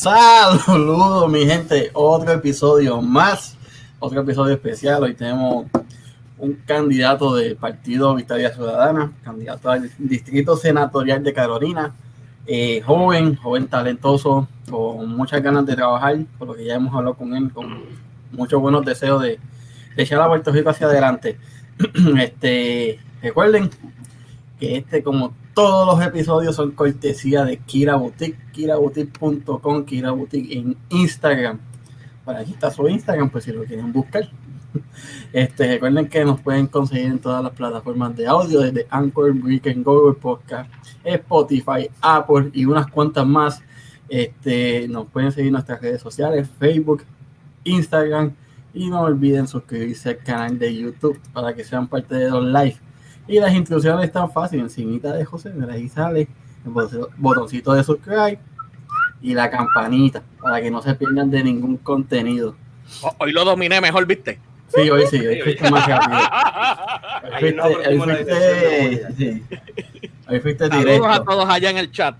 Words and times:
Saludos, 0.00 1.30
mi 1.30 1.44
gente. 1.44 1.90
Otro 1.92 2.32
episodio 2.32 3.02
más, 3.02 3.54
otro 3.98 4.22
episodio 4.22 4.54
especial. 4.54 5.02
Hoy 5.02 5.12
tenemos 5.12 5.66
un 6.38 6.54
candidato 6.64 7.34
del 7.34 7.54
Partido 7.56 8.14
Victoria 8.14 8.50
Ciudadana, 8.50 9.12
candidato 9.22 9.68
al 9.68 9.90
Distrito 9.98 10.56
Senatorial 10.56 11.22
de 11.22 11.34
Carolina, 11.34 11.92
eh, 12.46 12.80
joven, 12.80 13.36
joven 13.36 13.68
talentoso, 13.68 14.48
con 14.70 15.06
muchas 15.14 15.42
ganas 15.42 15.66
de 15.66 15.76
trabajar, 15.76 16.16
por 16.38 16.48
lo 16.48 16.54
que 16.54 16.64
ya 16.64 16.76
hemos 16.76 16.94
hablado 16.94 17.16
con 17.16 17.36
él, 17.36 17.52
con 17.52 17.84
muchos 18.32 18.58
buenos 18.58 18.86
deseos 18.86 19.20
de, 19.20 19.38
de 19.96 20.02
echar 20.02 20.22
a 20.22 20.28
Puerto 20.28 20.50
Rico 20.50 20.70
hacia 20.70 20.86
adelante. 20.86 21.36
este, 22.18 22.98
recuerden 23.20 23.68
que 24.58 24.78
este, 24.78 25.02
como 25.02 25.34
todos 25.60 25.86
los 25.86 26.06
episodios, 26.06 26.56
son 26.56 26.70
cortesía 26.70 27.44
de 27.44 27.58
Kira 27.58 27.94
Boutique, 27.96 28.38
kiraboutique.com, 28.52 29.84
Kira 29.84 30.10
Boutique 30.10 30.56
en 30.56 30.74
Instagram. 30.88 31.58
Para 32.24 32.38
aquí 32.38 32.52
está 32.52 32.70
su 32.70 32.88
Instagram, 32.88 33.28
pues 33.28 33.44
si 33.44 33.52
lo 33.52 33.64
quieren 33.64 33.92
buscar. 33.92 34.30
Este, 35.32 35.66
recuerden 35.66 36.08
que 36.08 36.24
nos 36.24 36.40
pueden 36.40 36.66
conseguir 36.66 37.06
en 37.06 37.18
todas 37.18 37.42
las 37.44 37.52
plataformas 37.52 38.16
de 38.16 38.26
audio, 38.26 38.60
desde 38.60 38.86
Anchor, 38.88 39.32
Weekend, 39.32 39.84
Google 39.84 40.14
Podcast, 40.14 40.70
Spotify, 41.04 41.90
Apple 42.00 42.50
y 42.54 42.64
unas 42.64 42.86
cuantas 42.86 43.26
más. 43.26 43.62
Este, 44.08 44.88
nos 44.88 45.08
pueden 45.08 45.30
seguir 45.30 45.48
en 45.48 45.52
nuestras 45.52 45.82
redes 45.82 46.00
sociales, 46.00 46.48
Facebook, 46.58 47.04
Instagram 47.64 48.32
y 48.72 48.88
no 48.88 49.02
olviden 49.02 49.46
suscribirse 49.46 50.08
al 50.08 50.18
canal 50.18 50.58
de 50.58 50.74
YouTube 50.74 51.20
para 51.34 51.52
que 51.52 51.64
sean 51.64 51.86
parte 51.86 52.14
de 52.14 52.30
los 52.30 52.44
live 52.44 52.80
y 53.30 53.38
las 53.38 53.54
instrucciones 53.54 54.06
están 54.06 54.30
fáciles. 54.30 54.64
Encimita 54.64 55.12
de 55.12 55.24
José, 55.24 55.52
ahí 55.70 55.88
sale 55.88 56.28
el 56.64 56.72
botoncito 57.16 57.72
de 57.72 57.84
subscribe 57.84 58.40
y 59.22 59.34
la 59.34 59.48
campanita 59.48 60.22
para 60.42 60.60
que 60.60 60.70
no 60.70 60.82
se 60.82 60.94
pierdan 60.94 61.30
de 61.30 61.44
ningún 61.44 61.76
contenido. 61.76 62.56
Hoy 63.18 63.30
lo 63.30 63.44
dominé 63.44 63.80
mejor, 63.80 64.04
¿viste? 64.04 64.40
Sí, 64.66 64.90
hoy 64.90 65.06
sí, 65.06 65.24
hoy 65.24 65.40
fuiste 65.42 65.70
más 65.70 65.88
rápido. 65.88 66.18
Hoy 67.64 68.00
fuiste, 68.00 69.14
sí. 69.16 69.42
hoy 70.28 70.40
fuiste 70.40 70.64
directo. 70.64 71.04
Saludos 71.04 71.08
a 71.08 71.24
todos 71.24 71.48
allá 71.48 71.70
en 71.70 71.78
el 71.78 71.92
chat. 71.92 72.16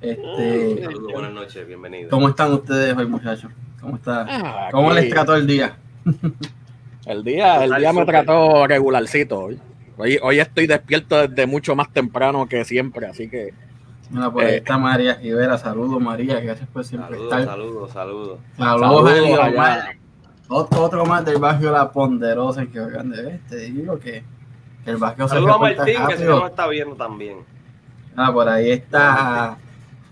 Este, 0.00 0.82
Saludos, 0.82 1.12
buenas 1.12 1.32
noches, 1.32 1.66
bienvenidos. 1.66 2.10
¿Cómo 2.10 2.28
están 2.28 2.52
ustedes 2.52 2.96
hoy, 2.96 3.06
muchachos? 3.06 3.52
¿Cómo 3.80 3.94
está? 3.96 4.26
Ah, 4.28 4.68
¿Cómo 4.72 4.92
les 4.92 5.08
trató 5.08 5.36
el 5.36 5.46
día? 5.46 5.76
El 7.06 7.22
día, 7.22 7.64
el 7.64 7.74
día 7.74 7.92
me 7.92 8.04
trató 8.04 8.66
regularcito 8.66 9.38
hoy. 9.38 9.60
Hoy, 10.00 10.38
estoy 10.38 10.66
despierto 10.66 11.28
desde 11.28 11.46
mucho 11.46 11.76
más 11.76 11.92
temprano 11.92 12.46
que 12.48 12.64
siempre, 12.64 13.06
así 13.06 13.28
que. 13.28 13.52
Mira, 14.10 14.30
por 14.30 14.42
ahí 14.42 14.54
eh, 14.54 14.56
está 14.56 14.78
María 14.78 15.14
Rivera. 15.14 15.56
Saludos, 15.58 16.00
María. 16.00 16.40
Gracias 16.40 16.68
por 16.68 16.84
siempre 16.84 17.16
saludos, 17.16 17.32
estar. 17.32 17.46
Saludos, 17.46 17.92
saludos. 17.92 18.38
Saludos, 18.56 19.84
otro, 20.52 20.82
otro 20.82 21.06
más 21.06 21.24
del 21.24 21.38
barrio 21.38 21.70
La 21.70 21.92
Ponderosa 21.92 22.66
que 22.66 22.80
oigan 22.80 23.10
de 23.10 23.36
este. 23.36 23.56
Digo 23.70 23.98
que 24.00 24.24
el 24.84 24.96
barrio 24.96 25.28
saludos 25.28 25.56
se 25.60 25.74
a 25.74 25.76
Martín, 25.76 26.06
que 26.08 26.16
se 26.16 26.24
nos 26.24 26.50
está 26.50 26.66
viendo 26.66 26.96
también. 26.96 27.38
Ah, 28.16 28.32
por 28.32 28.48
ahí 28.48 28.70
está 28.72 29.56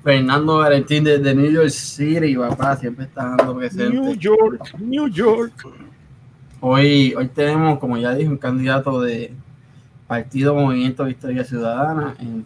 Fernando 0.05 0.59
Valentín 0.59 1.03
desde 1.03 1.35
New 1.35 1.51
York 1.51 1.71
City, 1.71 2.37
papá. 2.37 2.77
Siempre 2.77 3.07
está 3.07 3.35
dando 3.37 3.57
presente. 3.57 3.91
New 3.91 4.15
York, 4.15 4.75
New 4.79 5.09
York. 5.09 5.67
Hoy, 6.61 7.15
hoy 7.17 7.29
tenemos, 7.29 7.79
como 7.79 7.97
ya 7.99 8.15
dije, 8.15 8.29
un 8.29 8.39
candidato 8.39 9.01
de, 9.01 9.35
Partido 10.09 10.55
Movimiento 10.55 11.05
Victoria 11.05 11.45
Ciudadana, 11.45 12.17
en, 12.19 12.45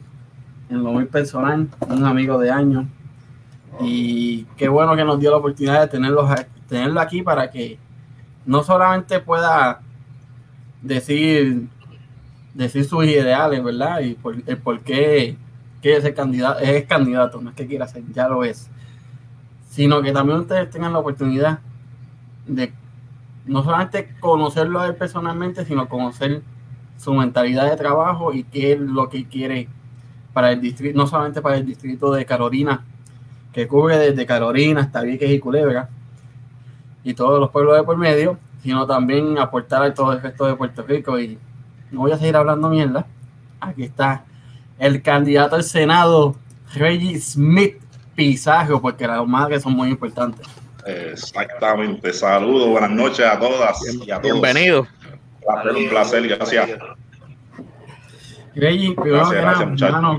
lo 0.68 0.92
muy 0.92 1.04
personal, 1.04 1.68
un 1.88 2.04
amigo 2.04 2.38
de 2.38 2.50
años. 2.50 2.86
Y 3.80 4.44
qué 4.56 4.68
bueno 4.68 4.96
que 4.96 5.04
nos 5.04 5.20
dio 5.20 5.30
la 5.30 5.36
oportunidad 5.36 5.82
de 5.82 5.86
tenerlo, 5.86 6.28
tenerlo 6.68 7.00
aquí 7.00 7.22
para 7.22 7.50
que 7.50 7.78
no 8.44 8.64
solamente 8.64 9.20
pueda 9.20 9.80
decir, 10.82 11.68
decir 12.54 12.84
sus 12.84 13.04
ideales, 13.04 13.62
¿verdad? 13.62 14.00
Y 14.00 14.18
el 14.46 14.58
por 14.58 14.80
qué, 14.80 15.36
ese 15.82 16.14
candidato, 16.14 16.58
es 16.60 16.84
candidato, 16.86 17.40
no 17.40 17.50
es 17.50 17.56
que 17.56 17.66
quiera 17.66 17.86
ser, 17.86 18.02
ya 18.12 18.28
lo 18.28 18.42
es. 18.42 18.68
Sino 19.68 20.02
que 20.02 20.10
también 20.10 20.40
ustedes 20.40 20.68
tengan 20.68 20.92
la 20.92 20.98
oportunidad 20.98 21.60
de 22.46 22.72
no 23.46 23.62
solamente 23.62 24.14
conocerlo 24.18 24.80
a 24.80 24.86
él 24.86 24.96
personalmente, 24.96 25.64
sino 25.64 25.88
conocer 25.88 26.42
su 26.96 27.12
mentalidad 27.14 27.70
de 27.70 27.76
trabajo 27.76 28.32
y 28.32 28.44
qué 28.44 28.72
es 28.72 28.80
lo 28.80 29.08
que 29.08 29.26
quiere 29.26 29.68
para 30.32 30.52
el 30.52 30.60
distrito, 30.60 30.96
no 30.96 31.06
solamente 31.06 31.42
para 31.42 31.56
el 31.56 31.66
distrito 31.66 32.12
de 32.12 32.24
Carolina, 32.24 32.84
que 33.52 33.68
cubre 33.68 33.98
desde 33.98 34.24
Carolina 34.24 34.80
hasta 34.80 35.02
Vieques 35.02 35.30
y 35.30 35.38
Culebra 35.38 35.88
y 37.04 37.14
todos 37.14 37.40
los 37.40 37.50
pueblos 37.50 37.76
de 37.76 37.82
por 37.82 37.96
medio, 37.96 38.38
sino 38.62 38.86
también 38.86 39.38
aportar 39.38 39.82
a 39.82 39.92
todo 39.92 40.12
el 40.12 40.22
resto 40.22 40.46
de 40.46 40.54
Puerto 40.54 40.82
Rico. 40.82 41.18
Y 41.18 41.38
no 41.90 42.00
voy 42.00 42.12
a 42.12 42.18
seguir 42.18 42.36
hablando 42.36 42.68
mierda. 42.68 43.06
Aquí 43.60 43.82
está 43.84 44.24
el 44.78 45.02
candidato 45.02 45.56
al 45.56 45.64
Senado, 45.64 46.36
Reggie 46.74 47.20
Smith 47.20 47.76
Pizarro, 48.14 48.80
porque 48.80 49.06
las 49.06 49.26
madres 49.26 49.62
son 49.62 49.74
muy 49.74 49.88
importantes. 49.88 50.46
Exactamente. 50.86 52.12
Saludos, 52.12 52.68
buenas 52.68 52.90
noches 52.90 53.26
a 53.26 53.38
todas 53.38 53.78
y 54.04 54.10
a 54.10 54.20
todos. 54.20 54.88
Un 55.46 55.88
placer, 55.88 56.28
gracias. 56.28 56.70
Grey, 58.54 58.94
primero 58.94 60.18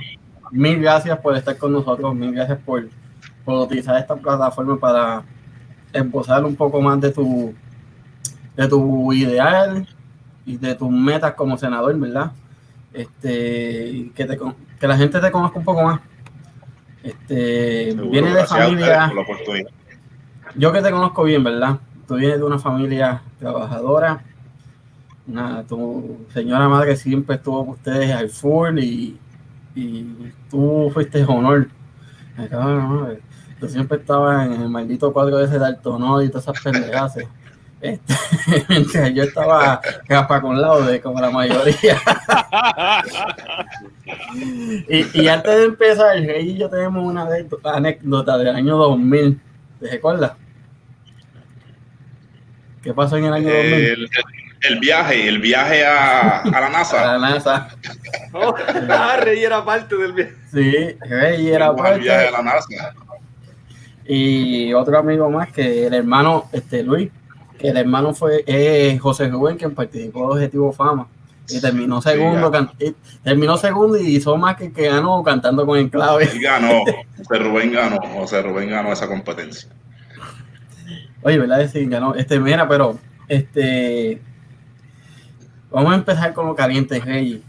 mil 0.51 0.79
gracias 0.79 1.17
por 1.19 1.35
estar 1.35 1.57
con 1.57 1.73
nosotros, 1.73 2.13
mil 2.15 2.31
gracias 2.31 2.59
por, 2.59 2.87
por 3.43 3.55
utilizar 3.61 3.97
esta 3.97 4.15
plataforma 4.15 4.79
para 4.79 5.23
esbozar 5.91 6.45
un 6.45 6.55
poco 6.55 6.81
más 6.81 7.01
de 7.01 7.11
tu 7.11 7.53
de 8.55 8.67
tu 8.67 9.11
ideal 9.13 9.87
y 10.45 10.57
de 10.57 10.75
tus 10.75 10.91
metas 10.91 11.33
como 11.33 11.57
senador, 11.57 11.97
¿verdad? 11.97 12.31
Este, 12.93 14.11
que, 14.13 14.25
te, 14.25 14.37
que 14.79 14.87
la 14.87 14.97
gente 14.97 15.19
te 15.19 15.31
conozca 15.31 15.57
un 15.57 15.65
poco 15.65 15.83
más. 15.83 16.01
Este, 17.01 17.95
viene 17.95 18.33
de 18.33 18.45
familia. 18.45 19.11
Yo 20.55 20.71
que 20.71 20.81
te 20.81 20.91
conozco 20.91 21.23
bien, 21.23 21.43
¿verdad? 21.43 21.79
Tú 22.07 22.15
vienes 22.15 22.37
de 22.37 22.43
una 22.43 22.59
familia 22.59 23.23
trabajadora, 23.39 24.23
nada, 25.25 25.63
tu 25.63 26.25
señora 26.33 26.67
madre 26.67 26.95
siempre 26.95 27.35
estuvo 27.35 27.65
con 27.65 27.75
ustedes 27.75 28.11
al 28.11 28.29
full 28.29 28.79
y, 28.79 29.17
y 29.75 30.31
tú 30.49 30.89
fuiste 30.93 31.23
honor. 31.23 31.67
Tú 33.59 33.69
siempre 33.69 33.97
estabas 33.97 34.47
en 34.47 34.61
el 34.61 34.69
maldito 34.69 35.13
cuadro 35.13 35.39
ese 35.39 35.59
de 35.59 35.65
Altonor 35.65 36.23
y 36.23 36.29
todas 36.29 36.43
esas 36.43 36.61
pendejas. 36.61 37.15
Este, 37.81 39.13
yo 39.13 39.23
estaba 39.23 39.81
capa 40.07 40.41
con 40.41 40.59
laude, 40.59 41.01
como 41.01 41.19
la 41.19 41.29
mayoría. 41.29 41.99
y, 44.89 45.27
antes 45.27 45.57
de 45.57 45.63
empezar, 45.65 46.15
Rey 46.17 46.51
y 46.51 46.57
yo 46.57 46.69
tenemos 46.69 47.03
una 47.03 47.27
anécdota 47.63 48.37
del 48.37 48.55
año 48.55 48.77
2000. 48.77 49.39
¿Te 49.79 49.91
recuerdas? 49.91 50.33
¿Qué 52.81 52.93
pasó 52.93 53.17
en 53.17 53.25
el 53.25 53.33
año 53.33 53.49
2000? 53.49 53.73
el 53.73 54.09
viaje, 54.79 55.27
el 55.27 55.39
viaje 55.39 55.85
a, 55.85 56.39
a 56.39 56.61
la 56.61 56.69
NASA. 56.69 57.01
A 57.01 57.17
la 57.17 57.29
NASA. 57.29 57.69
Oh, 58.31 58.55
ah, 58.89 59.17
Rey 59.19 59.43
era 59.43 59.63
parte 59.63 59.95
del 59.95 60.13
viaje. 60.13 60.33
Sí, 60.51 60.95
Rey 61.07 61.49
era 61.49 61.75
parte. 61.75 61.95
El 61.95 62.01
viaje 62.01 62.27
a 62.27 62.31
la 62.31 62.41
NASA. 62.41 62.93
Y 64.05 64.73
otro 64.73 64.97
amigo 64.97 65.29
más 65.29 65.51
que 65.51 65.87
el 65.87 65.93
hermano, 65.93 66.49
este 66.51 66.83
Luis, 66.83 67.09
que 67.57 67.69
el 67.69 67.77
hermano 67.77 68.13
fue 68.13 68.43
eh, 68.47 68.97
José 69.01 69.27
Rubén, 69.27 69.57
quien 69.57 69.73
participó 69.73 70.27
de 70.27 70.45
Objetivo 70.45 70.71
Fama. 70.71 71.07
Y 71.49 71.59
terminó 71.59 72.01
segundo, 72.01 72.51
y 72.79 72.95
terminó 73.21 73.57
segundo 73.57 73.97
y 73.97 74.15
hizo 74.15 74.37
más 74.37 74.55
que 74.55 74.71
que 74.71 74.87
ganó 74.87 75.21
cantando 75.23 75.65
con 75.65 75.77
Enclave. 75.77 76.29
Y 76.33 76.39
ganó, 76.39 76.85
José 77.17 77.43
Rubén 77.43 77.73
ganó, 77.73 77.99
José 78.13 78.41
Rubén 78.41 78.69
ganó 78.69 78.93
esa 78.93 79.07
competencia. 79.07 79.69
Oye, 81.21 81.37
¿verdad? 81.39 81.69
Sí, 81.71 81.85
ganó. 81.85 82.15
Este, 82.15 82.39
mira, 82.39 82.67
pero 82.67 82.97
este 83.27 84.21
Vamos 85.73 85.91
a 85.91 85.95
empezar 85.95 86.33
con 86.35 86.45
lo 86.45 86.53
caliente, 86.53 86.99
Rey. 86.99 87.43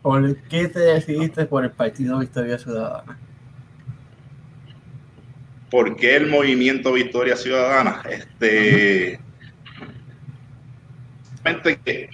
¿Por 0.00 0.36
qué 0.42 0.68
te 0.68 0.78
decidiste 0.78 1.44
por 1.44 1.64
el 1.64 1.72
Partido 1.72 2.20
Victoria 2.20 2.56
Ciudadana? 2.56 3.18
¿Por 5.72 5.96
qué 5.96 6.14
el 6.14 6.28
movimiento 6.28 6.92
Victoria 6.92 7.34
Ciudadana? 7.34 8.00
Este. 8.08 9.18
que 11.84 12.10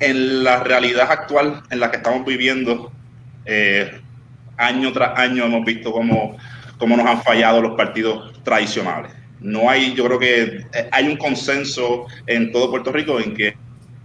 en 0.00 0.42
la 0.42 0.64
realidad 0.64 1.08
actual 1.08 1.62
en 1.70 1.78
la 1.78 1.92
que 1.92 1.98
estamos 1.98 2.26
viviendo, 2.26 2.90
eh, 3.44 4.00
año 4.56 4.92
tras 4.92 5.16
año 5.16 5.44
hemos 5.44 5.64
visto 5.64 5.92
cómo, 5.92 6.36
cómo 6.76 6.96
nos 6.96 7.06
han 7.06 7.22
fallado 7.22 7.62
los 7.62 7.76
partidos 7.76 8.42
tradicionales 8.42 9.12
no 9.46 9.70
hay, 9.70 9.94
yo 9.94 10.04
creo 10.06 10.18
que 10.18 10.42
eh, 10.74 10.88
hay 10.90 11.06
un 11.06 11.16
consenso 11.16 12.06
en 12.26 12.50
todo 12.50 12.70
Puerto 12.70 12.90
Rico 12.92 13.20
en 13.20 13.32
que 13.32 13.56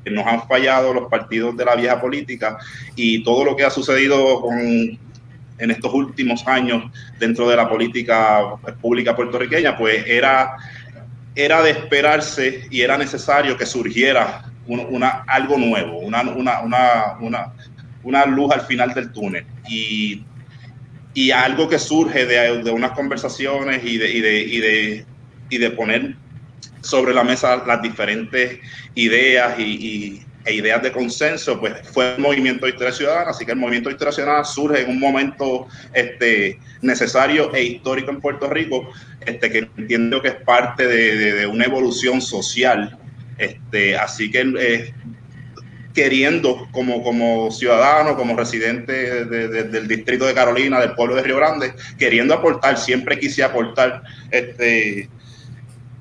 nos 0.05 0.25
han 0.25 0.47
fallado 0.47 0.93
los 0.93 1.09
partidos 1.09 1.57
de 1.57 1.65
la 1.65 1.75
vieja 1.75 1.99
política 1.99 2.57
y 2.95 3.23
todo 3.23 3.43
lo 3.43 3.55
que 3.55 3.63
ha 3.63 3.69
sucedido 3.69 4.43
en 4.51 5.71
estos 5.71 5.93
últimos 5.93 6.47
años 6.47 6.91
dentro 7.19 7.47
de 7.49 7.55
la 7.55 7.69
política 7.69 8.55
pública 8.81 9.15
puertorriqueña, 9.15 9.77
pues 9.77 10.03
era, 10.07 10.57
era 11.35 11.61
de 11.61 11.71
esperarse 11.71 12.67
y 12.71 12.81
era 12.81 12.97
necesario 12.97 13.57
que 13.57 13.65
surgiera 13.65 14.45
una, 14.67 15.23
algo 15.27 15.57
nuevo, 15.57 15.99
una, 15.99 16.21
una, 16.21 16.61
una, 17.19 17.53
una, 18.03 18.25
luz 18.25 18.51
al 18.51 18.61
final 18.61 18.93
del 18.93 19.11
túnel. 19.11 19.45
Y, 19.67 20.23
y 21.13 21.31
algo 21.31 21.67
que 21.67 21.77
surge 21.77 22.25
de, 22.25 22.63
de 22.63 22.71
unas 22.71 22.91
conversaciones 22.91 23.83
y 23.83 23.97
de, 23.97 24.11
y 24.11 24.21
de, 24.21 24.39
y 24.39 24.59
de, 24.59 25.05
y 25.51 25.59
de 25.59 25.69
poner 25.69 26.15
sobre 26.81 27.13
la 27.13 27.23
mesa 27.23 27.63
las 27.67 27.81
diferentes 27.83 28.59
ideas 28.95 29.59
y, 29.59 30.23
e 30.43 30.53
ideas 30.55 30.81
de 30.81 30.91
consenso, 30.91 31.59
pues 31.59 31.73
fue 31.93 32.15
el 32.15 32.19
movimiento 32.19 32.65
de 32.65 32.71
historia 32.71 32.91
ciudadana, 32.91 33.29
así 33.29 33.45
que 33.45 33.51
el 33.51 33.59
movimiento 33.59 33.89
de 33.89 33.93
historia 33.93 34.11
ciudadana 34.11 34.43
surge 34.43 34.81
en 34.81 34.89
un 34.89 34.99
momento 34.99 35.67
este, 35.93 36.59
necesario 36.81 37.53
e 37.53 37.63
histórico 37.63 38.09
en 38.09 38.19
Puerto 38.19 38.49
Rico, 38.49 38.89
este, 39.23 39.51
que 39.51 39.69
entiendo 39.77 40.19
que 40.19 40.29
es 40.29 40.35
parte 40.35 40.87
de, 40.87 41.45
una 41.45 41.65
evolución 41.65 42.21
social, 42.21 42.97
este, 43.37 43.95
así 43.95 44.31
que 44.31 44.51
eh, 44.59 44.93
queriendo 45.93 46.67
como, 46.71 47.03
como 47.03 47.51
ciudadano, 47.51 48.15
como 48.15 48.35
residente 48.35 49.25
del 49.25 49.87
distrito 49.87 50.25
de 50.25 50.33
Carolina, 50.33 50.79
del 50.79 50.93
pueblo 50.93 51.15
de 51.15 51.23
Río 51.23 51.37
Grande, 51.37 51.73
queriendo 51.99 52.33
aportar, 52.33 52.77
siempre 52.79 53.19
quise 53.19 53.43
aportar 53.43 54.01
este, 54.31 55.09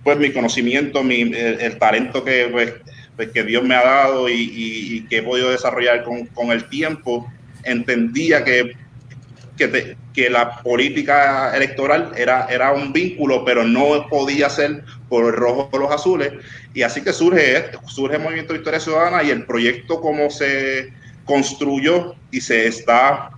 pues 0.03 0.19
mi 0.19 0.33
conocimiento, 0.33 1.03
mi, 1.03 1.23
el, 1.23 1.79
talento 1.79 2.25
que, 2.25 2.49
pues, 2.51 2.75
pues, 3.17 3.31
que 3.31 3.45
Dios 3.45 3.63
me 3.65 3.75
ha 3.75 3.85
dado 3.85 4.29
y, 4.29 5.07
que 5.11 5.19
he 5.19 5.23
podido 5.23 5.51
desarrollar 5.51 6.05
con, 6.05 6.27
con 6.27 6.51
el 6.53 6.69
tiempo, 6.69 7.31
entendía 7.65 8.43
que, 8.45 8.73
que, 9.57 9.97
que, 10.15 10.31
la 10.31 10.63
política 10.63 11.55
electoral 11.55 12.13
era, 12.17 12.47
era 12.49 12.73
un 12.73 12.93
vínculo, 12.93 13.45
pero 13.45 13.65
no 13.65 14.07
podía 14.09 14.49
ser 14.49 14.85
por 15.09 15.27
el 15.27 15.33
rojo 15.33 15.69
o 15.71 15.79
los 15.79 15.93
azules. 15.93 16.33
Y 16.73 16.83
así 16.83 17.03
que 17.03 17.13
surge, 17.13 17.71
surge 17.87 18.17
el 18.17 18.23
Movimiento 18.23 18.55
de 18.55 18.61
Historia 18.61 18.81
Ciudadana 18.81 19.23
y 19.23 19.31
el 19.31 19.45
proyecto 19.45 20.01
como 20.01 20.31
se 20.31 20.93
construyó 21.25 22.15
y 22.31 22.41
se 22.41 22.67
está 22.67 23.31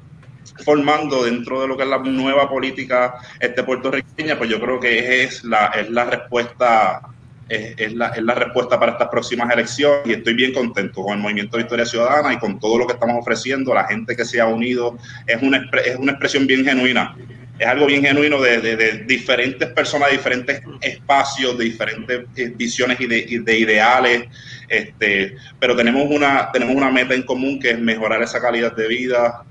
formando 0.65 1.25
dentro 1.25 1.61
de 1.61 1.69
lo 1.69 1.77
que 1.77 1.85
es 1.85 1.89
la 1.89 1.99
nueva 1.99 2.49
política 2.49 3.15
este, 3.41 3.63
puertorriqueña, 3.63 4.39
pues 4.39 4.51
yo 4.51 4.61
creo 4.61 4.81
que 4.81 5.25
es 5.25 5.45
la, 5.45 5.67
es 5.67 5.91
la 5.91 6.05
respuesta 6.05 7.03
es, 7.49 7.93
la, 7.93 8.09
es, 8.09 8.23
la, 8.23 8.35
respuesta 8.35 8.79
para 8.79 8.93
estas 8.93 9.09
próximas 9.09 9.53
elecciones. 9.53 10.07
Y 10.07 10.13
estoy 10.13 10.35
bien 10.35 10.53
contento 10.53 11.03
con 11.03 11.15
el 11.15 11.19
Movimiento 11.19 11.57
de 11.57 11.65
Historia 11.65 11.85
Ciudadana 11.85 12.33
y 12.33 12.39
con 12.39 12.59
todo 12.59 12.79
lo 12.79 12.87
que 12.87 12.95
estamos 12.95 13.17
ofreciendo, 13.19 13.75
la 13.75 13.85
gente 13.85 14.17
que 14.17 14.25
se 14.25 14.41
ha 14.41 14.47
unido, 14.47 14.97
es 15.27 15.43
una, 15.43 15.69
es 15.85 15.97
una 15.97 16.13
expresión 16.13 16.47
bien 16.47 16.65
genuina, 16.65 17.15
es 17.59 17.67
algo 17.67 17.87
bien 17.87 18.03
genuino 18.03 18.41
de, 18.41 18.61
de, 18.61 19.05
diferentes 19.05 19.69
personas, 19.71 20.09
de 20.09 20.17
diferentes 20.17 20.63
espacios, 20.81 21.57
de 21.59 21.65
diferentes 21.65 22.23
eh, 22.37 22.53
visiones 22.57 22.99
y 23.01 23.07
de, 23.07 23.41
de, 23.45 23.59
ideales, 23.59 24.25
este, 24.69 25.37
pero 25.61 25.77
tenemos 25.77 26.11
una, 26.11 26.51
tenemos 26.51 26.75
una 26.75 26.91
meta 26.91 27.15
en 27.15 27.23
común 27.23 27.61
que 27.61 27.71
es 27.71 27.79
mejorar 27.79 28.23
esa 28.23 28.41
calidad 28.41 28.75
de 28.75 28.89
vida, 28.89 29.45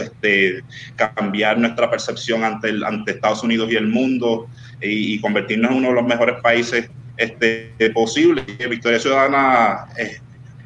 este, 0.00 0.62
cambiar 0.96 1.58
nuestra 1.58 1.90
percepción 1.90 2.44
ante, 2.44 2.70
el, 2.70 2.84
ante 2.84 3.12
Estados 3.12 3.42
Unidos 3.42 3.70
y 3.70 3.76
el 3.76 3.86
mundo 3.86 4.48
y, 4.80 5.20
convertirnos 5.20 5.70
en 5.70 5.78
uno 5.78 5.88
de 5.88 5.94
los 5.94 6.06
mejores 6.06 6.40
países 6.42 6.90
este, 7.16 7.72
posibles. 7.92 8.44
Victoria 8.68 8.98
Ciudadana 8.98 9.86
eh, 9.96 10.18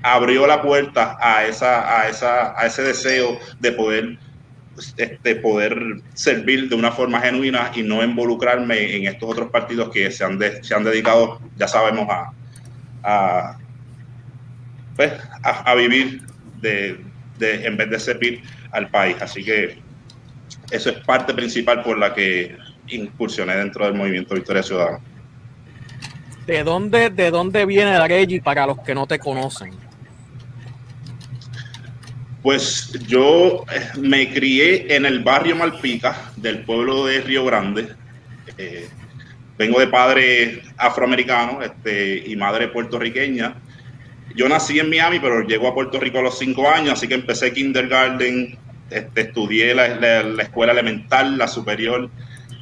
abrió 0.02 0.46
la 0.46 0.60
puerta 0.60 1.16
a, 1.20 1.44
esa, 1.46 2.00
a, 2.00 2.08
esa, 2.08 2.58
a 2.58 2.66
ese 2.66 2.82
deseo 2.82 3.38
de 3.60 3.72
poder 3.72 4.18
este, 4.96 5.36
poder 5.36 6.00
servir 6.14 6.68
de 6.68 6.74
una 6.74 6.90
forma 6.92 7.20
genuina 7.20 7.70
y 7.74 7.82
no 7.82 8.02
involucrarme 8.02 8.96
en 8.96 9.06
estos 9.06 9.30
otros 9.30 9.50
partidos 9.50 9.90
que 9.90 10.10
se 10.10 10.24
han, 10.24 10.40
se 10.62 10.74
han 10.74 10.84
dedicado, 10.84 11.40
ya 11.56 11.68
sabemos, 11.68 12.08
a, 13.02 13.58
pues, 14.96 15.12
a, 15.42 15.74
vivir 15.74 16.22
de, 16.60 17.00
en 17.40 17.76
vez 17.76 17.90
de 17.90 18.00
servir 18.00 18.42
al 18.72 18.88
país. 18.88 19.16
Así 19.20 19.44
que 19.44 19.78
eso 20.70 20.90
es 20.90 20.98
parte 21.04 21.32
principal 21.34 21.82
por 21.82 21.98
la 21.98 22.12
que 22.14 22.56
incursioné 22.88 23.56
dentro 23.56 23.84
del 23.84 23.94
movimiento 23.94 24.34
Victoria 24.34 24.62
Ciudadana. 24.62 25.00
¿De 26.46 26.64
dónde, 26.64 27.10
de 27.10 27.30
dónde 27.30 27.64
viene 27.66 28.06
Reggie 28.06 28.40
para 28.40 28.66
los 28.66 28.80
que 28.80 28.94
no 28.94 29.06
te 29.06 29.18
conocen? 29.18 29.70
Pues 32.42 32.90
yo 33.06 33.64
eh, 33.72 33.98
me 34.00 34.32
crié 34.32 34.96
en 34.96 35.06
el 35.06 35.20
barrio 35.20 35.54
Malpica 35.54 36.32
del 36.36 36.64
pueblo 36.64 37.06
de 37.06 37.20
Río 37.20 37.44
Grande. 37.44 37.94
Eh, 38.58 38.88
vengo 39.56 39.78
de 39.78 39.86
padre 39.86 40.62
afroamericano 40.76 41.62
este, 41.62 42.24
y 42.26 42.34
madre 42.34 42.66
puertorriqueña. 42.66 43.54
Yo 44.34 44.48
nací 44.48 44.80
en 44.80 44.90
Miami, 44.90 45.20
pero 45.20 45.42
llego 45.42 45.68
a 45.68 45.74
Puerto 45.74 46.00
Rico 46.00 46.18
a 46.18 46.22
los 46.22 46.38
cinco 46.38 46.68
años, 46.68 46.94
así 46.94 47.06
que 47.06 47.14
empecé 47.14 47.52
kindergarten, 47.52 48.58
este, 48.94 49.22
estudié 49.22 49.74
la, 49.74 49.88
la, 49.88 50.42
escuela 50.42 50.72
elemental, 50.72 51.38
la 51.38 51.48
superior, 51.48 52.10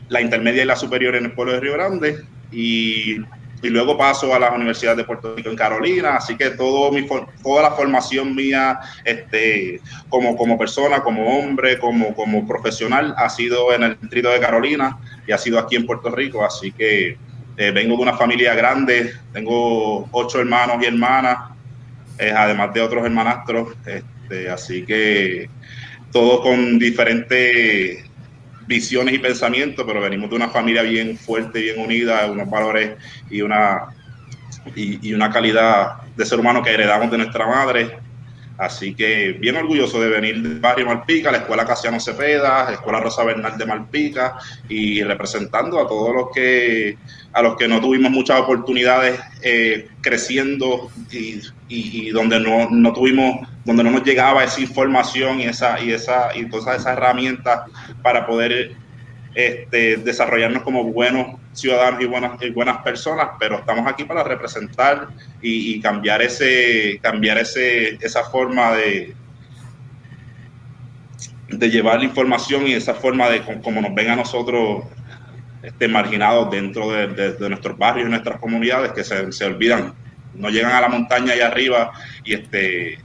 la 0.09 0.21
intermedia 0.21 0.62
y 0.62 0.67
la 0.67 0.77
superior 0.77 1.15
en 1.17 1.27
el 1.27 1.32
pueblo 1.32 1.53
de 1.55 1.61
Río 1.61 1.73
Grande. 1.75 2.25
Y, 2.53 3.19
y 3.62 3.69
luego 3.69 3.97
paso 3.97 4.35
a 4.35 4.38
la 4.38 4.50
Universidad 4.53 4.97
de 4.97 5.05
Puerto 5.05 5.35
Rico 5.35 5.50
en 5.50 5.56
Carolina, 5.56 6.17
así 6.17 6.37
que 6.37 6.50
todo 6.50 6.91
mi, 6.91 7.06
toda 7.43 7.62
la 7.62 7.71
formación 7.73 8.35
mía 8.35 8.81
este, 9.05 9.81
como, 10.09 10.37
como 10.37 10.59
persona, 10.59 11.00
como 11.03 11.38
hombre, 11.38 11.79
como, 11.79 12.15
como 12.15 12.47
profesional 12.47 13.15
ha 13.17 13.29
sido 13.29 13.73
en 13.75 13.82
el 13.82 14.00
distrito 14.00 14.31
de 14.31 14.41
Carolina 14.41 14.99
y 15.27 15.32
ha 15.32 15.38
sido 15.38 15.59
aquí 15.59 15.77
en 15.77 15.87
Puerto 15.87 16.11
Rico, 16.11 16.44
así 16.44 16.73
que 16.73 17.19
eh, 17.56 17.71
vengo 17.73 17.97
de 17.97 18.03
una 18.03 18.17
familia 18.17 18.55
grande, 18.55 19.12
tengo 19.32 20.09
ocho 20.11 20.41
hermanos 20.41 20.77
y 20.82 20.87
hermanas, 20.87 21.50
eh, 22.19 22.32
además 22.35 22.73
de 22.73 22.81
otros 22.81 23.05
hermanastros, 23.05 23.77
este, 23.85 24.49
así 24.49 24.85
que 24.87 25.50
todo 26.12 26.43
con 26.43 26.79
diferentes 26.79 28.05
visiones 28.67 29.15
y 29.15 29.19
pensamientos, 29.19 29.85
pero 29.87 30.01
venimos 30.01 30.31
de 30.31 30.37
una 30.37 30.49
familia 30.49 30.83
bien 30.83 31.19
fuerte, 31.19 31.61
bien 31.61 31.81
unida, 31.81 32.31
unos 32.31 32.49
valores 32.49 32.97
y 33.29 33.43
una, 33.43 33.89
y, 34.77 35.13
una 35.13 35.31
calidad 35.31 36.03
de 36.17 36.25
ser 36.25 36.39
humano 36.39 36.63
que 36.63 36.70
heredamos 36.70 37.11
de 37.11 37.19
nuestra 37.19 37.46
madre. 37.46 37.99
Así 38.58 38.94
que 38.94 39.32
bien 39.32 39.56
orgulloso 39.56 40.01
de 40.01 40.11
venir 40.11 40.43
del 40.43 40.61
barrio 40.61 40.87
Malpica, 40.87 41.32
la 41.32 41.39
escuela 41.39 41.65
Casiano 41.65 41.99
Cepeda, 41.99 42.65
la 42.65 42.73
escuela 42.75 43.01
Rosa 43.01 43.25
Bernal 43.25 43.56
de 43.56 43.65
Malpica 43.65 44.37
y 44.69 45.03
representando 45.03 45.81
a 45.81 45.89
todos 45.89 46.15
los 46.15 46.31
que 46.31 46.99
a 47.32 47.43
los 47.43 47.56
que 47.56 47.67
no 47.67 47.81
tuvimos 47.81 48.11
muchas 48.11 48.41
oportunidades 48.41 49.19
eh, 49.43 49.89
creciendo 50.03 50.91
y, 51.11 51.41
y, 51.69 52.11
donde 52.11 52.39
no, 52.39 52.69
no, 52.70 52.93
tuvimos, 52.93 53.49
donde 53.70 53.84
no 53.84 53.93
nos 53.93 54.03
llegaba 54.03 54.43
esa 54.43 54.60
información 54.60 55.41
y 55.41 55.44
esa, 55.44 55.81
y 55.81 55.93
esa, 55.93 56.36
y 56.36 56.44
todas 56.46 56.81
esas 56.81 56.96
herramientas 56.96 57.70
para 58.03 58.27
poder 58.27 58.72
este, 59.32 59.96
desarrollarnos 59.98 60.65
como 60.65 60.82
buenos 60.82 61.39
ciudadanos 61.53 62.03
y 62.03 62.06
buenas, 62.06 62.32
y 62.43 62.50
buenas 62.50 62.79
personas, 62.79 63.29
pero 63.39 63.60
estamos 63.60 63.86
aquí 63.86 64.03
para 64.03 64.24
representar 64.24 65.06
y, 65.41 65.81
cambiar 65.81 66.20
ese, 66.20 66.98
cambiar 67.00 67.39
ese, 67.39 67.91
esa 68.05 68.24
forma 68.24 68.72
de, 68.72 69.15
de 71.46 71.70
llevar 71.70 72.00
la 72.00 72.06
información 72.06 72.67
y 72.67 72.72
esa 72.72 72.94
forma 72.94 73.31
de 73.31 73.43
como 73.62 73.81
nos 73.81 73.94
ven 73.94 74.10
a 74.10 74.17
nosotros 74.17 74.82
este, 75.62 75.86
marginados 75.86 76.50
dentro 76.50 76.91
de, 76.91 77.48
nuestros 77.48 77.79
barrios 77.79 78.08
y 78.08 78.10
nuestras 78.10 78.41
comunidades 78.41 78.91
que 78.91 79.05
se, 79.05 79.44
olvidan, 79.44 79.94
no 80.34 80.48
llegan 80.48 80.72
a 80.72 80.81
la 80.81 80.89
montaña 80.89 81.34
allá 81.34 81.46
arriba 81.46 81.93
y 82.24 82.34
este 82.34 82.98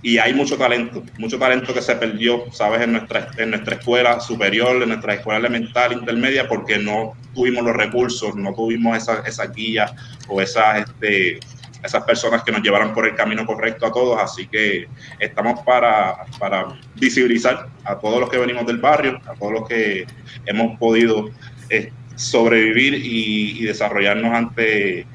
y 0.00 0.18
hay 0.18 0.32
mucho 0.32 0.56
talento, 0.56 1.02
mucho 1.18 1.38
talento 1.38 1.74
que 1.74 1.82
se 1.82 1.96
perdió, 1.96 2.44
sabes, 2.52 2.82
en 2.82 2.92
nuestra, 2.92 3.30
en 3.36 3.50
nuestra 3.50 3.76
escuela 3.76 4.20
superior, 4.20 4.80
en 4.80 4.90
nuestra 4.90 5.14
escuela 5.14 5.40
elemental, 5.40 5.92
intermedia, 5.92 6.46
porque 6.48 6.78
no 6.78 7.14
tuvimos 7.34 7.64
los 7.64 7.74
recursos, 7.74 8.36
no 8.36 8.54
tuvimos 8.54 8.96
esa, 8.96 9.22
esa 9.26 9.46
guía 9.46 9.90
o 10.28 10.40
esas, 10.40 10.88
este, 10.88 11.40
esas 11.82 12.04
personas 12.04 12.44
que 12.44 12.52
nos 12.52 12.62
llevaran 12.62 12.92
por 12.92 13.06
el 13.06 13.16
camino 13.16 13.44
correcto 13.44 13.86
a 13.86 13.92
todos. 13.92 14.20
Así 14.20 14.46
que 14.46 14.86
estamos 15.18 15.60
para, 15.64 16.26
para 16.38 16.78
visibilizar 16.94 17.68
a 17.84 17.98
todos 17.98 18.20
los 18.20 18.30
que 18.30 18.38
venimos 18.38 18.66
del 18.66 18.78
barrio, 18.78 19.20
a 19.26 19.34
todos 19.34 19.52
los 19.52 19.68
que 19.68 20.06
hemos 20.46 20.78
podido 20.78 21.30
eh, 21.70 21.92
sobrevivir 22.14 22.94
y, 22.94 23.64
desarrollarnos 23.64 24.32
ante 24.32 25.06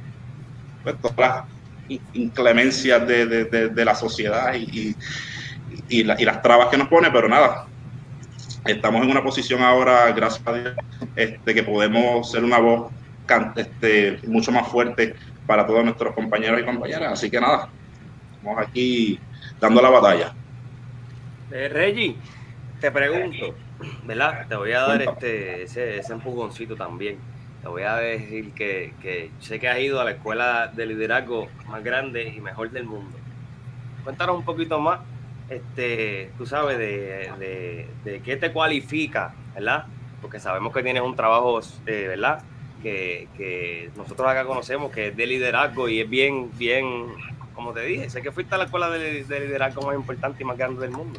pues, 0.84 0.96
todas 1.02 1.18
las 1.18 1.53
inclemencias 2.14 3.08
de, 3.08 3.72
la 3.76 3.96
sociedad 3.96 4.54
y, 4.56 4.96
y, 5.90 6.04
las 6.04 6.42
trabas 6.42 6.70
que 6.70 6.78
nos 6.78 6.88
pone, 6.88 7.12
pero 7.12 7.28
nada, 7.28 7.68
estamos 8.66 9.04
en 9.04 9.12
una 9.12 9.24
posición 9.24 9.62
ahora, 9.62 10.12
gracias 10.12 10.46
a 10.48 10.54
Dios, 10.54 10.76
este, 11.16 11.54
que 11.54 11.64
podemos 11.64 12.32
ser 12.32 12.44
una 12.44 12.60
voz 12.60 12.92
este, 13.56 14.20
mucho 14.28 14.52
más 14.52 14.68
fuerte 14.68 15.16
para 15.46 15.66
todos 15.66 15.84
nuestros 15.84 16.14
compañeros 16.14 16.62
y 16.62 16.66
compañeras. 16.66 17.14
Así 17.14 17.30
que 17.30 17.40
nada, 17.40 17.70
estamos 18.36 18.66
aquí 18.66 19.20
dando 19.60 19.82
la 19.82 19.90
batalla. 19.90 20.34
Eh, 21.52 21.70
Reggie, 21.70 22.16
te 22.80 22.92
pregunto, 22.92 23.56
¿verdad? 24.06 24.48
Te 24.48 24.56
voy 24.56 24.72
a 24.72 24.82
dar 24.82 25.02
este, 25.02 25.64
ese, 25.64 26.00
ese 26.00 26.14
empujoncito 26.14 26.76
también. 26.76 27.18
Te 27.64 27.70
voy 27.70 27.84
a 27.84 27.96
decir 27.96 28.52
que, 28.52 28.94
que 29.02 29.32
sé 29.40 29.58
que 29.58 29.70
has 29.70 29.80
ido 29.80 30.02
a 30.02 30.04
la 30.04 30.12
escuela 30.12 30.68
de 30.68 30.86
liderazgo 30.86 31.48
más 31.70 31.82
grande 31.82 32.28
y 32.28 32.42
mejor 32.42 32.70
del 32.72 32.84
mundo. 32.84 33.18
Cuéntanos 34.04 34.36
un 34.36 34.44
poquito 34.44 34.82
más, 34.82 35.00
este, 35.48 36.30
tú 36.38 36.46
sabes, 36.46 36.78
de, 36.78 37.88
de, 38.04 38.20
qué 38.20 38.36
te 38.36 38.52
cualifica, 38.52 39.34
¿verdad? 39.56 39.86
Porque 40.22 40.42
sabemos 40.42 40.74
que 40.74 40.84
tienes 40.84 41.04
un 41.04 41.16
trabajo, 41.16 41.62
eh, 41.86 42.08
¿verdad? 42.10 42.44
Que, 42.82 43.30
que, 43.38 43.92
nosotros 43.96 44.28
acá 44.28 44.44
conocemos, 44.44 44.92
que 44.92 45.08
es 45.08 45.16
de 45.16 45.26
liderazgo 45.26 45.88
y 45.88 46.02
es 46.02 46.10
bien, 46.10 46.52
bien, 46.58 47.14
como 47.56 47.72
te 47.72 47.86
dije, 47.86 48.10
sé 48.10 48.22
que 48.22 48.34
fuiste 48.34 48.56
a 48.56 48.58
la 48.58 48.66
escuela 48.66 48.90
de, 48.90 49.24
de 49.24 49.40
liderazgo 49.40 49.84
más 49.84 49.96
importante 49.96 50.44
y 50.44 50.46
más 50.46 50.58
grande 50.58 50.82
del 50.82 50.92
mundo. 50.92 51.18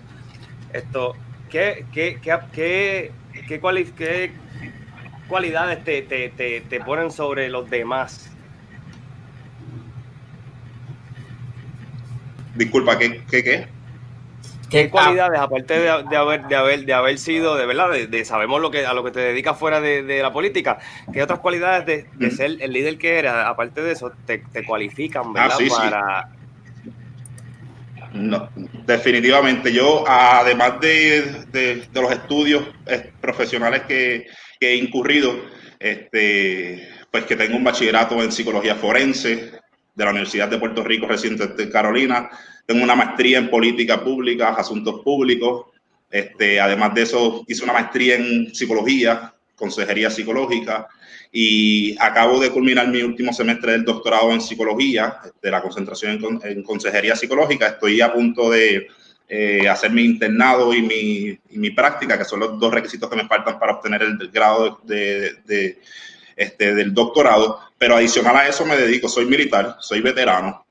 Esto, 0.74 1.14
¿qué, 1.48 1.86
qué, 1.90 2.18
qué, 2.20 2.38
qué, 2.52 3.12
qué 3.48 4.32
cualidades 5.28 5.82
te, 5.84 6.02
te, 6.02 6.28
te, 6.30 6.60
te 6.62 6.80
ponen 6.80 7.10
sobre 7.10 7.48
los 7.48 7.68
demás? 7.68 8.30
Disculpa, 12.54 12.98
¿qué 12.98 13.22
qué? 13.30 13.42
qué? 13.42 13.66
¿Qué 14.70 14.90
cualidades, 14.90 15.38
aparte 15.38 15.74
de, 15.74 16.02
de, 16.10 16.16
haber, 16.16 16.46
de, 16.46 16.56
haber, 16.56 16.84
de 16.84 16.94
haber 16.94 17.18
sido, 17.18 17.56
de 17.56 17.66
verdad, 17.66 17.92
de, 17.92 18.06
de, 18.08 18.24
sabemos 18.24 18.60
lo 18.60 18.70
que, 18.70 18.84
a 18.84 18.92
lo 18.92 19.04
que 19.04 19.12
te 19.12 19.20
dedicas 19.20 19.56
fuera 19.56 19.80
de, 19.80 20.02
de 20.02 20.20
la 20.20 20.32
política, 20.32 20.78
qué 21.12 21.22
otras 21.22 21.38
cualidades 21.38 21.86
de, 21.86 22.06
de, 22.14 22.30
ser 22.30 22.56
el 22.60 22.72
líder 22.72 22.98
que 22.98 23.18
eres, 23.18 23.32
aparte 23.32 23.82
de 23.82 23.92
eso, 23.92 24.12
te, 24.26 24.38
te 24.38 24.64
cualifican, 24.64 25.32
¿verdad? 25.32 25.50
Ah, 25.52 25.56
sí, 25.56 25.68
Para... 25.68 26.28
Sí. 26.28 26.44
No, 28.14 28.48
definitivamente. 28.86 29.72
Yo, 29.72 30.04
además 30.06 30.80
de, 30.80 31.84
los 31.92 32.12
estudios 32.12 32.64
eh, 32.86 33.12
profesionales 33.20 33.82
que, 33.82 34.26
que, 34.58 34.72
he 34.72 34.76
incurrido, 34.76 35.34
este, 35.78 36.88
pues 37.10 37.24
que 37.24 37.36
tengo 37.36 37.56
un 37.56 37.64
bachillerato 37.64 38.22
en 38.22 38.32
psicología 38.32 38.74
forense 38.76 39.52
de 39.94 40.04
la 40.04 40.10
Universidad 40.10 40.48
de 40.48 40.58
Puerto 40.58 40.82
Rico, 40.82 41.06
reciente 41.06 41.46
de 41.46 41.70
Carolina, 41.70 42.30
tengo 42.66 42.82
una 42.82 42.96
maestría 42.96 43.38
en 43.38 43.50
política 43.50 44.02
pública, 44.02 44.50
asuntos 44.50 45.00
públicos. 45.02 45.66
Este, 46.10 46.60
además 46.60 46.94
de 46.94 47.02
eso, 47.02 47.44
hice 47.46 47.64
una 47.64 47.72
maestría 47.72 48.16
en 48.16 48.54
psicología, 48.54 49.34
consejería 49.54 50.10
psicológica, 50.10 50.88
y 51.30 51.96
acabo 51.98 52.38
de 52.40 52.50
culminar 52.50 52.88
mi 52.88 53.02
último 53.02 53.32
semestre 53.32 53.72
del 53.72 53.84
doctorado 53.84 54.32
en 54.32 54.40
psicología, 54.40 55.18
de 55.42 55.50
la 55.50 55.60
concentración 55.60 56.40
en, 56.42 56.50
en 56.50 56.62
consejería 56.62 57.16
psicológica. 57.16 57.66
Estoy 57.66 58.00
a 58.00 58.12
punto 58.12 58.50
de 58.50 58.86
eh, 59.28 59.68
hacer 59.68 59.90
mi 59.90 60.04
internado 60.04 60.74
y 60.74 60.82
mi, 60.82 61.38
y 61.50 61.58
mi, 61.58 61.70
práctica, 61.70 62.18
que 62.18 62.24
son 62.24 62.40
los 62.40 62.58
dos 62.58 62.72
requisitos 62.72 63.08
que 63.08 63.16
me 63.16 63.26
faltan 63.26 63.58
para 63.58 63.74
obtener 63.74 64.02
el 64.02 64.16
grado 64.30 64.80
de, 64.84 65.34
de, 65.44 65.78
este, 66.36 66.74
del 66.74 66.92
doctorado. 66.92 67.60
Pero 67.78 67.96
adicional 67.96 68.36
a 68.36 68.48
eso 68.48 68.64
me 68.64 68.76
dedico, 68.76 69.08
soy 69.08 69.26
militar, 69.26 69.76
soy 69.80 70.00
veterano, 70.00 70.64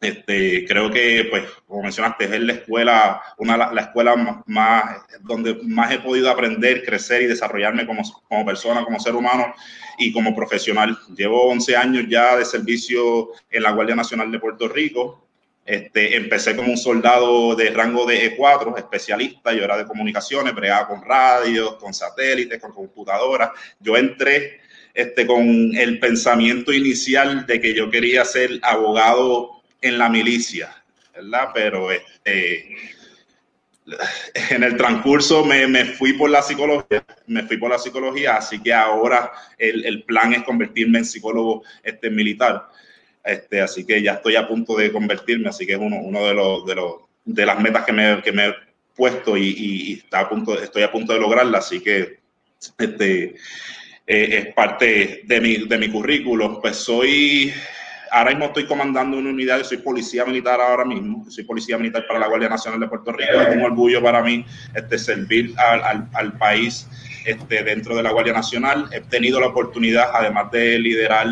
este, 0.00 0.66
creo 0.66 0.90
que, 0.90 1.26
pues, 1.30 1.44
como 1.66 1.82
mencionaste, 1.82 2.24
es 2.24 2.40
la 2.40 2.52
escuela, 2.52 3.22
una 3.38 3.56
la 3.56 3.80
escuela 3.82 4.42
más, 4.46 4.84
donde 5.22 5.54
más 5.64 5.90
he 5.92 5.98
podido 5.98 6.30
aprender, 6.30 6.84
crecer 6.84 7.22
y 7.22 7.26
desarrollarme 7.26 7.86
como, 7.86 8.02
como 8.28 8.44
persona, 8.44 8.84
como 8.84 9.00
ser 9.00 9.14
humano 9.14 9.54
y 9.98 10.12
como 10.12 10.34
profesional. 10.34 10.96
Llevo 11.16 11.48
11 11.48 11.76
años 11.76 12.04
ya 12.08 12.36
de 12.36 12.44
servicio 12.44 13.30
en 13.50 13.62
la 13.62 13.72
Guardia 13.72 13.96
Nacional 13.96 14.30
de 14.30 14.38
Puerto 14.38 14.68
Rico. 14.68 15.27
Este, 15.68 16.16
empecé 16.16 16.56
como 16.56 16.70
un 16.70 16.78
soldado 16.78 17.54
de 17.54 17.68
rango 17.68 18.06
de 18.06 18.34
E4, 18.34 18.78
especialista, 18.78 19.52
yo 19.52 19.64
era 19.64 19.76
de 19.76 19.84
comunicaciones, 19.84 20.54
bregaba 20.54 20.88
con 20.88 21.02
radios, 21.02 21.74
con 21.74 21.92
satélites, 21.92 22.58
con 22.58 22.72
computadoras. 22.72 23.50
Yo 23.78 23.94
entré 23.94 24.62
este, 24.94 25.26
con 25.26 25.76
el 25.76 25.98
pensamiento 26.00 26.72
inicial 26.72 27.44
de 27.44 27.60
que 27.60 27.74
yo 27.74 27.90
quería 27.90 28.24
ser 28.24 28.58
abogado 28.62 29.60
en 29.82 29.98
la 29.98 30.08
milicia, 30.08 30.74
¿verdad? 31.14 31.50
Pero 31.52 31.92
este, 31.92 32.74
en 34.48 34.62
el 34.62 34.74
transcurso 34.74 35.44
me, 35.44 35.66
me, 35.66 35.84
fui 35.84 36.14
por 36.14 36.30
la 36.30 36.40
psicología, 36.40 37.04
me 37.26 37.42
fui 37.42 37.58
por 37.58 37.68
la 37.68 37.78
psicología, 37.78 38.36
así 38.36 38.58
que 38.62 38.72
ahora 38.72 39.30
el, 39.58 39.84
el 39.84 40.02
plan 40.04 40.32
es 40.32 40.44
convertirme 40.44 41.00
en 41.00 41.04
psicólogo 41.04 41.62
este, 41.82 42.08
militar. 42.08 42.70
Este, 43.24 43.60
así 43.60 43.84
que 43.84 44.02
ya 44.02 44.14
estoy 44.14 44.36
a 44.36 44.48
punto 44.48 44.76
de 44.76 44.92
convertirme, 44.92 45.48
así 45.48 45.66
que 45.66 45.74
es 45.74 45.78
uno, 45.78 46.24
de, 46.24 46.34
los, 46.34 46.66
de, 46.66 46.74
los, 46.74 46.94
las 47.26 47.60
metas 47.60 47.84
que 47.84 47.92
me, 47.92 48.22
que 48.22 48.32
me 48.32 48.48
he 48.48 48.54
puesto 48.96 49.36
y, 49.36 50.00
está 50.04 50.20
a 50.20 50.28
punto, 50.28 50.60
estoy 50.60 50.82
a 50.82 50.90
punto 50.90 51.12
de 51.12 51.20
lograrla, 51.20 51.58
así 51.58 51.80
que 51.80 52.18
este, 52.78 53.24
eh, 53.24 53.36
es 54.06 54.54
parte 54.54 55.22
de 55.24 55.40
mi, 55.40 55.66
de 55.66 55.78
mi 55.78 55.90
currículo. 55.90 56.60
Pues 56.60 56.76
soy 56.76 57.52
ahora 58.10 58.30
mismo 58.30 58.46
estoy 58.46 58.66
comandando 58.66 59.18
una 59.18 59.30
unidad, 59.30 59.62
soy 59.62 59.78
policía 59.78 60.24
militar 60.24 60.60
ahora 60.60 60.84
mismo, 60.84 61.26
soy 61.30 61.44
policía 61.44 61.78
militar 61.78 62.06
para 62.06 62.18
la 62.18 62.28
Guardia 62.28 62.48
Nacional 62.48 62.80
de 62.80 62.88
Puerto 62.88 63.12
Rico, 63.12 63.40
es 63.40 63.54
un 63.54 63.62
orgullo 63.62 64.02
para 64.02 64.22
mí 64.22 64.44
este, 64.74 64.98
servir 64.98 65.54
al, 65.58 65.82
al, 65.84 66.08
al 66.14 66.32
país 66.38 66.88
este, 67.24 67.62
dentro 67.62 67.94
de 67.94 68.02
la 68.02 68.12
Guardia 68.12 68.32
Nacional. 68.32 68.88
He 68.92 69.00
tenido 69.00 69.40
la 69.40 69.48
oportunidad, 69.48 70.10
además 70.12 70.50
de 70.50 70.78
liderar 70.78 71.26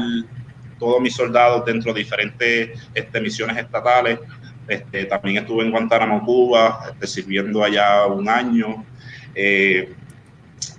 todos 0.78 1.00
mis 1.00 1.14
soldados 1.14 1.64
dentro 1.64 1.92
de 1.92 2.00
diferentes 2.00 2.80
este, 2.94 3.20
misiones 3.20 3.56
estatales, 3.56 4.18
este, 4.68 5.04
también 5.04 5.38
estuve 5.38 5.64
en 5.64 5.70
Guantánamo, 5.70 6.24
Cuba, 6.24 6.80
este, 6.90 7.06
sirviendo 7.06 7.62
allá 7.62 8.06
un 8.06 8.28
año. 8.28 8.84
Eh, 9.34 9.94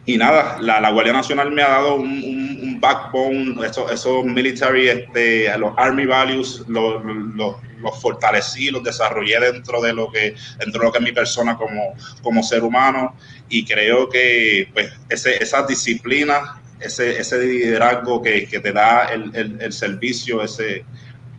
y 0.05 0.17
nada, 0.17 0.57
la, 0.61 0.79
la, 0.79 0.89
Guardia 0.91 1.11
Nacional 1.11 1.51
me 1.51 1.61
ha 1.61 1.67
dado 1.67 1.95
un, 1.95 2.07
un, 2.07 2.59
un 2.63 2.79
backbone, 2.79 3.57
esos, 3.65 4.25
military, 4.25 4.87
este, 4.87 5.57
los 5.57 5.73
army 5.75 6.05
values, 6.05 6.63
los, 6.67 7.03
los, 7.03 7.57
los, 7.81 8.01
fortalecí, 8.01 8.69
los 8.69 8.83
desarrollé 8.83 9.37
dentro 9.51 9.81
de 9.81 9.93
lo 9.93 10.09
que, 10.09 10.33
dentro 10.59 10.79
de 10.79 10.85
lo 10.85 10.91
que 10.93 10.99
es 10.99 11.03
mi 11.03 11.11
persona 11.11 11.57
como, 11.57 11.93
como 12.21 12.41
ser 12.41 12.63
humano 12.63 13.15
y 13.49 13.65
creo 13.65 14.07
que 14.07 14.69
pues, 14.73 14.93
ese, 15.09 15.43
esas 15.43 15.67
disciplinas, 15.67 16.41
ese, 16.79 17.19
ese 17.19 17.39
liderazgo 17.39 18.21
que, 18.21 18.47
que 18.47 18.59
te 18.59 18.71
da 18.71 19.05
el, 19.05 19.35
el, 19.35 19.61
el, 19.61 19.73
servicio, 19.73 20.43
ese, 20.43 20.85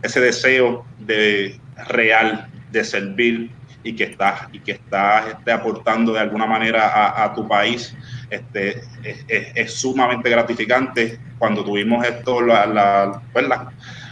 ese 0.01 0.19
deseo 0.19 0.85
de 0.99 1.59
real 1.87 2.47
de 2.71 2.83
servir 2.83 3.51
y 3.83 3.95
que 3.95 4.05
estás, 4.05 4.41
y 4.51 4.59
que 4.59 4.73
estás 4.73 5.27
este, 5.27 5.51
aportando 5.51 6.13
de 6.13 6.19
alguna 6.19 6.45
manera 6.45 7.23
a, 7.23 7.33
tu 7.33 7.47
país 7.47 7.95
este, 8.29 8.81
es, 9.27 9.73
sumamente 9.73 10.29
gratificante. 10.29 11.19
Cuando 11.37 11.63
tuvimos 11.63 12.05
esto, 12.05 12.41
la, 12.41 12.65
la, 12.65 13.21
pues 13.31 13.45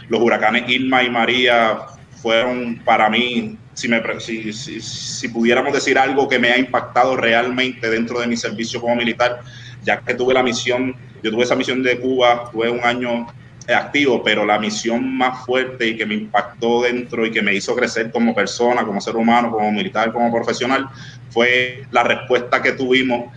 los 0.08 0.20
huracanes 0.20 0.68
Irma 0.68 1.02
y 1.02 1.10
María 1.10 1.78
fueron 2.22 2.80
para 2.84 3.08
mí, 3.10 3.58
si, 3.74 3.88
me, 3.88 4.02
si, 4.20 4.52
si, 4.52 4.80
si, 4.80 5.28
pudiéramos 5.28 5.72
decir 5.72 5.98
algo 5.98 6.28
que 6.28 6.38
me 6.38 6.50
ha 6.50 6.58
impactado 6.58 7.16
realmente 7.16 7.88
dentro 7.90 8.18
de 8.20 8.26
mi 8.26 8.36
servicio 8.36 8.80
como 8.80 8.96
militar, 8.96 9.42
ya 9.84 10.00
que 10.00 10.14
tuve 10.14 10.34
la 10.34 10.42
misión, 10.42 10.94
yo 11.22 11.30
tuve 11.30 11.44
esa 11.44 11.56
misión 11.56 11.82
de 11.82 11.98
Cuba, 11.98 12.50
tuve 12.52 12.70
un 12.70 12.84
año 12.84 13.26
activo, 13.74 14.22
pero 14.22 14.46
la 14.46 14.58
misión 14.58 15.16
más 15.16 15.44
fuerte 15.44 15.88
y 15.88 15.96
que 15.96 16.06
me 16.06 16.14
impactó 16.14 16.82
dentro 16.82 17.26
y 17.26 17.30
que 17.30 17.42
me 17.42 17.54
hizo 17.54 17.74
crecer 17.74 18.10
como 18.10 18.34
persona, 18.34 18.84
como 18.84 19.00
ser 19.00 19.16
humano, 19.16 19.50
como 19.50 19.70
militar, 19.70 20.12
como 20.12 20.32
profesional, 20.32 20.88
fue 21.30 21.84
la 21.90 22.02
respuesta 22.02 22.62
que 22.62 22.72
tuvimos 22.72 23.30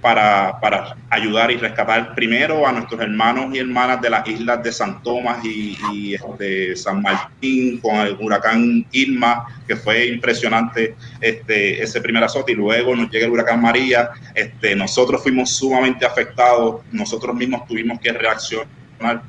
para, 0.00 0.60
para, 0.60 0.96
ayudar 1.10 1.50
y 1.50 1.56
rescatar 1.56 2.14
primero 2.14 2.66
a 2.66 2.72
nuestros 2.72 3.00
hermanos 3.00 3.54
y 3.54 3.58
hermanas 3.58 4.00
de 4.00 4.10
las 4.10 4.26
islas 4.28 4.62
de 4.62 4.72
San 4.72 5.02
Tomás 5.02 5.44
y, 5.44 5.76
y 5.92 6.14
este, 6.14 6.76
San 6.76 7.02
Martín 7.02 7.78
con 7.80 7.96
el 7.96 8.16
huracán 8.20 8.86
Irma, 8.92 9.46
que 9.66 9.76
fue 9.76 10.06
impresionante 10.06 10.94
este, 11.20 11.82
ese 11.82 12.00
primer 12.00 12.22
azote, 12.24 12.52
y 12.52 12.54
luego 12.54 12.94
nos 12.94 13.10
llega 13.10 13.26
el 13.26 13.32
huracán 13.32 13.60
María. 13.60 14.10
Este, 14.34 14.74
nosotros 14.76 15.22
fuimos 15.22 15.50
sumamente 15.50 16.04
afectados, 16.04 16.82
nosotros 16.92 17.34
mismos 17.34 17.66
tuvimos 17.66 18.00
que 18.00 18.12
reaccionar. 18.12 19.22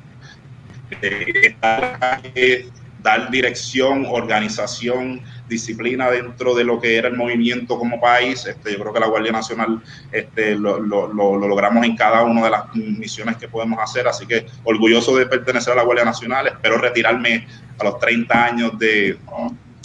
Eh, 1.02 2.68
dar 3.02 3.30
dirección, 3.30 4.06
organización, 4.06 5.22
disciplina 5.48 6.10
dentro 6.10 6.54
de 6.54 6.64
lo 6.64 6.80
que 6.80 6.96
era 6.96 7.08
el 7.08 7.16
movimiento 7.16 7.78
como 7.78 8.00
país. 8.00 8.44
Este, 8.46 8.72
yo 8.72 8.78
creo 8.80 8.92
que 8.92 9.00
la 9.00 9.06
Guardia 9.06 9.32
Nacional 9.32 9.82
este, 10.12 10.56
lo, 10.56 10.80
lo, 10.80 11.12
lo, 11.12 11.36
lo, 11.36 11.48
logramos 11.48 11.84
en 11.84 11.96
cada 11.96 12.22
una 12.24 12.44
de 12.44 12.50
las 12.50 12.74
misiones 12.74 13.36
que 13.36 13.48
podemos 13.48 13.78
hacer, 13.80 14.06
así 14.08 14.26
que 14.26 14.46
orgulloso 14.64 15.16
de 15.16 15.26
pertenecer 15.26 15.72
a 15.72 15.76
la 15.76 15.82
Guardia 15.82 16.04
Nacional, 16.04 16.48
espero 16.48 16.78
retirarme 16.78 17.46
a 17.78 17.84
los 17.84 17.98
30 17.98 18.44
años 18.44 18.78
de 18.78 19.18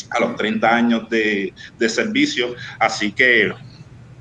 a 0.10 0.20
los 0.20 0.36
30 0.36 0.76
años 0.76 1.10
de, 1.10 1.54
de 1.80 1.90
servicio, 1.90 2.54
así 2.78 3.12
que, 3.12 3.52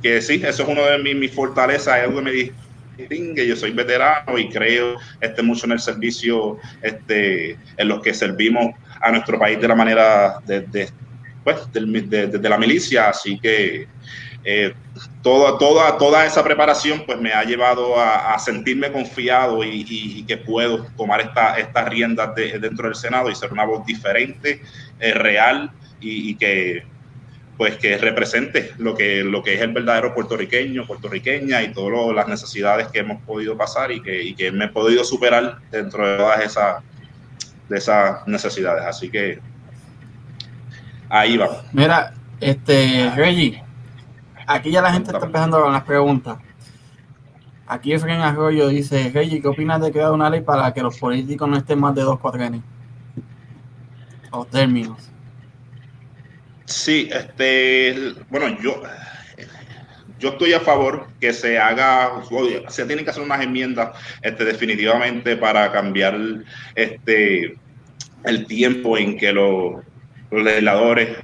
que 0.03 0.23
sí, 0.23 0.41
eso 0.43 0.63
es 0.63 0.69
uno 0.69 0.85
de 0.85 0.99
mis, 0.99 1.15
mis 1.15 1.35
fortalezas, 1.35 1.99
es 1.99 2.05
algo 2.05 2.17
que 2.17 2.23
me 2.23 2.33
distingue, 3.03 3.47
yo 3.47 3.57
soy 3.57 3.73
veterano 3.73 4.39
y 4.39 4.49
creo 4.49 4.97
este, 5.21 5.43
mucho 5.43 5.67
en 5.67 5.73
el 5.73 5.81
servicio 5.81 6.59
este, 6.81 7.59
en 7.77 7.89
los 7.89 8.01
que 8.01 8.15
servimos 8.15 8.75
a 9.01 9.11
nuestro 9.11 9.39
país 9.39 9.61
de 9.61 9.69
la 9.69 9.75
manera 9.75 10.39
de, 10.47 10.89
pues, 11.45 11.73
de, 11.73 12.49
la 12.49 12.59
milicia, 12.59 13.09
así 13.09 13.39
que 13.39 13.89
eh, 14.45 14.75
toda, 15.23 15.57
toda, 15.59 15.97
toda 15.99 16.27
esa 16.27 16.43
preparación 16.43 17.05
pues 17.07 17.21
me 17.21 17.33
ha 17.33 17.45
llevado 17.45 17.95
a, 17.99 18.39
sentirme 18.39 18.91
confiado 18.91 19.63
y, 19.65 20.25
que 20.27 20.37
puedo 20.37 20.87
tomar 20.97 21.21
esta, 21.21 21.59
estas 21.59 21.89
riendas 21.89 22.35
dentro 22.35 22.89
del 22.89 22.95
Senado 22.95 23.31
y 23.31 23.35
ser 23.35 23.53
una 23.53 23.65
voz 23.65 23.85
diferente, 23.87 24.63
eh, 24.99 25.15
real 25.15 25.71
y, 26.01 26.35
que 26.37 26.85
pues 27.57 27.77
que 27.77 27.99
represente 27.99 28.73
lo 28.79 28.95
que, 28.95 29.23
lo 29.23 29.43
que 29.43 29.55
es 29.55 29.61
el 29.61 29.73
verdadero 29.73 30.15
puertorriqueño, 30.15 30.87
puertorriqueña 30.87 31.63
y 31.63 31.73
todas 31.73 32.15
las 32.15 32.29
necesidades 32.29 32.89
que 32.89 33.01
hemos 33.01 33.23
podido 33.23 33.57
pasar 33.57 33.93
y 33.93 34.01
que, 34.03 34.23
y 34.23 34.35
que 34.35 34.51
me 34.51 34.67
he 34.67 34.69
podido 34.69 35.05
superar 35.05 35.59
dentro 35.71 36.11
de 36.11 36.17
todas 36.17 36.41
esas, 36.41 36.83
de 37.69 37.79
esas 37.79 38.27
necesidades. 38.27 38.85
Así 38.85 39.11
que 39.11 39.39
ahí 41.09 41.37
vamos. 41.37 41.59
Mira, 41.73 42.15
este, 42.41 43.11
Reggie, 43.15 43.63
aquí 44.47 44.71
ya 44.71 44.83
la 44.83 44.93
gente 44.93 45.13
está 45.13 45.25
empezando 45.25 45.63
con 45.63 45.73
las 45.73 45.85
preguntas. 45.85 46.39
Aquí 47.67 47.93
Efraín 47.93 48.21
Arroyo 48.21 48.69
dice, 48.69 49.11
Reggie, 49.15 49.41
¿qué 49.41 49.49
opinas 49.49 49.81
de 49.81 49.93
crear 49.93 50.13
una 50.13 50.29
ley 50.29 50.41
para 50.41 50.73
que 50.75 50.83
los 50.83 50.99
políticos 50.99 51.49
no 51.49 51.57
estén 51.57 51.79
más 51.81 51.95
de 51.95 52.03
dos 52.03 52.19
cuatrenios? 52.19 52.65
O 54.31 54.45
términos. 54.45 55.13
Sí, 56.73 57.11
este, 57.13 58.15
bueno, 58.31 58.57
yo, 58.63 58.83
yo 60.19 60.31
estoy 60.31 60.55
a 60.55 60.61
favor 60.61 61.07
que 61.21 61.33
se 61.35 61.59
haga, 61.59 62.23
se 62.69 62.87
tienen 62.87 63.05
que 63.05 63.11
hacer 63.11 63.23
unas 63.23 63.43
enmiendas 63.43 63.91
este, 64.23 64.45
definitivamente 64.45 65.37
para 65.37 65.71
cambiar 65.71 66.19
este, 66.75 67.55
el 68.25 68.47
tiempo 68.47 68.97
en 68.97 69.19
que 69.19 69.33
los, 69.33 69.83
legisladores 70.31 71.19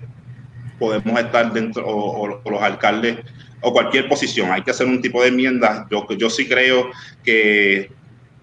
podemos 0.78 1.18
estar 1.18 1.50
dentro, 1.52 1.82
o, 1.86 2.26
los 2.28 2.62
alcaldes, 2.62 3.16
o 3.62 3.72
cualquier 3.72 4.06
posición. 4.06 4.52
Hay 4.52 4.62
que 4.62 4.70
hacer 4.70 4.86
un 4.86 5.00
tipo 5.00 5.22
de 5.22 5.28
enmienda. 5.28 5.88
Yo, 5.90 6.06
yo 6.10 6.28
sí 6.28 6.46
creo 6.46 6.90
que, 7.24 7.90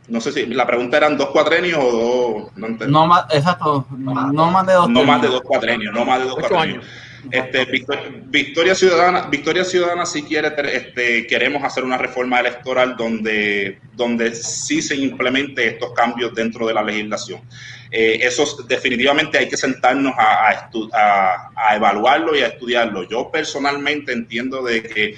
no 0.08 0.22
sé 0.22 0.32
si 0.32 0.46
la 0.46 0.68
pregunta 0.68 0.98
eran 0.98 1.18
dos 1.18 1.30
cuatrenios 1.30 1.80
o 1.82 2.50
dos. 2.56 2.88
No, 2.88 3.08
más, 3.08 3.26
exacto, 3.32 3.88
no, 3.98 4.14
más 4.52 4.68
de 4.68 4.74
dos. 4.74 4.90
No 4.90 5.04
más 5.04 5.22
de 5.22 5.28
dos 5.28 5.42
cuatrenios, 5.42 5.94
no 5.94 6.06
más 6.06 6.20
de 6.20 6.26
dos 6.26 6.36
cuatrenios. 6.36 6.86
Este, 7.32 7.66
Victoria, 8.28 8.76
Ciudadana, 8.76 9.28
Victoria 9.28 9.64
Ciudadana 9.64 10.06
si 10.06 10.24
quiere, 10.24 10.54
este, 10.74 11.26
queremos 11.26 11.64
hacer 11.64 11.84
una 11.84 11.98
reforma 11.98 12.40
electoral 12.40 12.96
donde, 12.96 13.80
donde 13.94 14.36
sí 14.36 14.82
se 14.82 14.96
implemente 14.96 15.68
estos 15.68 15.94
cambios 15.94 16.36
dentro 16.36 16.68
de 16.68 16.74
la 16.74 16.84
legislación. 16.84 17.42
Eh, 17.92 18.20
eso 18.22 18.46
definitivamente 18.68 19.38
hay 19.38 19.50
que 19.50 19.58
sentarnos 19.58 20.14
a, 20.18 20.70
a, 21.56 21.76
evaluarlo 21.76 22.36
y 22.36 22.42
a 22.42 22.48
estudiarlo. 22.48 23.10
Yo 23.10 23.32
personalmente 23.32 24.12
entiendo 24.12 24.62
de 24.62 24.84
que 24.84 25.16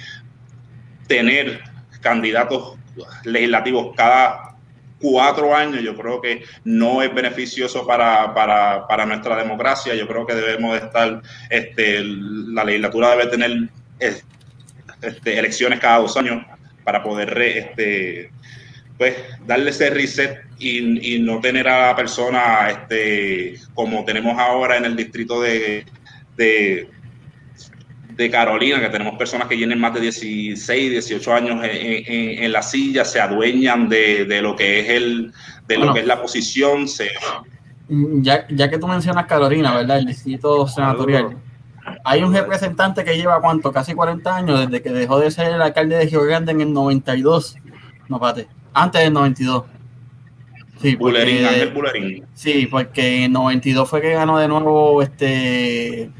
tener 1.06 1.60
candidatos 2.00 2.78
legislativos 3.24 3.94
cada 3.96 4.47
cuatro 5.00 5.54
años, 5.54 5.82
yo 5.82 5.96
creo 5.96 6.20
que 6.20 6.44
no 6.64 7.02
es 7.02 7.14
beneficioso 7.14 7.86
para, 7.86 8.34
para, 8.34 8.86
para 8.86 9.06
nuestra 9.06 9.36
democracia. 9.36 9.94
Yo 9.94 10.06
creo 10.06 10.26
que 10.26 10.34
debemos 10.34 10.72
de 10.72 10.86
estar, 10.86 11.22
este, 11.50 12.02
la 12.02 12.64
legislatura 12.64 13.10
debe 13.10 13.26
tener 13.26 13.68
este, 13.98 15.38
elecciones 15.38 15.80
cada 15.80 15.98
dos 15.98 16.16
años 16.16 16.44
para 16.84 17.02
poder 17.02 17.36
este, 17.40 18.30
pues, 18.96 19.14
darle 19.46 19.70
ese 19.70 19.90
reset 19.90 20.44
y, 20.58 21.18
no 21.20 21.40
tener 21.40 21.68
a 21.68 21.88
la 21.88 21.96
persona 21.96 22.70
este, 22.70 23.54
como 23.74 24.04
tenemos 24.04 24.38
ahora 24.38 24.76
en 24.76 24.84
el 24.84 24.96
distrito 24.96 25.40
de 25.40 25.84
de 28.18 28.28
Carolina, 28.30 28.80
que 28.80 28.88
tenemos 28.88 29.16
personas 29.16 29.46
que 29.46 29.56
tienen 29.56 29.78
más 29.78 29.94
de 29.94 30.00
16, 30.00 30.90
18 30.90 31.32
años 31.32 31.60
en, 31.62 32.50
la 32.50 32.62
silla, 32.62 33.04
se 33.04 33.20
adueñan 33.20 33.88
de, 33.88 34.40
lo 34.42 34.56
que 34.56 34.80
es 34.80 34.88
el, 34.90 35.32
de 35.68 35.78
lo 35.78 35.94
que 35.94 36.00
es 36.00 36.06
la 36.06 36.20
posición. 36.20 36.88
Se... 36.88 37.10
Ya, 37.88 38.44
ya 38.48 38.68
que 38.68 38.76
tú 38.76 38.88
mencionas 38.88 39.26
Carolina, 39.26 39.72
¿verdad? 39.72 39.98
El 39.98 40.06
distrito 40.06 40.66
senatorial. 40.66 41.36
Hay 42.04 42.24
un 42.24 42.34
representante 42.34 43.04
que 43.04 43.16
lleva 43.16 43.40
cuánto, 43.40 43.72
casi 43.72 43.94
40 43.94 44.36
años, 44.36 44.60
desde 44.66 44.82
que 44.82 44.90
dejó 44.90 45.20
de 45.20 45.30
ser 45.30 45.54
el 45.54 45.62
alcalde 45.62 45.96
de 45.96 46.06
Río 46.06 46.24
Grande 46.24 46.50
en 46.50 46.60
el 46.60 46.72
92. 46.72 47.54
No, 48.08 48.18
pate, 48.18 48.48
antes 48.74 49.00
del 49.00 49.12
92. 49.12 49.64
Sí, 50.82 50.96
porque, 50.96 51.72
Sí, 52.34 52.66
porque 52.68 53.18
en 53.18 53.22
el 53.24 53.32
92 53.32 53.88
fue 53.88 54.00
que 54.00 54.14
ganó 54.14 54.38
de 54.38 54.48
nuevo 54.48 55.02
este 55.02 56.10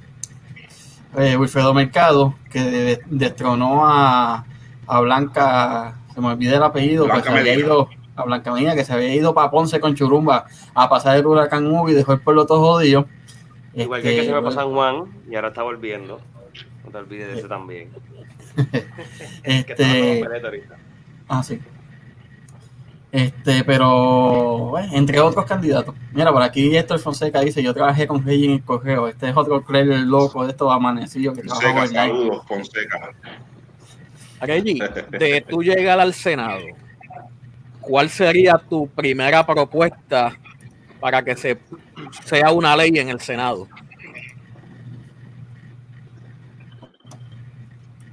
eh, 1.17 1.37
Wilfredo 1.37 1.73
Mercado, 1.75 2.35
que 2.51 3.01
destronó 3.07 3.89
a, 3.89 4.45
a, 4.87 5.01
Blanca, 5.01 5.99
se 6.15 6.21
me 6.21 6.29
olvidó 6.29 6.57
el 6.57 6.63
apellido, 6.63 7.09
que 7.09 7.23
se 7.23 7.29
había 7.31 7.55
ido 7.55 7.89
a 8.17 8.25
Blanca 8.25 8.53
Medina, 8.53 8.75
que 8.75 8.85
se 8.85 8.93
había 8.93 9.15
ido 9.15 9.33
para 9.33 9.51
Ponce 9.51 9.81
con 9.81 9.95
Churumba 9.95 10.47
a 10.75 10.89
pasar 10.89 11.17
el 11.17 11.27
huracán 11.27 11.67
Ubi 11.67 11.93
y 11.93 11.95
dejó 11.95 12.13
el 12.13 12.21
pueblo 12.21 12.47
todo 12.47 12.61
jodido. 12.61 13.07
Igual 13.75 14.03
que, 14.03 14.17
que 14.17 14.25
se 14.25 14.33
me 14.33 14.43
pasó 14.43 14.61
San 14.61 14.73
Juan 14.73 15.05
y 15.31 15.37
ahora 15.37 15.49
está 15.49 15.63
volviendo. 15.63 16.21
No 16.85 16.91
te 16.91 16.99
olvides 16.99 17.29
de 17.29 17.39
ese 17.39 17.49
también. 17.49 17.91
este... 19.45 20.25
ah, 21.29 21.43
sí. 21.43 21.61
Este, 23.11 23.65
pero 23.65 24.75
entre 24.93 25.19
otros 25.21 25.47
candidatos. 25.47 25.95
Mira, 26.13 26.31
por 26.31 26.43
aquí 26.43 26.77
Héctor 26.77 26.99
Fonseca 26.99 27.41
dice, 27.41 27.63
yo 27.63 27.73
trabajé 27.73 28.07
con 28.07 28.25
Rey 28.25 28.45
en 28.45 28.53
el 28.53 28.63
correo. 28.63 29.09
Este 29.09 29.31
es 29.31 29.37
otro 29.37 29.65
el 29.75 30.05
loco 30.05 30.45
de 30.45 30.51
estos 30.51 30.71
amanecidos 30.71 31.37
que 31.37 31.49
Fonseca, 31.49 31.87
saludos, 31.87 32.47
Fonseca. 32.47 33.15
Reggie, 34.41 34.79
de 35.19 35.45
tú 35.49 35.63
llegar 35.63 35.99
al 35.99 36.13
Senado, 36.13 36.65
¿cuál 37.81 38.11
sería 38.11 38.59
tu 38.59 38.87
primera 38.89 39.45
propuesta 39.47 40.37
para 41.01 41.23
que 41.23 41.37
se 41.37 41.59
sea 42.25 42.53
una 42.53 42.77
ley 42.77 42.93
en 42.97 43.09
el 43.09 43.21
Senado? 43.21 43.69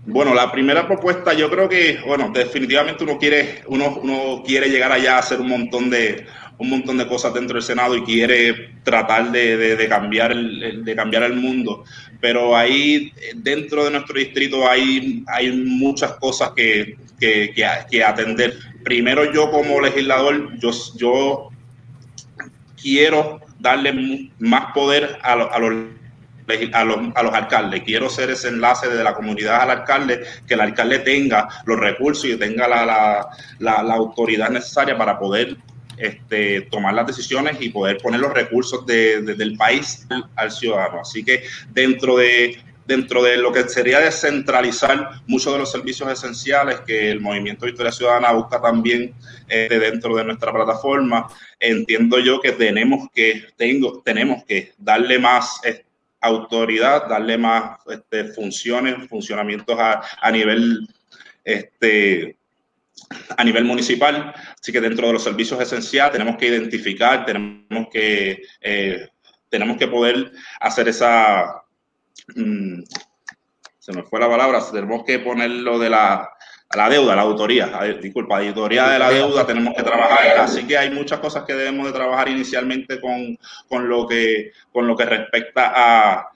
Bueno, 0.08 0.36
la 0.36 0.52
primera 0.52 0.86
propuesta, 0.86 1.34
yo 1.34 1.50
creo 1.50 1.68
que, 1.68 2.00
bueno, 2.06 2.32
definitivamente 2.32 3.04
uno 3.04 3.18
quiere, 3.18 3.64
uno, 3.68 3.98
uno 4.04 4.44
quiere 4.46 4.70
llegar 4.70 4.92
allá 4.92 5.16
a 5.16 5.20
hacer 5.20 5.42
un 5.42 5.50
montón 5.50 5.90
de 5.90 6.28
un 6.58 6.70
montón 6.70 6.98
de 6.98 7.08
cosas 7.08 7.34
dentro 7.34 7.56
del 7.56 7.64
Senado 7.64 7.98
y 7.98 8.04
quiere 8.04 8.76
tratar 8.84 9.32
de, 9.32 9.58
de, 9.76 9.90
cambiar 9.90 10.32
el, 10.32 10.86
de 10.86 10.96
cambiar 10.96 11.24
el 11.24 11.34
mundo. 11.34 11.84
Pero 12.22 12.56
ahí 12.56 13.12
dentro 13.36 13.84
de 13.84 13.92
nuestro 13.92 14.18
distrito 14.18 14.70
hay, 14.70 15.24
hay 15.28 15.52
muchas 15.52 16.14
cosas 16.14 16.52
que, 16.56 16.98
que, 17.20 17.54
que, 17.90 18.04
atender. 18.04 18.58
Primero 18.84 19.34
yo 19.34 19.52
como 19.52 19.82
legislador, 19.82 20.58
yo, 20.60 20.72
yo 20.96 21.50
quiero 22.82 23.42
darle 23.60 24.30
más 24.40 24.72
poder 24.74 25.18
a, 25.24 25.34
a 25.34 25.60
los 25.60 25.74
a 26.74 26.84
los, 26.84 26.98
a 27.16 27.24
los, 27.24 27.34
alcaldes. 27.34 27.84
Quiero 27.84 28.10
ser 28.10 28.30
ese 28.30 28.50
enlace 28.50 28.88
de 28.88 29.04
la 29.04 29.14
comunidad 29.14 29.62
al 29.62 29.72
alcalde, 29.72 30.24
que 30.48 30.54
el 30.54 30.62
alcalde 30.62 31.00
tenga 31.00 31.48
los 31.66 31.80
recursos 31.80 32.26
y 32.26 32.38
tenga 32.38 32.68
la, 32.68 32.86
la, 33.60 33.84
la, 33.84 33.94
autoridad 33.94 34.50
necesaria 34.50 34.98
para 34.98 35.18
poder 35.18 35.58
este, 35.98 36.62
tomar 36.62 36.94
las 36.94 37.08
decisiones 37.08 37.58
y 37.62 37.70
poder 37.70 37.98
poner 37.98 38.20
los 38.20 38.34
recursos 38.34 38.86
de, 38.86 39.22
del 39.22 39.58
país 39.58 40.08
al, 40.36 40.52
ciudadano. 40.52 41.02
Así 41.02 41.24
que 41.24 41.44
dentro 41.72 42.18
de, 42.18 42.60
dentro 42.86 43.24
de 43.24 43.38
lo 43.38 43.52
que 43.52 43.68
sería 43.68 44.00
descentralizar 44.00 45.22
muchos 45.28 45.54
de 45.54 45.60
los 45.60 45.72
servicios 45.72 46.12
esenciales 46.12 46.82
que 46.82 47.10
el 47.10 47.22
Movimiento 47.22 47.66
Victoria 47.66 47.92
Ciudadana 47.92 48.34
busca 48.34 48.62
también 48.62 49.14
eh, 49.48 49.68
dentro 49.70 50.16
de 50.16 50.26
nuestra 50.26 50.52
plataforma, 50.52 51.28
entiendo 51.60 52.20
yo 52.20 52.40
que 52.42 52.52
tenemos 52.52 53.08
que, 53.14 53.46
tengo, 53.56 54.02
tenemos 54.04 54.44
que 54.44 54.74
darle 54.78 55.18
más 55.20 55.60
autoridad, 56.26 57.08
darle 57.08 57.38
más 57.38 57.80
este, 57.88 58.26
funciones, 58.26 59.08
funcionamientos 59.08 59.80
a, 59.80 60.02
a 60.22 60.32
nivel 60.32 60.88
este, 61.44 62.38
a 63.38 63.44
nivel 63.44 63.66
municipal. 63.66 64.34
Así 64.60 64.72
que 64.72 64.82
dentro 64.82 65.08
de 65.08 65.14
los 65.14 65.24
servicios 65.24 65.60
esenciales 65.62 66.14
tenemos 66.14 66.38
que 66.38 66.48
identificar, 66.48 67.26
tenemos 67.26 67.88
que, 67.92 68.42
eh, 68.62 69.08
tenemos 69.50 69.78
que 69.78 69.88
poder 69.88 70.32
hacer 70.60 70.88
esa, 70.88 71.64
mm, 72.36 72.82
se 73.80 73.94
me 73.94 74.04
fue 74.04 74.20
la 74.20 74.30
palabra, 74.30 74.60
tenemos 74.72 75.04
que 75.06 75.20
ponerlo 75.20 75.78
de 75.78 75.90
la, 75.90 76.30
la 76.76 76.90
deuda, 76.90 77.16
la 77.16 77.22
autoría, 77.22 77.68
disculpa, 78.02 78.40
la 78.40 78.48
autoría 78.48 78.88
de 78.90 79.00
la 79.00 79.10
deuda 79.10 79.46
tenemos 79.46 79.74
que 79.74 79.84
trabajar. 79.84 80.38
Así 80.40 80.66
que 80.66 80.78
hay 80.78 80.90
muchas 80.90 81.20
cosas 81.20 81.44
que 81.44 81.54
debemos 81.54 81.88
de 81.88 81.94
trabajar 81.94 82.30
inicialmente 82.30 83.00
con, 83.00 83.38
con 83.68 83.88
lo, 83.88 84.08
que, 84.08 84.52
con 84.72 84.88
lo 84.88 84.96
que 84.96 85.06
respecta 85.06 85.72
a, 85.76 86.30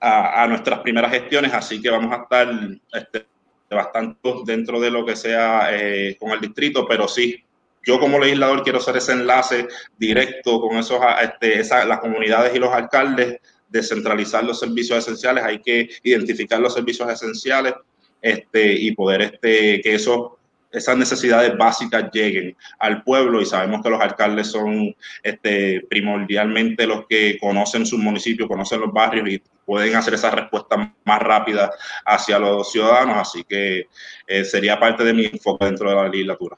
a, 0.00 0.46
nuestras 0.46 0.80
primeras 0.80 1.12
gestiones, 1.12 1.52
así 1.52 1.80
que 1.80 1.90
vamos 1.90 2.12
a 2.12 2.22
estar 2.22 2.48
este, 2.92 3.26
bastante 3.68 4.18
dentro 4.44 4.80
de 4.80 4.90
lo 4.90 5.04
que 5.04 5.14
sea 5.14 5.68
eh, 5.72 6.16
con 6.18 6.30
el 6.30 6.40
distrito, 6.40 6.86
pero 6.88 7.06
sí, 7.06 7.44
yo 7.84 7.98
como 8.00 8.18
legislador 8.18 8.62
quiero 8.62 8.78
hacer 8.78 8.96
ese 8.96 9.12
enlace 9.12 9.68
directo 9.98 10.60
con 10.60 10.78
esos, 10.78 11.00
este, 11.22 11.62
las 11.86 12.00
comunidades 12.00 12.54
y 12.54 12.58
los 12.58 12.72
alcaldes, 12.72 13.38
descentralizar 13.68 14.42
los 14.44 14.58
servicios 14.58 14.98
esenciales, 14.98 15.44
hay 15.44 15.60
que 15.60 15.88
identificar 16.02 16.60
los 16.60 16.74
servicios 16.74 17.08
esenciales 17.10 17.74
este, 18.20 18.72
y 18.72 18.92
poder 18.92 19.22
este, 19.22 19.80
que 19.80 19.94
eso 19.94 20.38
esas 20.72 20.96
necesidades 20.96 21.56
básicas 21.56 22.10
lleguen 22.12 22.56
al 22.78 23.02
pueblo 23.02 23.40
y 23.40 23.46
sabemos 23.46 23.82
que 23.82 23.90
los 23.90 24.00
alcaldes 24.00 24.48
son 24.48 24.94
este, 25.22 25.84
primordialmente 25.88 26.86
los 26.86 27.06
que 27.08 27.38
conocen 27.40 27.84
sus 27.84 27.98
municipios, 27.98 28.48
conocen 28.48 28.80
los 28.80 28.92
barrios 28.92 29.28
y 29.28 29.42
pueden 29.64 29.96
hacer 29.96 30.14
esa 30.14 30.30
respuesta 30.30 30.94
más 31.04 31.18
rápida 31.20 31.70
hacia 32.04 32.38
los 32.38 32.70
ciudadanos, 32.70 33.16
así 33.16 33.44
que 33.44 33.88
eh, 34.26 34.44
sería 34.44 34.78
parte 34.78 35.04
de 35.04 35.12
mi 35.12 35.26
enfoque 35.26 35.64
dentro 35.64 35.90
de 35.90 35.96
la 35.96 36.08
legislatura. 36.08 36.56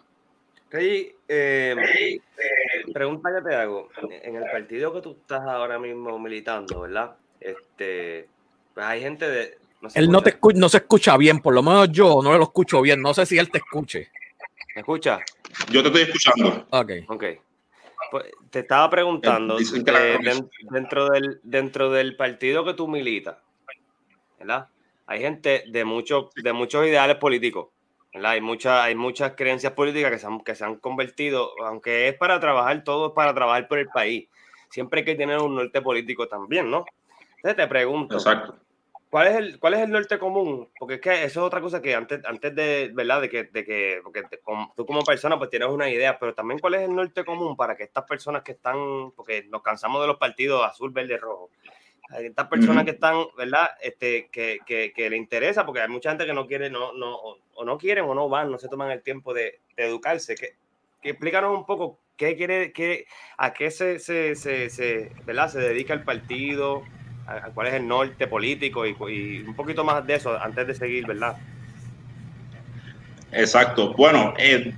Rey, 0.70 1.14
eh, 1.28 1.76
pregunta 2.94 3.30
que 3.34 3.48
te 3.48 3.54
hago, 3.54 3.90
en 4.08 4.36
el 4.36 4.44
partido 4.44 4.92
que 4.94 5.02
tú 5.02 5.16
estás 5.20 5.42
ahora 5.42 5.78
mismo 5.78 6.18
militando, 6.18 6.80
¿verdad? 6.80 7.14
Este, 7.40 8.28
pues 8.72 8.86
hay 8.86 9.00
gente 9.02 9.28
de, 9.28 9.58
él 9.94 10.10
no, 10.10 10.22
te 10.22 10.38
no 10.54 10.68
se 10.68 10.78
escucha 10.78 11.16
bien, 11.16 11.40
por 11.40 11.54
lo 11.54 11.62
menos 11.62 11.90
yo 11.90 12.20
no 12.22 12.36
lo 12.36 12.44
escucho 12.44 12.80
bien. 12.80 13.00
No 13.02 13.14
sé 13.14 13.26
si 13.26 13.38
él 13.38 13.50
te 13.50 13.58
escuche. 13.58 14.10
¿Me 14.74 14.80
escucha? 14.80 15.20
Yo 15.70 15.82
te 15.82 15.88
estoy 15.88 16.02
escuchando. 16.02 16.66
Ok. 16.70 16.92
Ok. 17.08 17.24
Pues, 18.10 18.26
te 18.50 18.60
estaba 18.60 18.90
preguntando, 18.90 19.58
eh, 19.58 20.18
dentro, 20.70 21.08
del, 21.08 21.40
dentro 21.42 21.90
del 21.90 22.14
partido 22.14 22.62
que 22.62 22.74
tú 22.74 22.86
militas, 22.86 23.38
¿verdad? 24.38 24.68
Hay 25.06 25.20
gente 25.20 25.64
de, 25.68 25.84
muchos 25.86 26.26
de 26.34 26.52
muchos 26.52 26.86
ideales 26.86 27.16
políticos, 27.16 27.68
¿verdad? 28.12 28.32
Hay, 28.32 28.42
mucha, 28.42 28.84
hay 28.84 28.94
muchas 28.94 29.32
creencias 29.34 29.72
políticas 29.72 30.10
que 30.10 30.18
se, 30.18 30.26
han, 30.26 30.40
que 30.40 30.54
se 30.54 30.62
han 30.62 30.76
convertido, 30.76 31.52
aunque 31.64 32.08
es 32.08 32.14
para 32.14 32.38
trabajar, 32.38 32.84
todo 32.84 33.08
es 33.08 33.12
para 33.14 33.32
trabajar 33.32 33.66
por 33.66 33.78
el 33.78 33.88
país. 33.88 34.28
Siempre 34.68 35.00
hay 35.00 35.06
que 35.06 35.14
tener 35.14 35.38
un 35.38 35.54
norte 35.54 35.80
político 35.80 36.28
también, 36.28 36.70
¿no? 36.70 36.84
Entonces 37.36 37.56
te 37.56 37.66
pregunto, 37.66 38.16
Exacto. 38.16 38.56
¿Cuál 39.12 39.26
es, 39.26 39.36
el, 39.36 39.58
¿Cuál 39.58 39.74
es 39.74 39.80
el 39.80 39.90
norte 39.90 40.18
común? 40.18 40.70
Porque 40.78 40.94
es 40.94 41.00
que 41.02 41.12
eso 41.12 41.40
es 41.40 41.46
otra 41.46 41.60
cosa 41.60 41.82
que 41.82 41.94
antes, 41.94 42.24
antes 42.24 42.54
de, 42.54 42.90
¿verdad? 42.94 43.20
De 43.20 43.28
que, 43.28 43.44
de 43.44 43.62
que 43.62 44.00
porque 44.02 44.22
tú 44.74 44.86
como 44.86 45.04
persona 45.04 45.36
pues 45.36 45.50
tienes 45.50 45.68
una 45.68 45.90
idea, 45.90 46.18
pero 46.18 46.32
también 46.32 46.58
cuál 46.58 46.76
es 46.76 46.88
el 46.88 46.94
norte 46.94 47.22
común 47.22 47.54
para 47.54 47.76
que 47.76 47.82
estas 47.82 48.04
personas 48.04 48.42
que 48.42 48.52
están, 48.52 49.10
porque 49.14 49.44
nos 49.50 49.60
cansamos 49.60 50.00
de 50.00 50.06
los 50.06 50.16
partidos 50.16 50.64
azul, 50.64 50.92
verde, 50.92 51.18
rojo, 51.18 51.50
estas 52.18 52.48
personas 52.48 52.86
que 52.86 52.92
están, 52.92 53.26
¿verdad? 53.36 53.68
Este, 53.82 54.30
que, 54.32 54.60
que, 54.64 54.94
que, 54.96 55.10
le 55.10 55.18
interesa, 55.18 55.66
porque 55.66 55.82
hay 55.82 55.90
mucha 55.90 56.08
gente 56.08 56.24
que 56.24 56.32
no 56.32 56.46
quiere, 56.46 56.70
no, 56.70 56.94
no, 56.94 57.14
o 57.18 57.64
no 57.66 57.76
quieren 57.76 58.06
o 58.06 58.14
no 58.14 58.30
van, 58.30 58.50
no 58.50 58.56
se 58.56 58.70
toman 58.70 58.92
el 58.92 59.02
tiempo 59.02 59.34
de, 59.34 59.60
de 59.76 59.84
educarse. 59.84 60.36
Que, 60.36 60.56
que 61.02 61.10
explícanos 61.10 61.54
un 61.54 61.66
poco 61.66 61.98
qué 62.16 62.34
quiere, 62.34 62.72
qué, 62.72 63.04
a 63.36 63.52
qué 63.52 63.70
se, 63.70 63.98
se, 63.98 64.36
se, 64.36 64.70
se, 64.70 65.12
¿verdad? 65.26 65.50
se 65.50 65.60
dedica 65.60 65.92
el 65.92 66.02
partido, 66.02 66.82
cuál 67.54 67.68
es 67.68 67.74
el 67.74 67.86
norte 67.86 68.26
político 68.26 68.86
y, 68.86 69.44
un 69.46 69.54
poquito 69.54 69.84
más 69.84 70.06
de 70.06 70.14
eso 70.14 70.38
antes 70.40 70.66
de 70.66 70.74
seguir, 70.74 71.06
¿verdad? 71.06 71.36
Exacto. 73.32 73.94
Bueno, 73.94 74.34
eh, 74.38 74.72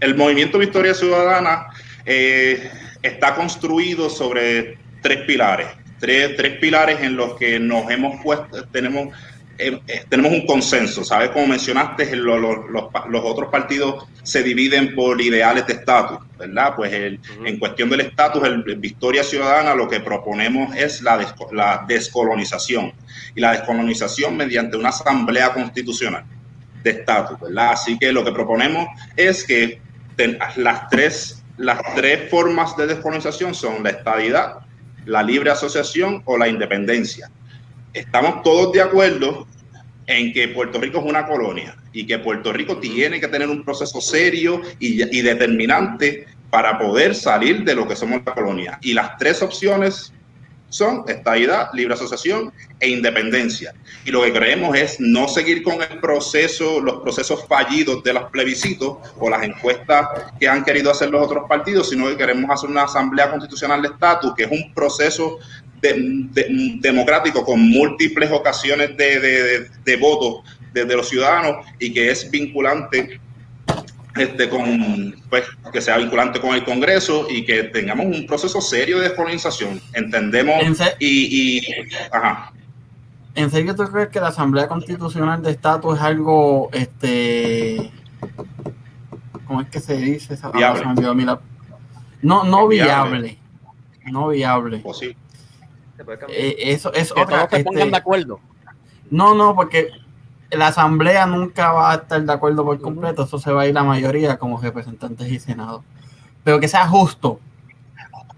el 0.00 0.14
movimiento 0.14 0.58
Victoria 0.58 0.94
Ciudadana 0.94 1.66
eh, 2.04 2.70
está 3.02 3.34
construido 3.34 4.08
sobre 4.08 4.78
tres 5.02 5.22
pilares, 5.22 5.68
tres, 5.98 6.36
tres 6.36 6.58
pilares 6.58 7.00
en 7.00 7.16
los 7.16 7.36
que 7.36 7.58
nos 7.58 7.90
hemos 7.90 8.22
puesto, 8.22 8.64
tenemos 8.68 9.14
eh, 9.58 9.80
eh, 9.86 10.04
tenemos 10.08 10.32
un 10.32 10.46
consenso, 10.46 11.02
¿sabes? 11.04 11.30
Como 11.30 11.46
mencionaste, 11.46 12.14
los, 12.16 12.56
otros 13.24 13.50
partidos 13.50 14.06
se 14.22 14.42
dividen 14.42 14.94
por 14.94 15.20
ideales 15.20 15.66
de 15.66 15.74
estatus, 15.74 16.18
¿verdad? 16.38 16.74
Pues 16.76 16.92
en 16.92 17.58
cuestión 17.58 17.88
del 17.88 18.00
estatus, 18.00 18.42
el, 18.44 18.62
Victoria 18.76 19.22
Ciudadana 19.22 19.74
lo 19.74 19.88
que 19.88 20.00
proponemos 20.00 20.74
es 20.76 21.00
la, 21.02 21.34
la 21.52 21.84
descolonización 21.88 22.92
y 23.34 23.40
la 23.40 23.52
descolonización 23.52 24.36
mediante 24.36 24.76
una 24.76 24.90
asamblea 24.90 25.52
constitucional 25.52 26.24
de 26.82 26.90
estatus, 26.90 27.40
¿verdad? 27.40 27.72
Así 27.72 27.98
que 27.98 28.12
lo 28.12 28.24
que 28.24 28.32
proponemos 28.32 28.86
es 29.16 29.44
que 29.44 29.80
las, 30.56 30.88
tres, 30.90 31.42
las 31.56 31.80
tres 31.94 32.30
formas 32.30 32.76
de 32.76 32.86
descolonización 32.86 33.54
son 33.54 33.82
la 33.82 33.90
estadidad, 33.90 34.58
la 35.06 35.22
libre 35.22 35.50
asociación 35.50 36.22
o 36.26 36.36
la 36.36 36.48
independencia 36.48 37.30
estamos 37.96 38.42
todos 38.42 38.72
de 38.72 38.82
acuerdo 38.82 39.46
en 40.06 40.32
que 40.32 40.48
Puerto 40.48 40.80
Rico 40.80 40.98
es 40.98 41.04
una 41.04 41.26
colonia 41.26 41.76
y 41.92 42.06
que 42.06 42.18
Puerto 42.18 42.52
Rico 42.52 42.78
tiene 42.78 43.20
que 43.20 43.28
tener 43.28 43.48
un 43.48 43.64
proceso 43.64 44.00
serio 44.00 44.60
y, 44.78 44.96
determinante 45.22 46.26
para 46.50 46.78
poder 46.78 47.14
salir 47.14 47.64
de 47.64 47.74
lo 47.74 47.88
que 47.88 47.96
somos 47.96 48.20
la 48.24 48.34
colonia. 48.34 48.78
Y 48.82 48.92
las 48.92 49.16
tres 49.16 49.42
opciones 49.42 50.12
son 50.68 51.04
estabilidad, 51.08 51.70
libre 51.72 51.94
asociación 51.94 52.52
e 52.80 52.88
independencia. 52.90 53.74
Y 54.04 54.10
lo 54.10 54.22
que 54.22 54.32
creemos 54.32 54.76
es 54.76 55.00
no 55.00 55.26
seguir 55.26 55.62
con 55.62 55.80
el 55.80 55.98
proceso, 56.00 56.80
los 56.80 57.02
procesos 57.02 57.46
fallidos 57.46 58.02
de 58.04 58.12
los 58.12 58.30
plebiscitos 58.30 58.98
o 59.18 59.30
las 59.30 59.42
encuestas 59.42 60.08
que 60.38 60.48
han 60.48 60.64
querido 60.64 60.90
hacer 60.90 61.10
los 61.10 61.24
otros 61.24 61.44
partidos, 61.48 61.90
sino 61.90 62.06
que 62.08 62.16
queremos 62.16 62.50
hacer 62.50 62.68
una 62.68 62.84
asamblea 62.84 63.30
constitucional 63.30 63.82
de 63.82 63.88
estatus, 63.88 64.34
que 64.36 64.44
es 64.44 64.50
un 64.50 64.72
proceso 64.74 65.38
democrático 65.82 67.44
con 67.44 67.60
múltiples 67.68 68.30
ocasiones 68.30 68.96
de, 68.96 69.68
de, 69.84 69.96
votos 69.96 70.42
desde 70.72 70.96
los 70.96 71.08
ciudadanos 71.08 71.66
y 71.78 71.92
que 71.92 72.10
es 72.10 72.30
vinculante 72.30 73.20
este, 74.16 74.48
con, 74.48 75.14
pues, 75.28 75.44
que 75.72 75.80
sea 75.80 75.98
vinculante 75.98 76.40
con 76.40 76.54
el 76.54 76.64
Congreso 76.64 77.26
y 77.28 77.44
que 77.44 77.64
tengamos 77.64 78.06
un 78.06 78.26
proceso 78.26 78.60
serio 78.60 78.98
de 78.98 79.08
descolonización. 79.08 79.80
Entendemos 79.92 80.56
y, 80.98 81.58
y, 81.58 81.62
ajá. 82.10 82.52
¿En 83.34 83.50
serio 83.50 83.74
tú 83.74 83.84
crees 83.84 84.08
que 84.08 84.18
la 84.18 84.28
Asamblea 84.28 84.66
Constitucional 84.66 85.42
de 85.42 85.50
Estatus 85.50 85.96
es 85.96 86.02
algo, 86.02 86.70
este, 86.72 87.90
¿cómo 89.46 89.60
es 89.60 89.68
que 89.68 89.78
se 89.78 89.98
dice? 89.98 90.32
Esa, 90.32 90.50
no, 92.22 92.44
no 92.44 92.66
viable. 92.66 93.38
No 94.06 94.28
viable. 94.28 94.78
Posible. 94.78 95.16
Eh, 96.28 96.56
eso 96.58 96.92
es 96.92 97.12
otra. 97.12 97.46
Que 97.48 97.64
pongan 97.64 97.82
este, 97.82 97.90
de 97.90 97.96
acuerdo. 97.96 98.40
No, 99.10 99.34
no, 99.34 99.54
porque 99.54 99.90
la 100.50 100.68
asamblea 100.68 101.26
nunca 101.26 101.72
va 101.72 101.92
a 101.92 101.94
estar 101.96 102.22
de 102.22 102.32
acuerdo 102.32 102.64
por 102.64 102.80
completo. 102.80 103.24
Eso 103.24 103.38
se 103.38 103.52
va 103.52 103.62
a 103.62 103.66
ir 103.66 103.74
la 103.74 103.84
mayoría 103.84 104.38
como 104.38 104.60
representantes 104.60 105.30
y 105.30 105.38
senado. 105.38 105.84
Pero 106.44 106.60
que 106.60 106.68
sea 106.68 106.86
justo. 106.88 107.40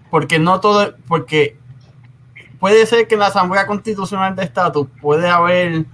Porque 0.09 0.39
no 0.39 0.59
todo, 0.59 0.95
porque 1.07 1.57
puede 2.59 2.85
ser 2.85 3.07
que 3.07 3.15
en 3.15 3.19
la 3.19 3.27
asamblea 3.27 3.67
constitucional 3.67 4.35
de 4.35 4.43
estatus 4.43 4.87
puede 5.01 5.29
haber 5.29 5.85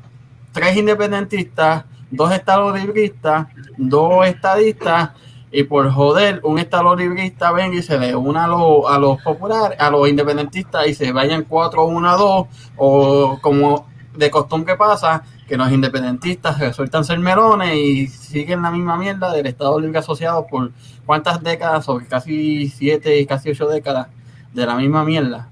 tres 0.54 0.78
independentistas, 0.78 1.84
dos 2.10 2.32
estados 2.32 2.80
libristas, 2.80 3.48
dos 3.78 4.26
estadistas 4.26 5.12
y 5.56 5.64
por 5.64 5.90
joder, 5.90 6.42
un 6.44 6.60
estado 6.60 6.94
librista 6.98 7.54
venga 7.54 7.78
y 7.78 7.82
se 7.82 7.98
le 7.98 8.14
una 8.14 8.44
a, 8.44 8.48
los, 8.48 8.86
a 8.90 9.00
los 9.00 9.22
populares, 9.22 9.80
a 9.80 9.90
los 9.90 10.10
independentistas 10.10 10.86
y 10.86 10.94
se 10.94 11.14
vayan 11.14 11.44
4 11.44 11.86
1 11.86 12.10
a 12.10 12.18
2, 12.18 12.48
o 12.76 13.40
como 13.42 13.88
de 14.14 14.30
costumbre 14.30 14.76
pasa, 14.76 15.24
que 15.48 15.56
los 15.56 15.72
independentistas 15.72 16.60
resultan 16.60 17.06
ser 17.06 17.20
melones 17.20 17.74
y 17.74 18.08
siguen 18.08 18.64
la 18.64 18.72
misma 18.72 18.98
mierda 18.98 19.32
del 19.32 19.46
Estado 19.46 19.80
Libre 19.80 20.00
Asociado 20.00 20.46
por 20.46 20.74
cuántas 21.06 21.42
décadas, 21.42 21.88
o 21.88 22.02
casi 22.10 22.68
siete 22.68 23.18
y 23.18 23.26
casi 23.26 23.52
ocho 23.52 23.68
décadas 23.68 24.08
de 24.54 24.66
la 24.66 24.76
misma 24.76 25.06
mierda. 25.06 25.48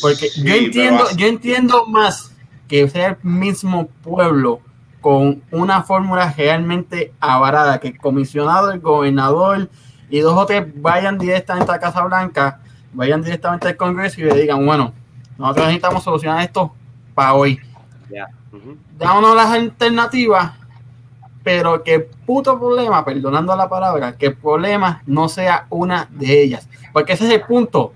Porque 0.00 0.28
yo 0.36 0.54
entiendo, 0.54 1.06
yo 1.16 1.26
entiendo 1.26 1.86
más 1.86 2.32
que 2.68 2.88
sea 2.88 3.08
el 3.08 3.16
mismo 3.24 3.88
pueblo 4.04 4.60
con 5.06 5.40
una 5.52 5.84
fórmula 5.84 6.34
realmente 6.36 7.12
avarada, 7.20 7.78
que 7.78 7.86
el 7.86 7.96
comisionado, 7.96 8.72
el 8.72 8.80
gobernador 8.80 9.70
y 10.10 10.18
dos 10.18 10.36
o 10.36 10.44
tres 10.46 10.66
vayan 10.82 11.16
directamente 11.16 11.70
a 11.70 11.78
Casa 11.78 12.02
Blanca, 12.02 12.58
vayan 12.92 13.22
directamente 13.22 13.68
al 13.68 13.76
Congreso 13.76 14.20
y 14.20 14.24
le 14.24 14.34
digan, 14.34 14.66
bueno, 14.66 14.92
nosotros 15.38 15.66
necesitamos 15.66 16.02
solucionar 16.02 16.42
esto 16.42 16.74
para 17.14 17.34
hoy. 17.34 17.60
Yeah. 18.10 18.26
Dámonos 18.98 19.36
las 19.36 19.52
alternativas, 19.52 20.54
pero 21.44 21.84
que 21.84 22.00
puto 22.00 22.58
problema, 22.58 23.04
perdonando 23.04 23.54
la 23.54 23.68
palabra, 23.68 24.16
que 24.16 24.26
el 24.26 24.36
problema 24.36 25.04
no 25.06 25.28
sea 25.28 25.68
una 25.70 26.08
de 26.10 26.42
ellas. 26.42 26.68
Porque 26.92 27.12
ese 27.12 27.28
es 27.28 27.32
el 27.32 27.42
punto. 27.42 27.92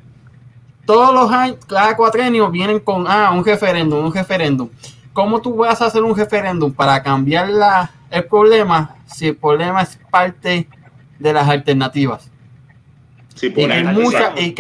Todos 0.86 1.12
los 1.12 1.28
años, 1.32 1.56
cada 1.66 1.96
cuatrenio 1.96 2.52
vienen 2.52 2.78
con, 2.78 3.06
ah, 3.08 3.32
un 3.32 3.44
referéndum, 3.44 4.04
un 4.04 4.14
referéndum. 4.14 4.68
¿Cómo 5.12 5.40
tú 5.40 5.56
vas 5.56 5.80
a 5.82 5.86
hacer 5.86 6.02
un 6.02 6.16
referéndum 6.16 6.72
para 6.72 7.02
cambiar 7.02 7.48
la, 7.48 7.90
el 8.10 8.24
problema 8.24 8.96
si 9.06 9.28
el 9.28 9.36
problema 9.36 9.82
es 9.82 9.98
parte 10.10 10.68
de 11.18 11.32
las 11.32 11.48
alternativas? 11.48 12.30
y, 13.42 13.52
que 13.52 13.72
hay 13.72 13.84
mucha, 13.84 14.32
y, 14.40 14.52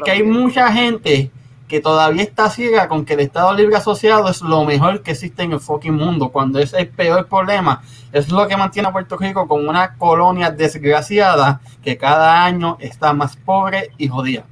que 0.00 0.10
hay, 0.10 0.22
mucha 0.22 0.72
gente 0.72 1.30
que 1.68 1.80
todavía 1.80 2.22
está 2.22 2.50
ciega 2.50 2.86
con 2.86 3.04
que 3.04 3.14
el 3.14 3.20
Estado 3.20 3.52
Libre 3.54 3.76
Asociado 3.76 4.28
es 4.28 4.40
lo 4.40 4.64
mejor 4.64 5.02
que 5.02 5.12
existe 5.12 5.42
en 5.42 5.52
el 5.52 5.60
fucking 5.60 5.94
mundo, 5.94 6.28
cuando 6.30 6.58
es 6.58 6.72
el 6.74 6.88
peor 6.88 7.26
problema. 7.26 7.82
es 8.12 8.30
lo 8.30 8.46
que 8.46 8.56
mantiene 8.56 8.88
a 8.88 8.92
Puerto 8.92 9.16
Rico 9.16 9.48
como 9.48 9.68
una 9.68 9.94
colonia 9.96 10.50
desgraciada 10.50 11.60
que 11.82 11.96
cada 11.96 12.44
año 12.44 12.76
está 12.80 13.12
más 13.12 13.36
pobre 13.36 13.90
y 13.98 14.08
jodida. 14.08 14.44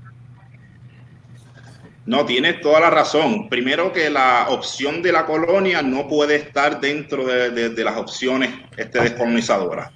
No, 2.06 2.26
tienes 2.26 2.60
toda 2.60 2.80
la 2.80 2.90
razón. 2.90 3.48
Primero 3.48 3.92
que 3.92 4.10
la 4.10 4.46
opción 4.50 5.02
de 5.02 5.12
la 5.12 5.24
colonia 5.24 5.82
no 5.82 6.06
puede 6.06 6.36
estar 6.36 6.80
dentro 6.80 7.24
de, 7.24 7.84
las 7.84 7.96
opciones 7.96 8.50
este, 8.76 9.00
descolonizadoras. 9.00 9.90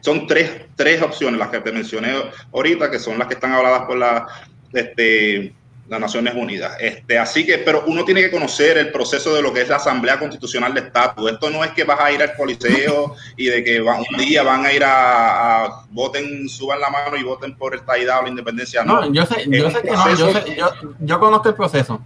Son 0.00 0.26
tres, 0.26 0.66
tres 0.76 1.02
opciones 1.02 1.38
las 1.38 1.48
que 1.48 1.60
te 1.60 1.72
mencioné 1.72 2.14
ahorita, 2.52 2.90
que 2.90 2.98
son 2.98 3.18
las 3.18 3.28
que 3.28 3.34
están 3.34 3.52
habladas 3.52 3.82
por 3.82 3.96
la, 3.96 4.26
este, 4.72 5.54
las 5.92 6.00
Naciones 6.00 6.34
Unidas. 6.34 6.76
Este, 6.80 7.18
así 7.18 7.46
que, 7.46 7.58
pero 7.58 7.84
uno 7.86 8.04
tiene 8.04 8.22
que 8.22 8.30
conocer 8.30 8.78
el 8.78 8.90
proceso 8.90 9.34
de 9.34 9.42
lo 9.42 9.52
que 9.52 9.60
es 9.60 9.68
la 9.68 9.76
Asamblea 9.76 10.18
Constitucional 10.18 10.74
de 10.74 10.80
Estatus. 10.80 11.30
Esto 11.30 11.50
no 11.50 11.62
es 11.62 11.70
que 11.72 11.84
vas 11.84 12.00
a 12.00 12.10
ir 12.10 12.22
al 12.22 12.34
Coliseo 12.34 13.14
y 13.36 13.46
de 13.46 13.62
que 13.62 13.80
un 13.80 14.18
día 14.18 14.42
van 14.42 14.64
a 14.66 14.72
ir 14.72 14.82
a, 14.84 15.84
voten, 15.90 16.48
suban 16.48 16.80
la 16.80 16.90
mano 16.90 17.16
y 17.16 17.22
voten 17.22 17.54
por 17.56 17.74
el 17.74 17.82
Taidad 17.82 18.20
o 18.20 18.22
la 18.22 18.28
independencia. 18.30 18.82
No, 18.82 19.12
yo 19.12 19.26
sé, 19.26 19.44
yo 19.48 19.70
sé 19.70 19.82
que 19.82 19.90
no, 19.90 20.16
yo, 20.16 20.32
sé, 20.32 20.56
yo, 20.56 20.70
yo, 20.98 21.20
conozco 21.20 21.50
el 21.50 21.54
proceso. 21.54 22.00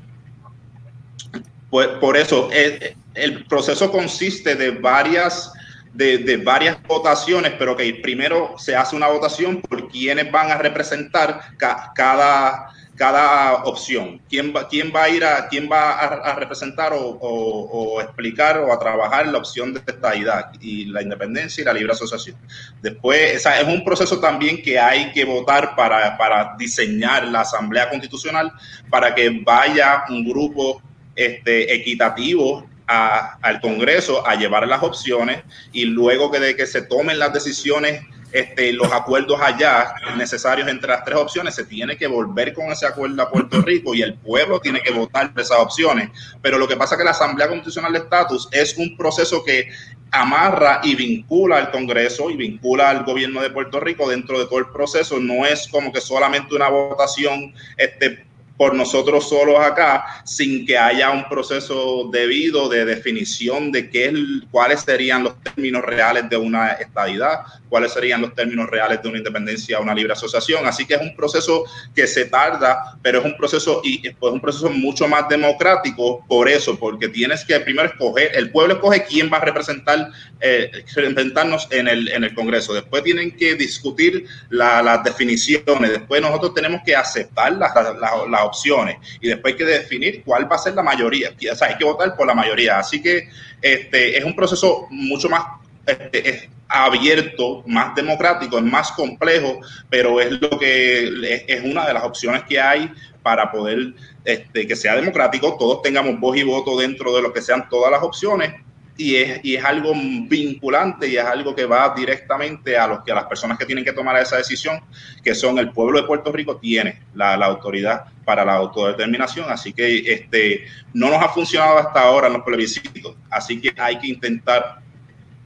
Pues 1.70 1.88
por 2.00 2.16
eso, 2.16 2.48
el, 2.52 2.96
el 3.14 3.44
proceso 3.46 3.90
consiste 3.90 4.56
de 4.56 4.70
varias 4.70 5.52
de, 5.96 6.18
de, 6.18 6.36
varias 6.36 6.76
votaciones, 6.82 7.54
pero 7.58 7.74
que 7.76 8.00
primero 8.02 8.54
se 8.58 8.76
hace 8.76 8.94
una 8.94 9.08
votación 9.08 9.62
por 9.62 9.88
quienes 9.88 10.30
van 10.30 10.50
a 10.50 10.58
representar 10.58 11.40
cada, 11.56 12.70
cada 12.96 13.64
opción. 13.64 14.20
¿Quién 14.28 14.52
va, 14.56 14.66
quién 14.68 14.92
va 14.94 15.04
a 15.04 15.08
ir 15.08 15.24
a, 15.24 15.48
quién 15.48 15.68
va 15.70 15.92
a, 15.92 16.34
representar 16.34 16.92
o, 16.94 18.00
explicar 18.00 18.58
o 18.58 18.72
a 18.72 18.78
trabajar 18.78 19.28
la 19.28 19.38
opción 19.38 19.74
de 19.74 19.80
estadidad 19.86 20.52
y 20.60 20.86
la 20.86 21.02
independencia 21.02 21.62
y 21.62 21.64
la 21.64 21.74
libre 21.74 21.92
asociación? 21.92 22.36
Después, 22.82 23.34
esa 23.34 23.60
es 23.60 23.68
un 23.68 23.84
proceso 23.84 24.18
también 24.18 24.62
que 24.62 24.78
hay 24.78 25.12
que 25.12 25.24
votar 25.24 25.76
para, 25.76 26.16
para 26.16 26.56
diseñar 26.58 27.28
la 27.28 27.42
Asamblea 27.42 27.90
Constitucional 27.90 28.52
para 28.90 29.14
que 29.14 29.30
vaya 29.44 30.04
un 30.08 30.24
grupo 30.28 30.82
este, 31.14 31.74
equitativo 31.74 32.66
al 32.86 33.60
Congreso 33.60 34.26
a 34.26 34.36
llevar 34.36 34.66
las 34.68 34.82
opciones 34.82 35.42
y 35.72 35.86
luego 35.86 36.30
que 36.30 36.38
de 36.38 36.56
que 36.56 36.66
se 36.66 36.82
tomen 36.82 37.18
las 37.18 37.32
decisiones 37.32 38.02
este, 38.36 38.70
los 38.74 38.92
acuerdos 38.92 39.40
allá 39.40 39.94
necesarios 40.16 40.68
entre 40.68 40.90
las 40.90 41.04
tres 41.04 41.16
opciones, 41.16 41.54
se 41.54 41.64
tiene 41.64 41.96
que 41.96 42.06
volver 42.06 42.52
con 42.52 42.66
ese 42.66 42.86
acuerdo 42.86 43.22
a 43.22 43.30
Puerto 43.30 43.62
Rico 43.62 43.94
y 43.94 44.02
el 44.02 44.14
pueblo 44.14 44.60
tiene 44.60 44.82
que 44.82 44.92
votar 44.92 45.32
por 45.32 45.40
esas 45.40 45.58
opciones. 45.58 46.10
Pero 46.42 46.58
lo 46.58 46.68
que 46.68 46.76
pasa 46.76 46.94
es 46.94 46.98
que 46.98 47.04
la 47.04 47.12
Asamblea 47.12 47.48
Constitucional 47.48 47.92
de 47.92 48.00
Estatus 48.00 48.48
es 48.52 48.76
un 48.76 48.94
proceso 48.94 49.42
que 49.42 49.70
amarra 50.10 50.80
y 50.84 50.94
vincula 50.94 51.56
al 51.56 51.70
Congreso 51.70 52.28
y 52.28 52.36
vincula 52.36 52.90
al 52.90 53.04
gobierno 53.04 53.40
de 53.40 53.48
Puerto 53.48 53.80
Rico 53.80 54.08
dentro 54.08 54.38
de 54.38 54.44
todo 54.44 54.58
el 54.58 54.66
proceso. 54.66 55.18
No 55.18 55.46
es 55.46 55.66
como 55.68 55.90
que 55.90 56.02
solamente 56.02 56.54
una 56.54 56.68
votación 56.68 57.54
este, 57.78 58.26
por 58.56 58.74
nosotros 58.74 59.28
solos 59.28 59.58
acá, 59.60 60.22
sin 60.24 60.66
que 60.66 60.78
haya 60.78 61.10
un 61.10 61.28
proceso 61.28 62.08
debido 62.10 62.68
de 62.68 62.84
definición 62.84 63.70
de 63.70 63.90
qué, 63.90 64.12
cuáles 64.50 64.80
serían 64.80 65.24
los 65.24 65.42
términos 65.42 65.82
reales 65.82 66.28
de 66.30 66.36
una 66.36 66.68
estadidad, 66.72 67.40
cuáles 67.68 67.92
serían 67.92 68.22
los 68.22 68.34
términos 68.34 68.68
reales 68.70 69.02
de 69.02 69.08
una 69.08 69.18
independencia, 69.18 69.80
una 69.80 69.94
libre 69.94 70.12
asociación. 70.12 70.66
Así 70.66 70.86
que 70.86 70.94
es 70.94 71.00
un 71.00 71.14
proceso 71.14 71.64
que 71.94 72.06
se 72.06 72.26
tarda, 72.26 72.98
pero 73.02 73.18
es 73.20 73.24
un 73.24 73.36
proceso 73.36 73.80
y 73.84 74.06
es 74.06 74.14
un 74.20 74.40
proceso 74.40 74.70
mucho 74.70 75.06
más 75.06 75.28
democrático 75.28 76.24
por 76.26 76.48
eso, 76.48 76.78
porque 76.78 77.08
tienes 77.08 77.44
que 77.44 77.60
primero 77.60 77.88
escoger, 77.88 78.30
el 78.34 78.50
pueblo 78.50 78.74
escoge 78.74 79.04
quién 79.04 79.30
va 79.32 79.38
a 79.38 79.40
representar, 79.40 80.10
eh, 80.40 80.70
representarnos 80.94 81.68
en 81.70 81.88
el, 81.88 82.08
en 82.08 82.24
el 82.24 82.34
Congreso. 82.34 82.72
Después 82.72 83.02
tienen 83.02 83.36
que 83.36 83.54
discutir 83.54 84.26
las 84.48 85.04
definiciones, 85.04 85.90
después 85.90 86.22
nosotros 86.22 86.54
tenemos 86.54 86.80
que 86.84 86.96
aceptar 86.96 87.52
las 87.52 87.74
la, 87.74 88.45
opciones 88.46 88.96
y 89.20 89.28
después 89.28 89.54
hay 89.54 89.58
que 89.58 89.64
definir 89.64 90.22
cuál 90.24 90.50
va 90.50 90.56
a 90.56 90.58
ser 90.58 90.74
la 90.74 90.82
mayoría. 90.82 91.30
O 91.30 91.64
hay 91.64 91.76
que 91.76 91.84
votar 91.84 92.16
por 92.16 92.26
la 92.26 92.34
mayoría. 92.34 92.78
Así 92.78 93.02
que 93.02 93.28
este, 93.60 94.16
es 94.16 94.24
un 94.24 94.34
proceso 94.34 94.86
mucho 94.90 95.28
más 95.28 95.44
este, 95.86 96.28
es 96.28 96.48
abierto, 96.68 97.62
más 97.66 97.94
democrático, 97.94 98.58
es 98.58 98.64
más 98.64 98.90
complejo, 98.92 99.60
pero 99.88 100.20
es 100.20 100.32
lo 100.32 100.50
que 100.58 101.44
es, 101.46 101.64
una 101.64 101.86
de 101.86 101.94
las 101.94 102.02
opciones 102.02 102.42
que 102.42 102.60
hay 102.60 102.90
para 103.22 103.52
poder 103.52 103.94
este, 104.24 104.66
que 104.66 104.74
sea 104.74 104.96
democrático, 104.96 105.56
todos 105.56 105.82
tengamos 105.82 106.18
voz 106.18 106.36
y 106.36 106.42
voto 106.42 106.76
dentro 106.76 107.14
de 107.14 107.22
lo 107.22 107.32
que 107.32 107.40
sean 107.40 107.68
todas 107.68 107.92
las 107.92 108.02
opciones 108.02 108.52
y 108.96 109.16
es, 109.16 109.40
y 109.42 109.56
es 109.56 109.64
algo 109.64 109.92
vinculante 109.94 111.08
y 111.08 111.16
es 111.16 111.24
algo 111.24 111.54
que 111.54 111.66
va 111.66 111.92
directamente 111.94 112.76
a 112.76 112.86
los 112.86 113.04
que 113.04 113.12
a 113.12 113.14
las 113.14 113.24
personas 113.24 113.58
que 113.58 113.66
tienen 113.66 113.84
que 113.84 113.92
tomar 113.92 114.16
esa 114.16 114.36
decisión, 114.36 114.80
que 115.22 115.34
son 115.34 115.58
el 115.58 115.70
pueblo 115.72 116.00
de 116.00 116.06
Puerto 116.06 116.32
Rico 116.32 116.56
tiene 116.56 117.00
la, 117.14 117.36
la 117.36 117.46
autoridad 117.46 118.06
para 118.24 118.44
la 118.44 118.54
autodeterminación, 118.54 119.50
así 119.50 119.72
que 119.72 119.98
este 120.12 120.66
no 120.94 121.10
nos 121.10 121.22
ha 121.22 121.28
funcionado 121.28 121.78
hasta 121.78 122.00
ahora 122.00 122.28
en 122.28 122.34
los 122.34 122.42
plebiscitos, 122.42 123.14
así 123.30 123.60
que 123.60 123.72
hay 123.76 123.98
que 123.98 124.08
intentar 124.08 124.80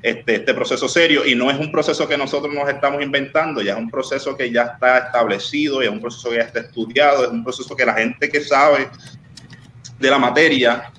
este, 0.03 0.37
este, 0.37 0.55
proceso 0.55 0.89
serio. 0.89 1.27
Y 1.27 1.35
no 1.35 1.51
es 1.51 1.59
un 1.59 1.71
proceso 1.71 2.09
que 2.09 2.17
nosotros 2.17 2.55
nos 2.55 2.69
estamos 2.69 3.03
inventando, 3.03 3.61
ya 3.61 3.73
es 3.73 3.79
un 3.79 3.91
proceso 3.91 4.35
que 4.35 4.51
ya 4.51 4.63
está 4.63 4.99
establecido, 4.99 5.83
ya 5.83 5.89
es 5.89 5.93
un 5.93 6.01
proceso 6.01 6.31
que 6.31 6.37
ya 6.37 6.43
está 6.43 6.61
estudiado, 6.61 7.25
es 7.25 7.31
un 7.31 7.45
proceso 7.45 7.77
que 7.77 7.85
la 7.85 7.95
gente 7.95 8.31
que 8.31 8.41
sabe 8.41 8.89
de 9.99 10.11
la 10.11 10.19
materia 10.19 10.91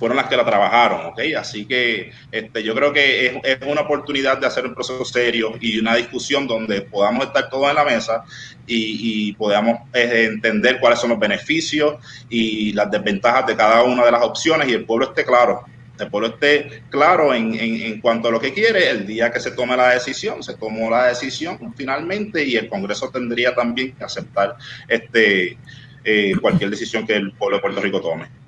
fueron 0.00 0.16
las 0.16 0.28
que 0.28 0.36
la 0.36 0.46
trabajaron, 0.46 1.04
¿ok? 1.08 1.20
Así 1.38 1.66
que 1.66 2.10
este, 2.32 2.62
yo 2.62 2.74
creo 2.74 2.90
que 2.90 3.26
es, 3.44 3.58
una 3.66 3.82
oportunidad 3.82 4.38
de 4.38 4.46
hacer 4.46 4.64
un 4.64 4.74
proceso 4.74 5.04
serio 5.04 5.52
y 5.60 5.78
una 5.78 5.94
discusión 5.94 6.46
donde 6.46 6.80
podamos 6.80 7.26
estar 7.26 7.50
todos 7.50 7.68
en 7.68 7.76
la 7.76 7.84
mesa 7.84 8.24
y, 8.66 9.34
podamos 9.34 9.80
eh, 9.92 10.28
entender 10.32 10.80
cuáles 10.80 10.98
son 11.00 11.10
los 11.10 11.18
beneficios 11.18 11.96
y 12.30 12.72
las 12.72 12.90
desventajas 12.90 13.46
de 13.46 13.56
cada 13.56 13.82
una 13.82 14.04
de 14.04 14.12
las 14.12 14.22
opciones 14.22 14.68
y 14.68 14.72
el 14.72 14.86
pueblo 14.86 15.06
esté 15.06 15.24
claro 15.24 15.64
el 15.98 16.08
pueblo 16.10 16.28
esté 16.28 16.82
claro 16.88 17.34
en, 17.34 17.54
en, 17.54 18.00
cuanto 18.00 18.28
a 18.28 18.30
lo 18.30 18.40
que 18.40 18.54
quiere, 18.54 18.88
el 18.88 19.06
día 19.06 19.30
que 19.30 19.38
se 19.38 19.50
tome 19.50 19.76
la 19.76 19.90
decisión, 19.90 20.42
se 20.42 20.54
tomó 20.54 20.88
la 20.88 21.08
decisión 21.08 21.74
finalmente 21.76 22.42
y 22.42 22.56
el 22.56 22.70
Congreso 22.70 23.10
tendría 23.10 23.54
también 23.54 23.92
que 23.92 24.04
aceptar 24.04 24.56
este 24.88 25.58
eh, 26.02 26.32
cualquier 26.40 26.70
decisión 26.70 27.06
que 27.06 27.16
el 27.16 27.32
pueblo 27.32 27.58
de 27.58 27.60
Puerto 27.60 27.80
Rico 27.82 28.00
tome. 28.00 28.39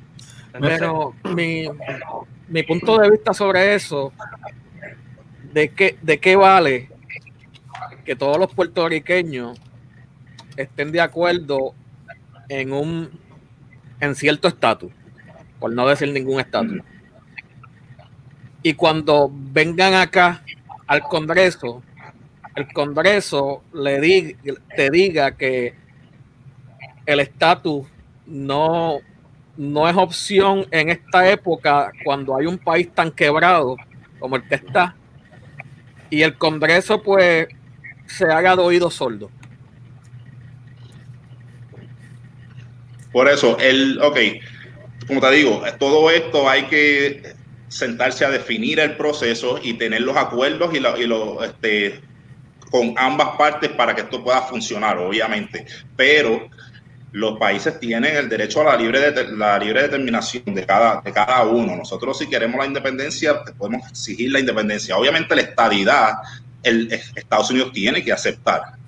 Pero 0.61 1.15
mi, 1.35 1.65
mi 2.49 2.63
punto 2.63 2.99
de 2.99 3.11
vista 3.11 3.33
sobre 3.33 3.75
eso, 3.75 4.13
¿de 5.53 5.69
qué, 5.71 5.97
¿de 6.03 6.19
qué 6.19 6.37
vale 6.37 6.91
que 8.05 8.17
todos 8.17 8.39
los 8.39 8.53
puertorriqueños 8.53 9.59
estén 10.57 10.93
de 10.93 11.01
acuerdo 11.01 11.75
en 12.49 12.73
un 12.73 13.11
en 14.01 14.15
cierto 14.15 14.49
estatus, 14.49 14.93
por 15.61 15.73
no 15.73 15.87
decir 15.87 16.13
ningún 16.13 16.41
estatus? 16.41 16.83
y 18.63 18.75
cuando 18.75 19.31
vengan 19.33 19.95
acá 19.95 20.43
al 20.87 21.03
Congreso, 21.03 21.83
el 22.55 22.73
Congreso 22.73 23.63
le 23.73 24.37
te 24.77 24.91
diga 24.91 25.33
que 25.33 25.75
el 27.07 27.21
estatus 27.21 27.87
no, 28.27 28.99
no 29.57 29.89
es 29.89 29.97
opción 29.97 30.67
en 30.71 30.89
esta 30.89 31.31
época 31.31 31.93
cuando 32.05 32.37
hay 32.37 32.47
un 32.47 32.59
país 32.59 32.91
tan 32.95 33.11
quebrado 33.11 33.77
como 34.19 34.37
el 34.37 34.49
que 34.49 34.55
está, 34.55 34.97
y 36.11 36.23
el 36.23 36.37
Congreso 36.37 37.03
pues 37.03 37.49
se 38.07 38.25
haga 38.27 38.55
de 38.55 38.63
oído 38.63 38.91
sordo. 38.91 39.31
Por 43.13 43.29
eso, 43.29 43.59
el, 43.59 44.01
ok, 44.01 44.19
como 45.07 45.21
te 45.21 45.31
digo, 45.33 45.63
todo 45.79 46.11
esto 46.11 46.49
hay 46.49 46.65
que 46.65 47.35
sentarse 47.69 48.25
a 48.25 48.31
definir 48.31 48.81
el 48.81 48.97
proceso 48.97 49.59
y 49.63 49.75
tener 49.75 50.03
los 50.03 50.17
acuerdos 50.17 50.75
y, 50.75 50.81
lo, 50.81 51.43
este, 51.43 52.01
con 52.71 52.95
ambas 52.97 53.37
partes 53.37 53.71
para 53.71 53.95
que 53.95 54.03
esto 54.03 54.23
pueda 54.23 54.43
funcionar, 54.43 54.99
obviamente. 54.99 55.67
Pero 55.97 56.49
los 57.13 57.39
países 57.39 57.79
tienen 57.79 58.17
el 58.17 58.29
derecho 58.29 58.63
a 58.63 58.65
la 58.65 58.77
libre, 58.77 59.13
de, 59.13 59.29
la 59.37 59.59
libre 59.59 59.83
determinación 59.83 60.45
de 60.47 60.65
cada, 60.65 61.01
de 61.03 61.13
cada 61.13 61.43
uno. 61.45 61.77
Nosotros 61.77 62.19
si 62.19 62.27
queremos 62.27 62.59
la 62.59 62.67
independencia, 62.67 63.43
podemos 63.57 63.89
exigir 63.89 64.33
la 64.33 64.41
independencia. 64.41 64.97
Obviamente 64.97 65.37
la 65.37 65.43
estadidad, 65.43 66.15
el, 66.63 66.91
Estados 67.15 67.51
Unidos 67.51 67.73
tiene 67.73 68.03
que 68.03 68.13
aceptar 68.13 68.82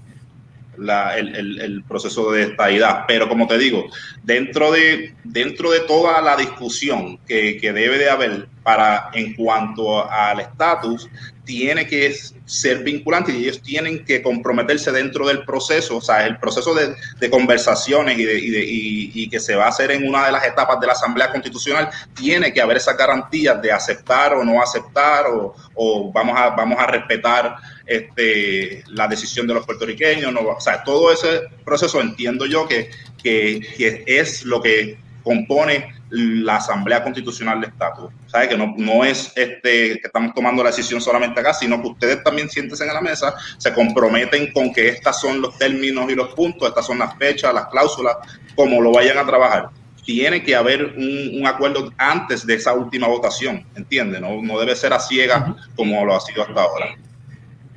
el, 0.79 1.85
proceso 1.89 2.31
de 2.33 2.45
estadidad. 2.45 3.05
Pero 3.07 3.29
como 3.29 3.47
te 3.47 3.59
digo, 3.59 3.87
dentro 4.23 4.73
de, 4.73 5.15
dentro 5.25 5.71
de 5.71 5.81
toda 5.81 6.21
la 6.21 6.37
discusión 6.37 7.19
que, 7.27 7.59
debe 7.61 7.99
de 7.99 8.11
haber 8.11 8.49
para 8.63 9.11
en 9.13 9.35
cuanto 9.35 10.11
al 10.11 10.41
estatus, 10.41 11.09
tiene 11.45 11.87
que 11.87 12.15
ser 12.47 12.83
vinculante 12.83 13.33
y 13.33 13.45
ellos 13.45 13.61
tienen 13.61 14.05
que 14.05 14.23
comprometerse 14.23 14.91
dentro 14.91 15.27
del 15.27 15.45
proceso, 15.45 15.99
o 15.99 16.01
sea, 16.01 16.27
el 16.27 16.39
proceso 16.39 16.75
de, 16.75 17.31
conversaciones 17.31 18.19
y, 18.19 18.25
de, 18.25 18.41
y, 18.41 19.29
que 19.29 19.41
se 19.41 19.55
va 19.55 19.67
a 19.67 19.69
hacer 19.69 19.91
en 19.91 20.09
una 20.09 20.27
de 20.27 20.33
las 20.33 20.47
etapas 20.47 20.81
de 20.81 20.87
la 20.87 20.95
Asamblea 20.95 21.31
Constitucional, 21.31 21.91
tiene 22.15 22.53
que 22.53 22.63
haber 22.63 22.79
esas 22.79 22.97
garantías 22.97 23.61
de 23.61 23.73
aceptar 23.73 24.35
o 24.35 24.45
no 24.45 24.63
aceptar 24.63 25.27
o, 25.75 26.13
vamos, 26.13 26.39
a, 26.39 26.51
vamos 26.51 26.79
a 26.79 26.87
respetar 26.87 27.57
este, 27.87 28.83
la 28.88 29.09
decisión 29.09 29.47
de 29.47 29.55
los 29.55 29.66
puertorriqueños, 29.66 30.33
no, 30.33 30.40
o 30.40 30.61
sea, 30.61 30.83
todo 30.85 31.12
ese 31.12 31.42
proceso 31.64 32.01
entiendo 32.01 32.47
yo 32.47 32.66
que, 32.66 32.90
que 33.23 34.05
es 34.07 34.44
lo 34.44 34.62
que 34.62 34.99
compone 35.25 35.94
la 36.11 36.57
Asamblea 36.57 37.03
Constitucional 37.03 37.61
de 37.61 37.68
Estatus. 37.68 38.11
¿Sabe? 38.27 38.51
Que 38.51 38.57
no, 38.57 38.75
no 38.77 39.05
es 39.05 39.33
este, 39.35 39.99
que 39.99 40.01
estamos 40.05 40.33
tomando 40.35 40.62
la 40.62 40.70
decisión 40.70 41.01
solamente 41.01 41.40
acá, 41.40 41.53
sino 41.53 41.81
que 41.81 41.88
ustedes 41.88 42.23
también 42.23 42.49
siéntense 42.49 42.85
en 42.85 42.94
la 42.94 43.01
mesa, 43.01 43.35
se 43.59 43.73
comprometen 43.73 44.53
con 44.53 44.73
que 44.73 44.88
estos 44.88 45.20
son 45.20 45.40
los 45.40 45.59
términos 45.59 46.11
y 46.11 46.14
los 46.14 46.35
puntos, 46.35 46.68
estas 46.68 46.87
son 46.87 46.99
las 46.99 47.16
fechas, 47.16 47.53
las 47.53 47.66
cláusulas, 47.66 48.16
como 48.55 48.81
lo 48.81 48.92
vayan 48.92 49.18
a 49.18 49.27
trabajar. 49.27 49.70
Tiene 50.05 50.42
que 50.42 50.55
haber 50.55 50.94
un, 50.97 51.47
acuerdo 51.47 51.90
antes 51.97 52.47
de 52.47 52.55
esa 52.55 52.75
última 52.75 53.09
votación, 53.09 53.66
¿entiende? 53.75 54.20
No, 54.20 54.42
no 54.42 54.59
debe 54.61 54.77
ser 54.77 54.92
a 54.92 55.01
ciegas 55.01 55.42
como 55.75 56.05
lo 56.05 56.14
ha 56.14 56.20
sido 56.20 56.42
hasta 56.42 56.61
ahora. 56.61 56.94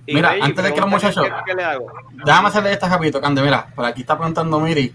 Mira, 0.07 0.35
antes 0.41 0.63
de 0.63 0.73
que 0.73 0.79
los 0.79 0.89
muchachos, 0.89 1.27
déjame 2.25 2.47
hacerle 2.47 2.71
esta 2.71 2.87
rapidito, 2.87 3.19
Cande, 3.19 3.41
mira, 3.41 3.67
por 3.75 3.85
aquí 3.85 4.01
está 4.01 4.17
preguntando 4.17 4.59
Miri, 4.59 4.93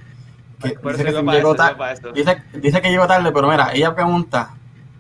dice, 2.14 2.80
que 2.80 2.90
llegó 2.90 3.06
tarde, 3.06 3.30
pero 3.32 3.48
mira, 3.48 3.72
ella 3.74 3.94
pregunta, 3.94 4.54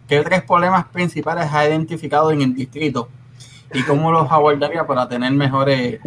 ¿qué 0.08 0.20
tres 0.20 0.42
problemas 0.42 0.86
principales 0.86 1.52
ha 1.52 1.66
identificado 1.66 2.30
en 2.30 2.42
el 2.42 2.54
distrito? 2.54 3.08
¿Y 3.72 3.82
cómo 3.84 4.12
los 4.12 4.30
abordaría 4.30 4.86
para 4.86 5.08
tener 5.08 5.32
mejores, 5.32 6.00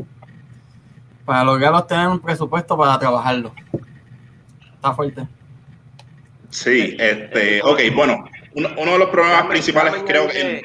para 1.25 1.43
lograr 1.43 1.87
tener 1.87 2.07
un 2.07 2.19
presupuesto 2.19 2.77
para 2.77 2.99
trabajarlo? 2.99 3.53
Está 4.75 4.93
fuerte. 4.93 5.27
Sí, 6.51 6.95
este, 6.99 7.61
ok, 7.63 7.81
bueno, 7.95 8.23
uno, 8.53 8.91
de 8.91 8.99
los 8.99 9.09
problemas 9.09 9.47
principales 9.47 9.95
creo 10.05 10.27
que... 10.27 10.63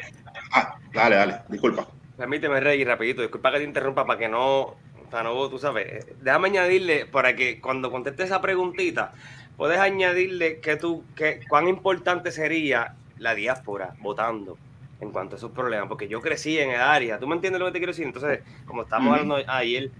Ah, 0.53 0.74
dale, 0.92 1.16
dale, 1.16 1.40
disculpa. 1.48 1.87
Permíteme, 2.20 2.61
Rey, 2.61 2.85
rapidito, 2.85 3.22
disculpa 3.22 3.50
que 3.50 3.61
te 3.61 3.64
interrumpa 3.64 4.04
para 4.04 4.18
que 4.18 4.28
no 4.28 4.76
no, 5.11 5.48
tú 5.48 5.59
sabes, 5.59 6.06
déjame 6.20 6.48
añadirle 6.48 7.06
para 7.06 7.35
que 7.35 7.62
cuando 7.62 7.90
conteste 7.90 8.24
esa 8.24 8.42
preguntita, 8.42 9.14
puedes 9.56 9.78
añadirle 9.78 10.61
que 10.61 10.76
tú, 10.76 11.02
que 11.16 11.40
cuán 11.48 11.66
importante 11.66 12.30
sería 12.30 12.94
la 13.18 13.35
diáspora 13.35 13.94
votando 14.00 14.59
en 15.00 15.12
cuanto 15.12 15.37
a 15.37 15.38
esos 15.38 15.50
problemas, 15.52 15.88
porque 15.88 16.09
yo 16.09 16.20
crecí 16.20 16.59
en 16.59 16.72
el 16.72 16.80
área, 16.80 17.18
¿tú 17.18 17.26
me 17.26 17.35
entiendes 17.35 17.59
lo 17.59 17.66
que 17.66 17.72
te 17.72 17.78
quiero 17.78 17.92
decir? 17.92 18.04
Entonces, 18.04 18.40
como 18.66 18.83
estamos 18.83 19.12
hablando 19.12 19.38
ayer, 19.46 19.90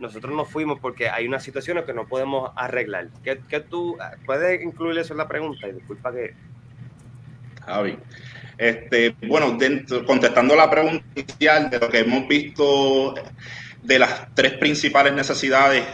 nosotros 0.00 0.34
nos 0.34 0.48
fuimos 0.48 0.80
porque 0.80 1.08
hay 1.08 1.28
unas 1.28 1.44
situaciones 1.44 1.84
que 1.84 1.94
no 1.94 2.08
podemos 2.08 2.50
arreglar. 2.56 3.08
¿Qué, 3.22 3.60
tú 3.60 3.96
puedes 4.26 4.60
incluir 4.62 4.98
eso 4.98 5.14
en 5.14 5.18
la 5.18 5.28
pregunta? 5.28 5.68
Y 5.68 5.72
disculpa 5.72 6.12
que... 6.12 6.34
Javi. 7.64 7.96
Este, 8.58 9.14
bueno, 9.26 9.52
dentro, 9.58 10.04
contestando 10.04 10.54
la 10.54 10.70
pregunta 10.70 11.04
inicial 11.14 11.70
de 11.70 11.78
lo 11.78 11.88
que 11.88 12.00
hemos 12.00 12.28
visto 12.28 13.14
de 13.82 13.98
las 13.98 14.34
tres 14.34 14.52
principales 14.54 15.12
necesidades, 15.12 15.84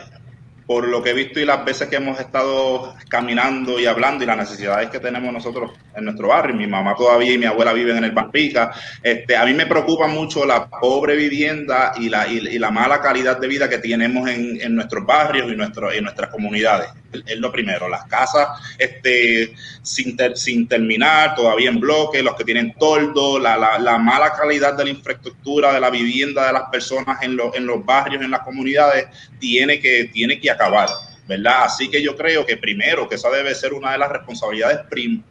por 0.67 0.87
lo 0.87 1.03
que 1.03 1.11
he 1.11 1.15
visto 1.15 1.41
y 1.41 1.47
las 1.47 1.65
veces 1.65 1.89
que 1.89 1.97
hemos 1.97 2.21
estado 2.21 2.95
caminando 3.09 3.81
y 3.81 3.87
hablando 3.87 4.23
y 4.23 4.27
las 4.27 4.37
necesidades 4.37 4.91
que 4.91 5.01
tenemos 5.01 5.33
nosotros 5.33 5.71
en 5.97 6.05
nuestro 6.05 6.29
barrio. 6.29 6.55
Mi 6.55 6.67
mamá 6.67 6.95
todavía 6.95 7.33
y 7.33 7.39
mi 7.39 7.47
abuela 7.47 7.73
viven 7.73 7.97
en 7.97 8.05
el 8.05 8.13
Pampica. 8.13 8.71
Este, 9.03 9.35
a 9.35 9.47
mí 9.47 9.55
me 9.55 9.65
preocupa 9.65 10.07
mucho 10.09 10.45
la 10.45 10.69
pobre 10.69 11.17
vivienda 11.17 11.95
y 11.99 12.11
la, 12.11 12.29
y, 12.29 12.59
la 12.59 12.71
mala 12.71 13.01
calidad 13.01 13.39
de 13.39 13.49
vida 13.49 13.67
que 13.67 13.79
tenemos 13.79 14.29
en, 14.29 14.61
en 14.61 14.75
nuestros 14.75 15.07
barrios 15.07 15.51
y, 15.51 15.57
nuestro, 15.57 15.91
en 15.91 16.05
nuestras 16.05 16.29
comunidades 16.29 16.91
es 17.13 17.39
lo 17.39 17.51
primero. 17.51 17.89
Las 17.89 18.05
casas 18.07 18.49
este, 18.79 19.55
sin, 19.83 20.17
sin 20.35 20.69
terminar, 20.69 21.35
todavía 21.35 21.71
en 21.71 21.81
bloque, 21.81 22.23
los 22.23 22.35
que 22.37 22.45
tienen 22.45 22.75
toldo, 22.75 23.39
la, 23.39 23.57
la, 23.79 23.99
mala 23.99 24.33
calidad 24.33 24.75
de 24.75 24.85
la 24.85 24.91
infraestructura, 24.91 25.73
de 25.73 25.81
la 25.81 25.91
vivienda 25.91 26.47
de 26.47 26.53
las 26.53 26.65
personas 26.71 27.23
en, 27.23 27.39
en 27.55 27.67
los 27.67 27.85
barrios, 27.85 28.23
en 28.23 28.31
las 28.31 28.41
comunidades, 28.41 29.07
tiene 29.39 29.81
que, 29.81 30.11
tiene 30.13 30.41
que 30.41 30.51
acabar, 30.51 30.89
¿verdad? 31.27 31.65
Así 31.65 31.91
que 31.91 32.03
yo 32.03 32.17
creo 32.17 32.45
que 32.45 32.57
primero, 32.57 33.09
que 33.09 33.17
esa 33.17 33.31
debe 33.31 33.55
ser 33.55 33.73
una 33.73 33.93
de 33.93 33.99
las 33.99 34.11
responsabilidades 34.11 34.81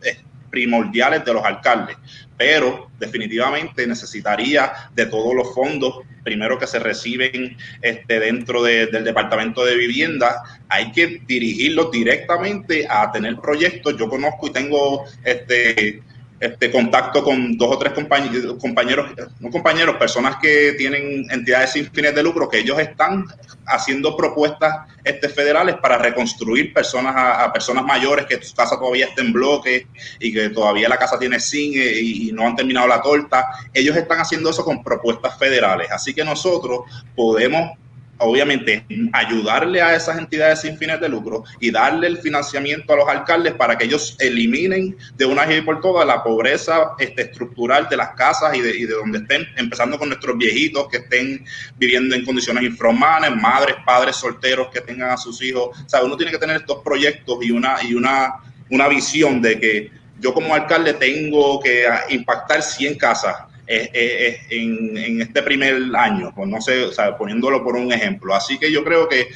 eh, 0.03 0.17
primordiales 0.49 1.23
de 1.25 1.33
los 1.33 1.43
alcaldes, 1.43 1.97
pero 2.37 2.91
definitivamente 2.99 3.87
necesitaría 3.87 4.71
de 4.93 5.07
todos 5.07 5.33
los 5.33 5.53
fondos, 5.53 6.01
primero 6.23 6.59
que 6.59 6.67
se 6.67 6.79
reciben 6.79 7.57
este, 7.81 8.19
dentro 8.19 8.61
del 8.61 9.03
Departamento 9.03 9.65
de 9.65 9.75
Vivienda, 9.75 10.43
hay 10.69 10.91
que 10.91 11.21
dirigirlos 11.25 11.91
directamente 11.91 12.85
a 12.89 13.11
tener 13.11 13.37
proyectos. 13.37 13.97
Yo 13.97 14.07
conozco 14.07 14.47
y 14.47 14.51
tengo 14.51 15.05
este, 15.23 16.01
este 16.39 16.71
contacto 16.71 17.23
con 17.23 17.57
dos 17.57 17.75
o 17.75 17.79
tres 17.79 17.93
compañeros, 17.93 18.57
compañeros, 18.59 19.11
no 19.39 19.49
compañeros, 19.49 19.95
personas 19.95 20.35
que 20.41 20.73
tienen 20.77 21.25
entidades 21.31 21.71
sin 21.71 21.89
fines 21.91 22.13
de 22.13 22.21
lucro, 22.21 22.47
que 22.47 22.59
ellos 22.59 22.77
están 22.79 23.25
haciendo 23.65 24.15
propuestas 24.15 24.87
este, 25.03 25.29
federales 25.29 25.75
para 25.75 25.97
reconstruir 25.97 26.73
personas 26.73 27.15
a, 27.17 27.51
personas 27.51 27.83
mayores 27.85 28.25
que 28.25 28.41
su 28.41 28.55
casa 28.55 28.77
todavía 28.77 29.07
está 29.07 29.21
en 29.21 29.33
bloque 29.33 29.87
y 30.19 30.31
que 30.31 30.49
todavía 30.49 30.87
la 30.87 30.97
casa 30.97 31.17
tiene 31.17 31.39
zinc 31.39 31.75
y, 31.75 32.29
y 32.29 32.31
no 32.31 32.45
han 32.45 32.55
terminado 32.55 32.87
la 32.87 33.01
torta. 33.01 33.47
Ellos 33.73 33.95
están 33.97 34.19
haciendo 34.19 34.51
eso 34.51 34.63
con 34.63 34.83
propuestas 34.83 35.37
federales. 35.37 35.91
Así 35.91 36.13
que 36.13 36.23
nosotros 36.23 36.81
podemos 37.15 37.71
obviamente 38.19 38.85
ayudarle 39.13 39.81
a 39.81 39.95
esas 39.95 40.17
entidades 40.17 40.61
sin 40.61 40.77
fines 40.77 40.99
de 40.99 41.09
lucro 41.09 41.43
y 41.59 41.71
darle 41.71 42.07
el 42.07 42.17
financiamiento 42.17 42.93
a 42.93 42.97
los 42.97 43.09
alcaldes 43.09 43.53
para 43.53 43.77
que 43.77 43.85
ellos 43.85 44.15
eliminen 44.19 44.97
de 45.15 45.25
una 45.25 45.45
vez 45.45 45.59
y 45.59 45.61
por 45.61 45.81
todas 45.81 46.05
la 46.07 46.23
pobreza 46.23 46.93
este, 46.99 47.23
estructural 47.23 47.87
de 47.89 47.97
las 47.97 48.09
casas 48.09 48.55
y 48.55 48.61
de, 48.61 48.87
donde 48.87 49.19
estén, 49.19 49.47
empezando 49.55 49.97
con 49.97 50.09
nuestros 50.09 50.37
viejitos 50.37 50.87
que 50.89 50.97
estén 50.97 51.45
viviendo 51.77 52.15
en 52.15 52.25
condiciones 52.25 52.63
infrahumanas, 52.63 53.35
madres, 53.35 53.75
padres 53.85 54.15
solteros 54.15 54.69
que 54.69 54.81
tengan 54.81 55.11
a 55.11 55.17
sus 55.17 55.41
hijos. 55.41 55.77
O 55.93 56.05
uno 56.05 56.17
tiene 56.17 56.31
que 56.31 56.37
tener 56.37 56.57
estos 56.57 56.81
proyectos 56.83 57.37
y 57.41 57.51
una, 57.51 57.77
y 57.83 57.93
una, 57.93 58.35
una 58.69 58.87
visión 58.87 59.41
de 59.41 59.59
que 59.59 59.91
yo 60.19 60.33
como 60.33 60.55
alcalde 60.55 60.93
tengo 60.93 61.59
que 61.59 61.85
impactar 62.09 62.61
100 62.63 62.97
casas 62.97 63.35
en, 63.67 65.21
este 65.21 65.43
primer 65.43 65.75
año, 65.95 66.33
pues 66.35 66.47
no 66.47 66.61
sé, 66.61 66.83
o 66.83 66.91
sea, 66.91 67.17
poniéndolo 67.17 67.63
por 67.63 67.75
un 67.75 67.91
ejemplo. 67.91 68.33
Así 68.33 68.57
que 68.57 68.71
yo 68.71 68.83
creo 68.83 69.07
que 69.07 69.27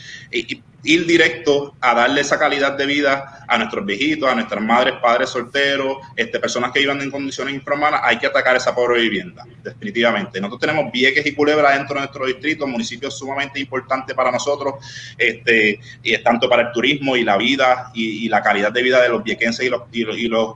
ir 0.84 1.06
directo 1.06 1.76
a 1.80 1.94
darle 1.94 2.22
esa 2.22 2.39
calidad 2.39 2.76
de 2.76 2.86
vida 2.86 3.46
a 3.48 3.58
nuestros 3.58 3.86
viejitos, 3.86 4.30
a 4.30 4.36
nuestras 4.36 4.63
madres, 4.63 4.96
padres 5.02 5.30
solteros, 5.30 5.98
este, 6.15 6.39
personas 6.39 6.72
que 6.72 6.80
vivan 6.80 7.02
en 7.02 7.12
condiciones 7.12 7.54
infrahumanas, 7.54 8.02
hay 8.04 8.17
que 8.17 8.28
atacar 8.28 8.56
esa 8.56 8.74
pobre 8.74 9.02
vivienda, 9.02 9.46
definitivamente. 9.63 10.39
Nosotros 10.39 10.62
tenemos 10.62 10.91
Vieques 10.91 11.26
y 11.26 11.34
Culebra 11.34 11.78
dentro 11.78 11.96
de 11.96 12.02
nuestro 12.02 12.26
distrito, 12.26 12.65
municipios 12.65 13.17
sumamente 13.17 13.60
importantes 13.60 14.15
para 14.15 14.32
nosotros, 14.32 14.76
este, 15.17 15.80
y 16.02 16.13
es 16.13 16.24
tanto 16.24 16.50
para 16.50 16.63
el 16.63 16.72
turismo 16.72 17.15
y 17.15 17.24
la 17.24 17.38
vida 17.38 17.91
y, 17.94 18.30
la 18.30 18.41
calidad 18.41 18.72
de 18.72 18.82
vida 18.82 19.02
de 19.02 19.10
los 19.10 19.24
viequenses 19.24 19.65
y 19.65 19.70
los, 19.70 19.82
y 19.91 20.28
los 20.28 20.56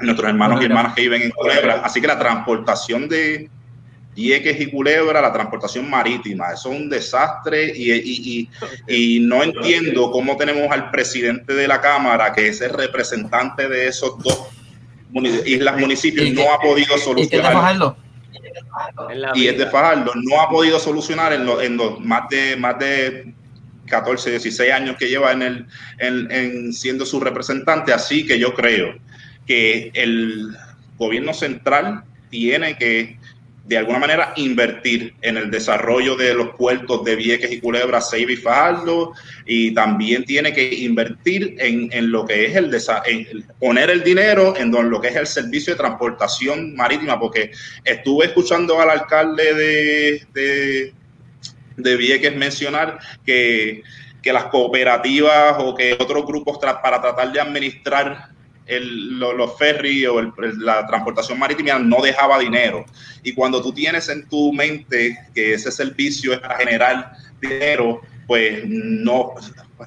nuestros 0.00 0.28
hermanos 0.28 0.60
y 0.60 0.64
hermanas 0.64 0.94
que 0.94 1.02
viven 1.02 1.22
en 1.22 1.30
Culebra. 1.30 1.82
Así 1.84 2.00
que 2.00 2.06
la 2.06 2.18
transportación 2.18 3.08
de 3.08 3.50
Vieques 4.14 4.60
y 4.60 4.70
Culebra, 4.70 5.20
la 5.20 5.32
transportación 5.32 5.88
marítima, 5.88 6.52
eso 6.52 6.72
es 6.72 6.80
un 6.80 6.88
desastre 6.88 7.72
y, 7.74 8.48
y, 8.88 9.20
no 9.20 9.42
entiendo 9.42 10.10
cómo 10.10 10.36
tenemos 10.36 10.70
al 10.70 10.90
presidente 10.90 11.54
de 11.54 11.68
la 11.68 11.80
Cámara, 11.80 12.32
que 12.32 12.48
es 12.48 12.60
el 12.60 12.70
representante 12.70 13.68
de 13.68 13.88
esos 13.88 14.18
dos 14.18 14.48
islas 15.44 15.78
municipios, 15.78 16.30
no 16.32 16.52
ha 16.52 16.58
podido 16.58 16.98
solucionar. 16.98 17.94
Y 19.34 19.46
es 19.46 19.58
de 19.58 19.66
Fajardo, 19.66 20.12
no 20.14 20.40
ha 20.40 20.48
podido 20.48 20.78
solucionar 20.78 21.32
en, 21.32 21.48
en 21.48 21.76
los 21.76 22.00
más 22.00 22.28
de 22.28 22.56
más 22.56 22.78
de 22.78 23.32
14, 23.86 24.30
16 24.30 24.72
años 24.72 24.96
que 24.96 25.08
lleva 25.08 25.32
en 25.32 25.42
el 25.42 25.66
en 25.98 26.72
siendo 26.72 27.06
su 27.06 27.20
representante, 27.20 27.92
así 27.92 28.26
que 28.26 28.38
yo 28.38 28.54
creo 28.54 28.94
que 29.50 29.90
el 29.94 30.56
gobierno 30.96 31.34
central 31.34 32.04
tiene 32.30 32.78
que 32.78 33.18
de 33.64 33.76
alguna 33.76 33.98
manera 33.98 34.32
invertir 34.36 35.12
en 35.22 35.36
el 35.36 35.50
desarrollo 35.50 36.14
de 36.14 36.34
los 36.34 36.50
puertos 36.54 37.04
de 37.04 37.16
Vieques 37.16 37.50
y 37.50 37.58
Culebra, 37.58 38.00
Seiba 38.00 38.30
y 38.32 38.38
y 39.46 39.74
también 39.74 40.24
tiene 40.24 40.52
que 40.52 40.72
invertir 40.72 41.56
en, 41.58 42.12
lo 42.12 42.24
que 42.26 42.46
es 42.46 42.54
el, 42.54 42.72
en 43.06 43.44
poner 43.58 43.90
el 43.90 44.04
dinero 44.04 44.54
en 44.56 44.70
lo 44.70 45.00
que 45.00 45.08
es 45.08 45.16
el 45.16 45.26
servicio 45.26 45.72
de 45.72 45.78
transportación 45.78 46.76
marítima, 46.76 47.18
porque 47.18 47.50
estuve 47.84 48.26
escuchando 48.26 48.80
al 48.80 48.90
alcalde 48.90 49.52
de, 49.52 50.26
de, 50.32 50.94
de 51.76 51.96
Vieques 51.96 52.36
mencionar 52.36 53.00
que, 53.26 53.82
que 54.22 54.32
las 54.32 54.44
cooperativas 54.44 55.56
o 55.58 55.74
que 55.74 55.94
otros 55.94 56.24
grupos 56.24 56.56
para 56.58 57.00
tratar 57.02 57.32
de 57.32 57.40
administrar 57.40 58.30
el, 58.66 59.18
los 59.18 59.58
ferries 59.58 60.08
o 60.08 60.20
la 60.58 60.86
transportación 60.86 61.38
marítima 61.38 61.78
no 61.78 62.00
dejaba 62.02 62.38
dinero. 62.38 62.84
Y 63.22 63.32
cuando 63.32 63.62
tú 63.62 63.72
tienes 63.72 64.08
en 64.08 64.28
tu 64.28 64.52
mente 64.52 65.18
que 65.34 65.54
ese 65.54 65.70
servicio 65.72 66.32
es 66.32 66.38
para 66.38 66.56
generar 66.56 67.12
dinero, 67.40 68.00
pues 68.26 68.62
no, 68.66 69.34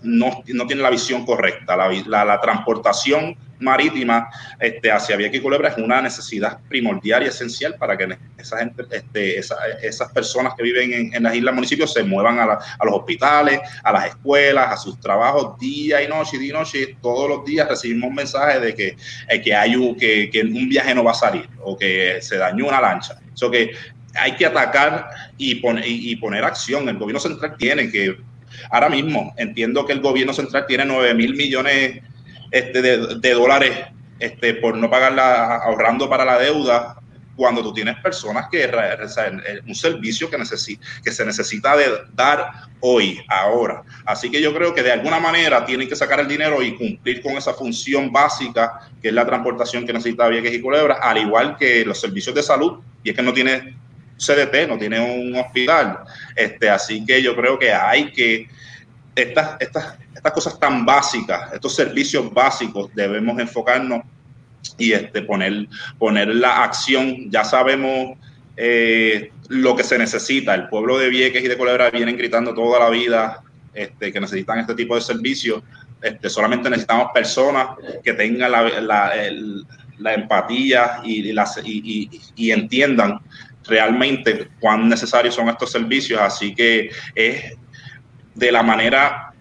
no, 0.01 0.43
no 0.45 0.67
tiene 0.67 0.81
la 0.81 0.89
visión 0.89 1.25
correcta. 1.25 1.77
La, 1.77 2.25
la, 2.25 2.41
transportación 2.41 3.37
marítima 3.63 4.29
este, 4.59 4.91
hacia 4.91 5.15
Vieques 5.15 5.39
y 5.39 5.41
Culebra 5.41 5.69
es 5.69 5.77
una 5.77 6.01
necesidad 6.01 6.59
primordial 6.67 7.23
y 7.23 7.27
esencial 7.27 7.75
para 7.75 7.97
que 7.97 8.17
esa 8.37 8.59
gente, 8.59 8.83
este, 8.91 9.39
esas 9.39 10.11
personas 10.11 10.53
que 10.55 10.63
viven 10.63 11.13
en, 11.13 11.23
las 11.23 11.35
islas 11.35 11.55
municipios 11.55 11.93
se 11.93 12.03
muevan 12.03 12.39
a, 12.39 12.43
a, 12.43 12.85
los 12.85 12.95
hospitales, 12.95 13.59
a 13.83 13.91
las 13.91 14.07
escuelas, 14.07 14.71
a 14.71 14.77
sus 14.77 14.99
trabajos 14.99 15.57
día 15.59 16.03
y 16.03 16.07
noche, 16.07 16.37
día 16.37 16.49
y 16.49 16.53
noche. 16.53 16.97
Todos 17.01 17.29
los 17.29 17.45
días 17.45 17.67
recibimos 17.67 18.11
mensajes 18.11 18.61
de 18.61 18.75
que, 18.75 18.97
eh, 19.29 19.41
que, 19.41 19.55
hay 19.55 19.75
un, 19.75 19.95
que, 19.95 20.29
que, 20.29 20.41
un 20.41 20.69
viaje 20.69 20.93
no 20.93 21.03
va 21.03 21.11
a 21.11 21.15
salir 21.15 21.47
o 21.61 21.77
que 21.77 22.17
se 22.21 22.37
dañó 22.37 22.67
una 22.67 22.81
lancha. 22.81 23.17
Eso 23.33 23.49
que 23.49 23.71
hay 24.15 24.35
que 24.35 24.45
atacar 24.45 25.09
y, 25.37 25.55
poner 25.55 25.85
y 25.87 26.15
poner 26.17 26.43
acción. 26.43 26.87
El 26.89 26.97
gobierno 26.97 27.19
central 27.19 27.55
tiene 27.57 27.89
que 27.89 28.17
Ahora 28.69 28.89
mismo 28.89 29.33
entiendo 29.37 29.85
que 29.85 29.93
el 29.93 30.01
gobierno 30.01 30.33
central 30.33 30.65
tiene 30.67 30.85
9 30.85 31.13
mil 31.13 31.35
millones 31.35 32.01
este, 32.53 32.81
de, 32.81 33.33
dólares 33.33 33.71
este, 34.19 34.53
por 34.53 34.77
no 34.77 34.89
pagarla, 34.89 35.55
ahorrando 35.55 36.07
para 36.07 36.23
la 36.23 36.37
deuda, 36.37 36.95
cuando 37.35 37.63
tú 37.63 37.73
tienes 37.73 37.95
personas 37.97 38.47
que 38.51 38.69
un 39.67 39.73
servicio 39.73 40.29
que, 40.29 40.37
que 41.03 41.11
se 41.11 41.25
necesita 41.25 41.75
de 41.75 41.85
dar 42.13 42.67
hoy, 42.79 43.19
ahora. 43.27 43.81
Así 44.05 44.29
que 44.29 44.39
yo 44.39 44.53
creo 44.53 44.71
que 44.75 44.83
de 44.83 44.91
alguna 44.91 45.19
manera 45.19 45.65
tienen 45.65 45.89
que 45.89 45.95
sacar 45.95 46.19
el 46.19 46.27
dinero 46.27 46.61
y 46.61 46.75
cumplir 46.75 47.23
con 47.23 47.33
esa 47.33 47.55
función 47.55 48.11
básica 48.11 48.81
que 49.01 49.07
es 49.07 49.13
la 49.15 49.25
transportación 49.25 49.87
que 49.87 49.93
necesita 49.93 50.27
Vieques 50.27 50.53
y 50.53 50.61
Culebra, 50.61 50.99
al 51.01 51.17
igual 51.17 51.57
que 51.57 51.83
los 51.83 51.99
servicios 51.99 52.35
de 52.35 52.43
salud, 52.43 52.81
y 53.03 53.09
es 53.09 53.15
que 53.15 53.23
no 53.23 53.33
tiene 53.33 53.75
CDT, 54.17 54.67
no 54.67 54.77
tiene 54.77 54.99
un 54.99 55.35
hospital. 55.35 56.01
Este, 56.35 56.69
así 56.69 57.03
que 57.03 57.19
yo 57.23 57.35
creo 57.35 57.57
que 57.57 57.73
hay 57.73 58.11
que, 58.11 58.47
estas, 59.15 59.57
estas, 59.59 59.97
estas 60.15 60.31
cosas 60.33 60.59
tan 60.59 60.85
básicas, 60.85 61.53
estos 61.53 61.75
servicios 61.75 62.33
básicos, 62.33 62.89
debemos 62.93 63.39
enfocarnos 63.39 64.03
y 64.77 64.93
este, 64.93 65.21
poner, 65.21 65.67
poner 65.97 66.27
la 66.29 66.63
acción. 66.63 67.29
Ya 67.29 67.43
sabemos 67.43 68.17
eh, 68.57 69.31
lo 69.49 69.75
que 69.75 69.83
se 69.83 69.97
necesita. 69.97 70.53
El 70.55 70.69
pueblo 70.69 70.97
de 70.97 71.09
Vieques 71.09 71.43
y 71.43 71.47
de 71.47 71.57
Culebra 71.57 71.89
vienen 71.89 72.17
gritando 72.17 72.53
toda 72.53 72.79
la 72.79 72.89
vida 72.89 73.43
este, 73.73 74.11
que 74.11 74.19
necesitan 74.19 74.59
este 74.59 74.75
tipo 74.75 74.95
de 74.95 75.01
servicios. 75.01 75.63
Este, 76.01 76.29
solamente 76.29 76.69
necesitamos 76.69 77.11
personas 77.13 77.67
que 78.03 78.13
tengan 78.13 78.51
la, 78.51 78.63
la, 79.97 80.13
empatía 80.13 80.99
y, 81.03 81.31
las, 81.31 81.59
y, 81.63 82.09
y, 82.35 82.51
entiendan 82.51 83.19
realmente 83.65 84.49
cuán 84.59 84.89
necesarios 84.89 85.35
son 85.35 85.47
estos 85.47 85.71
servicios, 85.71 86.19
así 86.19 86.53
que 86.53 86.89
es 87.15 87.55
de 88.35 88.51
la 88.51 88.63
manera 88.63 89.33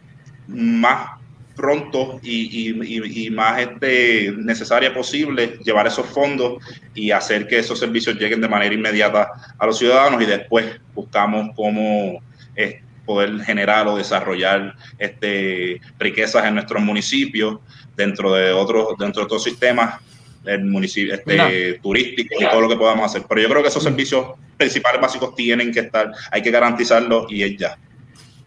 más 0.49 1.22
pronto 1.55 2.18
y, 2.22 3.30
más 3.30 3.61
este, 3.61 4.32
necesaria 4.36 4.93
posible 4.93 5.59
llevar 5.64 5.86
esos 5.86 6.07
fondos 6.07 6.62
y 6.95 7.11
hacer 7.11 7.47
que 7.47 7.59
esos 7.59 7.78
servicios 7.78 8.16
lleguen 8.16 8.40
de 8.40 8.49
manera 8.49 8.74
inmediata 8.74 9.30
a 9.59 9.66
los 9.66 9.78
ciudadanos 9.78 10.22
y 10.22 10.26
después 10.26 10.80
buscamos 10.95 11.51
cómo 11.55 12.22
eh, 12.57 12.82
poder 13.05 13.40
generar 13.40 13.86
o 13.86 13.97
desarrollar 13.97 14.74
este, 14.99 15.80
riquezas 15.99 16.47
en 16.47 16.55
nuestros 16.55 16.82
municipios 16.82 17.59
dentro 17.97 18.32
de 18.32 18.53
otros 18.53 18.97
dentro 18.99 19.22
de 19.22 19.26
otros 19.26 19.45
sistemas 19.45 20.01
el 20.45 20.64
municipio 20.64 21.14
este, 21.14 21.78
turístico 21.82 22.34
y 22.40 22.45
todo 22.47 22.62
lo 22.62 22.68
que 22.68 22.76
podamos 22.76 23.07
hacer. 23.07 23.22
Pero 23.28 23.43
yo 23.43 23.49
creo 23.49 23.62
que 23.62 23.68
esos 23.68 23.82
servicios 23.82 24.26
principales 24.57 25.01
básicos 25.01 25.34
tienen 25.34 25.72
que 25.72 25.80
estar, 25.80 26.11
hay 26.30 26.43
que 26.43 26.51
garantizarlos 26.51 27.30
y 27.30 27.43
es 27.43 27.57
ya. 27.57 27.78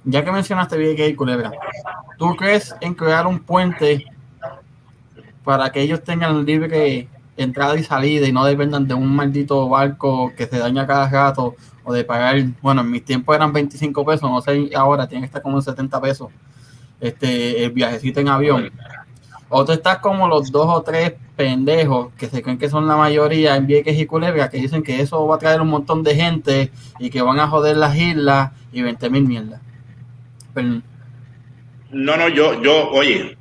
Ya 0.05 0.23
que 0.23 0.31
mencionaste 0.31 0.77
Vieques 0.77 1.09
y 1.09 1.15
Culebra, 1.15 1.51
¿tú 2.17 2.35
crees 2.35 2.75
en 2.79 2.93
crear 2.93 3.25
un 3.25 3.39
puente 3.39 4.05
para 5.43 5.71
que 5.71 5.81
ellos 5.81 6.03
tengan 6.03 6.45
libre 6.45 7.07
entrada 7.37 7.75
y 7.77 7.83
salida 7.83 8.27
y 8.27 8.31
no 8.31 8.45
dependan 8.45 8.87
de 8.87 8.93
un 8.93 9.15
maldito 9.15 9.67
barco 9.67 10.31
que 10.37 10.45
se 10.45 10.57
daña 10.57 10.87
cada 10.87 11.09
rato 11.09 11.55
o 11.83 11.93
de 11.93 12.03
pagar, 12.03 12.35
bueno, 12.61 12.81
en 12.81 12.91
mis 12.91 13.03
tiempos 13.03 13.35
eran 13.35 13.51
25 13.51 14.05
pesos, 14.05 14.29
no 14.29 14.41
sé, 14.41 14.69
ahora 14.75 15.07
tiene 15.07 15.23
que 15.23 15.27
estar 15.27 15.41
como 15.41 15.61
70 15.61 16.01
pesos 16.01 16.29
este, 16.99 17.65
el 17.65 17.71
viajecito 17.71 18.19
en 18.19 18.29
avión. 18.29 18.71
O 19.49 19.63
tú 19.63 19.73
estás 19.73 19.99
como 19.99 20.27
los 20.27 20.51
dos 20.51 20.67
o 20.67 20.81
tres 20.81 21.13
pendejos 21.35 22.11
que 22.13 22.27
se 22.27 22.41
creen 22.41 22.57
que 22.57 22.69
son 22.69 22.87
la 22.87 22.95
mayoría 22.95 23.55
en 23.55 23.67
Vieques 23.67 23.97
y 23.99 24.05
Culebra, 24.05 24.49
que 24.49 24.57
dicen 24.57 24.81
que 24.81 25.01
eso 25.01 25.27
va 25.27 25.35
a 25.35 25.39
traer 25.39 25.61
un 25.61 25.69
montón 25.69 26.03
de 26.03 26.15
gente 26.15 26.71
y 26.99 27.09
que 27.09 27.21
van 27.21 27.39
a 27.39 27.47
joder 27.47 27.77
las 27.77 27.95
islas 27.95 28.51
y 28.71 28.81
20 28.81 29.09
mil 29.09 29.27
mierdas. 29.27 29.61
No, 31.91 32.17
no, 32.17 32.29
yo, 32.29 32.61
yo, 32.61 32.89
oye, 32.89 33.37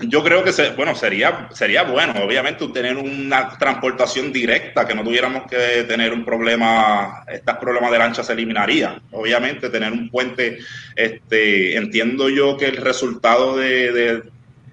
yo 0.00 0.22
creo 0.22 0.44
que, 0.44 0.52
se, 0.52 0.70
bueno, 0.70 0.94
sería, 0.94 1.48
sería 1.52 1.82
bueno, 1.82 2.14
obviamente, 2.24 2.66
tener 2.68 2.96
una 2.96 3.56
transportación 3.58 4.32
directa, 4.32 4.86
que 4.86 4.94
no 4.94 5.02
tuviéramos 5.02 5.44
que 5.50 5.84
tener 5.84 6.12
un 6.12 6.24
problema, 6.24 7.24
estos 7.26 7.56
problemas 7.56 7.90
de 7.90 7.98
lancha 7.98 8.22
se 8.22 8.32
eliminarían. 8.32 9.02
Obviamente, 9.10 9.70
tener 9.70 9.92
un 9.92 10.08
puente, 10.08 10.58
este, 10.94 11.76
entiendo 11.76 12.28
yo 12.28 12.56
que 12.56 12.66
el 12.66 12.76
resultado 12.76 13.56
de 13.56 14.22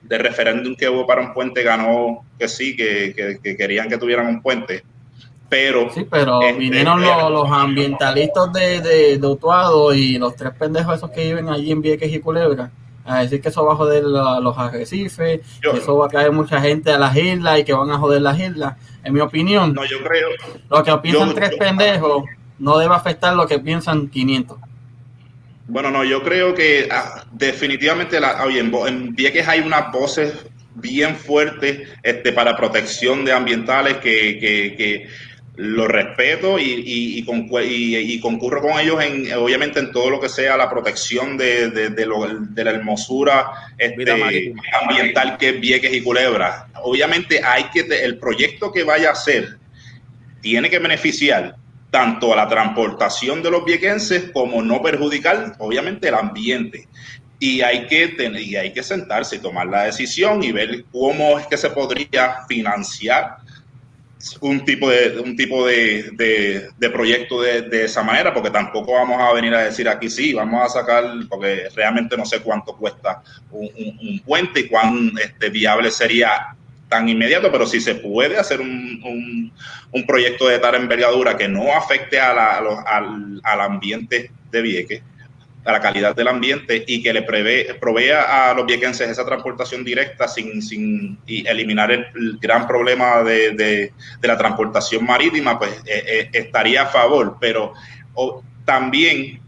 de 0.03 0.17
referéndum 0.17 0.75
que 0.75 0.89
hubo 0.89 1.07
para 1.07 1.21
un 1.21 1.33
puente 1.33 1.63
ganó 1.63 2.25
que 2.37 2.47
sí, 2.47 2.75
que, 2.75 3.39
querían 3.41 3.89
que 3.89 3.97
tuvieran 3.97 4.27
un 4.27 4.41
puente. 4.41 4.83
Pero, 5.53 5.87
sí, 5.93 6.07
pero 6.09 6.41
este, 6.41 6.57
vinieron 6.57 6.99
los, 6.99 7.47
ambientalistas 7.51 8.51
de, 8.53 8.81
de, 8.81 9.27
Utuado 9.27 9.93
y 9.93 10.17
los 10.17 10.35
tres 10.35 10.51
pendejos 10.57 10.95
esos 10.95 11.11
que 11.11 11.25
viven 11.25 11.47
allí 11.47 11.71
en 11.71 11.79
Vieques 11.79 12.11
y 12.11 12.19
Culebra 12.19 12.71
a 13.05 13.19
decir 13.19 13.39
que 13.39 13.49
eso 13.49 13.63
va 13.63 13.73
a 13.73 13.75
joder 13.75 14.03
los 14.03 14.57
arrecifes, 14.57 15.41
que 15.61 15.77
eso 15.77 15.95
va 15.95 16.07
a 16.07 16.09
caer 16.09 16.31
mucha 16.31 16.59
gente 16.59 16.91
a 16.91 16.97
las 16.97 17.15
islas 17.15 17.59
y 17.59 17.65
que 17.65 17.73
van 17.73 17.91
a 17.91 17.99
joder 17.99 18.23
las 18.23 18.39
islas. 18.39 18.77
En 19.03 19.13
mi 19.13 19.19
opinión, 19.19 19.75
no, 19.75 19.85
yo 19.85 20.01
creo, 20.03 20.29
lo 20.71 20.83
que 20.83 20.97
piensan 20.97 21.35
tres 21.35 21.51
pendejos 21.55 22.23
no 22.57 22.79
debe 22.79 22.95
afectar 22.95 23.35
lo 23.35 23.45
que 23.45 23.59
piensan 23.59 24.07
500. 24.07 24.57
Bueno, 25.67 25.91
no, 25.91 26.03
yo 26.03 26.23
creo 26.23 26.55
que 26.55 26.89
ah, 26.91 27.25
definitivamente 27.31 28.19
la, 28.19 28.43
oye, 28.43 28.59
en, 28.59 28.73
en 28.73 29.13
Vieques 29.13 29.47
hay 29.47 29.59
unas 29.59 29.91
voces 29.91 30.33
bien 30.73 31.15
fuertes 31.15 31.87
este, 32.01 32.31
para 32.31 32.57
protección 32.57 33.23
de 33.23 33.33
ambientales 33.33 33.97
que, 33.97 34.39
que, 34.39 34.75
que 34.75 35.07
lo 35.55 35.87
respeto 35.87 36.57
y, 36.57 36.63
y, 36.63 37.19
y, 37.19 38.19
concurro 38.19 38.61
con 38.61 38.79
ellos 38.79 39.03
en 39.03 39.31
obviamente 39.33 39.79
en 39.79 39.91
todo 39.91 40.09
lo 40.09 40.19
que 40.19 40.27
sea 40.27 40.57
la 40.57 40.67
protección 40.67 41.37
de, 41.37 41.69
de, 41.69 41.89
de, 41.89 42.07
de 42.49 42.63
la 42.63 42.71
hermosura 42.71 43.51
este, 43.77 44.55
ambiental 44.81 45.37
que 45.37 45.49
es 45.49 45.61
Vieques 45.61 45.93
y 45.93 46.01
Culebra. 46.01 46.69
Obviamente 46.81 47.41
hay 47.43 47.65
que 47.65 47.81
el 47.81 48.17
proyecto 48.17 48.71
que 48.71 48.83
vaya 48.83 49.09
a 49.09 49.11
hacer 49.11 49.57
tiene 50.41 50.71
que 50.71 50.79
beneficiar 50.79 51.55
tanto 51.91 52.33
a 52.33 52.35
la 52.35 52.47
transportación 52.47 53.43
de 53.43 53.51
los 53.51 53.63
viequenses 53.63 54.31
como 54.33 54.63
no 54.63 54.81
perjudicar, 54.81 55.55
obviamente, 55.59 56.07
el 56.07 56.15
ambiente. 56.15 56.87
Y 57.37 57.61
hay 57.61 57.85
que 57.85 58.07
tener, 58.07 58.41
y 58.41 58.55
hay 58.55 58.73
que 58.73 58.81
sentarse 58.81 59.35
y 59.35 59.39
tomar 59.39 59.67
la 59.67 59.83
decisión 59.83 60.43
y 60.43 60.51
ver 60.51 60.85
cómo 60.91 61.37
es 61.37 61.45
que 61.45 61.57
se 61.57 61.69
podría 61.69 62.37
financiar 62.47 63.37
un 64.41 64.63
tipo 64.63 64.89
de, 64.89 65.19
un 65.19 65.35
tipo 65.35 65.67
de, 65.67 66.71
de, 66.77 66.89
proyecto 66.89 67.41
de, 67.41 67.83
esa 67.83 68.03
manera, 68.03 68.33
porque 68.33 68.49
tampoco 68.49 68.93
vamos 68.93 69.19
a 69.21 69.33
venir 69.33 69.53
a 69.53 69.63
decir 69.63 69.87
aquí 69.89 70.09
sí, 70.09 70.33
vamos 70.33 70.63
a 70.63 70.69
sacar, 70.79 71.03
porque 71.29 71.67
realmente 71.75 72.15
no 72.15 72.25
sé 72.25 72.41
cuánto 72.41 72.75
cuesta 72.75 73.21
un, 73.51 73.69
un, 74.01 74.19
puente 74.19 74.61
y 74.61 74.67
cuán 74.67 75.11
este, 75.21 75.49
viable 75.49 75.91
sería 75.91 76.55
tan 76.87 77.09
inmediato, 77.09 77.51
pero 77.51 77.65
si 77.65 77.81
se 77.81 77.95
puede 77.95 78.37
hacer 78.37 78.61
un, 78.61 79.51
un, 79.91 80.05
proyecto 80.05 80.47
de 80.47 80.59
tal 80.59 80.75
envergadura 80.75 81.35
que 81.35 81.47
no 81.47 81.75
afecte 81.75 82.19
a 82.19 82.33
la, 82.33 82.57
al, 82.57 83.41
al, 83.43 83.61
ambiente 83.61 84.31
de 84.51 84.61
Vieques, 84.61 85.01
a 85.65 85.71
la 85.71 85.79
calidad 85.79 86.15
del 86.15 86.27
ambiente 86.27 86.83
y 86.85 87.01
que 87.01 87.13
le 87.13 87.21
prevé, 87.21 87.75
provea 87.79 88.49
a 88.49 88.53
los 88.53 88.65
viequenses 88.65 89.09
esa 89.09 89.25
transportación 89.25 89.83
directa 89.83 90.27
sin, 90.27 90.61
sin 90.61 91.17
y 91.25 91.47
eliminar 91.47 91.91
el, 91.91 92.37
gran 92.39 92.67
problema 92.67 93.23
de, 93.23 93.51
de, 93.51 93.93
de, 94.19 94.27
la 94.27 94.37
transportación 94.37 95.05
marítima, 95.05 95.57
pues 95.57 95.71
eh, 95.85 96.03
eh, 96.05 96.29
estaría 96.33 96.83
a 96.83 96.87
favor, 96.87 97.37
pero 97.39 97.73
también 98.65 99.39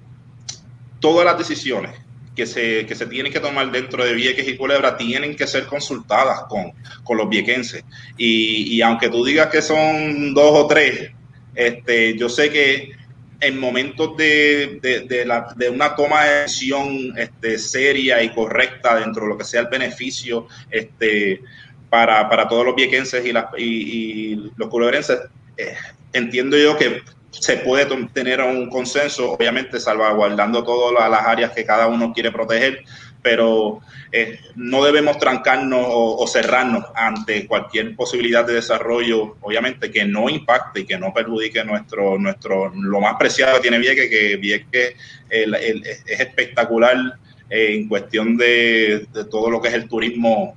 todas 0.99 1.25
las 1.25 1.37
decisiones 1.37 1.91
que 2.35 2.45
se, 2.45 2.85
que 2.85 2.95
se 2.95 3.05
tienen 3.05 3.31
que 3.31 3.39
tomar 3.39 3.71
dentro 3.71 4.03
de 4.03 4.13
Vieques 4.13 4.47
y 4.47 4.57
Culebra 4.57 4.97
tienen 4.97 5.35
que 5.35 5.47
ser 5.47 5.65
consultadas 5.65 6.43
con, 6.49 6.73
con 7.03 7.17
los 7.17 7.29
viequenses. 7.29 7.83
Y, 8.17 8.75
y, 8.75 8.81
aunque 8.81 9.09
tú 9.09 9.23
digas 9.23 9.47
que 9.47 9.61
son 9.61 10.33
dos 10.33 10.51
o 10.51 10.67
tres, 10.67 11.11
este, 11.55 12.17
yo 12.17 12.27
sé 12.27 12.49
que 12.49 12.91
en 13.39 13.59
momentos 13.59 14.15
de, 14.17 14.79
de, 14.81 15.01
de, 15.01 15.25
la, 15.25 15.53
de 15.55 15.69
una 15.69 15.95
toma 15.95 16.23
de 16.23 16.41
decisión 16.41 17.13
este, 17.17 17.57
seria 17.57 18.21
y 18.23 18.29
correcta 18.29 18.99
dentro 18.99 19.23
de 19.23 19.29
lo 19.29 19.37
que 19.37 19.43
sea 19.43 19.61
el 19.61 19.67
beneficio 19.67 20.47
este, 20.69 21.41
para, 21.89 22.29
para 22.29 22.47
todos 22.47 22.65
los 22.65 22.75
viequenses 22.75 23.25
y, 23.25 23.31
las, 23.31 23.45
y, 23.57 24.35
los 24.55 24.69
culebrenses, 24.69 25.19
eh, 25.57 25.75
entiendo 26.13 26.57
yo 26.57 26.77
que 26.77 27.01
se 27.31 27.57
puede 27.57 27.85
tener 28.13 28.41
un 28.41 28.69
consenso, 28.69 29.31
obviamente 29.31 29.79
salvaguardando 29.79 30.63
todas 30.63 31.09
las 31.09 31.21
áreas 31.21 31.51
que 31.51 31.65
cada 31.65 31.87
uno 31.87 32.13
quiere 32.13 32.31
proteger, 32.31 32.83
pero 33.25 33.81
eh, 34.11 34.39
no 34.55 34.83
debemos 34.83 35.17
trancarnos 35.17 35.83
o, 35.89 36.27
cerrarnos 36.27 36.85
ante 36.93 37.47
cualquier 37.47 37.95
posibilidad 37.95 38.45
de 38.45 38.53
desarrollo, 38.53 39.37
obviamente 39.41 39.89
que 39.89 40.05
no 40.05 40.29
impacte 40.29 40.81
y 40.81 40.85
que 40.85 40.99
no 40.99 41.11
perjudique 41.11 41.63
nuestro, 41.63 42.19
nuestro 42.19 42.71
lo 42.75 43.01
más 43.01 43.15
preciado 43.17 43.55
que 43.55 43.63
tiene 43.63 43.79
Vieques, 43.79 44.11
que 44.11 44.35
Vieques 44.35 44.93
es 45.27 46.19
espectacular 46.19 47.17
eh, 47.49 47.73
en 47.73 47.87
cuestión 47.87 48.37
de, 48.37 49.07
todo 49.31 49.49
lo 49.49 49.59
que 49.59 49.69
es 49.69 49.73
el 49.73 49.89
turismo 49.89 50.55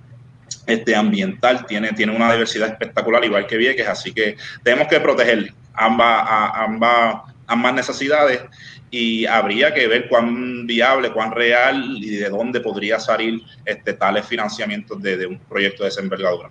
este, 0.67 0.95
ambiental, 0.95 1.65
tiene, 1.65 1.93
tiene 1.93 2.15
una 2.15 2.31
diversidad 2.31 2.69
espectacular, 2.69 3.25
igual 3.25 3.47
que 3.47 3.57
Vieques, 3.57 3.89
así 3.89 4.13
que 4.13 4.37
tenemos 4.63 4.89
que 4.89 5.01
proteger 5.01 5.55
ambas, 5.73 6.23
ambas, 6.53 7.23
ambas 7.49 7.75
necesidades 7.75 8.43
y 8.91 9.27
habría 9.27 9.75
que 9.75 9.89
ver 9.89 10.09
cuán 10.09 10.67
viable, 10.67 11.13
cuán 11.13 11.33
real 11.33 11.97
y 11.97 12.17
de 12.17 12.29
dónde 12.29 12.61
podría 12.61 13.01
salir 13.01 13.43
este, 13.65 13.95
tales 13.95 14.27
financiamientos 14.27 15.03
de, 15.03 15.27
un 15.27 15.39
proyecto 15.39 15.83
de 15.83 15.89
esa 15.89 16.01
envergadura. 16.01 16.51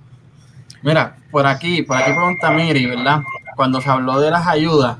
Mira, 0.81 1.15
por 1.31 1.47
aquí, 1.47 1.83
por 1.83 1.97
aquí 1.97 2.11
pregunta 2.11 2.51
Miri, 2.51 2.85
¿verdad? 2.85 3.21
Cuando 3.55 3.81
se 3.81 3.89
habló 3.89 4.19
de 4.19 4.31
las 4.31 4.45
ayudas 4.47 4.97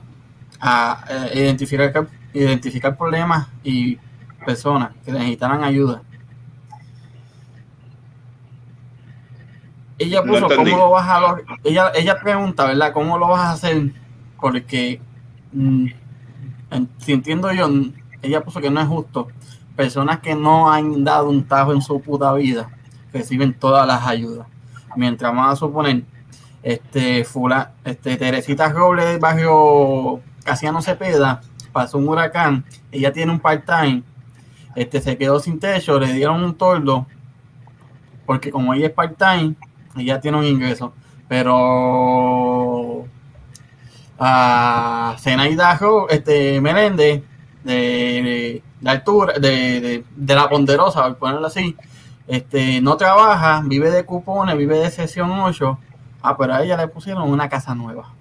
a 0.60 1.06
eh, 1.10 1.40
identificar, 1.40 2.08
identificar 2.34 2.98
problemas 2.98 3.48
y 3.64 3.98
personas 4.46 4.92
que 5.06 5.12
necesitaran 5.12 5.64
ayuda. 5.64 6.02
Ella 10.00 10.22
puso 10.24 10.48
cómo 10.48 10.78
lo 10.78 10.92
vas 10.92 11.08
a 11.10 11.38
ella, 11.64 11.92
ella 11.96 12.20
pregunta, 12.20 12.66
¿verdad? 12.66 12.94
¿Cómo 12.94 13.18
lo 13.18 13.30
vas 13.30 13.42
a 13.42 13.52
hacer? 13.52 13.92
Porque 14.40 15.02
mm, 15.52 15.88
si 16.98 17.14
entiendo 17.14 17.52
yo, 17.52 17.70
ella 18.22 18.44
puso 18.44 18.60
que 18.60 18.70
no 18.70 18.82
es 18.82 18.88
justo. 18.88 19.28
Personas 19.76 20.20
que 20.20 20.36
no 20.36 20.72
han 20.72 21.04
dado 21.04 21.30
un 21.30 21.44
tajo 21.44 21.74
en 21.74 21.82
su 21.82 22.02
puta 22.02 22.34
vida 22.34 22.70
reciben 23.14 23.54
todas 23.54 23.86
las 23.88 24.06
ayudas. 24.06 24.48
Mientras 24.96 25.34
más 25.34 25.54
a 25.54 25.56
suponer, 25.56 26.04
este, 26.64 27.24
fula, 27.24 27.72
este, 27.86 28.18
Teresita 28.18 28.70
Robles 28.70 29.06
del 29.06 29.20
barrio 29.20 30.22
Casiano 30.44 30.82
Cepeda 30.82 31.42
pasó 31.72 31.98
un 31.98 32.10
huracán, 32.10 32.66
ella 32.92 33.14
tiene 33.14 33.32
un 33.32 33.40
part-time, 33.40 34.04
este, 34.76 35.00
se 35.00 35.18
quedó 35.18 35.40
sin 35.40 35.60
techo, 35.60 36.00
le 36.00 36.12
dieron 36.12 36.44
un 36.44 36.56
tordo, 36.56 37.06
porque 38.26 38.52
como 38.52 38.74
ella 38.74 38.88
es 38.88 38.94
part-time, 38.94 39.56
ella 39.96 40.20
tiene 40.20 40.38
un 40.38 40.46
ingreso, 40.46 40.94
pero 41.28 43.06
a 44.20 45.16
Zenaida 45.20 45.80
este, 46.10 46.60
Meléndez 46.62 47.24
de, 47.64 48.62
la 48.82 48.92
altura, 48.92 49.34
de, 49.34 50.04
la 50.28 50.50
ponderosa, 50.50 51.04
por 51.04 51.18
ponerlo 51.18 51.48
así, 51.48 51.76
este, 52.28 52.82
no 52.82 52.98
trabaja, 52.98 53.62
vive 53.66 53.90
de 53.90 54.06
cupones, 54.06 54.58
vive 54.58 54.80
de 54.80 54.92
sesión 54.92 55.32
8. 55.32 55.80
Ah, 56.22 56.36
pero 56.38 56.56
a 56.56 56.64
ella 56.64 56.78
le 56.78 56.88
pusieron 56.88 57.30
una 57.30 57.48
casa 57.48 57.76
nueva. 57.76 58.14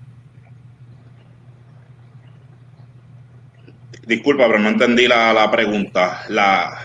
Disculpa, 4.07 4.47
pero 4.47 4.61
no 4.61 4.68
entendí 4.68 5.09
la, 5.09 5.51
pregunta. 5.51 6.22
La, 6.28 6.78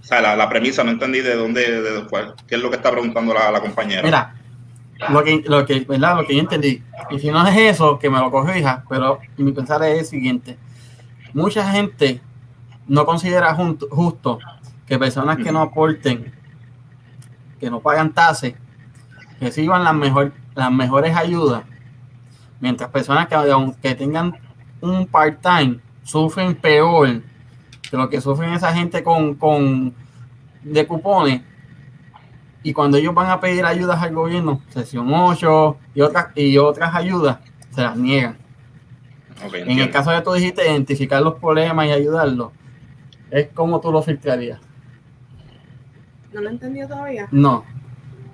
o 0.00 0.04
sea, 0.04 0.34
la, 0.34 0.48
premisa, 0.48 0.82
no 0.82 0.90
entendí 0.90 1.20
de 1.20 1.36
dónde, 1.36 1.82
de, 1.82 2.06
qué 2.48 2.56
es 2.56 2.60
lo 2.60 2.70
que 2.70 2.76
está 2.76 2.90
preguntando 2.90 3.32
la, 3.32 3.52
la 3.52 3.60
compañera. 3.60 4.02
Mira, 4.02 4.34
lo 5.10 5.24
que, 5.24 5.44
lo 5.46 5.64
que, 5.66 5.80
¿verdad? 5.80 6.16
Lo 6.16 6.26
que 6.26 6.34
yo 6.34 6.40
entendí. 6.40 6.82
Y 7.10 7.18
si 7.18 7.30
no 7.30 7.46
es 7.46 7.56
eso, 7.56 7.98
que 7.98 8.10
me 8.10 8.18
lo 8.18 8.30
corrija, 8.30 8.84
pero 8.88 9.18
mi 9.36 9.52
pensar 9.52 9.82
es 9.84 9.98
el 10.00 10.04
siguiente. 10.04 10.58
Mucha 11.32 11.70
gente 11.70 12.20
no 12.86 13.06
considera 13.06 13.54
justo 13.54 14.38
que 14.86 14.98
personas 14.98 15.36
que 15.36 15.52
no 15.52 15.60
aporten, 15.60 16.32
que 17.60 17.70
no 17.70 17.80
pagan 17.80 18.12
tasas, 18.12 18.54
reciban 19.40 19.84
las, 19.84 19.94
mejor, 19.94 20.32
las 20.54 20.72
mejores 20.72 21.16
ayudas, 21.16 21.62
mientras 22.60 22.90
personas 22.90 23.28
que 23.28 23.34
aunque 23.34 23.94
tengan 23.94 24.34
un 24.80 25.06
part-time 25.06 25.80
sufren 26.02 26.54
peor 26.54 27.22
que 27.90 27.96
lo 27.96 28.08
que 28.08 28.20
sufren 28.20 28.52
esa 28.52 28.72
gente 28.72 29.02
con, 29.02 29.34
con 29.34 29.94
de 30.62 30.86
cupones 30.86 31.42
y 32.62 32.72
cuando 32.72 32.96
ellos 32.96 33.14
van 33.14 33.30
a 33.30 33.40
pedir 33.40 33.64
ayudas 33.64 34.02
al 34.02 34.14
gobierno, 34.14 34.62
sesión 34.70 35.12
8 35.12 35.76
y 35.94 36.00
otras, 36.00 36.26
y 36.34 36.58
otras 36.58 36.94
ayudas, 36.94 37.38
se 37.74 37.82
las 37.82 37.96
niegan. 37.96 38.36
en 39.52 39.78
el 39.78 39.90
caso 39.90 40.10
de 40.10 40.20
tú 40.22 40.32
dijiste 40.32 40.68
identificar 40.68 41.22
los 41.22 41.34
problemas 41.34 41.86
y 41.86 41.92
ayudarlos, 41.92 42.52
es 43.30 43.48
como 43.54 43.80
tú 43.80 43.92
lo 43.92 44.02
filtrarías. 44.02 44.60
¿No 46.32 46.40
lo 46.40 46.48
he 46.48 46.52
entendido 46.52 46.88
todavía? 46.88 47.28
No. 47.30 47.64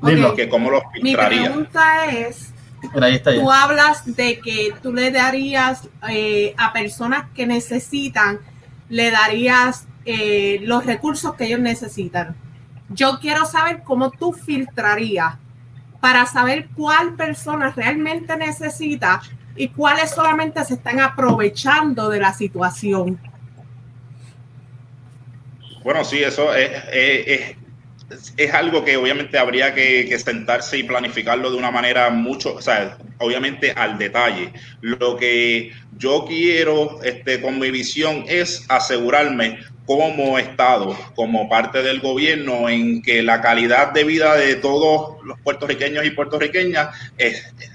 Dilo. 0.03 0.35
Que 0.35 0.49
¿Cómo 0.49 0.71
lo 0.71 0.83
filtrarías? 0.93 1.41
Mi 1.41 1.47
pregunta 1.47 2.07
es, 2.07 2.53
tú 3.25 3.51
hablas 3.51 4.05
de 4.17 4.41
que 4.41 4.73
tú 4.83 4.93
le 4.93 5.11
darías 5.11 5.89
eh, 6.09 6.55
a 6.57 6.73
personas 6.73 7.31
que 7.35 7.47
necesitan, 7.47 8.41
le 8.89 9.11
darías 9.11 9.87
eh, 10.05 10.61
los 10.63 10.85
recursos 10.85 11.35
que 11.35 11.45
ellos 11.45 11.61
necesitan. 11.61 12.37
Yo 12.89 13.19
quiero 13.21 13.47
saber 13.47 13.83
cómo 13.83 14.11
tú 14.11 14.33
filtrarías 14.33 15.35
para 16.01 16.27
saber 16.27 16.69
cuál 16.77 17.15
persona 17.15 17.73
realmente 17.75 18.37
necesita 18.37 19.23
y 19.57 19.69
cuáles 19.69 20.11
solamente 20.11 20.65
se 20.65 20.75
están 20.75 21.01
aprovechando 21.01 22.11
de 22.11 22.21
la 22.21 22.33
situación. 22.33 23.19
Bueno, 25.83 26.05
sí, 26.05 26.23
eso 26.23 26.55
es, 26.55 26.71
es, 26.93 27.27
es, 27.27 27.57
algo 28.53 28.85
que 28.85 28.97
obviamente 28.97 29.39
habría 29.39 29.75
que, 29.75 30.19
sentarse 30.19 30.79
y 30.79 30.83
planificarlo 30.83 31.51
de 31.51 31.57
una 31.57 31.71
manera 31.71 32.11
mucho, 32.11 32.55
o 32.55 32.63
sea, 32.63 32.99
obviamente 33.19 33.73
al 33.73 33.99
detalle. 33.99 34.53
Lo 34.81 35.17
que 35.17 35.73
yo 35.97 36.25
quiero 36.27 37.03
este, 37.03 37.41
con 37.41 37.59
mi 37.59 37.71
visión 37.71 38.25
es 38.29 38.65
asegurarme 38.69 39.59
como 39.87 40.39
Estado, 40.39 40.97
como 41.15 41.49
parte 41.49 41.83
del 41.83 42.01
gobierno, 42.01 42.69
en 42.69 43.03
que 43.03 43.23
la 43.23 43.41
calidad 43.41 43.93
de 43.93 44.05
vida 44.05 44.35
de 44.37 44.57
todos 44.57 45.23
los 45.25 45.39
puertorriqueños 45.41 46.07
y 46.07 46.11
puertorriqueñas 46.11 46.97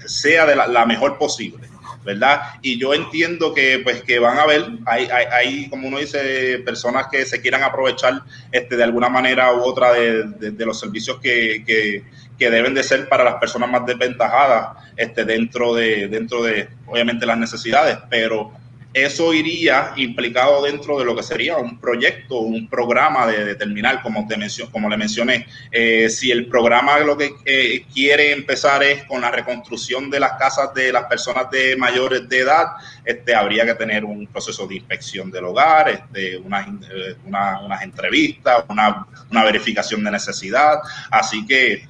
sea 0.06 0.46
de 0.46 0.56
la, 0.56 0.86
mejor 0.86 1.18
posible, 1.18 1.68
¿verdad? 2.04 2.40
Y 2.62 2.78
yo 2.78 2.94
entiendo 2.94 3.52
que, 3.52 3.80
pues, 3.82 4.02
que 4.02 4.18
van 4.18 4.38
a 4.38 4.42
haber, 4.42 4.64
hay, 4.86 5.06
hay, 5.06 5.68
como 5.68 5.88
uno 5.88 5.98
dice, 5.98 6.58
personas 6.64 7.06
que 7.10 7.24
se 7.26 7.40
quieran 7.40 7.62
aprovechar 7.62 8.22
este, 8.50 8.76
de 8.76 8.84
alguna 8.84 9.08
manera 9.08 9.52
u 9.52 9.60
otra 9.62 9.92
de, 9.92 10.54
los 10.64 10.80
servicios 10.80 11.18
que, 11.20 11.62
que, 11.66 12.04
que, 12.38 12.50
deben 12.50 12.74
de 12.74 12.82
ser 12.82 13.08
para 13.08 13.24
las 13.24 13.34
personas 13.34 13.70
más 13.70 13.84
desventajadas 13.86 14.76
este, 14.96 15.24
dentro, 15.24 15.74
de, 15.74 16.08
dentro 16.08 16.42
de, 16.42 16.68
obviamente, 16.86 17.26
las 17.26 17.38
necesidades, 17.38 17.98
pero 18.08 18.52
eso 18.92 19.32
iría 19.32 19.92
implicado 19.96 20.62
dentro 20.64 20.98
de 20.98 21.04
lo 21.04 21.14
que 21.14 21.22
sería 21.22 21.56
un 21.58 21.78
proyecto, 21.78 22.40
un 22.40 22.68
programa 22.68 23.26
de 23.26 23.44
determinar, 23.44 24.02
como, 24.02 24.26
te 24.26 24.36
como 24.72 24.88
le 24.88 24.96
mencioné, 24.96 25.46
eh, 25.70 26.08
si 26.08 26.30
el 26.30 26.46
programa 26.46 26.98
lo 26.98 27.16
que 27.16 27.32
eh, 27.44 27.84
quiere 27.92 28.32
empezar 28.32 28.82
es 28.82 29.04
con 29.04 29.20
la 29.20 29.30
reconstrucción 29.30 30.10
de 30.10 30.18
las 30.18 30.32
casas 30.32 30.74
de 30.74 30.92
las 30.92 31.04
personas 31.04 31.50
de 31.50 31.76
mayores 31.76 32.28
de 32.28 32.38
edad, 32.40 32.66
este, 33.04 33.34
habría 33.34 33.64
que 33.64 33.74
tener 33.74 34.04
un 34.04 34.26
proceso 34.26 34.66
de 34.66 34.76
inspección 34.76 35.30
del 35.30 35.44
hogar, 35.44 35.88
este, 35.88 36.36
unas, 36.38 36.66
eh, 36.66 37.14
unas 37.24 37.82
entrevistas, 37.82 38.64
una, 38.68 39.06
verificación 39.44 40.02
de 40.02 40.10
necesidad, 40.10 40.80
así 41.10 41.46
que 41.46 41.84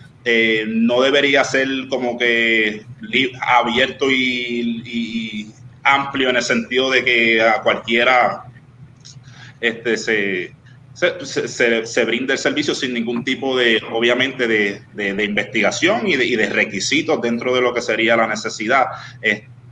no 0.66 1.01
debería 1.01 1.42
ser 1.44 1.66
como 1.88 2.18
que 2.18 2.84
abierto 3.40 4.11
y 4.11 5.51
amplio 5.82 6.30
en 6.30 6.36
el 6.36 6.42
sentido 6.42 6.90
de 6.90 7.04
que 7.04 7.42
a 7.42 7.62
cualquiera 7.62 8.44
este, 9.60 9.96
se, 9.96 10.54
se, 10.94 12.04
brinda 12.04 12.34
el 12.34 12.38
servicio 12.38 12.74
sin 12.74 12.94
ningún 12.94 13.24
tipo 13.24 13.56
de, 13.56 13.80
obviamente, 13.90 14.46
de, 14.46 14.82
de, 14.92 15.24
investigación 15.24 16.06
y 16.06 16.16
de, 16.16 16.24
y 16.26 16.36
de, 16.36 16.48
requisitos 16.48 17.20
dentro 17.20 17.54
de 17.54 17.60
lo 17.60 17.72
que 17.72 17.80
sería 17.80 18.16
la 18.16 18.26
necesidad 18.26 18.86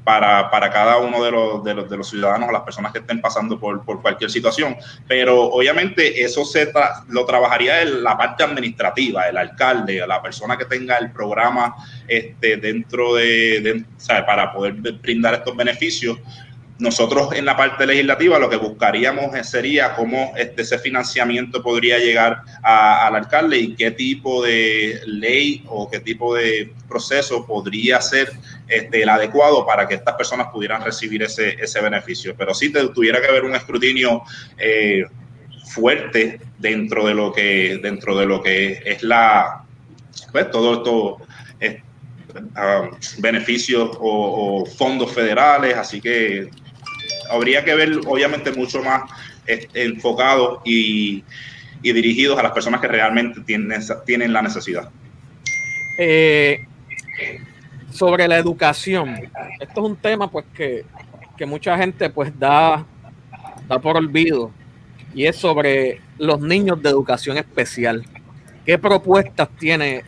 para, 0.09 0.51
para 0.51 0.71
cada 0.71 0.97
uno 0.97 1.23
de 1.23 1.31
los, 1.31 1.63
de, 1.63 1.75
los, 1.75 1.91
de 1.91 1.99
los 1.99 2.09
ciudadanos 2.09 2.49
o 2.49 2.53
las 2.53 2.63
personas 2.63 2.93
que 2.93 3.01
estén 3.01 3.21
pasando 3.21 3.61
por, 3.61 3.85
por 3.85 4.01
cualquier 4.01 4.31
situación. 4.31 4.75
Pero 5.07 5.39
obviamente 5.39 6.23
eso 6.25 6.47
se 6.47 6.73
lo 7.09 7.27
trabajaría 7.27 7.85
la 7.85 8.17
parte 8.17 8.43
administrativa, 8.43 9.29
el 9.29 9.37
alcalde, 9.37 10.03
la 10.07 10.23
persona 10.23 10.57
que 10.57 10.65
tenga 10.65 10.97
el 10.97 11.13
programa 11.13 11.75
este, 12.07 12.57
dentro 12.57 13.17
de, 13.17 13.85
para 14.27 14.51
poder 14.51 14.77
brindar 14.77 15.35
estos 15.35 15.55
beneficios 15.55 16.17
nosotros 16.79 17.33
en 17.33 17.45
la 17.45 17.57
parte 17.57 17.85
legislativa 17.87 18.39
lo 18.39 18.49
que 18.49 18.57
buscaríamos 18.57 19.37
sería 19.45 19.97
cómo 19.97 20.33
este, 20.37 20.63
ese 20.63 20.79
financiamiento 20.79 21.61
podría 21.61 21.99
llegar 21.99 22.43
al 22.63 23.17
alcalde 23.17 23.59
y 23.59 23.75
qué 23.75 23.91
tipo 23.91 24.45
de 24.45 25.01
ley 25.05 25.65
o 25.67 25.91
qué 25.91 25.99
tipo 25.99 26.37
de 26.37 26.73
proceso 26.89 27.45
podría 27.47 28.01
ser 28.01 28.31
este, 28.69 29.03
el 29.03 29.09
adecuado 29.09 29.67
para 29.67 29.89
que 29.89 29.95
estas 29.95 30.15
personas 30.15 30.49
pudieran 30.49 30.83
recibir 30.85 31.23
ese, 31.23 31.57
ese 31.61 31.81
beneficio. 31.81 32.35
Pero 32.37 32.55
sí 32.55 32.73
tuviera 32.95 33.21
que 33.21 33.29
haber 33.29 33.45
un 33.45 33.55
escrutinio 33.55 34.23
eh, 34.59 35.05
fuerte 35.69 36.41
dentro 36.59 37.07
de 37.07 37.15
lo 37.15 37.33
que 37.33 37.79
dentro 37.83 38.17
de 38.17 38.27
lo 38.27 38.43
que 38.43 38.81
es 38.85 39.03
la 39.03 39.65
pues 40.33 40.51
todo 40.51 40.75
esto 40.75 41.79
ah, 42.57 42.91
beneficios 43.19 43.91
o, 44.01 44.65
fondos 44.67 45.13
federales 45.13 45.77
así 45.77 46.01
que 46.01 46.49
habría 47.31 47.65
que 47.65 47.75
ver 47.75 48.01
obviamente 48.07 48.51
mucho 48.53 48.83
más 48.83 49.11
enfocados 49.47 50.61
y, 50.65 51.25
dirigidos 51.81 52.39
a 52.39 52.43
las 52.43 52.53
personas 52.53 52.81
que 52.81 52.89
realmente 52.89 53.41
tienen, 53.43 53.81
tienen 54.05 54.33
la 54.33 54.43
necesidad 54.43 54.91
eh, 55.99 56.67
sobre 57.99 58.29
la 58.29 58.37
educación 58.37 59.15
esto 59.61 59.81
es 59.81 59.91
un 59.91 59.97
tema 59.97 60.31
pues 60.31 60.47
que, 60.55 60.85
que 61.37 61.45
mucha 61.45 61.77
gente 61.77 62.09
pues 62.09 62.37
da 62.39 62.87
da 63.69 63.79
por 63.79 63.97
olvido 63.97 64.51
y 65.15 65.27
es 65.27 65.37
sobre 65.37 66.01
los 66.19 66.41
niños 66.41 66.83
de 66.83 66.91
educación 66.91 67.37
especial. 67.39 68.05
¿Qué 68.65 68.79
propuestas 68.79 69.49
tiene 69.59 70.05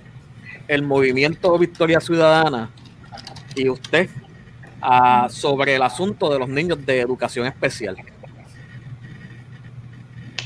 el 0.69 0.83
movimiento 0.83 1.57
Victoria 1.59 2.01
Ciudadana 2.01 2.71
y 3.55 3.69
usted 3.69 4.09
ah, 4.81 5.29
sobre 5.31 5.77
el 5.77 5.83
asunto 5.83 6.33
de 6.33 6.39
los 6.39 6.49
niños 6.49 6.85
de 6.85 7.01
educación 7.01 7.47
especial? 7.47 7.97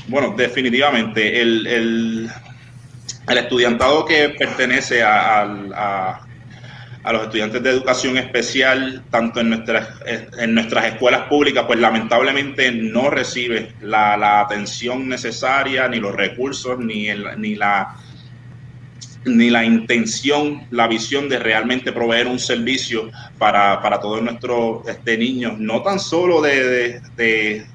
Bueno, 0.07 0.33
definitivamente, 0.37 1.41
el, 1.41 1.67
el, 1.67 2.31
estudiantado 3.27 4.05
que 4.05 4.29
pertenece 4.29 5.01
a 5.03 6.24
los 7.11 7.23
estudiantes 7.23 7.61
de 7.61 7.69
educación 7.69 8.17
especial, 8.17 9.03
tanto 9.11 9.39
en 9.39 9.49
nuestras, 9.49 9.89
en 10.39 10.55
nuestras 10.55 10.85
escuelas 10.85 11.27
públicas, 11.27 11.65
pues 11.67 11.79
lamentablemente 11.79 12.71
no 12.71 13.09
recibe 13.11 13.73
la, 13.81 14.41
atención 14.41 15.07
necesaria, 15.07 15.87
ni 15.87 15.99
los 15.99 16.15
recursos, 16.15 16.79
ni, 16.79 17.07
ni, 17.37 17.55
la, 17.55 17.95
ni 19.25 19.51
la 19.51 19.63
intención, 19.63 20.65
la 20.71 20.87
visión 20.87 21.29
de 21.29 21.37
realmente 21.37 21.91
proveer 21.91 22.25
un 22.27 22.39
servicio 22.39 23.11
para, 23.37 23.79
todos 24.01 24.23
nuestros 24.23 24.87
este, 24.87 25.17
niños, 25.17 25.59
no 25.59 25.83
tan 25.83 25.99
solo 25.99 26.41
de, 26.41 27.01
de, 27.15 27.65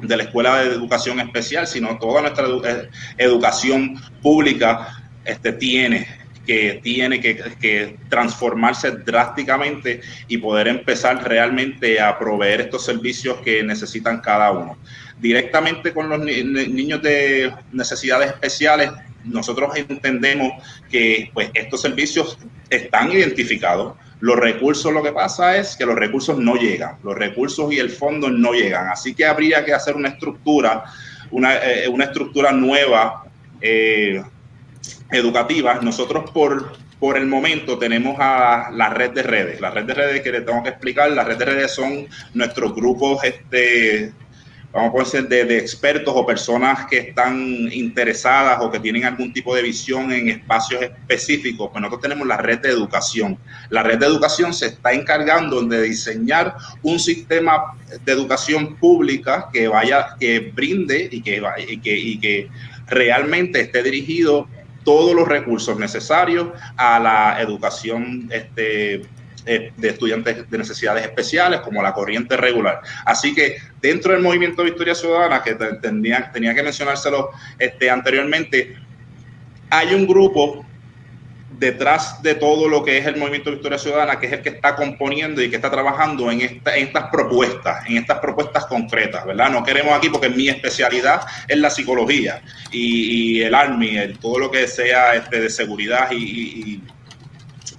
de 0.00 0.16
la 0.16 0.22
escuela 0.22 0.60
de 0.60 0.70
educación 0.74 1.20
especial, 1.20 1.66
sino 1.66 1.98
toda 1.98 2.22
nuestra 2.22 2.46
eh, 2.46 2.88
educación 3.18 4.00
pública 4.22 5.02
este, 5.24 5.52
tiene 5.52 6.23
que 6.46 6.80
tiene 6.82 7.20
que, 7.20 7.96
transformarse 8.08 8.90
drásticamente 8.90 10.00
y 10.28 10.38
poder 10.38 10.68
empezar 10.68 11.26
realmente 11.26 12.00
a 12.00 12.18
proveer 12.18 12.62
estos 12.62 12.84
servicios 12.84 13.38
que 13.38 13.62
necesitan 13.62 14.20
cada 14.20 14.50
uno. 14.52 14.76
Directamente 15.20 15.92
con 15.92 16.08
los 16.08 16.20
niños 16.20 17.02
de 17.02 17.52
necesidades 17.72 18.30
especiales, 18.32 18.90
nosotros 19.24 19.74
entendemos 19.76 20.52
que 20.90 21.30
pues, 21.32 21.50
estos 21.54 21.80
servicios 21.80 22.38
están 22.68 23.10
identificados. 23.10 23.96
Los 24.20 24.36
recursos, 24.36 24.92
lo 24.92 25.02
que 25.02 25.12
pasa 25.12 25.56
es 25.56 25.76
que 25.76 25.86
los 25.86 25.96
recursos 25.96 26.38
no 26.38 26.56
llegan, 26.56 26.96
los 27.02 27.16
recursos 27.16 27.72
y 27.72 27.78
el 27.78 27.90
fondo 27.90 28.30
no 28.30 28.52
llegan. 28.52 28.88
Así 28.88 29.14
que 29.14 29.24
habría 29.24 29.64
que 29.64 29.72
hacer 29.72 29.96
una 29.96 30.08
estructura, 30.08 30.84
una, 31.30 31.56
eh, 31.56 31.90
estructura 32.00 32.52
nueva. 32.52 33.24
Eh, 33.60 34.22
educativas, 35.10 35.82
nosotros 35.82 36.30
por, 36.30 36.72
por 36.98 37.16
el 37.16 37.26
momento 37.26 37.78
tenemos 37.78 38.16
a 38.18 38.70
la 38.72 38.90
red 38.90 39.10
de 39.10 39.22
redes. 39.22 39.60
La 39.60 39.70
red 39.70 39.84
de 39.84 39.94
redes 39.94 40.22
que 40.22 40.32
les 40.32 40.44
tengo 40.44 40.62
que 40.62 40.70
explicar, 40.70 41.10
la 41.10 41.24
red 41.24 41.36
de 41.36 41.44
redes 41.44 41.72
son 41.72 42.06
nuestros 42.32 42.74
grupos, 42.74 43.22
este, 43.22 44.12
vamos 44.72 44.94
a 44.94 44.98
decir, 45.04 45.28
de, 45.28 45.44
de, 45.44 45.58
expertos 45.58 46.12
o 46.16 46.26
personas 46.26 46.86
que 46.86 46.98
están 46.98 47.68
interesadas 47.72 48.58
o 48.60 48.70
que 48.70 48.80
tienen 48.80 49.04
algún 49.04 49.32
tipo 49.32 49.54
de 49.54 49.62
visión 49.62 50.10
en 50.12 50.28
espacios 50.28 50.82
específicos. 50.82 51.70
Pues 51.70 51.80
nosotros 51.80 52.02
tenemos 52.02 52.26
la 52.26 52.38
red 52.38 52.58
de 52.60 52.70
educación. 52.70 53.38
La 53.70 53.82
red 53.82 53.98
de 53.98 54.06
educación 54.06 54.52
se 54.52 54.66
está 54.66 54.92
encargando 54.92 55.62
de 55.62 55.82
diseñar 55.82 56.56
un 56.82 56.98
sistema 56.98 57.76
de 58.04 58.12
educación 58.12 58.76
pública 58.76 59.48
que 59.52 59.68
vaya, 59.68 60.16
que 60.18 60.40
brinde 60.40 61.08
y 61.10 61.22
que, 61.22 61.40
y 61.68 61.78
que, 61.78 61.96
y 61.96 62.18
que 62.18 62.48
realmente 62.88 63.60
esté 63.60 63.82
dirigido 63.82 64.48
todos 64.84 65.14
los 65.14 65.26
recursos 65.26 65.78
necesarios 65.78 66.48
a 66.76 67.00
la 67.00 67.40
educación 67.40 68.28
este, 68.30 69.02
eh, 69.46 69.72
de 69.76 69.88
estudiantes 69.88 70.48
de 70.50 70.58
necesidades 70.58 71.04
especiales 71.04 71.60
como 71.60 71.82
la 71.82 71.92
corriente 71.92 72.36
regular. 72.36 72.80
Así 73.04 73.34
que 73.34 73.58
dentro 73.80 74.12
del 74.12 74.22
movimiento 74.22 74.62
Victoria 74.62 74.94
Ciudadana, 74.94 75.42
que 75.42 75.54
tenía, 75.54 76.30
tenía 76.32 76.54
que 76.54 76.62
mencionárselo 76.62 77.30
este, 77.58 77.90
anteriormente, 77.90 78.76
hay 79.70 79.94
un 79.94 80.06
grupo 80.06 80.64
detrás 81.58 82.22
de 82.22 82.34
todo 82.34 82.68
lo 82.68 82.84
que 82.84 82.98
es 82.98 83.06
el 83.06 83.16
movimiento 83.16 83.50
Victoria 83.50 83.78
Ciudadana, 83.78 84.18
que 84.18 84.26
es 84.26 84.32
el 84.32 84.42
que 84.42 84.50
está 84.50 84.74
componiendo 84.74 85.42
y 85.42 85.50
que 85.50 85.56
está 85.56 85.70
trabajando 85.70 86.30
en, 86.30 86.40
estas 86.40 87.10
propuestas, 87.10 87.86
en 87.86 87.98
estas 87.98 88.18
propuestas 88.18 88.66
concretas, 88.66 89.24
¿verdad? 89.24 89.50
No 89.50 89.62
queremos 89.62 89.96
aquí, 89.96 90.08
porque 90.08 90.28
mi 90.28 90.48
especialidad 90.48 91.22
es 91.48 91.58
la 91.58 91.70
psicología 91.70 92.42
y, 92.70 93.42
el 93.42 93.54
Army, 93.54 93.96
todo 94.20 94.38
lo 94.38 94.50
que 94.50 94.66
sea 94.66 95.14
este, 95.14 95.40
de 95.40 95.50
seguridad 95.50 96.10
y, 96.12 96.80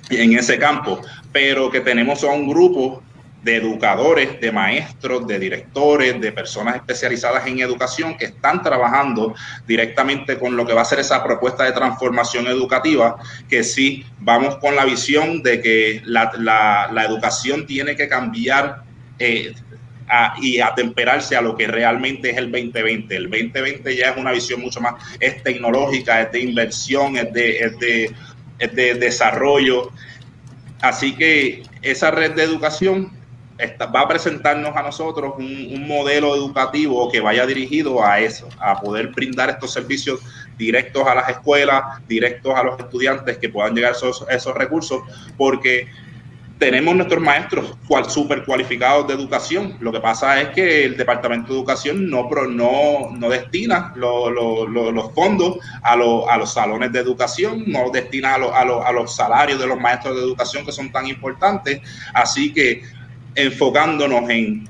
y 0.10 0.18
en 0.18 0.38
ese 0.38 0.58
campo, 0.58 1.02
pero 1.32 1.70
que 1.70 1.82
tenemos 1.82 2.24
a 2.24 2.28
un 2.28 2.48
grupo 2.48 3.04
de 3.46 3.58
educadores, 3.58 4.42
de 4.42 4.52
maestros, 4.52 5.28
de 5.28 5.38
directores, 5.38 6.20
de 6.20 6.32
personas 6.32 6.78
especializadas 6.78 7.46
en 7.46 7.60
educación 7.60 8.18
que 8.18 8.26
están 8.26 8.64
trabajando 8.64 9.36
directamente 9.68 10.40
con 10.40 10.58
lo 10.58 10.66
que 10.66 10.74
va 10.74 10.82
a 10.82 10.86
ser 10.86 11.00
esa 11.00 11.24
propuesta 11.24 11.64
de 11.64 11.72
transformación 11.72 12.48
educativa, 12.48 13.18
que 13.48 13.64
sí 13.64 14.04
vamos 14.20 14.56
con 14.56 14.76
la 14.76 14.84
visión 14.84 15.44
de 15.44 15.62
que 15.62 16.02
la, 16.06 16.90
educación 17.08 17.68
tiene 17.68 17.96
que 17.96 18.10
cambiar. 18.10 18.84
Eh, 19.20 19.54
y 20.40 20.60
atemperarse 20.60 21.36
a 21.36 21.42
lo 21.42 21.58
que 21.58 21.66
realmente 21.66 22.30
es 22.30 22.38
el 22.38 22.52
2020. 22.52 23.16
El 23.16 23.24
2020 23.24 23.96
ya 23.96 24.12
es 24.12 24.18
una 24.18 24.32
visión 24.32 24.62
mucho 24.62 24.80
más, 24.80 24.94
es 25.20 25.42
tecnológica, 25.42 26.22
es 26.22 26.32
de 26.32 26.42
inversión, 26.42 27.14
de, 27.14 28.14
es 28.60 28.76
de 28.76 28.94
desarrollo. 28.94 29.92
Así 30.80 31.16
que 31.16 31.64
esa 31.82 32.12
red 32.12 32.34
de 32.34 32.44
educación 32.44 33.12
va 33.94 34.02
a 34.02 34.08
presentarnos 34.08 34.76
a 34.76 34.82
nosotros 34.82 35.34
un, 35.38 35.88
modelo 35.88 36.36
educativo 36.36 37.10
que 37.12 37.22
vaya 37.22 37.46
dirigido 37.46 38.04
a 38.04 38.20
eso, 38.20 38.50
a 38.60 38.80
poder 38.80 39.08
brindar 39.08 39.50
estos 39.50 39.72
servicios 39.72 40.20
directos 40.58 41.08
a 41.08 41.16
las 41.16 41.30
escuelas, 41.30 42.06
directos 42.08 42.54
a 42.56 42.64
los 42.64 42.80
estudiantes 42.80 43.38
que 43.38 43.50
puedan 43.50 43.76
llegar 43.76 43.92
esos, 43.92 44.26
esos 44.30 44.56
recursos, 44.56 45.04
porque 45.38 45.88
tenemos 46.58 46.96
nuestros 46.96 47.22
maestros 47.22 47.78
cual, 47.88 48.10
super 48.10 48.44
cualificados 48.46 49.08
de 49.08 49.14
educación. 49.14 49.78
Lo 49.80 49.92
que 49.92 50.00
pasa 50.00 50.42
es 50.42 50.50
que 50.50 50.86
el 50.86 50.96
Departamento 50.96 51.52
de 51.52 51.60
Educación 51.60 52.10
no, 52.10 52.30
no, 52.30 53.12
no 53.12 53.30
destina 53.30 53.94
los 53.96 55.14
fondos 55.14 55.58
a, 55.84 55.94
a, 55.94 56.38
los 56.38 56.54
salones 56.54 56.92
de 56.94 57.00
educación, 57.00 57.66
no 57.68 57.90
destina 57.92 58.36
a, 58.36 58.62
a 58.62 58.92
los 58.92 59.16
salarios 59.16 59.60
de 59.60 59.68
los 59.68 59.80
maestros 59.80 60.16
de 60.16 60.22
educación 60.22 60.66
que 60.66 60.72
son 60.72 60.92
tan 60.92 61.08
importantes. 61.08 61.82
Así 62.14 62.54
que 62.54 62.84
enfocándonos 63.36 64.30
en 64.30 64.68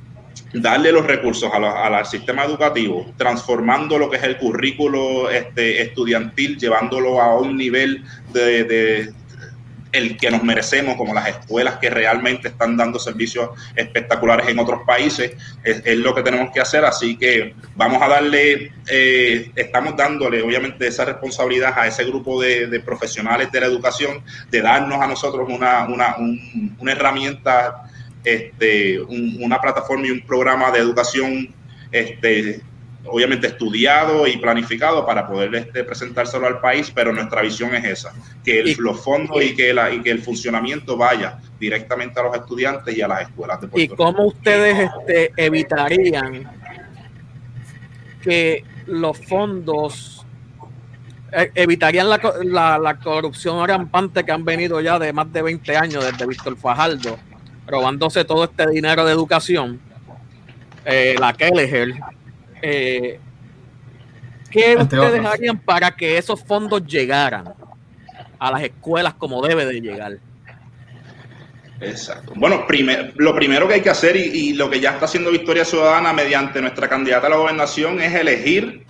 darle 0.54 0.92
los 0.92 1.06
recursos 1.06 1.52
al 1.54 2.06
sistema 2.06 2.46
educativo, 2.46 3.14
transformando 3.18 3.98
lo 3.98 4.10
que 4.10 4.18
es 4.18 4.24
el 4.24 4.38
currículo 4.38 5.30
este, 5.30 5.82
estudiantil, 5.82 6.58
llevándolo 6.58 7.22
a 7.22 7.38
un 7.40 7.58
nivel 7.58 8.04
de, 8.32 9.14
el 9.92 10.18
que 10.18 10.30
nos 10.30 10.44
merecemos, 10.44 10.96
como 10.96 11.14
las 11.14 11.28
escuelas 11.28 11.78
que 11.78 11.90
realmente 11.90 12.50
están 12.50 12.76
dando 12.76 13.00
servicios 13.00 13.50
espectaculares 13.76 14.48
en 14.48 14.60
otros 14.60 14.82
países, 14.86 15.34
es, 15.64 15.98
lo 15.98 16.14
que 16.14 16.22
tenemos 16.22 16.52
que 16.54 16.60
hacer. 16.60 16.86
Así 16.86 17.18
que 17.18 17.54
vamos 17.76 18.02
a 18.02 18.08
darle, 18.08 18.72
eh, 18.88 19.52
estamos 19.56 19.96
dándole 19.96 20.42
obviamente 20.42 20.88
esa 20.88 21.06
responsabilidad 21.06 21.74
a 21.78 21.88
ese 21.88 22.04
grupo 22.04 22.42
de, 22.42 22.80
profesionales 22.86 23.52
de 23.52 23.60
la 23.62 23.68
educación, 23.68 24.22
de 24.52 24.62
darnos 24.62 25.02
a 25.02 25.08
nosotros 25.08 25.48
una, 25.50 25.86
una, 25.88 26.16
una 26.78 26.92
herramienta 26.92 27.90
este, 28.26 29.00
una 29.02 29.60
plataforma 29.62 30.08
y 30.08 30.12
un 30.12 30.22
programa 30.22 30.72
de 30.72 30.80
educación 30.80 31.54
este, 31.92 32.62
obviamente 33.08 33.48
estudiado 33.48 34.28
y 34.28 34.38
planificado 34.38 35.06
para 35.06 35.28
poder 35.28 35.54
este, 35.56 35.84
presentárselo 35.84 36.48
al 36.48 36.60
país, 36.60 36.92
pero 36.94 37.14
nuestra 37.14 37.42
visión 37.42 37.74
es 37.76 37.86
esa, 37.86 38.14
que 38.44 38.76
los 38.78 39.00
fondos 39.04 39.44
y 39.44 39.56
que, 39.56 39.74
la, 39.74 39.94
y 39.94 40.02
que 40.02 40.12
el 40.12 40.20
funcionamiento 40.20 40.98
vaya 40.98 41.40
directamente 41.60 42.20
a 42.20 42.24
los 42.24 42.36
estudiantes 42.36 42.98
y 42.98 43.02
a 43.02 43.08
las 43.08 43.22
escuelas 43.24 43.62
de 43.62 43.68
Puerto 43.68 43.94
¿Y 43.94 43.96
cómo 43.96 44.26
ustedes 44.26 44.90
este, 44.90 45.32
evitarían 45.38 46.50
que 48.22 48.64
los 48.88 49.18
fondos 49.20 50.26
eh, 51.32 51.52
evitarían 51.54 52.10
la, 52.10 52.20
la, 52.44 52.80
la, 52.80 53.00
corrupción 53.00 53.68
rampante 53.68 54.24
que 54.24 54.32
han 54.32 54.44
venido 54.46 54.82
ya 54.82 54.98
de 54.98 55.14
más 55.14 55.32
de 55.32 55.42
20 55.42 55.78
años 55.78 56.04
desde 56.04 56.26
Víctor 56.26 56.58
Fajardo, 56.58 57.18
robándose 57.68 58.26
todo 58.26 58.44
este 58.44 58.68
dinero 58.70 59.06
de 59.06 59.12
educación? 59.12 59.80
Eh, 60.86 61.16
la 61.20 61.34
Kelleher, 61.34 61.94
eh, 62.62 63.20
¿qué 64.52 64.78
ustedes 64.78 65.26
harían 65.26 65.58
para 65.58 65.96
que 65.96 66.18
esos 66.18 66.44
fondos 66.44 66.86
llegaran 66.86 67.54
a 68.38 68.52
las 68.52 68.64
escuelas 68.64 69.16
como 69.16 69.42
debe 69.42 69.66
de 69.66 69.82
llegar? 69.82 70.18
Exacto. 71.82 72.34
Bueno, 72.36 72.66
lo 73.16 73.36
primero 73.36 73.68
que 73.68 73.74
hay 73.74 73.82
que 73.82 73.90
hacer 73.90 74.16
y, 74.16 74.22
y, 74.22 74.54
lo 74.54 74.70
que 74.70 74.80
ya 74.80 74.92
está 74.92 75.06
haciendo 75.06 75.32
Victoria 75.32 75.66
Ciudadana 75.66 76.14
mediante 76.14 76.62
nuestra 76.62 76.88
candidata 76.88 77.28
a 77.28 77.32
la 77.32 77.36
gobernación 77.36 78.00
es 78.02 78.14
elegir 78.14 78.85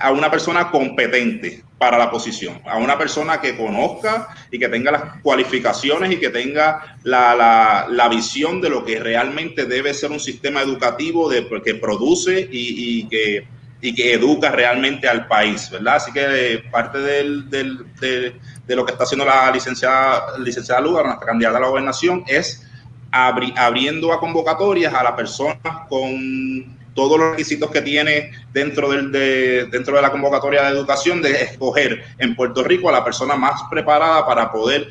a 0.00 0.10
una 0.10 0.30
persona 0.30 0.70
competente 0.70 1.62
para 1.78 1.98
la 1.98 2.10
posición, 2.10 2.60
a 2.66 2.78
una 2.78 2.98
persona 2.98 3.40
que 3.40 3.56
conozca 3.56 4.28
y 4.50 4.58
que 4.58 4.68
tenga 4.68 4.92
las 4.92 5.02
cualificaciones 5.22 6.10
y 6.10 6.16
que 6.18 6.30
tenga 6.30 6.96
la, 7.04 7.86
la, 7.88 8.08
visión 8.08 8.60
de 8.60 8.70
lo 8.70 8.84
que 8.84 8.98
realmente 8.98 9.66
debe 9.66 9.94
ser 9.94 10.10
un 10.10 10.20
sistema 10.20 10.62
educativo 10.62 11.28
de, 11.28 11.46
que 11.64 11.74
produce 11.74 12.48
y, 12.50 13.06
que, 13.08 13.46
y 13.80 13.94
que 13.94 14.14
educa 14.14 14.50
realmente 14.50 15.08
al 15.08 15.26
país, 15.26 15.70
¿verdad? 15.70 15.96
Así 15.96 16.12
que 16.12 16.54
eh, 16.54 16.58
parte 16.70 16.98
del, 16.98 17.48
del, 17.48 17.94
de, 18.00 18.34
de, 18.66 18.76
lo 18.76 18.84
que 18.84 18.92
está 18.92 19.04
haciendo 19.04 19.24
la 19.24 19.50
licenciada, 19.50 20.38
licenciada 20.38 20.80
Lugar, 20.80 21.06
nuestra 21.06 21.26
candidata 21.26 21.58
a 21.58 21.60
la 21.60 21.68
gobernación, 21.68 22.24
es 22.26 22.66
abriendo 23.12 24.12
a 24.12 24.20
convocatorias 24.20 24.94
a 24.94 25.02
las 25.02 25.12
personas 25.12 25.58
con 25.88 26.79
todos 26.94 27.18
los 27.18 27.30
requisitos 27.32 27.70
que 27.70 27.82
tiene 27.82 28.32
dentro, 28.52 28.90
del, 28.90 29.12
de, 29.12 29.66
dentro 29.66 29.96
de 29.96 30.02
la 30.02 30.10
convocatoria 30.10 30.62
de 30.64 30.70
educación 30.70 31.22
de 31.22 31.42
escoger 31.42 32.04
en 32.18 32.34
Puerto 32.34 32.62
Rico 32.62 32.88
a 32.88 32.92
la 32.92 33.04
persona 33.04 33.36
más 33.36 33.62
preparada 33.70 34.26
para 34.26 34.50
poder 34.50 34.88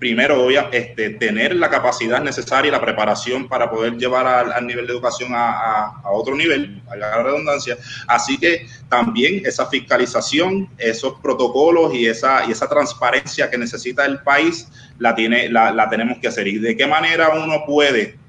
primero 0.00 0.48
este, 0.72 1.10
tener 1.10 1.54
la 1.54 1.68
capacidad 1.68 2.20
necesaria 2.22 2.70
y 2.70 2.72
la 2.72 2.80
preparación 2.80 3.46
para 3.46 3.70
poder 3.70 3.98
llevar 3.98 4.26
al, 4.26 4.66
nivel 4.66 4.86
de 4.86 4.94
educación 4.94 5.32
a, 5.34 6.00
otro 6.10 6.34
nivel, 6.34 6.82
a 6.90 6.96
la 6.96 7.22
redundancia. 7.22 7.76
Así 8.08 8.38
que 8.38 8.66
también 8.88 9.42
esa 9.44 9.66
fiscalización, 9.66 10.70
esos 10.78 11.20
protocolos 11.20 11.94
y 11.94 12.06
esa, 12.06 12.46
y 12.46 12.52
esa 12.52 12.66
transparencia 12.66 13.50
que 13.50 13.58
necesita 13.58 14.06
el 14.06 14.20
país, 14.20 14.66
la, 14.98 15.14
tiene, 15.14 15.50
la, 15.50 15.70
la 15.70 15.88
tenemos 15.90 16.18
que 16.18 16.28
hacer. 16.28 16.48
¿Y 16.48 16.58
de 16.58 16.76
qué 16.76 16.86
manera 16.86 17.28
uno 17.28 17.64
puede 17.66 18.19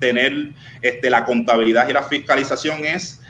tener 0.00 0.52
este, 0.82 1.10
la 1.10 1.24
contabilidad 1.24 1.88
y 1.88 1.92
la 1.92 2.02
fiscalización 2.02 2.84
es 2.84 3.20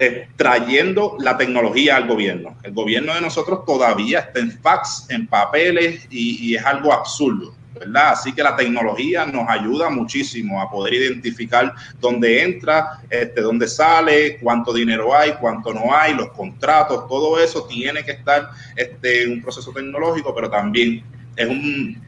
eh, 0.00 0.28
trayendo 0.36 1.16
la 1.18 1.36
tecnología 1.36 1.96
al 1.96 2.06
gobierno. 2.06 2.56
El 2.62 2.72
gobierno 2.72 3.14
de 3.14 3.20
nosotros 3.20 3.64
todavía 3.64 4.20
está 4.20 4.38
en 4.38 4.52
fax, 4.52 5.06
en 5.08 5.26
papeles 5.26 6.06
y, 6.10 6.54
es 6.54 6.64
algo 6.64 6.92
absurdo. 6.92 7.52
¿verdad? 7.74 8.10
Así 8.12 8.32
que 8.32 8.42
la 8.42 8.54
tecnología 8.54 9.26
nos 9.26 9.48
ayuda 9.48 9.90
muchísimo 9.90 10.60
a 10.60 10.70
poder 10.70 10.94
identificar 10.94 11.74
dónde 12.00 12.42
entra, 12.42 13.00
este, 13.10 13.40
dónde 13.40 13.66
sale, 13.66 14.38
cuánto 14.38 14.72
dinero 14.72 15.16
hay, 15.16 15.32
cuánto 15.40 15.74
no 15.74 15.92
hay, 15.92 16.14
los 16.14 16.30
contratos, 16.30 17.08
todo 17.08 17.38
eso 17.40 17.64
tiene 17.64 18.04
que 18.04 18.12
estar 18.12 18.50
este, 18.76 19.24
en 19.24 19.32
un 19.32 19.42
proceso 19.42 19.72
tecnológico, 19.72 20.32
pero 20.34 20.48
también 20.48 21.04
es 21.36 21.48
un, 21.48 22.02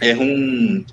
es 0.00 0.18
un 0.18 0.86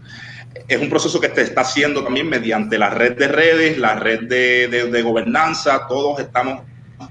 es 0.68 0.82
un 0.82 0.90
proceso 0.90 1.20
que 1.20 1.30
se 1.30 1.42
está 1.42 1.62
haciendo 1.62 2.04
también 2.04 2.30
mediante 2.30 2.78
la 2.78 2.90
red 2.90 3.18
de 3.18 3.28
redes, 3.28 3.78
la 3.78 3.96
red 3.96 4.22
de, 4.28 5.02
gobernanza, 5.02 5.88
todos 5.88 6.20
estamos 6.20 6.64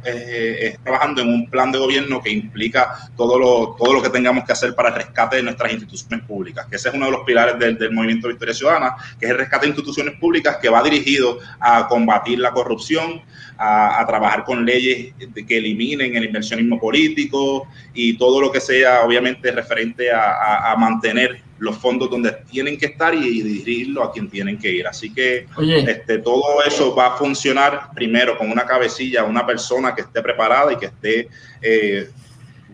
eh, 0.05 0.59
eh, 0.61 0.79
trabajando 0.85 1.21
en 1.23 1.29
un 1.29 1.51
plan 1.51 1.73
de 1.73 1.79
gobierno 1.79 2.23
que 2.23 2.31
implica 2.31 3.11
todo 3.17 3.39
lo, 3.39 3.77
todo 3.77 3.93
lo 3.93 4.03
que 4.03 4.09
tengamos 4.09 4.45
que 4.45 4.53
hacer 4.53 4.75
para 4.75 4.91
el 4.91 4.95
rescate 4.95 5.37
de 5.37 5.43
nuestras 5.43 5.73
instituciones 5.73 6.25
públicas, 6.27 6.67
que 6.71 6.77
ese 6.77 6.91
es 6.91 6.95
uno 6.95 7.07
de 7.07 7.13
los 7.13 7.23
pilares 7.25 7.59
del, 7.59 7.77
del, 7.77 7.93
movimiento 7.93 8.29
Victoria 8.29 8.55
Ciudadana, 8.55 8.95
que 9.19 9.27
es 9.27 9.33
el 9.33 9.39
rescate 9.39 9.67
de 9.67 9.71
instituciones 9.71 10.15
públicas 10.19 10.59
que 10.63 10.69
va 10.69 10.83
dirigido 10.83 11.39
a 11.59 11.89
combatir 11.89 12.39
la 12.39 12.53
corrupción, 12.53 13.23
a, 13.61 14.05
trabajar 14.07 14.45
con 14.45 14.65
leyes 14.65 15.13
que 15.47 15.59
eliminen 15.59 16.17
el 16.17 16.25
inversionismo 16.25 16.81
político 16.81 17.69
y 17.93 18.17
todo 18.17 18.41
lo 18.41 18.51
que 18.51 18.61
sea, 18.61 19.03
obviamente, 19.03 19.53
referente 19.53 20.11
a, 20.11 20.75
mantener 20.79 21.43
los 21.61 21.77
fondos 21.77 22.11
donde 22.11 22.33
tienen 22.51 22.79
que 22.79 22.87
estar 22.87 23.15
y, 23.15 23.43
dirigirlo 23.43 24.03
a 24.03 24.13
quien 24.13 24.29
tienen 24.29 24.59
que 24.59 24.71
ir. 24.73 24.87
Así 24.87 25.13
que 25.13 25.47
este, 25.87 26.19
todo 26.19 26.63
eso 26.67 26.95
va 26.95 27.09
a 27.09 27.17
funcionar 27.17 27.91
primero 27.95 28.37
con 28.37 28.51
una 28.51 28.65
cabecilla, 28.65 29.25
una 29.25 29.47
persona 29.47 29.95
que 29.95 30.01
esté 30.01 30.23
preparada 30.23 30.73
y 30.73 30.77
que 30.77 30.87
esté 30.87 31.29
eh, 31.61 32.09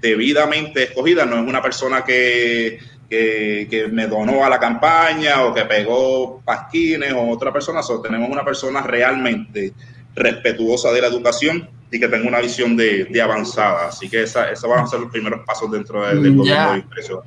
debidamente 0.00 0.84
escogida. 0.84 1.26
No 1.26 1.36
es 1.36 1.48
una 1.48 1.60
persona 1.60 2.04
que, 2.04 2.78
que, 3.10 3.66
que, 3.68 3.88
me 3.88 4.06
donó 4.06 4.44
a 4.44 4.48
la 4.48 4.60
campaña 4.60 5.44
o 5.44 5.52
que 5.52 5.64
pegó 5.64 6.40
pasquines 6.44 7.12
o 7.12 7.28
otra 7.28 7.52
persona. 7.52 7.82
So, 7.82 8.00
tenemos 8.00 8.30
una 8.30 8.44
persona 8.44 8.82
realmente 8.82 9.72
respetuosa 10.14 10.92
de 10.92 11.00
la 11.00 11.08
educación 11.08 11.75
y 11.90 12.00
que 12.00 12.08
tenga 12.08 12.28
una 12.28 12.40
visión 12.40 12.76
de, 12.76 13.08
avanzada. 13.22 13.88
Así 13.88 14.08
que 14.08 14.22
esa, 14.22 14.50
esa, 14.50 14.66
van 14.66 14.80
a 14.80 14.86
ser 14.86 15.00
los 15.00 15.10
primeros 15.10 15.44
pasos 15.46 15.70
dentro 15.70 16.06
del 16.06 16.36
gobierno 16.36 16.72
de 16.72 16.78
impresión. 16.78 17.20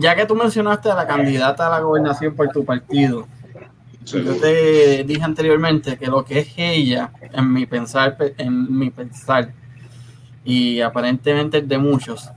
Ya 0.00 0.14
que 0.14 0.26
tú 0.26 0.34
mencionaste 0.34 0.90
a 0.90 0.94
la 0.94 1.06
candidata 1.06 1.66
a 1.66 1.70
la 1.70 1.80
gobernación 1.80 2.34
por 2.34 2.48
tu 2.48 2.64
partido, 2.64 3.26
yo 4.04 4.36
te 4.36 5.02
dije 5.04 5.22
anteriormente 5.22 5.96
que 5.96 6.06
lo 6.06 6.24
que 6.24 6.40
es 6.40 6.48
ella, 6.56 7.10
en 7.20 7.52
mi 7.52 7.66
pensar, 7.66 8.16
en 8.38 8.78
mi 8.78 8.90
pensar, 8.90 9.52
y 10.44 10.80
aparentemente 10.80 11.60
de 11.60 11.78
muchos, 11.78 12.30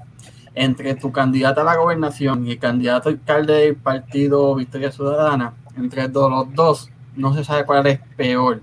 entre 0.55 0.95
tu 0.95 1.11
candidata 1.11 1.61
a 1.61 1.63
la 1.63 1.75
gobernación 1.75 2.47
y 2.47 2.53
el 2.53 2.59
candidato 2.59 3.09
alcalde 3.09 3.53
del 3.53 3.75
partido 3.75 4.55
Victoria 4.55 4.91
Ciudadana, 4.91 5.53
entre 5.77 6.07
los 6.07 6.53
dos, 6.55 6.89
no 7.15 7.35
se 7.35 7.43
sabe 7.43 7.65
cuál 7.65 7.85
es 7.85 7.99
peor 8.17 8.61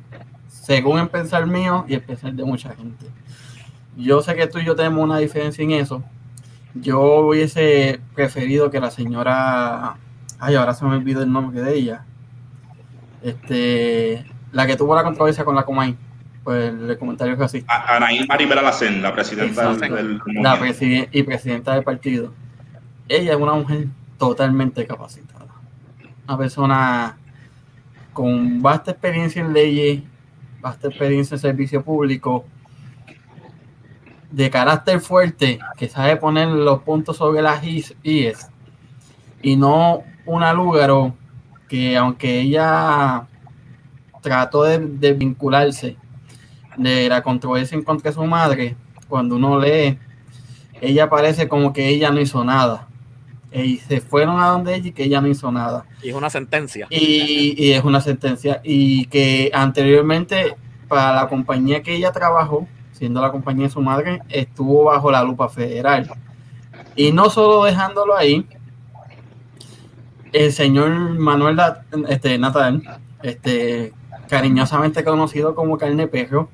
según 0.67 0.99
el 0.99 1.09
pensar 1.09 1.47
mío 1.47 1.85
y 1.87 1.95
el 1.95 2.03
pensar 2.03 2.33
de 2.33 2.43
mucha 2.45 2.75
gente. 2.75 3.07
Yo 3.97 4.21
sé 4.21 4.35
que 4.35 4.49
tú 4.49 4.59
y 4.59 4.65
yo 4.65 4.75
tenemos 4.75 5.05
una 5.05 5.19
diferencia 5.19 5.63
en 5.63 5.71
eso. 5.71 6.03
Yo 6.75 7.01
hubiese 7.21 8.01
preferido 8.17 8.69
que 8.69 8.81
la 8.81 8.91
señora, 8.91 9.97
ay, 10.41 10.57
ahora 10.57 10.75
se 10.75 10.85
me 10.85 10.97
olvidó 10.97 11.23
el 11.23 11.31
nombre 11.33 11.63
de 11.63 11.73
ella, 11.73 12.05
este, 13.23 14.27
la 14.51 14.67
que 14.67 14.75
tuvo 14.75 14.97
la 14.97 15.05
controversia 15.05 15.45
con 15.45 15.55
la 15.55 15.63
Comay, 15.63 15.97
pues 16.43 16.75
el 16.75 16.99
comentario 16.99 17.39
que 17.39 17.45
así. 17.45 17.65
Anaí 17.69 18.27
Maribela 18.27 18.61
Lacen, 18.61 19.01
la 19.03 19.15
presidenta 19.15 19.73
del, 19.73 20.21
la 20.27 20.59
y 21.13 21.23
presidenta 21.23 21.75
del 21.75 21.85
partido. 21.85 22.35
Ella 23.09 23.35
es 23.35 23.39
una 23.39 23.55
mujer 23.55 23.87
totalmente 24.19 24.85
capacitada. 24.85 25.47
Una 26.27 26.37
persona 26.37 27.17
con 28.13 28.61
vasta 28.61 28.91
experiencia 28.91 29.41
en 29.43 29.53
leyes, 29.53 30.03
esta 30.73 30.89
experiencia 30.89 31.35
en 31.35 31.41
servicio 31.41 31.83
público, 31.83 32.45
de 34.31 34.51
carácter 34.51 35.01
fuerte, 35.01 35.59
que 35.77 35.89
sabe 35.89 36.17
poner 36.17 36.49
los 36.49 36.83
puntos 36.83 37.17
sobre 37.17 37.43
las 37.43 37.63
IES, 37.65 38.51
y 39.43 39.57
no 39.57 40.03
una 40.25 40.53
Lúgaro 40.53 41.15
que 41.69 41.97
aunque 41.97 42.41
ella 42.41 43.27
trató 44.21 44.65
de, 44.65 45.13
vincularse 45.13 45.97
de 46.77 47.09
la 47.09 47.23
controversia 47.23 47.77
en 47.77 47.85
contra 47.85 48.11
de 48.11 48.15
su 48.15 48.25
madre, 48.25 48.77
cuando 49.09 49.37
uno 49.37 49.59
lee, 49.59 49.99
ella 50.81 51.09
parece 51.09 51.49
como 51.49 51.73
que 51.73 51.89
ella 51.89 52.11
no 52.11 52.21
hizo 52.21 52.45
nada. 52.45 52.89
Y 53.53 53.79
se 53.79 54.01
fueron 54.01 54.41
a 54.41 54.49
donde 54.49 54.75
ella 54.75 54.89
y 54.89 54.93
que 54.93 55.05
ella 55.05 55.21
no 55.21 55.29
hizo 55.29 55.51
nada. 55.51 55.87
Y 56.03 56.11
es 56.11 56.15
una 56.15 56.31
sentencia. 56.31 56.87
Y, 56.91 57.73
es 57.73 57.85
una 57.85 58.01
sentencia. 58.01 58.61
Y 58.65 59.07
que 59.07 59.51
anteriormente, 59.55 60.57
para 60.89 61.15
la 61.15 61.29
compañía 61.29 61.83
que 61.83 61.95
ella 61.95 62.13
trabajó, 62.13 62.67
siendo 62.93 63.21
la 63.21 63.31
compañía 63.31 63.65
de 63.65 63.71
su 63.71 63.81
madre, 63.81 64.21
estuvo 64.29 64.85
bajo 64.85 65.11
la 65.11 65.23
lupa 65.23 65.49
federal. 65.49 66.11
Y 66.95 67.13
no 67.13 67.31
solo 67.31 67.65
dejándolo 67.65 68.17
ahí, 68.17 68.47
el 70.33 70.53
señor 70.53 70.91
Manuel 70.91 71.59
este, 72.09 72.39
Natal, 72.39 72.83
este, 73.23 73.93
cariñosamente 74.29 75.05
conocido 75.05 75.55
como 75.55 75.79
carne 75.79 76.09
perro, 76.09 76.51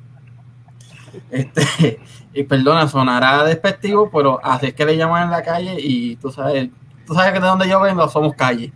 este, 1.30 2.00
y 2.34 2.44
perdona, 2.44 2.88
sonará 2.88 3.44
despectivo, 3.44 4.10
pero 4.10 4.40
así 4.42 4.66
es 4.66 4.74
que 4.74 4.84
le 4.84 4.96
llaman 4.96 5.24
en 5.24 5.30
la 5.30 5.42
calle 5.42 5.76
y 5.78 6.16
tú 6.16 6.30
sabes, 6.30 6.70
sabes 7.14 7.32
que 7.32 7.40
de 7.40 7.46
donde 7.46 7.68
yo 7.68 7.80
vengo 7.80 8.08
somos 8.08 8.34
calle. 8.34 8.72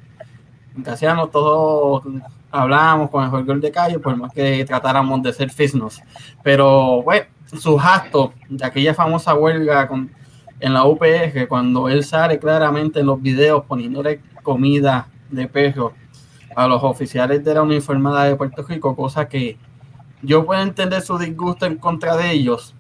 En 0.77 0.83
Casiano 0.83 1.29
todos 1.29 2.05
hablamos 2.51 3.11
con 3.11 3.25
el 3.25 3.31
jugador 3.31 3.61
de 3.61 3.71
calle, 3.71 3.99
por 3.99 4.17
más 4.17 4.33
que 4.33 4.65
tratáramos 4.65 5.23
de 5.23 5.33
ser 5.33 5.51
fisnos. 5.51 6.03
Pero, 6.43 7.03
bueno, 7.03 7.27
sus 7.47 7.83
actos 7.83 8.31
de 8.49 8.65
aquella 8.65 8.95
famosa 8.95 9.35
huelga 9.35 9.89
con, 9.89 10.11
en 10.61 10.75
la 10.75 10.85
UPG, 10.85 11.49
cuando 11.49 11.89
él 11.89 12.05
sale 12.05 12.39
claramente 12.39 13.01
en 13.01 13.07
los 13.07 13.21
videos 13.21 13.65
poniéndole 13.65 14.21
comida 14.43 15.09
de 15.31 15.47
perro 15.49 15.93
a 16.55 16.67
los 16.67 16.83
oficiales 16.83 17.45
de 17.45 17.55
la 17.55 17.63
uniformada 17.63 18.25
de 18.25 18.37
Puerto 18.37 18.63
Rico, 18.63 18.97
cosa 18.97 19.29
que 19.29 19.59
yo 20.23 20.47
puedo 20.47 20.63
entender 20.63 21.03
su 21.03 21.19
disgusto 21.19 21.67
en 21.67 21.77
contra 21.77 22.17
de 22.17 22.33
ellos, 22.33 22.75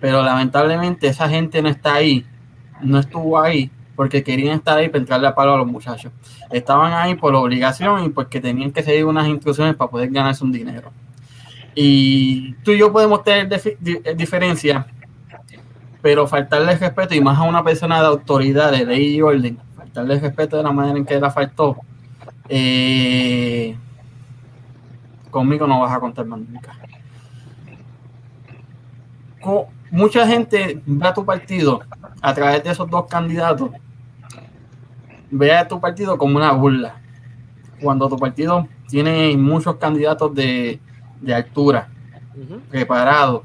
pero 0.00 0.22
lamentablemente 0.22 1.08
esa 1.08 1.28
gente 1.28 1.60
no 1.60 1.68
está 1.68 1.94
ahí, 1.94 2.24
no 2.80 2.98
estuvo 2.98 3.38
ahí 3.38 3.70
porque 3.98 4.22
querían 4.22 4.54
estar 4.54 4.78
ahí 4.78 4.88
para 4.88 5.00
entrarle 5.00 5.26
a 5.26 5.34
palo 5.34 5.54
a 5.54 5.56
los 5.56 5.66
muchachos. 5.66 6.12
Estaban 6.52 6.92
ahí 6.92 7.16
por 7.16 7.34
obligación 7.34 8.04
y 8.04 8.10
porque 8.10 8.40
tenían 8.40 8.70
que 8.70 8.84
seguir 8.84 9.04
unas 9.04 9.26
instrucciones 9.26 9.74
para 9.74 9.90
poder 9.90 10.08
ganarse 10.10 10.44
un 10.44 10.52
dinero. 10.52 10.92
Y 11.74 12.52
tú 12.62 12.70
y 12.70 12.78
yo 12.78 12.92
podemos 12.92 13.24
tener 13.24 13.52
eh, 13.52 14.14
diferencias, 14.16 14.86
pero 16.00 16.28
faltarle 16.28 16.76
respeto, 16.76 17.12
y 17.16 17.20
más 17.20 17.40
a 17.40 17.42
una 17.42 17.64
persona 17.64 18.00
de 18.00 18.06
autoridad, 18.06 18.70
de 18.70 18.86
ley 18.86 19.16
y 19.16 19.20
orden, 19.20 19.58
faltarle 19.76 20.20
respeto 20.20 20.56
de 20.56 20.62
la 20.62 20.70
manera 20.70 20.96
en 20.96 21.04
que 21.04 21.18
la 21.18 21.32
faltó, 21.32 21.78
eh, 22.48 23.76
conmigo 25.28 25.66
no 25.66 25.80
vas 25.80 25.92
a 25.92 25.98
contar 25.98 26.24
más 26.24 26.38
nunca. 26.38 26.78
mucha 29.90 30.24
gente 30.24 30.80
ve 30.86 31.08
a 31.08 31.12
tu 31.12 31.24
partido 31.24 31.80
a 32.22 32.32
través 32.32 32.62
de 32.62 32.70
esos 32.70 32.88
dos 32.88 33.06
candidatos, 33.08 33.72
ve 35.30 35.52
a 35.52 35.68
tu 35.68 35.80
partido 35.80 36.18
como 36.18 36.36
una 36.36 36.52
burla. 36.52 37.00
Cuando 37.80 38.08
tu 38.08 38.16
partido 38.16 38.66
tiene 38.88 39.36
muchos 39.36 39.76
candidatos 39.76 40.34
de, 40.34 40.80
altura, 41.34 41.88
preparados, 42.70 43.42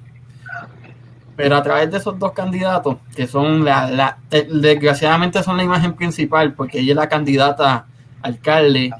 pero 1.36 1.56
a 1.56 1.64
través 1.64 1.92
de 1.92 1.98
esos 1.98 2.18
dos 2.18 2.32
candidatos, 2.32 2.98
que 3.16 3.28
son 3.28 3.66
la, 3.66 4.18
desgraciadamente 4.30 5.44
son 5.44 5.58
la 5.58 5.64
imagen 5.64 5.94
principal, 5.94 6.54
porque 6.54 6.80
ella 6.80 6.94
es 6.94 6.98
la 6.98 7.10
candidata 7.10 7.86
alcalde 8.22 8.92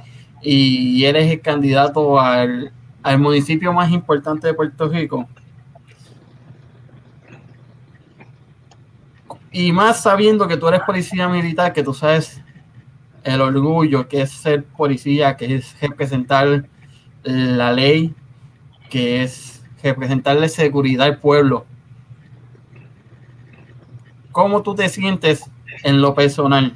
y 0.42 1.04
eres 1.06 1.32
el 1.32 1.42
candidato 1.42 2.20
al, 2.20 2.74
al 3.02 3.20
municipio 3.20 3.72
más 3.74 3.92
importante 3.92 4.48
de 4.48 4.54
Puerto 4.54 4.90
Rico. 4.90 5.28
Y 9.52 9.72
más 9.72 10.02
sabiendo 10.02 10.48
que 10.48 10.58
tú 10.58 10.68
eres 10.68 10.82
policía 10.82 11.30
militar, 11.30 11.74
que 11.74 11.84
tú 11.84 11.94
sabes 11.94 12.43
el 13.24 13.42
orgullo 13.42 14.08
que 14.08 14.22
es 14.22 14.32
ser 14.32 14.64
policía, 14.64 15.38
que 15.38 15.56
es 15.56 15.80
representar 15.82 16.68
la 17.24 17.72
ley, 17.72 18.14
que 18.90 19.24
es 19.24 19.64
representarle 19.82 20.50
seguridad 20.50 21.08
al 21.08 21.18
pueblo 21.18 21.66
¿Cómo 24.34 24.64
tú 24.64 24.74
te 24.74 24.90
sientes 24.90 25.52
en 25.84 26.02
lo 26.02 26.16
personal? 26.16 26.76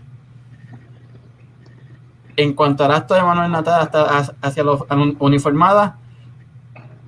En 2.36 2.54
cuanto 2.54 2.86
al 2.86 2.91
acto 2.91 3.16
de 3.16 3.24
Manuel 3.24 3.52
Natal 3.52 3.82
hasta 3.82 4.36
hacia 4.43 4.64
los 4.64 4.86
uniformadas, 5.18 5.95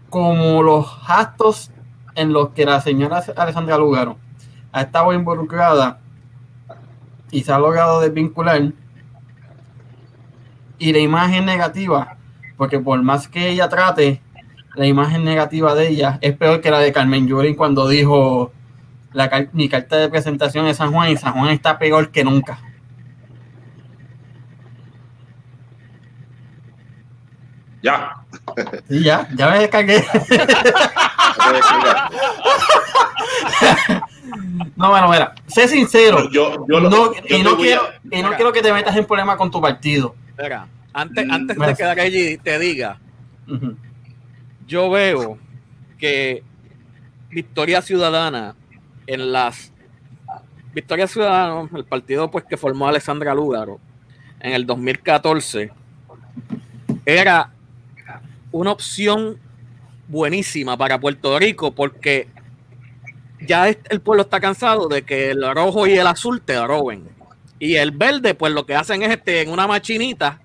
como 0.10 0.64
los 0.64 0.88
actos 1.08 1.70
en 2.16 2.34
los 2.34 2.50
que 2.50 2.66
la 2.66 2.82
señora 2.82 3.24
Alessandra 3.36 3.78
Lugaro 3.78 4.18
ha 4.72 4.82
estado 4.82 5.14
involucrada 5.14 6.00
y 7.30 7.44
se 7.44 7.52
ha 7.52 7.60
logrado 7.60 8.02
desvincular, 8.02 8.74
y 10.80 10.94
la 10.94 11.00
imagen 11.00 11.46
negativa, 11.46 12.18
porque 12.58 12.80
por 12.80 13.02
más 13.04 13.28
que 13.28 13.50
ella 13.50 13.70
trate, 13.70 14.22
la 14.76 14.88
imagen 14.88 15.24
negativa 15.24 15.76
de 15.76 15.90
ella 15.90 16.18
es 16.22 16.36
peor 16.36 16.62
que 16.62 16.72
la 16.72 16.80
de 16.80 16.94
Carmen 16.94 17.28
Yurin 17.28 17.56
cuando 17.56 17.88
dijo 17.88 18.52
mi 19.54 19.68
carta 19.70 19.98
de 19.98 20.10
presentación 20.10 20.68
es 20.68 20.78
San 20.78 20.92
Juan 20.94 21.10
y 21.10 21.18
San 21.18 21.34
Juan 21.34 21.50
está 21.50 21.78
peor 21.78 22.12
que 22.12 22.24
nunca. 22.24 22.60
Ya. 27.82 28.16
Sí, 28.88 29.04
ya, 29.04 29.28
ya 29.36 29.50
me 29.50 29.60
descargué. 29.60 30.06
no, 34.76 34.90
bueno, 34.90 35.10
mira, 35.10 35.34
sé 35.48 35.68
sincero. 35.68 36.30
Yo, 36.30 36.66
yo 36.68 36.82
no, 36.82 37.12
y, 37.28 37.42
no 37.42 37.56
quiero, 37.56 37.84
y 38.12 38.22
no 38.22 38.34
quiero 38.36 38.52
que 38.52 38.62
te 38.62 38.74
metas 38.74 38.96
en 38.96 39.06
problemas 39.06 39.38
con 39.38 39.50
tu 39.50 39.62
partido. 39.62 40.14
Mira, 40.42 40.70
antes, 40.94 41.28
mm, 41.28 41.32
antes 41.32 41.58
de 41.58 41.76
que 41.76 41.84
allí 41.84 42.38
te 42.38 42.58
diga, 42.60 42.98
yo 44.66 44.90
veo 44.90 45.38
que 45.98 46.44
Victoria 47.30 47.82
Ciudadana 47.82 48.56
en 49.06 49.32
las 49.32 49.74
Victorias 50.74 51.12
Ciudadanas, 51.12 51.70
el 51.74 51.84
partido 51.84 52.32
pues 52.32 52.46
que 52.46 52.56
formó 52.56 52.88
Alessandra 52.88 53.34
Lúgaro 53.34 53.80
en 54.40 54.54
el 54.54 54.66
2014, 54.66 55.72
era 57.06 57.52
una 58.52 58.72
opción 58.72 59.38
buenísima 60.08 60.78
para 60.78 61.00
Puerto 61.00 61.38
Rico 61.38 61.72
porque 61.74 62.28
ya 63.42 63.68
el 63.68 64.02
pueblo 64.02 64.24
está 64.24 64.40
cansado 64.40 64.88
de 64.88 65.02
que 65.04 65.32
el 65.32 65.44
rojo 65.54 65.86
y 65.88 65.94
el 65.94 66.08
azul 66.08 66.42
te 66.42 66.66
roben. 66.66 67.19
Y 67.60 67.76
el 67.76 67.92
verde, 67.92 68.34
pues 68.34 68.54
lo 68.54 68.66
que 68.66 68.76
hacen 68.76 69.04
es 69.04 69.12
este 69.12 69.42
en 69.42 69.52
una 69.52 69.68
machinita 69.68 70.40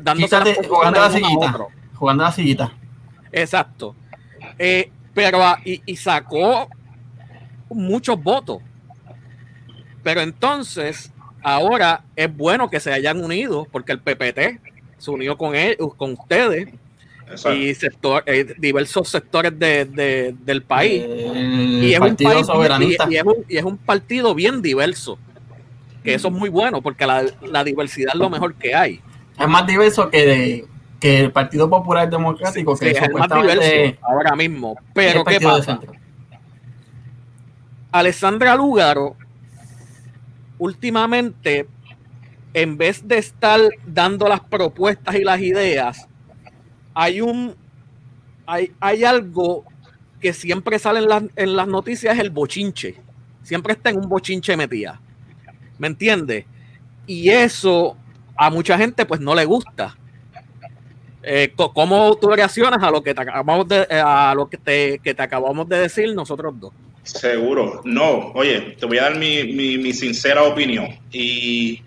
dándose 0.00 0.54
jugando 0.68 1.00
la 1.00 1.10
sillita. 1.10 1.58
Jugando 1.94 2.24
la 2.24 2.32
sillita. 2.32 2.72
Exacto. 3.32 3.96
Eh, 4.58 4.90
pero 5.12 5.42
ah, 5.42 5.58
y 5.64 5.96
sacó 5.96 6.68
muchos 7.68 8.22
votos. 8.22 8.58
Pero 10.02 10.20
entonces, 10.20 11.12
ahora 11.42 12.04
es 12.16 12.34
bueno 12.34 12.70
que 12.70 12.80
se 12.80 12.92
hayan 12.92 13.22
unido, 13.22 13.66
porque 13.70 13.92
el 13.92 14.00
PPT 14.00 14.60
se 14.98 15.10
unió 15.10 15.36
con 15.36 15.54
él, 15.54 15.76
con 15.96 16.12
ustedes 16.12 16.68
y 17.54 17.74
sector, 17.74 18.24
eh, 18.26 18.54
diversos 18.58 19.08
sectores 19.08 19.56
de, 19.56 20.34
del 20.42 20.62
país. 20.62 21.04
y, 21.06 21.92
es 21.92 22.00
un 22.00 22.16
país 22.16 22.46
Y, 23.48 23.56
es 23.56 23.64
un, 23.64 23.78
partido 23.78 24.34
bien 24.34 24.62
diverso. 24.62 25.18
Que 26.02 26.14
eso 26.14 26.28
es 26.28 26.34
muy 26.34 26.48
bueno, 26.48 26.80
porque 26.80 27.06
la, 27.06 27.64
diversidad 27.64 28.12
es 28.14 28.18
lo 28.18 28.30
mejor 28.30 28.54
que 28.54 28.74
hay. 28.74 29.00
Es 29.38 29.48
más 29.48 29.66
diverso 29.66 30.10
que, 30.10 30.64
que 30.98 31.20
el 31.20 31.32
Partido 31.32 31.68
Popular 31.68 32.08
Democrático, 32.08 32.76
que 32.76 32.90
es 32.90 33.12
más 33.12 33.28
diverso 33.28 33.98
ahora 34.02 34.34
mismo. 34.36 34.76
Pero 34.94 35.24
¿qué 35.24 35.40
pasa? 35.40 35.80
Alessandra 37.92 38.54
Lugaro, 38.54 39.16
últimamente, 40.58 41.66
en 42.54 42.76
vez 42.78 43.06
de 43.06 43.18
estar 43.18 43.60
dando 43.84 44.28
las 44.28 44.40
propuestas 44.40 45.16
y 45.16 45.24
las 45.24 45.40
ideas, 45.40 46.06
hay 46.94 47.20
un 47.20 47.54
hay, 48.46 48.72
hay 48.80 49.04
algo 49.04 49.64
que 50.20 50.32
siempre 50.32 50.78
sale 50.78 51.00
en, 51.36 51.56
las 51.56 51.66
noticias, 51.66 52.18
el 52.18 52.30
bochinche. 52.30 52.96
Siempre 53.42 53.72
está 53.72 53.90
en 53.90 53.98
un 53.98 54.08
bochinche 54.08 54.56
metida. 54.56 55.00
¿Me 55.80 55.86
entiendes? 55.86 56.44
Y 57.06 57.30
eso 57.30 57.96
a 58.36 58.50
mucha 58.50 58.76
gente 58.76 59.06
pues 59.06 59.18
no 59.18 59.34
le 59.34 59.46
gusta. 59.46 59.96
Eh, 61.22 61.52
¿Cómo 61.56 62.14
tú 62.16 62.28
reaccionas 62.28 62.82
a 62.82 62.90
lo 62.90 63.02
que 63.02 63.14
te 63.14 63.22
acabamos 63.22 63.66
de, 63.66 63.86
a 63.90 64.34
lo 64.34 64.48
que 64.48 64.58
te, 64.58 64.98
que 64.98 65.14
te 65.14 65.22
acabamos 65.22 65.66
de 65.68 65.78
decir 65.78 66.14
nosotros 66.14 66.54
dos? 66.60 66.72
Seguro. 67.02 67.80
No, 67.84 68.32
oye, 68.34 68.76
te 68.78 68.84
voy 68.84 68.98
a 68.98 69.04
dar 69.04 69.16
mi, 69.16 69.92
sincera 69.94 70.42
opinión. 70.42 70.86
Y, 71.10 71.82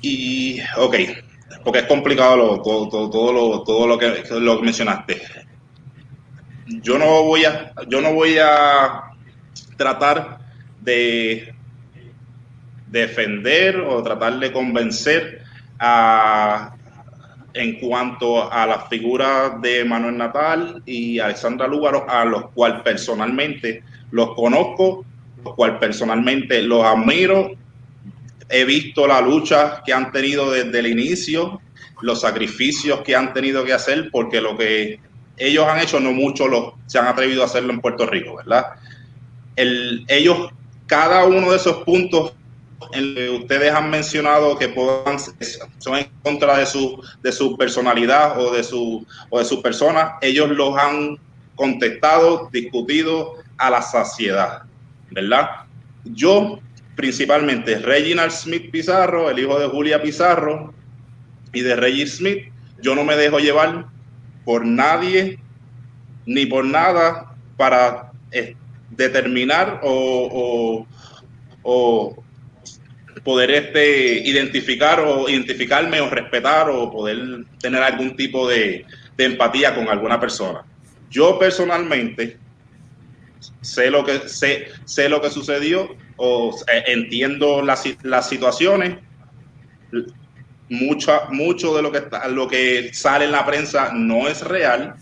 y, 0.00 0.60
ok, 0.76 0.96
porque 1.64 1.80
es 1.80 1.86
complicado 1.86 2.62
todo, 2.62 2.88
todo, 2.88 3.32
lo, 3.32 3.64
todo 3.64 3.86
lo, 3.88 3.98
que, 3.98 4.22
lo 4.30 4.58
que 4.58 4.64
mencionaste. 4.64 5.22
Yo 6.66 6.98
no 6.98 7.24
voy 7.24 7.44
a, 7.44 7.72
yo 7.88 8.00
no 8.00 8.14
voy 8.14 8.38
a 8.38 9.10
tratar 9.76 10.38
de 10.80 11.53
defender 12.94 13.80
o 13.80 14.02
tratar 14.02 14.38
de 14.38 14.52
convencer 14.52 15.42
a, 15.80 16.74
en 17.52 17.80
cuanto 17.80 18.50
a 18.50 18.66
las 18.66 18.88
figuras 18.88 19.60
de 19.60 19.84
Manuel 19.84 20.16
Natal 20.16 20.82
y 20.86 21.18
Alexandra 21.18 21.66
Lúgaro, 21.66 22.08
a 22.08 22.24
los 22.24 22.50
cuales 22.52 22.82
personalmente 22.82 23.82
los 24.12 24.34
conozco, 24.34 25.04
los 25.44 25.54
cuales 25.54 25.78
personalmente 25.78 26.62
los 26.62 26.84
admiro. 26.84 27.50
He 28.48 28.64
visto 28.64 29.08
la 29.08 29.20
lucha 29.20 29.82
que 29.84 29.92
han 29.92 30.12
tenido 30.12 30.52
desde 30.52 30.78
el 30.78 30.86
inicio, 30.86 31.60
los 32.00 32.20
sacrificios 32.20 33.00
que 33.00 33.16
han 33.16 33.32
tenido 33.32 33.64
que 33.64 33.72
hacer, 33.72 34.10
porque 34.12 34.40
lo 34.40 34.56
que 34.56 35.00
ellos 35.36 35.66
han 35.66 35.80
hecho, 35.80 35.98
no 35.98 36.12
muchos 36.12 36.48
los, 36.48 36.74
se 36.86 37.00
han 37.00 37.08
atrevido 37.08 37.42
a 37.42 37.46
hacerlo 37.46 37.72
en 37.72 37.80
Puerto 37.80 38.06
Rico, 38.06 38.36
¿verdad? 38.36 38.66
El, 39.56 40.04
ellos, 40.06 40.52
cada 40.86 41.24
uno 41.24 41.50
de 41.50 41.56
esos 41.56 41.78
puntos 41.84 42.34
en 42.92 43.14
que 43.14 43.30
ustedes 43.30 43.72
han 43.72 43.90
mencionado 43.90 44.58
que 44.58 44.72
son 45.78 45.96
en 45.96 46.10
contra 46.22 46.58
de 46.58 46.66
su, 46.66 47.56
personalidad 47.56 48.38
o 48.38 48.52
de 48.52 48.62
su, 48.62 49.06
o 49.30 49.40
ellos 50.20 50.50
los 50.50 50.76
han 50.76 51.18
contestado, 51.54 52.48
discutido 52.52 53.34
a 53.58 53.70
la 53.70 53.82
saciedad, 53.82 54.62
¿verdad? 55.10 55.48
Yo, 56.04 56.58
principalmente, 56.96 57.78
Reginald 57.78 58.32
Smith 58.32 58.70
Pizarro, 58.70 59.30
el 59.30 59.38
hijo 59.38 59.58
de 59.58 59.68
Julia 59.68 60.02
Pizarro 60.02 60.74
y 61.52 61.60
de 61.60 61.76
Reggie 61.76 62.06
Smith, 62.06 62.52
yo 62.82 62.94
no 62.94 63.04
me 63.04 63.16
dejo 63.16 63.38
llevar 63.38 63.86
por 64.44 64.66
nadie 64.66 65.38
ni 66.26 66.46
por 66.46 66.64
nada 66.64 67.34
para 67.56 68.12
eh, 68.32 68.56
determinar 68.90 69.80
o, 69.82 70.86
poder 73.24 73.50
este, 73.50 74.18
identificar 74.28 75.00
o 75.00 75.28
identificarme 75.28 76.00
o 76.00 76.10
respetar 76.10 76.68
o 76.68 76.90
poder 76.90 77.44
tener 77.58 77.82
algún 77.82 78.16
tipo 78.16 78.46
de, 78.48 78.84
empatía 79.16 79.74
con 79.74 79.88
alguna 79.88 80.20
persona. 80.20 80.64
Yo 81.10 81.38
personalmente 81.38 82.36
sé 83.60 83.90
lo 83.90 84.04
que 84.04 84.28
sé, 84.28 84.68
sé 84.84 85.08
lo 85.08 85.20
que 85.22 85.30
sucedió 85.30 85.96
o 86.16 86.54
eh, 86.70 86.84
entiendo 86.88 87.62
las, 87.62 87.84
las 88.02 88.28
situaciones. 88.28 88.98
Mucho, 90.68 91.12
mucho 91.30 91.76
de 91.76 91.82
lo 91.82 91.92
que, 91.92 92.02
lo 92.30 92.48
que 92.48 92.90
sale 92.92 93.26
en 93.26 93.32
la 93.32 93.46
prensa 93.46 93.92
no 93.92 94.28
es 94.28 94.40
real 94.40 94.96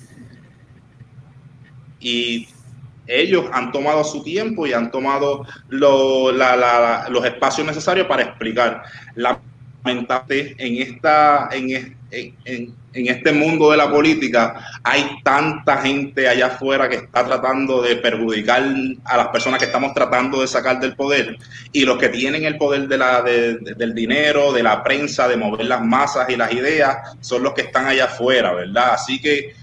y 2.01 2.49
ellos 3.07 3.47
han 3.53 3.73
tomado 3.73 4.05
su 4.05 4.23
tiempo 4.23 4.67
y 4.67 4.73
han 4.73 4.91
tomado 4.91 5.47
los 5.69 7.25
espacios 7.25 7.67
necesarios 7.67 8.07
para 8.07 8.23
explicar. 8.23 8.83
Lamentablemente, 9.15 10.55
en, 10.59 10.81
esta, 10.81 11.49
en, 11.51 11.97
este 12.93 13.33
mundo 13.33 13.71
de 13.71 13.77
la 13.77 13.91
política 13.91 14.65
hay 14.85 15.05
tanta 15.25 15.79
gente 15.79 16.29
allá 16.29 16.47
afuera 16.47 16.89
que 16.89 16.97
está 16.97 17.27
tratando 17.27 17.83
de 17.83 17.97
perjudicar 17.97 18.63
a 19.05 19.17
las 19.17 19.29
personas 19.29 19.59
que 19.59 19.65
estamos 19.65 19.93
tratando 19.93 20.41
de 20.41 20.47
sacar 20.47 20.79
del 20.79 20.95
poder 20.95 21.37
y 21.73 21.85
los 21.85 21.99
que 21.99 22.11
tienen 22.11 22.45
el 22.45 22.59
poder 22.59 22.87
de 22.87 22.99
la, 22.99 23.23
del 23.23 23.95
dinero, 23.95 24.53
de 24.53 24.63
la 24.63 24.85
prensa, 24.85 25.27
de 25.27 25.37
mover 25.37 25.67
las 25.67 25.83
masas 25.83 26.29
y 26.31 26.37
las 26.37 26.53
ideas, 26.53 27.17
son 27.21 27.43
los 27.43 27.55
que 27.55 27.63
están 27.63 27.87
allá 27.87 28.05
afuera, 28.05 28.53
¿verdad? 28.53 28.93
Así 28.95 29.21
que 29.21 29.55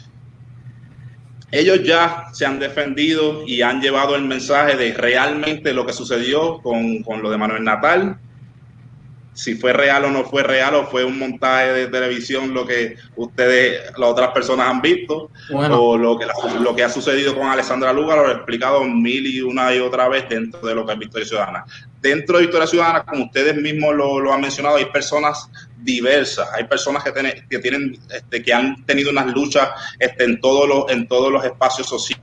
ellos 1.52 1.84
ya 1.84 2.28
se 2.32 2.46
han 2.46 2.60
defendido 2.60 3.44
y 3.46 3.62
han 3.62 3.82
llevado 3.82 4.16
el 4.16 4.24
mensaje 4.24 4.76
de 4.76 4.94
realmente 4.94 5.74
lo 5.74 5.86
que 5.86 5.94
sucedió 5.94 6.62
con, 6.62 7.04
lo 7.22 7.32
de 7.32 7.38
Manuel 7.38 7.64
Natal, 7.64 8.20
si 9.34 9.56
fue 9.56 9.72
real 9.72 10.06
o 10.06 10.12
no 10.12 10.26
fue 10.26 10.44
real 10.44 10.76
o 10.76 10.88
fue 10.88 11.06
un 11.06 11.18
montaje 11.18 11.72
de 11.72 11.88
televisión 11.88 12.54
lo 12.54 12.68
que 12.68 12.98
ustedes, 13.16 13.90
las 13.98 14.10
otras 14.10 14.32
personas 14.32 14.68
han 14.68 14.82
visto, 14.82 15.32
o 15.52 15.98
lo 15.98 16.20
que, 16.20 16.28
lo 16.60 16.76
que 16.76 16.84
ha 16.84 16.90
sucedido 16.90 17.34
con 17.36 17.48
Alessandra 17.48 17.94
Lugar, 17.94 18.18
lo 18.18 18.30
he 18.30 18.36
explicado 18.36 18.84
mil 18.84 19.26
y 19.26 19.42
una 19.42 19.74
y 19.74 19.80
otra 19.80 20.10
vez 20.10 20.28
dentro 20.30 20.60
de 20.60 20.76
lo 20.76 20.86
que 20.86 20.94
es 20.94 21.00
Victoria 21.00 21.28
Ciudadana. 21.28 21.66
Dentro 22.02 22.38
de 22.38 22.44
Victoria 22.44 22.68
Ciudadana, 22.68 23.06
como 23.06 23.26
ustedes 23.26 23.56
mismos 23.56 23.96
lo, 23.96 24.20
lo 24.20 24.34
han 24.34 24.42
mencionado, 24.42 24.76
hay 24.76 24.86
personas 24.86 25.50
diversas. 25.84 26.50
Hay 26.54 26.66
personas 26.66 27.04
que, 27.04 27.12
tienen, 27.12 27.48
que, 27.50 27.60
tienen, 27.60 28.00
este, 28.12 28.44
que 28.44 28.54
han 28.54 28.86
tenido 28.86 29.12
unas 29.12 29.28
luchas 29.28 29.70
este, 29.98 30.26
en, 30.26 30.40
todos 30.40 30.68
los, 30.68 30.90
en 30.90 31.08
todos 31.08 31.32
los 31.32 31.44
espacios 31.44 31.88
sociales 31.88 32.20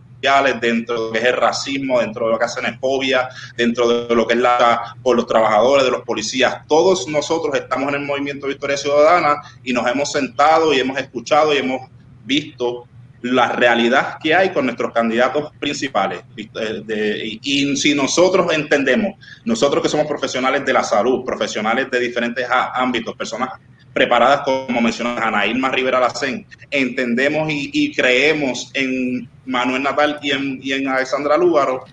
dentro 0.60 0.94
de 0.94 1.06
lo 1.06 1.12
que 1.12 1.18
es 1.18 1.24
el 1.24 1.36
racismo, 1.36 2.00
dentro 2.00 2.26
de 2.26 2.32
lo 2.32 2.38
que 2.38 2.46
es 2.46 2.54
xenofobia, 2.54 3.28
dentro 3.56 4.06
de 4.06 4.14
lo 4.14 4.26
que 4.26 4.34
es 4.34 4.40
la 4.40 4.96
por 5.02 5.16
los 5.16 5.26
trabajadores, 5.26 5.84
de 5.84 5.90
los 5.90 6.02
policías. 6.02 6.66
Todos 6.66 7.06
nosotros 7.08 7.54
estamos 7.54 7.88
en 7.90 8.00
el 8.00 8.06
movimiento 8.06 8.46
Victoria 8.46 8.76
Ciudadana 8.76 9.40
y 9.62 9.72
nos 9.72 9.86
hemos 9.86 10.10
sentado 10.10 10.72
y 10.72 10.80
hemos 10.80 10.98
escuchado 10.98 11.54
y 11.54 11.58
hemos 11.58 11.88
visto 12.24 12.88
la 13.32 13.52
realidad 13.52 14.18
que 14.22 14.34
hay 14.34 14.50
con 14.50 14.66
nuestros 14.66 14.92
candidatos 14.92 15.52
principales. 15.58 16.20
Eh, 16.36 17.38
y, 17.42 17.76
si 17.76 17.94
nosotros 17.94 18.52
entendemos, 18.52 19.14
nosotros 19.44 19.82
que 19.82 19.88
somos 19.88 20.06
profesionales 20.06 20.64
de 20.64 20.72
la 20.72 20.82
salud, 20.82 21.24
profesionales 21.24 21.90
de 21.90 22.00
diferentes 22.00 22.46
ámbitos, 22.74 23.14
personas 23.16 23.50
preparadas, 23.92 24.42
como 24.42 24.80
mencionó 24.80 25.16
Ana 25.16 25.46
Irma 25.46 25.70
Rivera 25.70 25.98
Lacén, 25.98 26.46
entendemos 26.70 27.48
y, 27.50 27.94
creemos 27.94 28.70
en 28.74 29.28
Manuel 29.46 29.82
Natal 29.82 30.18
y 30.22 30.30
en, 30.32 30.60
y 30.62 30.72
en 30.72 30.88
Alexandra 30.88 31.36
Lúgaro, 31.36 31.84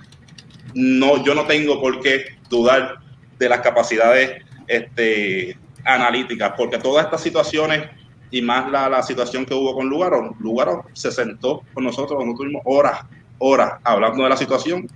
no, 0.73 1.23
yo 1.23 1.33
no 1.33 1.45
tengo 1.45 1.79
por 1.79 2.01
qué 2.01 2.25
dudar 2.49 2.97
de 3.39 3.49
las 3.49 3.61
capacidades 3.61 4.43
este, 4.67 5.57
analíticas, 5.85 6.53
porque 6.57 6.77
todas 6.77 7.05
estas 7.05 7.21
situaciones 7.21 7.89
y 8.33 8.41
más 8.41 8.69
la, 8.71 8.89
la 8.89 9.03
situación 9.03 9.45
que 9.45 9.53
hubo 9.53 9.75
con 9.75 9.87
Lugaro. 9.87 10.35
Lugaro 10.39 10.85
se 10.93 11.11
sentó 11.11 11.61
con 11.71 11.83
nosotros, 11.83 12.17
nosotros 12.17 12.39
tuvimos 12.39 12.63
horas, 12.65 13.01
horas 13.37 13.73
hablando 13.83 14.23
de 14.23 14.29
la 14.29 14.37
situación 14.37 14.89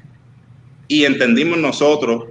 y 0.88 1.06
entendimos 1.06 1.60
nosotros 1.60 2.26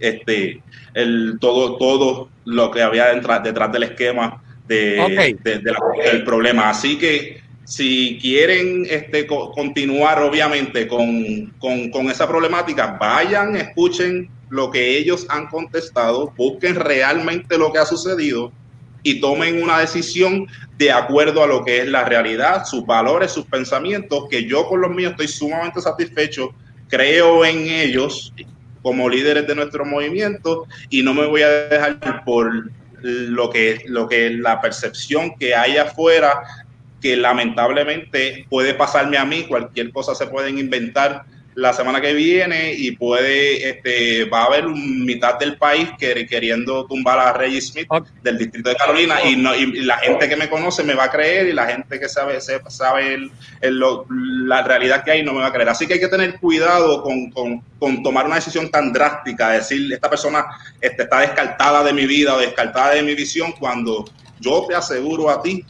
este, 0.00 0.62
el, 0.94 1.36
todo, 1.42 1.76
todo 1.76 2.30
lo 2.46 2.70
que 2.70 2.80
había 2.80 3.12
detrás, 3.12 3.42
detrás 3.42 3.70
del 3.70 3.82
esquema 3.82 4.42
de, 4.66 5.36
del 5.44 6.24
problema. 6.24 6.70
Así 6.70 6.96
que 6.96 7.42
si 7.64 8.18
quieren 8.18 8.86
este, 8.88 9.26
continuar, 9.26 10.22
obviamente, 10.22 10.88
con, 10.88 11.52
con, 11.58 11.90
con, 11.90 12.10
esa 12.10 12.26
problemática, 12.26 12.96
vayan, 12.98 13.56
escuchen 13.56 14.30
lo 14.48 14.70
que 14.70 14.96
ellos 14.96 15.26
han 15.28 15.48
contestado, 15.48 16.32
busquen 16.34 16.76
realmente 16.76 17.58
lo 17.58 17.70
que 17.70 17.78
ha 17.78 17.84
sucedido 17.84 18.52
y 19.02 19.20
tomen 19.20 19.62
una 19.62 19.78
decisión 19.78 20.46
de 20.78 20.92
acuerdo 20.92 21.42
a 21.42 21.46
lo 21.46 21.64
que 21.64 21.80
es 21.80 21.86
la 21.88 22.04
realidad, 22.04 22.64
sus 22.64 22.84
valores, 22.86 23.32
sus 23.32 23.46
pensamientos, 23.46 24.24
que 24.30 24.44
yo 24.44 24.66
con 24.66 24.80
los 24.80 24.90
míos 24.90 25.12
estoy 25.12 25.28
sumamente 25.28 25.80
satisfecho, 25.80 26.54
creo 26.88 27.44
en 27.44 27.68
ellos 27.68 28.32
como 28.82 29.08
líderes 29.08 29.46
de 29.46 29.54
nuestro 29.54 29.84
movimiento 29.84 30.66
y 30.88 31.02
no 31.02 31.14
me 31.14 31.26
voy 31.26 31.42
a 31.42 31.48
dejar 31.48 32.24
por 32.24 32.70
lo 33.02 33.50
que, 33.50 33.82
lo 33.86 34.08
que 34.08 34.30
la 34.30 34.60
percepción 34.60 35.34
que 35.38 35.54
hay 35.54 35.76
afuera, 35.76 36.42
que 37.00 37.16
lamentablemente 37.16 38.46
puede 38.48 38.74
pasarme 38.74 39.16
a 39.16 39.24
mí, 39.24 39.44
cualquier 39.44 39.92
cosa 39.92 40.14
se 40.14 40.26
pueden 40.26 40.58
inventar 40.58 41.24
la 41.54 41.72
semana 41.72 42.00
que 42.00 42.12
viene 42.12 42.72
y 42.72 42.92
puede, 42.92 43.68
este, 43.68 44.24
va 44.24 44.42
a 44.42 44.46
haber 44.46 44.66
mitad 44.68 45.38
del 45.38 45.56
país 45.56 45.88
queriendo 45.98 46.86
tumbar 46.86 47.18
a 47.18 47.32
Reggie 47.32 47.60
Smith 47.60 47.88
del 48.22 48.38
distrito 48.38 48.70
de 48.70 48.76
Carolina 48.76 49.22
y, 49.24 49.36
no, 49.36 49.54
y 49.54 49.80
la 49.82 49.98
gente 49.98 50.28
que 50.28 50.36
me 50.36 50.48
conoce 50.48 50.84
me 50.84 50.94
va 50.94 51.04
a 51.04 51.10
creer 51.10 51.48
y 51.48 51.52
la 51.52 51.66
gente 51.66 51.98
que 51.98 52.08
sabe, 52.08 52.40
sabe 52.40 53.30
la 53.60 54.62
realidad 54.62 55.02
que 55.04 55.10
hay 55.10 55.22
no 55.22 55.32
me 55.32 55.40
va 55.40 55.48
a 55.48 55.52
creer. 55.52 55.68
Así 55.68 55.86
que 55.86 55.94
hay 55.94 56.00
que 56.00 56.08
tener 56.08 56.38
cuidado 56.38 57.02
con, 57.02 57.30
con, 57.30 57.60
con 57.78 58.02
tomar 58.02 58.26
una 58.26 58.36
decisión 58.36 58.70
tan 58.70 58.92
drástica, 58.92 59.50
decir, 59.50 59.92
esta 59.92 60.08
persona 60.08 60.46
este, 60.80 61.02
está 61.02 61.20
descartada 61.20 61.82
de 61.82 61.92
mi 61.92 62.06
vida 62.06 62.34
o 62.34 62.38
descartada 62.38 62.94
de 62.94 63.02
mi 63.02 63.14
visión 63.14 63.52
cuando 63.58 64.04
yo 64.38 64.66
te 64.68 64.74
aseguro 64.74 65.28
a 65.28 65.42
ti 65.42 65.64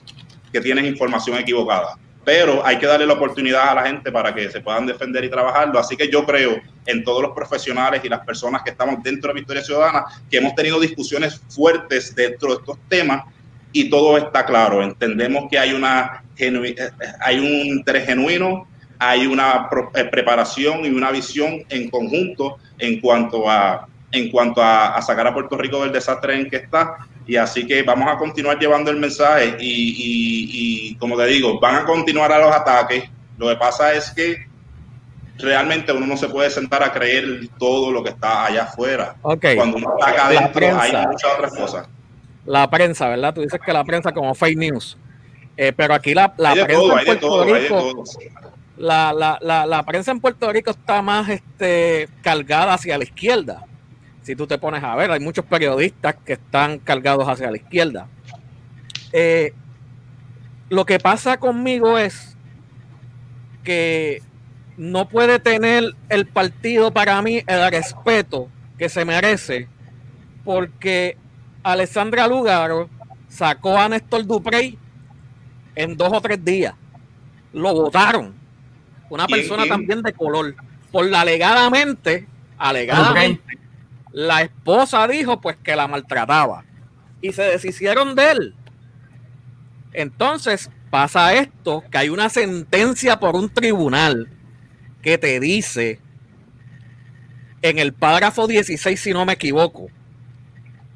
que 0.53 0.61
tienes 0.61 0.85
información 0.85 1.39
equivocada 1.39 1.97
pero 2.25 2.65
hay 2.65 2.79
que 2.79 2.87
darle 2.87 3.07
la 3.07 3.15
oportunidad 3.15 3.69
a 3.69 3.75
la 3.75 3.83
gente 3.87 4.13
para 4.13 4.35
que 4.35 4.51
se 4.51 4.61
puedan 4.61 4.87
defender 4.87 5.25
y 5.25 5.31
trabajarlo. 5.31 5.79
Así 5.79 5.97
que 5.97 6.09
yo 6.09 6.25
creo 6.27 6.61
en 6.87 7.03
todos 7.03 7.23
los 7.23 7.33
profesionales 7.33 8.03
y 8.05 8.09
las 8.09 8.21
personas 8.21 8.63
que 8.63 8.71
estamos 8.71 9.03
dentro 9.03 9.29
de 9.29 9.41
Victoria 9.41 9.63
Ciudadana, 9.63 10.05
que 10.31 10.37
hemos 10.39 10.55
tenido 10.55 10.79
discusiones 10.79 11.41
fuertes 11.49 12.15
dentro 12.15 12.51
de 12.51 12.55
estos 12.57 12.79
temas 12.89 13.25
y 13.73 13.89
todo 13.89 14.19
está 14.19 14.45
claro. 14.45 14.83
Entendemos 14.83 15.45
que 15.51 15.59
hay, 15.59 15.73
una 15.73 16.23
eh, 16.37 16.75
hay 17.21 17.39
un 17.39 17.77
interés 17.77 18.07
genuino, 18.07 18.69
hay 18.99 19.27
una 19.27 19.69
eh, 19.95 20.05
preparación 20.05 20.85
y 20.85 20.91
una 20.91 21.11
visión 21.11 21.65
en 21.69 21.89
conjunto 21.89 22.59
en 22.79 23.01
cuanto 23.01 23.49
a 23.49 23.87
en 24.13 24.29
cuanto 24.29 24.61
a 24.61 25.01
sacar 25.03 25.29
a 25.29 25.33
Puerto 25.33 25.57
Rico 25.57 25.83
del 25.83 25.93
desastre 25.93 26.35
en 26.35 26.51
que 26.51 26.57
está 26.57 26.97
y 27.31 27.37
así 27.37 27.65
que 27.65 27.85
vamos 27.85 28.11
a 28.13 28.17
continuar 28.17 28.59
llevando 28.59 28.91
el 28.91 28.97
mensaje 28.97 29.57
y, 29.61 30.97
como 30.97 31.17
te 31.17 31.27
digo, 31.27 31.61
van 31.61 31.77
a 31.77 31.85
continuar 31.85 32.33
a 32.33 32.41
los 32.41 32.53
ataques. 32.53 33.05
Lo 33.39 33.49
que 33.49 33.55
pasa 33.55 33.95
es 33.95 34.11
que 34.11 34.49
realmente 35.39 35.93
uno 35.93 36.07
no 36.07 36.17
se 36.17 36.29
puede 36.29 36.51
sentar 36.51 36.83
a 36.83 36.93
creer 36.93 37.49
todo 37.57 37.93
lo 37.93 38.03
que 38.03 38.11
está 38.11 38.47
allá 38.47 38.65
afuera. 38.65 39.15
Cuando 39.23 39.77
uno 39.77 39.95
está 39.97 40.11
acá 40.11 40.27
adentro 40.27 40.81
hay 40.81 41.07
muchas 41.07 41.31
otras 41.37 41.55
cosas. 41.55 41.89
La 42.47 42.69
prensa, 42.69 43.09
¿verdad? 43.09 43.33
Tú 43.33 43.43
dices 43.43 43.61
que 43.65 43.73
la 43.73 43.85
prensa 43.85 44.11
como 44.11 44.35
fake 44.35 44.59
news. 44.59 44.99
Eh, 45.57 45.73
pero 45.73 45.95
aquí 45.95 46.15
la, 46.15 46.35
la 46.37 46.53
prensa 46.55 46.99
en 46.99 47.05
Puerto 47.07 47.45
Rico, 47.45 48.05
la, 48.77 49.13
la, 49.13 49.67
la, 49.67 49.83
prensa 49.85 50.11
en 50.11 50.19
Puerto 50.19 50.51
Rico 50.51 50.73
está 50.73 51.01
más 51.01 51.29
este, 51.29 52.09
cargada 52.23 52.75
hacia 52.75 52.99
la 52.99 53.05
izquierda 53.05 53.67
si 54.23 54.37
tú 54.37 54.47
te 54.47 54.59
pones 54.59 54.83
a 54.83 54.95
ver, 54.97 55.11
hay 55.11 55.21
muchos 55.21 55.45
periodistas 55.45 56.17
que 56.25 56.35
están 56.35 56.79
cargados 56.79 57.29
hacia 57.29 57.51
la 57.51 57.57
izquierda. 57.57 58.07
Eh, 59.13 59.53
lo 60.69 60.85
que 60.85 60.99
pasa 60.99 61.39
conmigo 61.39 61.99
es 61.99 62.37
que 63.65 64.23
no 64.77 65.09
puede 65.09 65.39
tener 65.39 65.95
el 66.09 66.27
partido 66.27 66.93
para 66.93 67.21
mí 67.23 67.43
el 67.47 67.71
respeto 67.71 68.49
que 68.79 68.89
se 68.89 69.05
merece 69.05 69.69
porque 70.45 71.17
Alessandra 71.63 72.27
Lugaro 72.27 72.89
sacó 73.29 73.79
a 73.79 73.89
Néstor 73.89 74.27
Duprey 74.27 74.79
en 75.75 75.97
dos 75.97 76.13
o 76.13 76.21
tres 76.21 76.45
días. 76.45 76.75
lo 77.53 77.75
votaron. 77.75 78.35
Una 79.09 79.27
persona 79.27 79.67
también 79.67 80.03
de 80.03 80.13
color. 80.13 80.55
Por 80.93 81.07
la 81.07 81.23
alegadamente, 81.23 82.27
alegadamente, 82.59 83.59
la 84.13 84.43
esposa 84.43 85.07
dijo 85.09 85.41
pues 85.41 85.57
que 85.57 85.77
la 85.77 85.89
maltrataba. 85.89 86.65
Y 87.21 87.33
se 87.33 87.43
deshicieron 87.43 88.15
de 88.15 88.31
él. 88.31 88.55
Entonces 89.93 90.71
pasa 90.91 91.35
esto, 91.35 91.85
que 91.91 91.99
hay 91.99 92.09
una 92.09 92.29
sentencia 92.29 93.21
por 93.21 93.37
un 93.37 93.49
tribunal 93.49 94.29
que 95.03 95.19
te 95.19 95.39
dice 95.41 96.01
en 97.63 97.79
el 97.79 97.93
párrafo 97.93 98.47
16, 98.47 98.99
si 98.99 99.13
no 99.13 99.25
me 99.27 99.35
equivoco, 99.35 99.89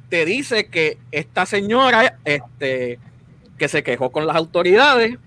te 0.09 0.25
dice 0.25 0.67
que 0.67 0.97
esta 1.11 1.45
señora, 1.45 2.19
este, 2.25 2.99
que 3.57 3.67
se 3.67 3.83
quejó 3.83 4.11
con 4.11 4.25
las 4.27 4.35
autoridades, 4.35 5.17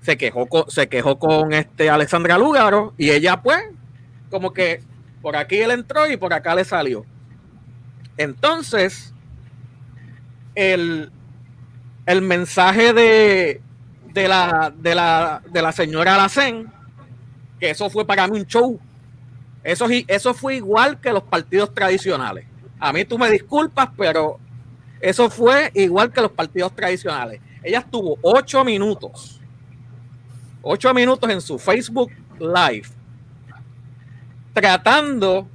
se 0.00 0.16
quejó 0.16 0.46
con, 0.46 0.70
se 0.70 0.88
quejó 0.88 1.18
con 1.18 1.52
este 1.52 1.90
Alexandra 1.90 2.38
Lúgaro 2.38 2.94
y 2.98 3.10
ella 3.10 3.42
pues, 3.42 3.62
como 4.30 4.52
que 4.52 4.80
por 5.24 5.34
aquí 5.34 5.56
él 5.56 5.72
entró 5.72 6.08
y 6.08 6.16
por 6.16 6.32
acá 6.32 6.54
le 6.54 6.64
salió. 6.64 7.04
Entonces, 8.16 9.12
el, 10.54 11.10
el 12.06 12.22
mensaje 12.22 12.92
de, 12.92 13.60
de, 14.12 14.28
la, 14.28 14.72
de, 14.76 14.94
la, 14.94 15.42
de 15.50 15.62
la 15.62 15.72
señora 15.72 16.16
Lacen, 16.16 16.70
que 17.58 17.70
eso 17.70 17.90
fue 17.90 18.06
para 18.06 18.28
mí 18.28 18.38
un 18.38 18.46
show 18.46 18.78
eso, 19.64 19.86
eso 20.08 20.34
fue 20.34 20.56
igual 20.56 21.00
que 21.00 21.10
los 21.10 21.22
partidos 21.22 21.72
tradicionales. 21.72 22.44
A 22.78 22.92
mí 22.92 23.06
tú 23.06 23.18
me 23.18 23.30
disculpas, 23.30 23.88
pero 23.96 24.38
eso 25.00 25.30
fue 25.30 25.70
igual 25.74 26.12
que 26.12 26.20
los 26.20 26.32
partidos 26.32 26.76
tradicionales. 26.76 27.40
Ella 27.62 27.78
estuvo 27.78 28.18
ocho 28.20 28.62
minutos, 28.62 29.40
ocho 30.60 30.92
minutos 30.92 31.30
en 31.30 31.40
su 31.40 31.58
Facebook 31.58 32.12
Live, 32.38 32.88
tratando 34.54 35.46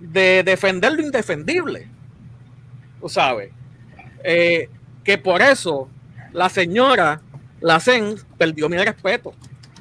de 0.00 0.42
defender 0.42 0.92
lo 0.94 1.02
indefendible. 1.02 1.88
Tú 3.00 3.08
sabes. 3.10 3.50
Eh, 4.24 4.70
que 5.04 5.18
por 5.18 5.42
eso 5.42 5.88
la 6.32 6.48
señora 6.48 7.20
Lacen 7.60 8.14
perdió 8.38 8.70
mi 8.70 8.78
respeto. 8.78 9.34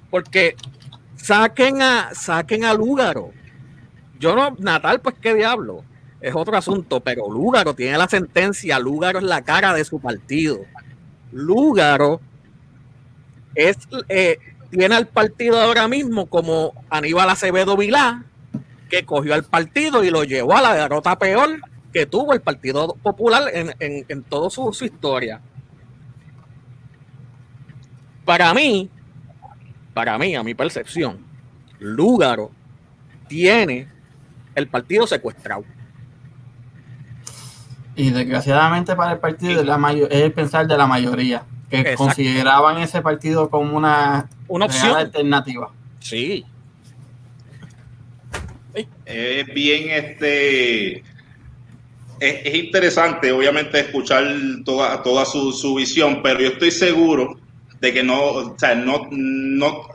Porque 0.10 0.56
saquen 1.16 1.82
a, 1.82 2.10
saquen 2.14 2.62
Lúgaro 2.78 3.32
yo 4.20 4.36
no, 4.36 4.56
Natal, 4.60 5.02
pues 5.02 5.16
qué 5.22 5.34
diablo, 5.34 5.84
es 6.22 6.34
otro 6.36 6.58
asunto, 6.58 7.00
pero 7.02 7.32
Lúgaro 7.32 7.76
tiene 7.76 7.98
la 7.98 8.08
sentencia, 8.08 8.80
Lúgaro 8.80 9.20
es 9.20 9.26
la 9.26 9.44
cara 9.44 9.74
de 9.74 9.86
su 9.86 10.00
partido. 10.00 10.62
Lúgaro 11.32 12.20
es, 13.54 13.78
eh, 14.10 14.40
tiene 14.72 14.96
al 14.96 15.08
partido 15.08 15.60
ahora 15.60 15.88
mismo 15.88 16.26
como 16.28 16.74
Aníbal 16.90 17.30
Acevedo 17.30 17.78
Vilá, 17.78 18.24
que 18.90 19.06
cogió 19.06 19.34
al 19.34 19.44
partido 19.44 20.04
y 20.04 20.10
lo 20.10 20.24
llevó 20.24 20.56
a 20.56 20.62
la 20.62 20.74
derrota 20.74 21.18
peor 21.18 21.60
que 21.94 22.06
tuvo 22.06 22.34
el 22.34 22.42
Partido 22.42 22.96
Popular 23.02 23.44
en, 23.54 23.74
en, 23.80 24.24
toda 24.24 24.50
su, 24.50 24.72
su, 24.74 24.86
historia. 24.86 25.42
Para 28.26 28.54
mí, 28.54 28.90
para 29.94 30.18
mí, 30.18 30.36
a 30.36 30.44
mi 30.44 30.54
percepción, 30.54 31.26
Lúgaro 31.80 32.52
tiene 33.28 33.88
el 34.56 34.68
partido 34.68 35.08
secuestrado. 35.08 35.64
Y 37.96 38.12
desgraciadamente 38.12 38.96
para 38.96 39.14
el 39.14 39.20
partido 39.20 39.62
es, 39.62 39.66
la 39.66 39.92
es 39.92 40.22
el 40.22 40.34
pensar 40.34 40.68
de 40.68 40.78
la 40.78 40.86
mayoría, 40.86 41.44
que 41.70 41.96
consideraban 41.96 42.78
ese 42.78 43.02
partido 43.02 43.50
como 43.50 43.76
una, 43.76 44.30
una 44.48 44.66
opción 44.66 44.96
alternativa. 44.96 45.72
Sí. 46.00 46.46
Es 49.06 49.54
bien 49.54 49.90
este. 49.90 51.04
Es, 52.20 52.56
interesante, 52.56 53.32
obviamente, 53.32 53.80
escuchar 53.80 54.26
toda, 54.66 55.04
toda 55.04 55.26
su, 55.26 55.52
su, 55.52 55.76
visión, 55.76 56.22
pero 56.24 56.40
yo 56.40 56.48
estoy 56.48 56.72
seguro 56.72 57.40
de 57.80 57.94
que 57.94 58.04
no, 58.04 58.24
o 58.24 58.60
sea, 58.60 58.74
no, 58.74 59.08
no, 59.12 59.88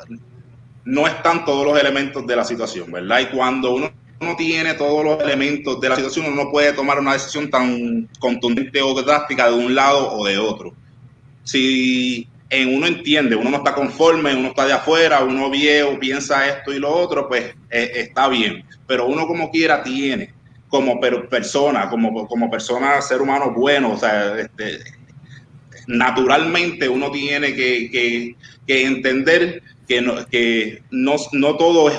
no 0.84 1.06
están 1.06 1.44
todos 1.44 1.66
los 1.66 1.78
elementos 1.80 2.24
de 2.26 2.36
la 2.36 2.44
situación, 2.44 2.92
¿verdad? 2.92 3.20
Y 3.20 3.26
cuando 3.36 3.74
uno 3.74 3.90
no 4.20 4.36
tiene 4.36 4.74
todos 4.74 5.04
los 5.04 5.20
elementos 5.20 5.80
de 5.80 5.88
la 5.88 5.96
situación, 5.96 6.26
uno 6.26 6.44
no 6.44 6.50
puede 6.50 6.72
tomar 6.72 7.00
una 7.00 7.14
decisión 7.14 7.50
tan 7.50 8.08
contundente 8.20 8.80
o 8.80 8.94
drástica 9.02 9.50
de 9.50 9.56
un 9.56 9.74
lado 9.74 10.12
o 10.12 10.24
de 10.24 10.38
otro. 10.38 10.72
Si 11.42 12.28
en 12.52 12.74
uno 12.74 12.86
entiende, 12.86 13.34
uno 13.34 13.48
no 13.48 13.56
está 13.56 13.74
conforme, 13.74 14.34
uno 14.34 14.48
está 14.48 14.66
de 14.66 14.74
afuera, 14.74 15.24
uno 15.24 15.48
viejo 15.48 15.98
piensa 15.98 16.46
esto 16.46 16.70
y 16.74 16.78
lo 16.78 16.90
otro, 16.90 17.26
pues 17.26 17.44
eh, 17.70 17.92
está 17.94 18.28
bien. 18.28 18.62
Pero 18.86 19.06
uno 19.06 19.26
como 19.26 19.50
quiera 19.50 19.82
tiene, 19.82 20.34
como 20.68 21.00
persona, 21.00 21.88
como, 21.88 22.28
como 22.28 22.50
persona, 22.50 23.00
ser 23.00 23.22
humano 23.22 23.52
bueno, 23.56 23.92
o 23.92 23.96
sea, 23.96 24.38
este, 24.38 24.80
naturalmente 25.86 26.90
uno 26.90 27.10
tiene 27.10 27.54
que, 27.54 27.90
que, 27.90 28.36
que 28.66 28.84
entender 28.84 29.62
que 29.86 30.00
no, 30.00 30.26
que 30.26 30.82
no, 30.90 31.16
no 31.32 31.56
todo 31.56 31.88
es 31.88 31.98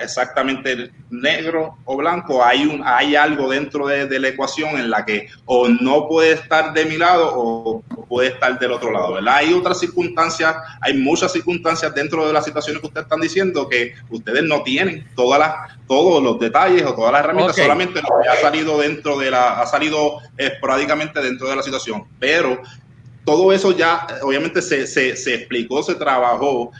exactamente 0.00 0.90
negro 1.08 1.76
o 1.84 1.96
blanco, 1.96 2.44
hay, 2.44 2.66
un, 2.66 2.82
hay 2.84 3.16
algo 3.16 3.50
dentro 3.50 3.86
de, 3.86 4.20
la 4.20 4.28
ecuación 4.28 4.78
en 4.78 4.90
la 4.90 5.04
que 5.04 5.28
o 5.46 5.68
no 5.68 6.06
puede 6.08 6.32
estar 6.32 6.72
de 6.72 6.84
mi 6.84 6.98
lado 6.98 7.32
o, 7.34 7.82
puede 8.08 8.28
estar 8.28 8.58
del 8.58 8.72
otro 8.72 8.90
lado, 8.90 9.14
¿verdad? 9.14 9.36
Hay 9.36 9.52
otras 9.52 9.78
circunstancias, 9.78 10.56
hay 10.80 10.94
muchas 10.94 11.32
circunstancias 11.32 11.94
dentro 11.94 12.26
de 12.26 12.32
las 12.32 12.44
situaciones 12.44 12.80
que 12.80 12.88
ustedes 12.88 13.04
están 13.04 13.20
diciendo 13.20 13.68
que 13.68 13.94
ustedes 14.10 14.42
no 14.42 14.62
tienen 14.62 15.06
todas 15.14 15.38
las, 15.38 15.78
todos 15.86 16.20
los 16.20 16.38
detalles 16.40 16.84
o 16.84 16.94
todas 16.94 17.12
las 17.12 17.22
herramientas, 17.22 17.56
solamente 17.56 18.02
lo 18.02 18.08
que 18.20 18.28
ha 18.28 18.36
salido 18.36 18.78
dentro 18.78 19.16
de 19.18 19.30
la, 19.30 19.60
ha 19.60 19.66
salido 19.66 20.18
esporádicamente 20.36 21.22
dentro 21.22 21.48
de 21.48 21.56
la 21.56 21.62
situación, 21.62 22.04
pero 22.18 22.60
todo 23.24 23.52
eso 23.52 23.70
ya 23.70 24.06
obviamente 24.22 24.60
se, 24.60 24.86
se, 24.86 25.16
se 25.16 25.34
explicó, 25.34 25.82
se 25.82 25.94
trabajó, 25.94 26.72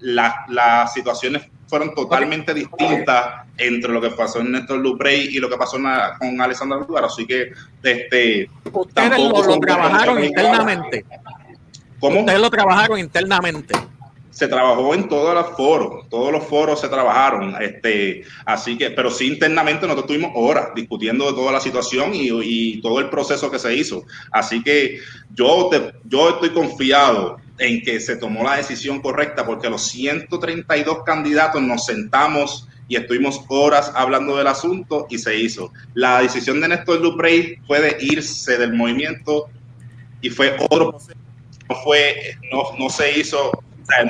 las 0.00 0.92
situaciones 0.92 1.42
fueron 1.66 1.94
totalmente 1.94 2.52
distintas 2.52 3.46
entre 3.56 3.92
lo 3.92 4.00
que 4.00 4.10
pasó 4.10 4.40
en 4.40 4.52
Néstor 4.52 4.78
Luprey 4.78 5.28
y 5.34 5.38
lo 5.38 5.48
que 5.48 5.56
pasó 5.56 5.78
con 6.18 6.40
Alessandra 6.40 6.78
Lugar, 6.78 7.04
así 7.04 7.26
que 7.26 7.52
este 7.82 8.50
ustedes 8.72 9.18
lo, 9.18 9.58
trabajaron 9.58 10.22
internamente. 10.22 11.04
¿Cómo? 11.98 12.20
Ustedes 12.20 12.40
lo 12.40 12.50
trabajaron 12.50 12.98
internamente 12.98 13.74
se 14.32 14.48
trabajó 14.48 14.94
en 14.94 15.08
todos 15.08 15.34
los 15.34 15.54
foros, 15.56 16.08
todos 16.08 16.32
los 16.32 16.44
foros 16.44 16.80
se 16.80 16.88
trabajaron, 16.88 17.54
este, 17.60 18.24
así 18.46 18.78
que, 18.78 18.90
pero 18.90 19.10
sí 19.10 19.28
internamente 19.28 19.86
nosotros 19.86 20.06
tuvimos 20.06 20.32
horas 20.34 20.68
discutiendo 20.74 21.26
de 21.26 21.34
toda 21.34 21.52
la 21.52 21.60
situación 21.60 22.14
y, 22.14 22.30
y 22.42 22.80
todo 22.80 22.98
el 22.98 23.10
proceso 23.10 23.50
que 23.50 23.58
se 23.58 23.74
hizo. 23.76 24.04
Así 24.30 24.62
que 24.62 24.98
yo, 25.34 25.68
te, 25.70 25.92
yo 26.04 26.30
estoy 26.30 26.50
confiado 26.50 27.36
en 27.62 27.82
que 27.82 28.00
se 28.00 28.16
tomó 28.16 28.44
la 28.44 28.56
decisión 28.56 29.00
correcta 29.00 29.46
porque 29.46 29.70
los 29.70 29.86
132 29.88 31.04
candidatos 31.04 31.62
nos 31.62 31.86
sentamos 31.86 32.68
y 32.88 32.96
estuvimos 32.96 33.40
horas 33.48 33.92
hablando 33.94 34.36
del 34.36 34.48
asunto 34.48 35.06
y 35.08 35.18
se 35.18 35.38
hizo. 35.38 35.72
La 35.94 36.20
decisión 36.20 36.60
de 36.60 36.68
Néstor 36.68 37.00
Duprey 37.00 37.56
fue 37.66 37.80
de 37.80 37.96
irse 38.00 38.58
del 38.58 38.74
movimiento 38.74 39.48
y 40.20 40.30
fue 40.30 40.56
otro 40.70 40.98
no 41.68 41.76
fue 41.84 42.36
no, 42.52 42.76
no 42.78 42.90
se 42.90 43.18
hizo 43.18 43.52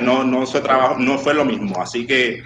no, 0.01 0.23
no, 0.23 0.45
se 0.45 0.61
trabajó, 0.61 0.97
no 0.97 1.17
fue 1.17 1.33
lo 1.33 1.45
mismo. 1.45 1.81
Así 1.81 2.05
que 2.05 2.43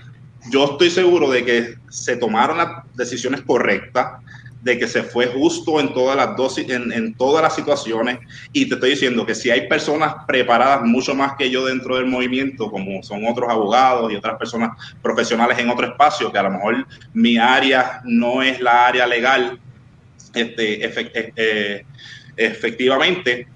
yo 0.50 0.72
estoy 0.72 0.90
seguro 0.90 1.30
de 1.30 1.46
que 1.46 1.76
se 1.90 2.18
tomaron 2.18 2.58
las 2.58 2.84
decisiones 2.96 3.42
correctas, 3.42 4.24
de 4.62 4.78
que 4.78 4.88
se 4.88 5.04
fue 5.04 5.28
justo 5.28 5.80
en 5.80 5.94
todas 5.94 6.16
las 6.18 6.36
dosis, 6.36 6.70
en, 6.70 7.14
todas 7.14 7.42
las 7.44 7.56
situaciones. 7.56 8.20
Y 8.52 8.68
te 8.68 8.76
estoy 8.76 8.92
diciendo 8.92 9.26
que 9.26 9.36
si 9.36 9.50
hay 9.50 9.68
personas 9.68 10.16
preparadas 10.28 10.84
mucho 10.84 11.16
más 11.16 11.34
que 11.38 11.50
yo 11.50 11.66
dentro 11.66 11.96
del 11.96 12.06
movimiento, 12.06 12.70
como 12.70 13.02
son 13.04 13.26
otros 13.26 13.50
abogados 13.50 14.12
y 14.12 14.16
otras 14.16 14.38
personas 14.38 14.72
profesionales 15.02 15.58
en 15.60 15.70
otro 15.70 15.88
espacio, 15.88 16.32
que 16.32 16.38
a 16.38 16.44
lo 16.44 16.52
mejor 16.52 16.88
mi 17.14 17.38
área 17.38 18.02
no 18.04 18.42
es 18.42 18.60
la 18.60 18.88
área 18.88 19.06
legal, 19.06 19.60
este, 20.34 20.86
eh, 20.86 21.34
eh, 21.36 21.86
efectivamente, 22.36 23.48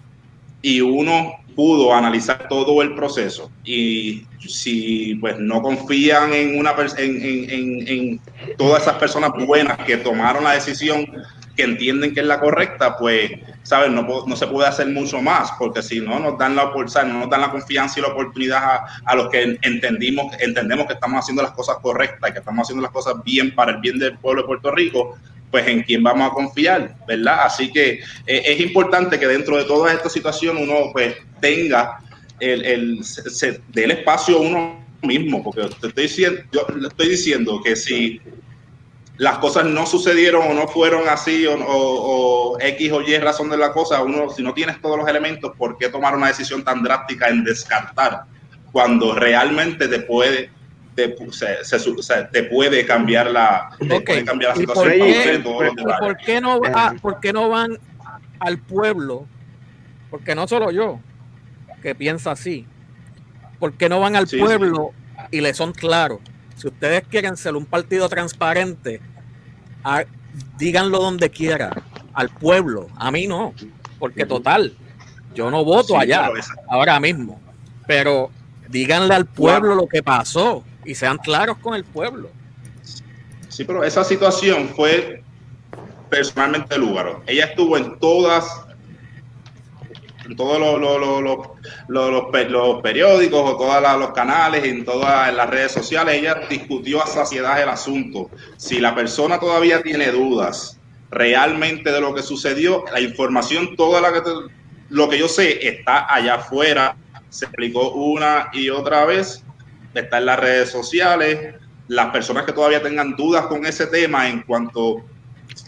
y 0.61 0.82
uno 0.82 1.41
pudo 1.56 1.94
analizar 1.94 2.48
todo 2.48 2.82
el 2.82 2.95
proceso. 2.95 3.52
Y 3.64 4.26
si 4.40 5.15
pues 5.15 5.40
no 5.40 5.61
confían 5.61 6.34
en 6.34 6.57
una 6.57 6.73
en, 6.98 7.22
en, 7.22 7.88
en, 7.88 8.22
todas 8.57 8.84
esas 8.84 8.95
personas 8.95 9.32
buenas 9.45 9.78
que 9.80 9.98
tomaron 9.98 10.44
la 10.44 10.53
decisión 10.53 11.06
que 11.56 11.64
entienden 11.64 12.14
que 12.14 12.22
es 12.22 12.26
la 12.26 12.40
correcta 12.40 12.98
pues 12.98 13.32
saben 13.64 13.95
no, 13.95 14.03
no 14.03 14.36
se 14.36 14.48
puede 14.48 14.68
hacer 14.68 14.88
mucho 14.88 15.22
más 15.22 15.52
porque 15.60 15.82
si 15.82 15.99
no 15.99 16.19
nos 16.19 16.38
dan 16.38 16.56
la 16.56 16.65
no 16.65 17.19
nos 17.19 17.30
dan 17.30 17.41
la 17.41 17.52
confianza 17.52 17.99
y 17.99 18.03
la 18.03 18.10
oportunidad 18.10 18.64
a, 18.64 18.86
a, 19.06 19.15
los 19.15 19.30
que 19.30 19.57
entendimos 19.61 20.34
entendemos 20.40 20.88
que 20.88 20.94
estamos 20.94 21.19
haciendo 21.19 21.44
las 21.44 21.52
cosas 21.52 21.78
correctas 21.82 22.30
y 22.30 22.34
que 22.34 22.40
estamos 22.40 22.64
haciendo 22.64 22.82
las 22.82 22.91
cosas 22.91 23.15
bien 23.23 23.53
para 23.53 23.73
el 23.73 23.78
bien 23.80 23.99
del 23.99 24.18
pueblo 24.18 24.44
de 24.44 24.48
Puerto 24.48 24.72
Rico 24.72 25.18
pues 25.52 25.68
en 25.68 25.84
quién 25.84 26.02
vamos 26.02 26.32
a 26.32 26.34
confiar, 26.34 26.95
¿verdad? 27.06 27.41
Así 27.44 27.72
que 27.72 27.99
eh, 28.26 28.44
es 28.45 28.60
importante 28.61 29.19
que 29.19 29.28
dentro 29.28 29.57
de 29.57 29.65
toda 29.65 29.94
esta 29.94 30.10
situación 30.10 30.57
uno 30.57 30.91
pues 30.94 31.15
tenga 31.41 31.99
el, 32.40 32.65
el 32.65 33.03
se, 33.03 33.61
dé 33.68 33.84
el 33.84 33.91
espacio 33.91 34.40
uno 34.40 34.84
mismo, 35.02 35.44
porque 35.44 35.64
te 35.80 35.88
estoy 35.88 36.07
yo 36.52 36.68
le 36.76 36.88
estoy 36.88 37.10
diciendo 37.10 37.61
que 37.64 37.76
si 37.76 38.22
las 39.22 39.38
cosas 39.38 39.65
no 39.65 39.85
sucedieron 39.85 40.49
o 40.49 40.53
no 40.56 40.68
fueron 40.68 41.07
así 41.07 41.45
o, 41.45 41.56
o, 41.56 42.60
X 42.60 42.91
o 42.91 43.03
Y 43.03 43.15
razón 43.19 43.52
de 43.52 43.57
la 43.57 43.72
cosa, 43.72 44.02
uno 44.02 44.31
si 44.31 44.41
no 44.41 44.52
tienes 44.52 44.81
todos 44.81 44.98
los 44.98 45.07
elementos, 45.07 45.56
¿por 45.56 45.77
qué 45.77 45.89
tomar 45.89 46.15
una 46.15 46.26
decisión 46.26 46.64
tan 46.64 46.81
drástica 46.81 47.30
en 47.30 47.43
descartar 47.43 48.23
cuando 48.72 49.14
realmente 49.14 49.88
te 49.88 49.99
puede 49.99 50.49
te, 50.95 51.15
se, 51.30 52.23
te 52.31 52.43
puede 52.45 52.84
cambiar 52.84 53.30
la, 53.30 53.69
cambiar 54.26 54.53
la 54.53 54.56
situación? 54.56 55.43
Por 55.43 56.18
qué, 56.18 56.41
no, 56.41 56.60
¿Por 56.99 57.19
qué 57.19 57.31
no 57.31 57.48
van 57.48 57.77
al 58.39 58.57
pueblo? 58.57 59.27
Porque 60.10 60.34
no 60.34 60.48
solo 60.48 60.72
yo, 60.72 60.99
que 61.84 61.93
piensa 61.93 62.31
así. 62.31 62.65
¿Por 63.60 63.73
qué 63.73 63.88
no 63.88 63.99
van 63.99 64.15
al 64.15 64.26
pueblo 64.26 64.93
y 65.30 65.41
le 65.41 65.53
son 65.53 65.73
claros? 65.73 66.22
Si 66.56 66.68
ustedes 66.68 67.03
quieren 67.07 67.38
ser 67.38 67.56
un 67.56 67.68
partido 67.68 68.10
transparente, 68.10 68.99
díganlo 70.58 70.99
donde 70.99 71.30
quiera, 71.30 71.84
al 72.14 72.30
pueblo. 72.30 72.88
A 72.98 73.12
mí 73.12 73.28
no, 73.28 73.53
porque 73.99 74.26
total, 74.26 74.74
yo 75.34 75.49
no 75.49 75.64
voto 75.64 75.98
allá 75.98 76.30
ahora 76.70 76.99
mismo. 76.99 77.40
Pero 77.88 78.32
díganle 78.70 79.14
al 79.14 79.26
pueblo 79.26 79.76
lo 79.76 79.88
que 79.88 80.03
pasó 80.03 80.64
y 80.86 80.95
sean 80.95 81.18
claros 81.18 81.58
con 81.58 81.76
el 81.76 81.84
pueblo. 81.84 82.30
Sí, 83.49 83.66
pero 83.66 83.84
esa 83.84 84.03
situación 84.03 84.70
fue 84.70 85.24
personalmente 86.10 86.78
Lúgaro. 86.78 87.22
Ella 87.28 87.45
estuvo 87.45 87.78
en 87.78 87.98
todas 87.99 88.66
todos 90.36 90.60
los, 90.60 90.72
periódicos 92.82 93.41
o 93.41 93.58
todos 93.58 93.99
los 93.99 94.12
canales, 94.12 94.64
en 94.66 94.86
todas 94.86 95.34
las 95.34 95.49
redes 95.49 95.72
sociales, 95.72 96.16
ella 96.16 96.41
discutió 96.49 97.02
a 97.02 97.08
saciedad 97.08 97.62
el 97.62 97.70
asunto. 97.70 98.30
Si 98.58 98.80
la 98.80 98.95
persona 98.95 99.40
todavía 99.40 99.82
tiene 99.82 100.12
dudas 100.12 100.80
realmente 101.10 101.91
de 101.91 102.02
lo 102.02 102.14
que 102.14 102.24
sucedió, 102.24 102.86
la 102.91 103.02
información, 103.02 103.76
toda 103.76 104.02
la 104.02 104.14
que 104.14 104.22
lo 104.90 105.10
que 105.10 105.18
yo 105.18 105.28
sé 105.28 105.68
está 105.68 106.14
allá 106.14 106.36
afuera, 106.36 106.98
se 107.30 107.45
explicó 107.45 107.91
una 107.91 108.49
y 108.52 108.70
otra 108.70 109.06
vez, 109.06 109.44
está 109.94 110.18
en 110.18 110.26
las 110.26 110.40
redes 110.40 110.70
sociales. 110.70 111.56
Las 111.88 112.12
personas 112.12 112.45
que 112.45 112.53
todavía 112.53 112.82
tengan 112.82 113.16
dudas 113.16 113.48
con 113.48 113.66
ese 113.66 113.88
tema 113.88 114.28
en 114.28 114.41
cuanto 114.41 115.03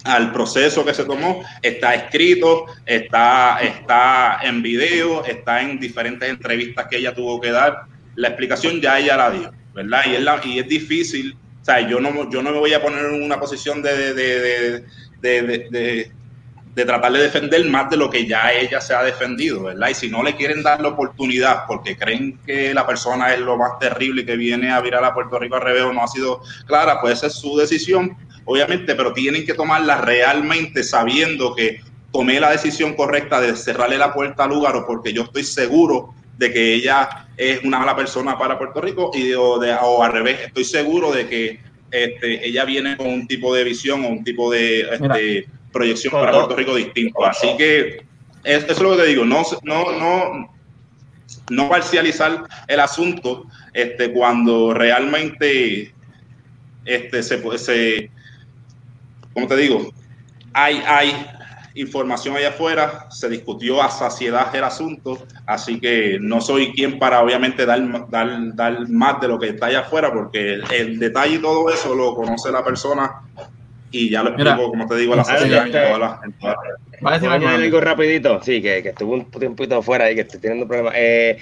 al 0.03 0.31
proceso 0.31 0.84
que 0.84 0.93
se 0.93 1.05
tomó, 1.05 1.43
está 1.61 1.95
escrito, 1.95 2.65
está, 2.85 3.59
está 3.61 4.39
en 4.43 4.61
video, 4.61 5.23
está 5.25 5.61
en 5.61 5.80
diferentes 5.80 6.30
entrevistas 6.30 6.88
que 6.89 6.97
ella 6.97 7.13
tuvo 7.13 7.39
que 7.39 7.51
dar. 7.51 7.84
La 8.15 8.30
explicación 8.30 8.81
ya 8.81 8.99
ella 8.99 9.17
la 9.17 9.31
dio, 9.31 9.51
¿verdad? 9.73 10.01
Y 10.07 10.15
es, 10.15 10.21
la, 10.21 10.41
y 10.43 10.59
es 10.59 10.67
difícil, 10.67 11.38
o 11.61 11.65
sea, 11.65 11.80
yo 11.88 11.99
no, 12.01 12.30
yo 12.30 12.43
no 12.43 12.51
me 12.51 12.59
voy 12.59 12.73
a 12.73 12.81
poner 12.81 13.05
en 13.05 13.23
una 13.23 13.39
posición 13.39 13.81
de, 13.81 14.13
de, 14.13 14.84
de, 15.21 16.11
de, 16.75 16.85
tratar 16.85 17.13
de 17.13 17.19
defender 17.19 17.63
más 17.69 17.89
de 17.89 17.95
lo 17.95 18.09
que 18.09 18.27
ya 18.27 18.51
ella 18.51 18.81
se 18.81 18.93
ha 18.93 19.03
defendido, 19.03 19.63
¿verdad? 19.63 19.88
Y 19.88 19.93
si 19.93 20.09
no 20.09 20.21
le 20.21 20.35
quieren 20.35 20.61
dar 20.63 20.81
la 20.81 20.89
oportunidad 20.89 21.63
porque 21.65 21.95
creen 21.95 22.39
que 22.45 22.73
la 22.73 22.85
persona 22.85 23.34
es 23.34 23.39
lo 23.39 23.55
más 23.55 23.80
terrible 23.80 24.25
que 24.25 24.35
viene 24.35 24.71
a 24.71 24.81
virar 24.81 25.05
a 25.05 25.13
Puerto 25.13 25.39
Rico 25.39 25.55
al 25.55 25.61
revés 25.61 25.85
no 25.93 26.03
ha 26.03 26.07
sido 26.07 26.41
clara, 26.65 26.99
pues 26.99 27.19
esa 27.19 27.27
es 27.27 27.34
su 27.35 27.55
decisión 27.55 28.17
obviamente, 28.45 28.95
pero 28.95 29.14
tienen 29.14 29.45
que 29.45 29.53
tomarla 29.53 30.02
realmente 30.02 30.84
sabiendo 30.84 31.56
que 31.56 31.82
tomé 32.11 32.40
la 32.40 32.52
decisión 32.52 32.94
correcta 32.94 33.41
de 33.41 33.56
cerrarle 33.56 33.98
la 33.98 34.14
puerta 34.14 34.44
a 34.44 34.48
Lugaro 34.48 34.86
porque 34.86 35.14
yo 35.14 35.24
estoy 35.24 35.44
seguro 35.44 36.14
de 36.38 36.52
que 36.52 36.74
ella 36.74 37.28
es 37.38 37.64
una 37.64 37.80
mala 37.80 37.95
persona 37.95 38.38
para 38.38 38.57
Puerto 38.57 38.82
Rico 38.82 39.11
y 39.14 39.34
o, 39.34 39.60
de, 39.60 39.74
o 39.74 40.03
al 40.03 40.11
revés, 40.11 40.40
estoy 40.45 40.64
seguro 40.64 41.11
de 41.11 41.28
que 41.28 41.60
este, 41.91 42.48
ella 42.48 42.65
viene 42.65 42.98
con 42.98 43.07
un 43.07 43.28
tipo 43.28 43.53
de 43.53 43.64
visión 43.64 44.03
o 44.03 44.10
un 44.10 44.24
tipo 44.24 44.52
de 44.52 44.82
este, 44.82 45.48
proyección 45.72 46.11
para 46.11 46.32
Puerto 46.32 46.56
Rico 46.56 46.76
distinto. 46.76 47.24
Así 47.26 47.56
que 47.57 48.06
eso 48.44 48.65
es 48.68 48.80
lo 48.80 48.91
que 48.91 49.03
te 49.03 49.07
digo, 49.10 49.26
no, 49.26 49.44
no, 49.64 49.91
no, 49.99 50.53
no 51.49 51.70
parcializar 51.70 52.44
el 52.68 52.80
asunto 52.80 53.45
este, 53.74 54.11
cuando 54.11 54.74
realmente 54.74 55.94
este, 56.86 57.24
se, 57.24 57.57
se, 57.57 58.11
como 59.34 59.47
te 59.47 59.55
digo, 59.57 59.91
hay, 60.53 60.84
hay 60.85 61.26
información 61.76 62.35
allá 62.35 62.49
afuera, 62.49 63.07
se 63.10 63.30
discutió 63.30 63.81
a 63.81 63.89
saciedad 63.89 64.55
el 64.55 64.64
asunto, 64.64 65.18
así 65.45 65.80
que 65.80 66.18
no 66.22 66.39
soy 66.39 66.72
quien 66.73 66.99
para 66.99 67.22
obviamente 67.22 67.65
dar, 67.65 68.10
dar, 68.10 68.55
dar 68.55 68.89
más 68.89 69.19
de 69.22 69.27
lo 69.27 69.39
que 69.39 69.49
está 69.49 69.68
allá 69.68 69.80
afuera, 69.81 70.14
porque 70.14 70.61
el, 70.72 70.99
detalle 70.99 71.35
y 71.35 71.39
todo 71.39 71.69
eso 71.72 71.95
lo 71.95 72.15
conoce 72.15 72.51
la 72.51 72.64
persona 72.64 73.22
y 73.91 74.10
ya 74.10 74.23
lo 74.23 74.30
explico, 74.30 74.69
como 74.69 74.88
te 74.88 74.95
digo, 74.95 75.14
a 75.14 75.18
la 75.18 75.23
sociedad 75.23 75.65
en 75.65 75.72
todas 75.72 75.99
las... 75.99 76.19
a 77.03 77.14
decir 77.14 77.30
algo 77.30 77.81
rapidito, 77.81 78.41
sí, 78.41 78.61
que, 78.61 78.81
que 78.81 78.89
estuvo 78.89 79.14
un 79.14 79.30
tiempito 79.31 79.77
afuera 79.77 80.10
y 80.11 80.15
que 80.15 80.22
estoy 80.22 80.39
teniendo 80.39 80.68
problemas. 80.68 80.93
Eh, 80.95 81.38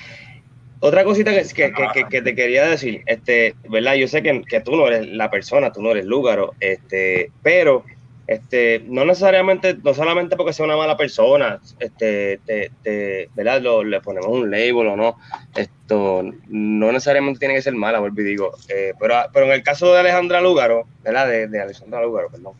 otra 0.81 1.03
cosita 1.03 1.31
que, 1.31 1.43
que, 1.53 2.05
que, 2.09 2.21
te 2.23 2.35
quería 2.35 2.65
decir, 2.65 3.03
este, 3.05 3.53
¿verdad? 3.69 3.93
Yo 3.93 4.07
sé 4.07 4.23
que, 4.23 4.61
tú 4.61 4.75
no 4.75 4.87
eres 4.87 5.07
la 5.07 5.29
persona, 5.29 5.71
tú 5.71 5.81
no 5.81 5.91
eres 5.91 6.05
Lúgaro, 6.05 6.55
este, 6.59 7.31
pero 7.43 7.85
este, 8.25 8.81
no 8.87 9.05
necesariamente, 9.05 9.77
no 9.83 9.93
solamente 9.93 10.35
porque 10.35 10.53
sea 10.53 10.65
una 10.65 10.77
mala 10.77 10.97
persona, 10.97 11.59
este, 11.79 12.39
te, 12.47 13.29
¿verdad? 13.35 13.61
le 13.83 14.01
ponemos 14.01 14.27
un 14.27 14.49
label 14.49 14.87
o 14.87 14.95
no, 14.95 15.17
esto 15.55 16.23
no 16.47 16.91
necesariamente 16.91 17.39
tiene 17.39 17.53
que 17.53 17.61
ser 17.61 17.75
mala, 17.75 17.99
vuelvo 17.99 18.21
y 18.21 18.25
digo, 18.25 18.51
eh, 18.67 18.93
pero, 18.99 19.15
pero 19.31 19.45
en 19.45 19.51
el 19.51 19.61
caso 19.61 19.93
de 19.93 19.99
Alejandra 19.99 20.41
Lúgaro, 20.41 20.87
¿verdad? 21.03 21.27
De, 21.27 21.47
de 21.47 21.61
Alejandra 21.61 22.01
Lúgaro, 22.01 22.29
perdón, 22.31 22.53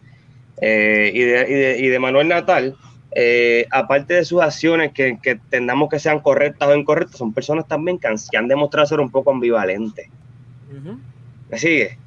eh, 0.62 1.12
y, 1.12 1.22
de, 1.22 1.46
y, 1.50 1.54
de, 1.54 1.78
y 1.80 1.88
de 1.88 2.00
Manuel 2.00 2.28
Natal, 2.28 2.78
eh, 3.14 3.68
aparte 3.72 4.14
de 4.14 4.26
sus 4.26 4.42
acciones 4.42 4.94
que, 4.94 5.20
que 5.22 5.36
tendamos 5.36 5.90
que 5.90 6.00
sean 6.00 6.20
correctas 6.20 6.70
o 6.70 6.76
incorrectas, 6.76 7.18
son 7.18 7.34
personas 7.34 7.68
también 7.68 8.00
que 8.00 8.08
han, 8.08 8.48
demostrado 8.48 8.88
ser 8.88 9.00
un 9.00 9.12
poco 9.12 9.32
ambivalentes. 9.32 10.08
¿Me 11.50 11.58
sigue? 11.58 11.98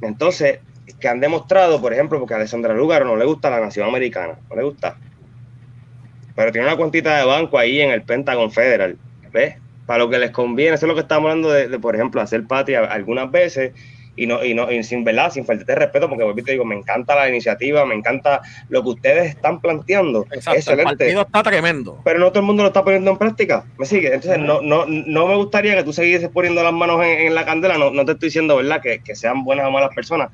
Entonces, 0.00 0.60
que 1.00 1.08
han 1.08 1.18
demostrado, 1.18 1.80
por 1.80 1.92
ejemplo, 1.92 2.18
porque 2.20 2.34
a 2.34 2.36
Alessandra 2.36 2.74
Lugaro 2.74 3.04
no 3.04 3.16
le 3.16 3.24
gusta 3.24 3.50
la 3.50 3.60
nación 3.60 3.88
americana, 3.88 4.38
no 4.48 4.56
le 4.56 4.62
gusta. 4.62 4.96
Pero 6.36 6.52
tiene 6.52 6.68
una 6.68 6.76
cuantita 6.76 7.18
de 7.18 7.24
banco 7.24 7.58
ahí 7.58 7.80
en 7.80 7.90
el 7.90 8.02
Pentagon 8.02 8.52
Federal, 8.52 8.96
¿ves? 9.32 9.56
Para 9.86 10.04
lo 10.04 10.10
que 10.10 10.18
les 10.18 10.30
conviene, 10.30 10.76
eso 10.76 10.86
es 10.86 10.88
lo 10.88 10.94
que 10.94 11.00
estamos 11.00 11.28
hablando 11.28 11.50
de, 11.50 11.66
de 11.66 11.78
por 11.80 11.96
ejemplo, 11.96 12.20
hacer 12.20 12.46
patria 12.46 12.84
algunas 12.84 13.30
veces 13.32 13.72
y 14.16 14.26
no, 14.26 14.44
y 14.44 14.54
no, 14.54 14.68
sin 14.82 15.04
verdad, 15.04 15.30
sin 15.30 15.44
falta 15.44 15.64
de 15.64 15.74
respeto, 15.74 16.08
porque 16.08 16.42
te 16.42 16.52
digo, 16.52 16.64
me 16.64 16.76
encanta 16.76 17.14
la 17.14 17.28
iniciativa, 17.28 17.84
me 17.86 17.94
encanta 17.94 18.42
lo 18.68 18.82
que 18.82 18.88
ustedes 18.90 19.30
están 19.30 19.60
planteando. 19.60 20.26
Exacto, 20.30 20.72
El 20.72 20.82
partido 20.82 21.22
está 21.22 21.42
tremendo. 21.42 22.00
Pero 22.04 22.18
no 22.18 22.28
todo 22.30 22.40
el 22.40 22.46
mundo 22.46 22.62
lo 22.62 22.68
está 22.68 22.84
poniendo 22.84 23.10
en 23.10 23.18
práctica. 23.18 23.64
¿Me 23.78 23.86
sigue? 23.86 24.14
Entonces, 24.14 24.38
no, 24.38 24.60
no, 24.60 24.84
no 24.86 25.26
me 25.26 25.36
gustaría 25.36 25.76
que 25.76 25.84
tú 25.84 25.92
siguieses 25.92 26.28
poniendo 26.28 26.62
las 26.62 26.72
manos 26.72 27.02
en, 27.04 27.34
la 27.34 27.44
candela. 27.44 27.78
No, 27.78 27.90
no, 27.90 28.04
te 28.04 28.12
estoy 28.12 28.28
diciendo, 28.28 28.56
¿verdad?, 28.56 28.82
que, 28.82 29.00
que 29.02 29.14
sean 29.14 29.44
buenas 29.44 29.66
o 29.66 29.70
malas 29.70 29.94
personas. 29.94 30.30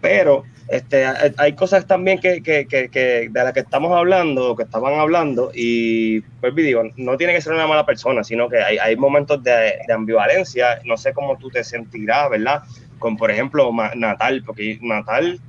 Pero 0.00 0.44
este, 0.68 1.04
hay 1.36 1.54
cosas 1.54 1.86
también 1.86 2.20
que, 2.20 2.42
que, 2.42 2.66
que, 2.66 3.28
de 3.28 3.44
las 3.44 3.52
que 3.52 3.60
estamos 3.60 3.92
hablando, 3.92 4.54
que 4.54 4.62
estaban 4.62 4.94
hablando, 4.94 5.50
y 5.52 6.20
pues 6.40 6.54
digo, 6.54 6.84
no 6.96 7.16
tiene 7.16 7.34
que 7.34 7.40
ser 7.40 7.52
una 7.54 7.66
mala 7.66 7.84
persona, 7.84 8.22
sino 8.22 8.48
que 8.48 8.58
hay, 8.58 8.78
hay 8.78 8.96
momentos 8.96 9.42
de, 9.42 9.78
de, 9.86 9.92
ambivalencia, 9.92 10.80
no 10.84 10.96
sé 10.96 11.12
cómo 11.12 11.36
tú 11.38 11.50
te 11.50 11.64
sentirás, 11.64 12.30
¿verdad? 12.30 12.62
Con, 13.00 13.16
por 13.16 13.32
ejemplo, 13.32 13.72
Natal, 13.96 14.44
porque 14.46 14.78
Natal, 14.80 15.40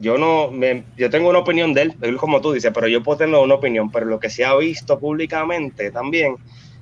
yo 0.00 0.18
no, 0.18 0.50
yo 0.96 1.08
tengo 1.08 1.30
una 1.30 1.38
opinión 1.38 1.72
de 1.72 1.82
él, 1.82 1.94
él 2.02 2.16
como 2.18 2.42
tú 2.42 2.52
dices, 2.52 2.70
pero 2.74 2.88
yo 2.88 3.02
puedo 3.02 3.18
tener 3.18 3.36
una 3.36 3.54
opinión, 3.54 3.90
pero 3.90 4.04
lo 4.04 4.20
que 4.20 4.28
se 4.28 4.44
ha 4.44 4.54
visto 4.56 4.98
públicamente 4.98 5.90
también, 5.90 6.36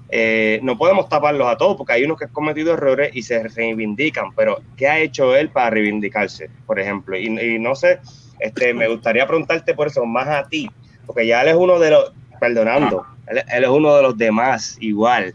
eh, 0.09 0.61
no 0.63 0.79
podemos 0.79 1.09
taparlos 1.09 1.47
a 1.47 1.57
todos, 1.57 1.77
porque 1.77 1.93
hay 1.93 2.05
unos 2.05 2.19
que 2.19 2.25
han 2.25 2.33
cometido 2.33 2.73
errores 2.73 3.11
y 3.15 3.23
se 3.23 3.47
reivindican, 3.47 4.33
pero 4.35 4.61
¿qué 4.77 4.89
ha 4.89 4.99
hecho 4.99 5.37
él 5.37 5.51
para 5.51 5.71
reivindicarse, 5.71 6.51
por 6.67 6.81
ejemplo? 6.81 7.17
Y, 7.17 7.59
no 7.59 7.75
sé, 7.75 8.01
este, 8.41 8.73
me 8.73 8.89
gustaría 8.89 9.27
preguntarte 9.27 9.75
por 9.75 9.89
eso 9.89 10.05
más 10.05 10.27
a 10.27 10.49
ti, 10.49 10.71
porque 11.07 11.27
ya 11.27 11.43
él 11.43 11.49
es 11.49 11.55
uno 11.55 11.79
de 11.79 11.91
los, 11.91 12.13
perdonando, 12.41 13.07
él, 13.27 13.43
él 13.53 13.65
es 13.65 13.71
uno 13.71 13.95
de 13.95 14.03
los 14.03 14.17
demás 14.17 14.79
igual, 14.81 15.35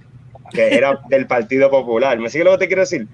que 0.51 0.75
era 0.75 0.99
del 1.09 1.27
Partido 1.27 1.69
Popular. 1.69 2.17
¿Me 2.17 2.29
sigue 2.29 2.43
lo 2.43 2.51
que 2.51 2.57
te 2.57 2.67
quiero 2.67 2.81
decir? 2.81 3.07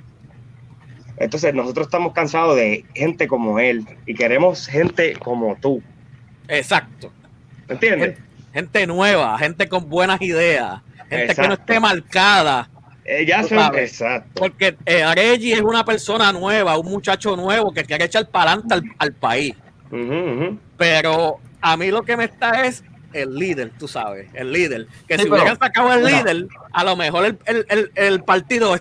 Entonces 1.18 1.54
nosotros 1.54 1.88
estamos 1.88 2.14
cansados 2.14 2.56
de 2.56 2.86
gente 2.94 3.28
como 3.28 3.60
él 3.60 3.86
y 4.06 4.14
queremos 4.14 4.68
gente 4.68 5.14
como 5.14 5.56
tú. 5.56 5.82
Exacto. 6.48 7.12
¿Entiendes? 7.68 8.18
Gente, 8.54 8.88
nueva, 8.88 9.38
gente 9.38 9.68
con 9.68 9.90
buenas 9.90 10.22
ideas, 10.22 10.82
gente 11.10 11.36
que 11.36 11.48
no 11.48 11.54
esté 11.54 11.80
marcada. 11.80 12.70
Eh, 13.04 13.26
ya 13.26 13.44
son, 13.44 13.76
exacto. 13.78 14.42
Porque 14.42 14.76
eh, 14.86 15.04
Aregi 15.04 15.54
es 15.54 15.62
una 15.62 15.86
persona 15.86 16.32
nueva, 16.34 16.78
un 16.78 16.90
muchacho 16.90 17.36
nuevo 17.36 17.72
que 17.72 17.84
quiere 17.84 18.06
echar 18.06 18.30
para 18.30 18.54
adelante 18.54 18.90
al, 18.98 19.14
país. 19.14 19.56
Pero 20.78 21.40
a 21.62 21.78
mí 21.78 21.90
lo 21.90 22.04
que 22.04 22.18
me 22.18 22.26
está 22.26 22.66
es 22.66 22.84
el 23.14 23.36
líder, 23.36 23.72
tú 23.78 23.88
sabes, 23.88 24.28
el 24.34 24.52
líder. 24.52 24.88
Que 25.08 25.18
si 25.18 25.30
hubieran 25.30 25.58
sacado 25.58 25.94
el 25.94 26.04
líder, 26.04 26.48
a 26.74 26.84
lo 26.84 26.96
mejor 26.96 27.26
el, 27.26 27.66
el, 27.70 27.92
el, 27.96 28.24
partido 28.24 28.76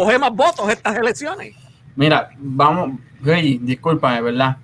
coge 0.00 0.18
más 0.18 0.34
votos 0.34 0.70
estas 0.70 0.96
elecciones. 0.96 1.54
Mira, 1.94 2.30
vamos, 2.38 2.98
Rey, 3.20 3.58
discúlpame, 3.58 4.22
¿verdad? 4.22 4.56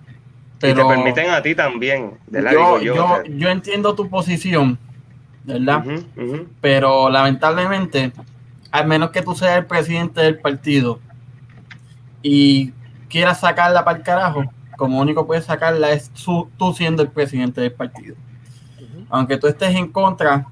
Pero 0.58 0.80
y 0.80 0.88
te 0.88 0.94
permiten 0.94 1.30
a 1.30 1.42
ti 1.42 1.54
también. 1.54 2.12
yo, 2.30 2.80
yo, 2.80 3.22
yo, 3.24 3.48
entiendo 3.50 3.94
tu 3.94 4.08
posición, 4.08 4.78
¿verdad? 5.44 5.84
Pero 6.62 7.10
lamentablemente, 7.10 8.12
al 8.70 8.86
menos 8.86 9.10
que 9.10 9.20
tú 9.20 9.34
seas 9.34 9.58
el 9.58 9.66
presidente 9.66 10.22
del 10.22 10.38
partido 10.38 11.00
y 12.22 12.72
quieras 13.10 13.40
sacarla 13.40 13.84
para 13.84 13.98
el 13.98 14.04
carajo, 14.04 14.44
como 14.78 15.00
único 15.00 15.26
puedes 15.26 15.44
sacarla 15.44 15.92
es 15.92 16.10
tú 16.10 16.48
siendo 16.74 17.02
el 17.02 17.10
presidente 17.10 17.60
del 17.60 17.72
partido. 17.72 18.16
Aunque 19.10 19.36
tú 19.36 19.48
estés 19.48 19.74
en 19.74 19.88
contra, 19.92 20.46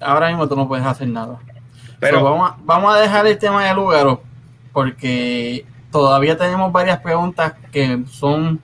ahora 0.00 0.28
mismo 0.28 0.48
tú 0.48 0.54
no 0.54 0.68
puedes 0.68 0.86
hacer 0.86 1.08
nada. 1.08 1.40
Pero 1.98 2.22
vamos, 2.22 2.50
a, 2.50 2.56
vamos 2.64 2.94
a 2.94 3.00
dejar 3.00 3.26
el 3.26 3.38
tema 3.38 3.64
de 3.64 3.74
Lugaro 3.74 4.22
porque 4.72 5.64
todavía 5.90 6.36
tenemos 6.36 6.70
varias 6.70 7.00
preguntas 7.00 7.54
que 7.72 8.04
son 8.10 8.60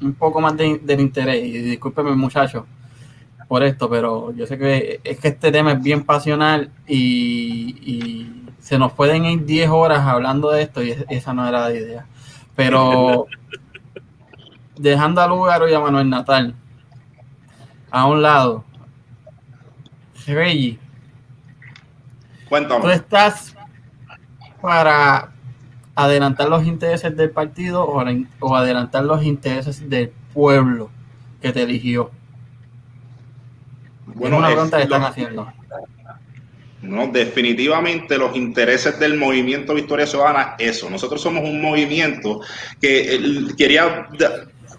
un 0.00 0.14
poco 0.14 0.40
más 0.40 0.56
de, 0.56 0.78
del 0.78 1.00
interés. 1.00 1.44
Y 1.44 1.50
discúlpeme, 1.58 2.12
muchachos, 2.12 2.64
por 3.48 3.62
esto, 3.62 3.90
pero 3.90 4.32
yo 4.34 4.46
sé 4.46 4.56
que 4.56 5.00
es 5.02 5.18
que 5.18 5.28
este 5.28 5.50
tema 5.50 5.72
es 5.72 5.82
bien 5.82 6.04
pasional 6.04 6.70
y, 6.86 8.28
se 8.60 8.78
nos 8.78 8.92
pueden 8.92 9.24
ir 9.24 9.44
10 9.44 9.70
horas 9.70 10.06
hablando 10.06 10.52
de 10.52 10.62
esto 10.62 10.84
y 10.84 10.94
esa 11.08 11.34
no 11.34 11.48
era 11.48 11.62
la 11.68 11.74
idea. 11.74 12.06
Pero 12.54 13.26
dejando 14.78 15.20
a 15.20 15.26
Lugaro 15.26 15.68
y 15.68 15.74
a 15.74 15.80
Manuel 15.80 16.08
Natal 16.08 16.54
a 17.90 18.06
un 18.06 18.22
lado, 18.22 18.64
Reggie, 20.26 20.78
Cuéntame. 22.52 22.82
tú 22.82 22.90
estás 22.90 23.56
para 24.60 25.32
adelantar 25.94 26.50
los 26.50 26.66
intereses 26.66 27.16
del 27.16 27.30
partido 27.30 27.82
o, 27.82 28.54
adelantar 28.54 29.04
los 29.04 29.24
intereses 29.24 29.88
del 29.88 30.12
pueblo 30.34 30.90
que 31.40 31.50
te 31.50 31.62
eligió? 31.62 32.10
Bueno, 34.04 34.36
es 34.36 34.38
una 34.40 34.48
pregunta 34.48 34.76
que 34.76 34.82
están 34.82 35.02
haciendo. 35.02 35.50
No, 36.82 37.06
definitivamente 37.06 38.18
los 38.18 38.36
intereses 38.36 39.00
del 39.00 39.16
movimiento 39.16 39.72
Victoria 39.72 40.06
Ciudadana, 40.06 40.54
eso. 40.58 40.90
Nosotros 40.90 41.22
somos 41.22 41.44
un 41.44 41.62
movimiento 41.62 42.42
que 42.82 43.46
quería 43.56 44.08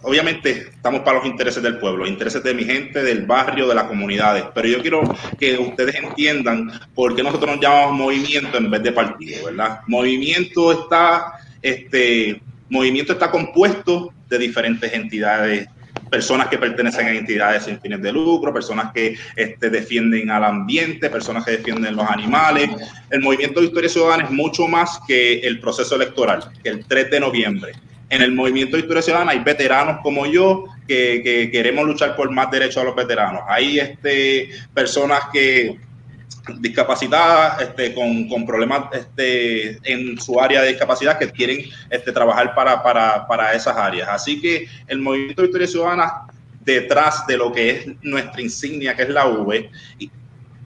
obviamente 0.04 0.68
estamos 0.74 1.02
para 1.02 1.18
los 1.18 1.26
intereses 1.26 1.64
del 1.64 1.80
pueblo, 1.80 2.06
intereses 2.06 2.44
de 2.44 2.54
mi 2.54 2.64
gente, 2.64 3.02
del 3.02 3.26
barrio, 3.26 3.68
de 3.68 3.76
las 3.76 3.86
comunidades, 3.86 4.46
pero 4.54 4.68
yo 4.68 4.82
quiero 4.82 5.02
que 5.40 5.58
ustedes 5.58 5.96
entiendan 5.96 6.72
por 6.94 7.16
qué 7.16 7.24
nosotros 7.24 7.56
nos 7.56 7.62
llamamos 7.62 7.98
movimiento 7.98 8.58
en 8.58 8.70
vez 8.70 8.84
de 8.84 8.92
partido, 8.92 9.46
¿verdad? 9.46 9.80
Movimiento 9.88 10.72
está, 10.72 11.34
este, 11.62 12.42
movimiento 12.70 13.14
está 13.14 13.32
compuesto 13.32 14.14
de 14.30 14.38
diferentes 14.38 14.94
entidades 14.94 15.68
personas 16.10 16.48
que 16.48 16.60
pertenecen 16.60 17.08
a 17.08 17.12
entidades 17.12 17.64
sin 17.64 17.80
fines 17.80 18.02
de 18.02 18.12
lucro, 18.12 18.54
personas 18.54 18.92
que 18.94 19.18
este, 19.36 19.70
defienden 19.72 20.30
al 20.30 20.44
ambiente, 20.44 21.10
personas 21.10 21.44
que 21.44 21.52
defienden 21.52 21.96
los 21.96 22.08
animales. 22.08 22.70
El 23.10 23.22
movimiento 23.22 23.60
de 23.60 23.68
Historia 23.68 23.90
Ciudadana 23.90 24.26
es 24.26 24.30
mucho 24.30 24.68
más 24.68 25.00
que 25.08 25.40
el 25.40 25.60
proceso 25.60 25.96
electoral, 25.96 26.52
que 26.64 26.70
el 26.70 26.86
3 26.86 27.10
de 27.10 27.20
noviembre 27.20 27.74
en 28.14 28.22
el 28.22 28.31
movimiento 28.31 28.77
de 28.77 28.84
Historia 28.84 29.02
Ciudadana 29.02 29.31
hay 29.31 29.40
veteranos 29.40 30.02
como 30.03 30.27
yo 30.27 30.65
que, 30.88 31.49
queremos 31.52 31.85
luchar 31.85 32.15
por 32.15 32.30
más 32.30 32.52
derechos 32.52 32.77
a 32.77 32.84
los 32.84 32.95
veteranos. 32.95 33.41
Hay 33.48 33.80
este, 33.80 34.52
personas 34.73 35.22
que 35.31 35.80
discapacitadas, 36.60 37.61
este, 37.61 37.94
con, 37.95 38.45
problemas 38.45 38.94
este, 38.94 39.80
en 39.91 40.19
su 40.19 40.40
área 40.40 40.61
de 40.61 40.69
discapacidad 40.69 41.18
que 41.18 41.31
quieren 41.31 41.65
este, 41.90 42.11
trabajar 42.11 42.53
para, 42.53 42.84
para, 42.84 43.26
para 43.27 43.53
esas 43.53 43.76
áreas. 43.76 44.10
Así 44.10 44.40
que 44.40 44.68
el 44.88 44.99
movimiento 44.99 45.41
de 45.41 45.48
Historia 45.48 45.68
Ciudadana, 45.68 46.14
detrás 46.64 47.26
de 47.26 47.38
lo 47.38 47.52
que 47.52 47.69
es 47.69 47.88
nuestra 48.03 48.41
insignia, 48.41 48.95
que 48.95 49.03
es 49.03 49.10
la 49.10 49.26
V, 49.26 49.72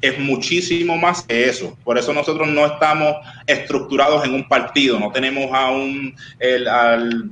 es 0.02 0.19
muchísimo 0.19 0.98
más 0.98 1.24
que 1.24 1.49
eso. 1.49 1.78
Por 1.84 1.98
eso 1.98 2.14
nosotros 2.14 2.48
no 2.48 2.65
estamos 2.65 3.15
estructurados 3.45 4.26
en 4.26 4.34
un 4.34 4.48
partido, 4.48 4.99
no 4.99 5.11
tenemos 5.11 5.49
aún 5.53 6.15
el, 6.40 6.68
al, 6.68 7.32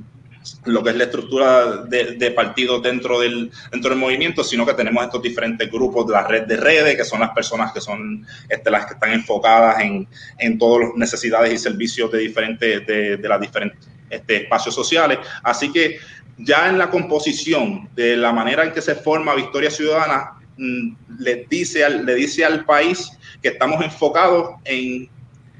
lo 0.64 0.82
que 0.82 0.90
es 0.90 0.96
la 0.96 1.04
estructura 1.04 1.84
de, 1.84 2.30
partido 2.32 2.80
dentro 2.80 3.20
del, 3.20 3.50
dentro 3.70 3.90
del 3.90 3.98
movimiento, 3.98 4.44
sino 4.44 4.66
que 4.66 4.74
tenemos 4.74 5.04
estos 5.04 5.22
diferentes 5.22 5.70
grupos 5.70 6.06
de 6.06 6.12
la 6.12 6.26
red 6.26 6.44
de 6.44 6.56
redes, 6.56 6.96
que 6.96 7.04
son 7.04 7.20
las 7.20 7.30
personas 7.30 7.72
que 7.72 7.80
son 7.80 8.26
este, 8.48 8.70
las 8.70 8.86
que 8.86 8.94
están 8.94 9.12
enfocadas 9.12 9.80
en, 9.80 10.06
en 10.38 10.58
todas 10.58 10.88
las 10.88 10.96
necesidades 10.96 11.52
y 11.52 11.58
servicios 11.58 12.10
de 12.10 12.18
diferentes, 12.18 12.86
de, 12.86 13.16
de 13.16 13.28
las 13.28 13.40
diferentes 13.40 13.88
este, 14.10 14.42
espacios 14.42 14.74
sociales. 14.74 15.18
Así 15.42 15.72
que 15.72 15.98
ya 16.38 16.68
en 16.68 16.78
la 16.78 16.90
composición 16.90 17.88
de 17.94 18.16
la 18.16 18.32
manera 18.32 18.64
en 18.64 18.72
que 18.72 18.82
se 18.82 18.94
forma 18.94 19.34
Victoria 19.34 19.70
Ciudadana, 19.70 20.35
Mm, 20.56 20.96
le 21.18 21.46
dice, 21.50 21.84
al, 21.84 22.06
le 22.06 22.14
dice 22.14 22.44
al 22.44 22.64
país 22.64 23.10
que 23.42 23.48
estamos 23.48 23.84
enfocados 23.84 24.56
en 24.64 25.08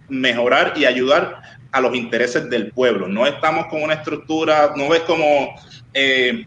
mejorar 0.09 0.73
y 0.77 0.85
ayudar 0.85 1.43
a 1.73 1.81
los 1.81 1.95
intereses 1.95 2.49
del 2.49 2.73
pueblo. 2.73 3.07
No 3.09 3.27
estamos 3.27 3.67
con 3.67 3.83
una 3.83 3.95
estructura, 3.95 4.73
no 4.77 4.89
ves 4.89 5.03
como 5.03 5.55
eh, 5.93 6.47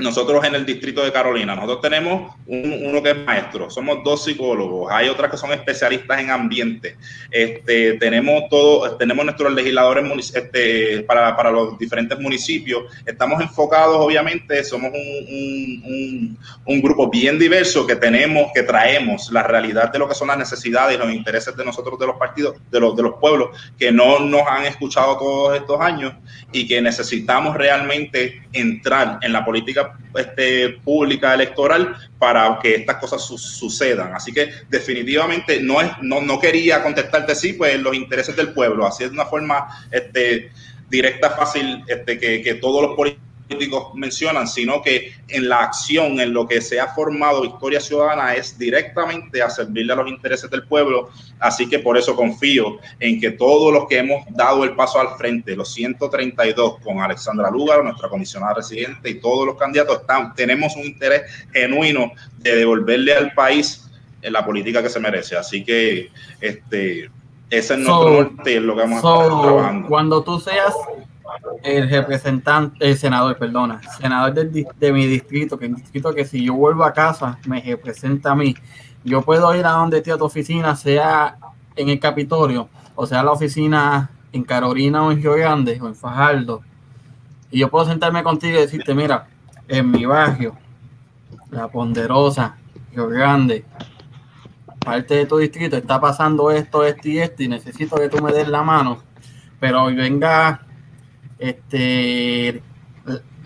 nosotros 0.00 0.44
en 0.44 0.54
el 0.54 0.66
distrito 0.66 1.04
de 1.04 1.12
Carolina, 1.12 1.54
nosotros 1.54 1.80
tenemos 1.80 2.34
uno 2.46 3.02
que 3.02 3.10
es 3.10 3.16
maestro, 3.24 3.70
somos 3.70 4.02
dos 4.04 4.24
psicólogos, 4.24 4.90
hay 4.92 5.08
otras 5.08 5.30
que 5.30 5.36
son 5.36 5.52
especialistas 5.52 6.20
en 6.20 6.30
ambiente, 6.30 6.96
este, 7.30 7.94
tenemos 7.94 8.48
todo, 8.48 8.96
tenemos 8.96 9.24
nuestros 9.24 9.52
legisladores 9.52 10.34
este, 10.34 11.02
para, 11.02 11.36
para, 11.36 11.50
los 11.50 11.78
diferentes 11.78 12.18
municipios, 12.18 12.84
estamos 13.04 13.40
enfocados, 13.40 13.96
obviamente, 13.96 14.62
somos 14.64 14.90
un, 14.92 15.82
un, 15.84 16.38
un, 16.64 16.80
grupo 16.82 17.08
bien 17.08 17.38
diverso 17.38 17.86
que 17.86 17.96
tenemos, 17.96 18.50
que 18.54 18.62
traemos 18.62 19.30
la 19.32 19.42
realidad 19.42 19.92
de 19.92 19.98
lo 19.98 20.08
que 20.08 20.14
son 20.14 20.28
las 20.28 20.38
necesidades 20.38 20.96
y 20.96 20.98
los 20.98 21.12
intereses 21.12 21.56
de 21.56 21.64
nosotros, 21.64 21.98
de 21.98 22.06
los 22.06 22.16
partidos, 22.16 22.56
de 22.70 22.80
los, 22.80 22.96
de 22.96 23.02
los 23.02 23.14
pueblos, 23.20 23.50
que 23.78 23.92
no 23.92 24.20
nos 24.20 24.42
han 24.48 24.64
escuchado 24.64 25.18
todos 25.18 25.56
estos 25.56 25.80
años 25.80 26.14
y 26.52 26.66
que 26.66 26.80
necesitamos 26.80 27.56
realmente 27.56 28.42
entrar 28.52 29.18
en 29.22 29.32
la 29.32 29.44
política 29.44 29.89
este, 30.14 30.70
pública 30.84 31.34
electoral 31.34 31.96
para 32.18 32.58
que 32.60 32.74
estas 32.74 32.96
cosas 32.96 33.22
sucedan. 33.22 34.14
Así 34.14 34.32
que 34.32 34.50
definitivamente 34.68 35.60
no, 35.60 35.80
es, 35.80 35.90
no, 36.02 36.20
no 36.20 36.38
quería 36.38 36.82
contestarte 36.82 37.34
sí, 37.34 37.52
pues 37.54 37.80
los 37.80 37.94
intereses 37.94 38.36
del 38.36 38.52
pueblo, 38.52 38.86
así 38.86 39.04
es 39.04 39.10
una 39.10 39.26
forma 39.26 39.68
este, 39.90 40.50
directa, 40.88 41.30
fácil, 41.30 41.84
este, 41.86 42.18
que, 42.18 42.42
que 42.42 42.54
todos 42.54 42.82
los 42.82 42.96
políticos 42.96 43.29
políticos 43.50 43.92
mencionan, 43.94 44.46
sino 44.46 44.80
que 44.80 45.12
en 45.28 45.48
la 45.48 45.64
acción, 45.64 46.20
en 46.20 46.32
lo 46.32 46.46
que 46.46 46.60
se 46.60 46.78
ha 46.78 46.88
formado 46.88 47.42
Victoria 47.42 47.80
Ciudadana 47.80 48.34
es 48.34 48.56
directamente 48.56 49.42
a 49.42 49.50
servirle 49.50 49.92
a 49.92 49.96
los 49.96 50.08
intereses 50.08 50.48
del 50.50 50.62
pueblo. 50.66 51.10
Así 51.40 51.68
que 51.68 51.80
por 51.80 51.98
eso 51.98 52.14
confío 52.14 52.78
en 53.00 53.20
que 53.20 53.32
todos 53.32 53.72
los 53.72 53.88
que 53.88 53.98
hemos 53.98 54.24
dado 54.30 54.62
el 54.62 54.76
paso 54.76 55.00
al 55.00 55.16
frente, 55.16 55.56
los 55.56 55.72
132 55.72 56.78
con 56.78 57.00
Alexandra 57.00 57.50
Lugar, 57.50 57.82
nuestra 57.82 58.08
comisionada 58.08 58.54
residente 58.54 59.10
y 59.10 59.20
todos 59.20 59.46
los 59.46 59.56
candidatos, 59.56 60.00
están, 60.00 60.34
tenemos 60.34 60.76
un 60.76 60.84
interés 60.84 61.22
genuino 61.52 62.12
de 62.38 62.56
devolverle 62.56 63.14
al 63.14 63.32
país 63.32 63.90
en 64.22 64.32
la 64.32 64.44
política 64.44 64.82
que 64.82 64.90
se 64.90 65.00
merece. 65.00 65.36
Así 65.36 65.64
que 65.64 66.10
este 66.40 67.10
ese 67.50 67.74
es 67.74 67.80
nuestro 67.80 68.10
norte, 68.10 68.60
lo 68.60 68.76
que 68.76 68.82
vamos 68.82 69.04
a 69.04 69.24
estar 69.24 69.42
trabajando. 69.42 69.88
Cuando 69.88 70.22
tú 70.22 70.38
seas 70.38 70.72
el 71.62 71.88
representante, 71.88 72.88
el 72.88 72.96
senador, 72.96 73.36
perdona, 73.36 73.80
senador 74.00 74.34
de, 74.34 74.92
mi 74.92 75.06
distrito, 75.06 75.58
que 75.58 75.68
distrito 75.68 76.14
que 76.14 76.24
si 76.24 76.44
yo 76.44 76.54
vuelvo 76.54 76.84
a 76.84 76.92
casa 76.92 77.38
me 77.46 77.60
representa 77.60 78.32
a 78.32 78.34
mí, 78.34 78.54
yo 79.04 79.22
puedo 79.22 79.54
ir 79.54 79.64
a 79.66 79.70
donde 79.72 79.98
esté 79.98 80.16
tu 80.16 80.24
oficina, 80.24 80.76
sea 80.76 81.36
en 81.76 81.88
el 81.88 82.00
Capitolio, 82.00 82.68
o 82.94 83.06
sea 83.06 83.22
la 83.22 83.32
oficina 83.32 84.10
en 84.32 84.44
Carolina 84.44 85.02
o 85.02 85.12
en 85.12 85.18
Río 85.18 85.34
Grande 85.34 85.78
o 85.80 85.86
en 85.86 85.94
Fajardo, 85.94 86.62
y 87.50 87.58
yo 87.58 87.70
puedo 87.70 87.84
sentarme 87.84 88.22
contigo 88.22 88.58
y 88.58 88.62
decirte, 88.62 88.94
mira, 88.94 89.26
en 89.68 89.90
mi 89.90 90.04
barrio, 90.04 90.56
La 91.50 91.68
Ponderosa, 91.68 92.56
Río 92.92 93.08
Grande, 93.08 93.64
parte 94.84 95.14
de 95.14 95.26
tu 95.26 95.38
distrito 95.38 95.76
está 95.76 96.00
pasando 96.00 96.50
esto, 96.50 96.84
esto 96.84 97.08
y 97.08 97.18
esto, 97.18 97.42
y 97.42 97.48
necesito 97.48 97.96
que 97.96 98.08
tú 98.08 98.22
me 98.22 98.32
des 98.32 98.48
la 98.48 98.62
mano, 98.62 99.02
pero 99.58 99.84
hoy 99.84 99.94
venga 99.94 100.62
este, 101.40 102.62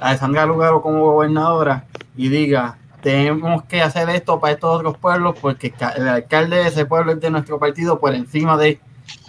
Alessandra 0.01 0.45
Lugaro 0.45 0.83
como 0.83 1.13
gobernadora 1.13 1.87
y 2.17 2.29
diga, 2.29 2.77
tenemos 3.01 3.65
que 3.65 3.83
hacer 3.83 4.11
esto 4.11 4.41
para 4.41 4.55
estos 4.55 4.77
otros 4.77 4.99
pueblos 4.99 5.37
porque 5.41 5.73
el 5.97 6.09
alcalde 6.09 6.57
de 6.57 6.69
ese 6.69 6.87
pueblo 6.87 7.13
es 7.13 7.21
de 7.21 7.31
nuestro 7.31 7.59
partido 7.59 8.01
por 8.01 8.15
encima 8.15 8.57
de 8.57 8.81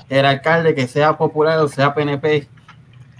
el 0.10 0.26
alcalde 0.26 0.76
que 0.76 0.88
sea 0.88 1.18
popular 1.18 1.60
o 1.60 1.68
sea 1.68 1.94
PNP, 1.94 2.48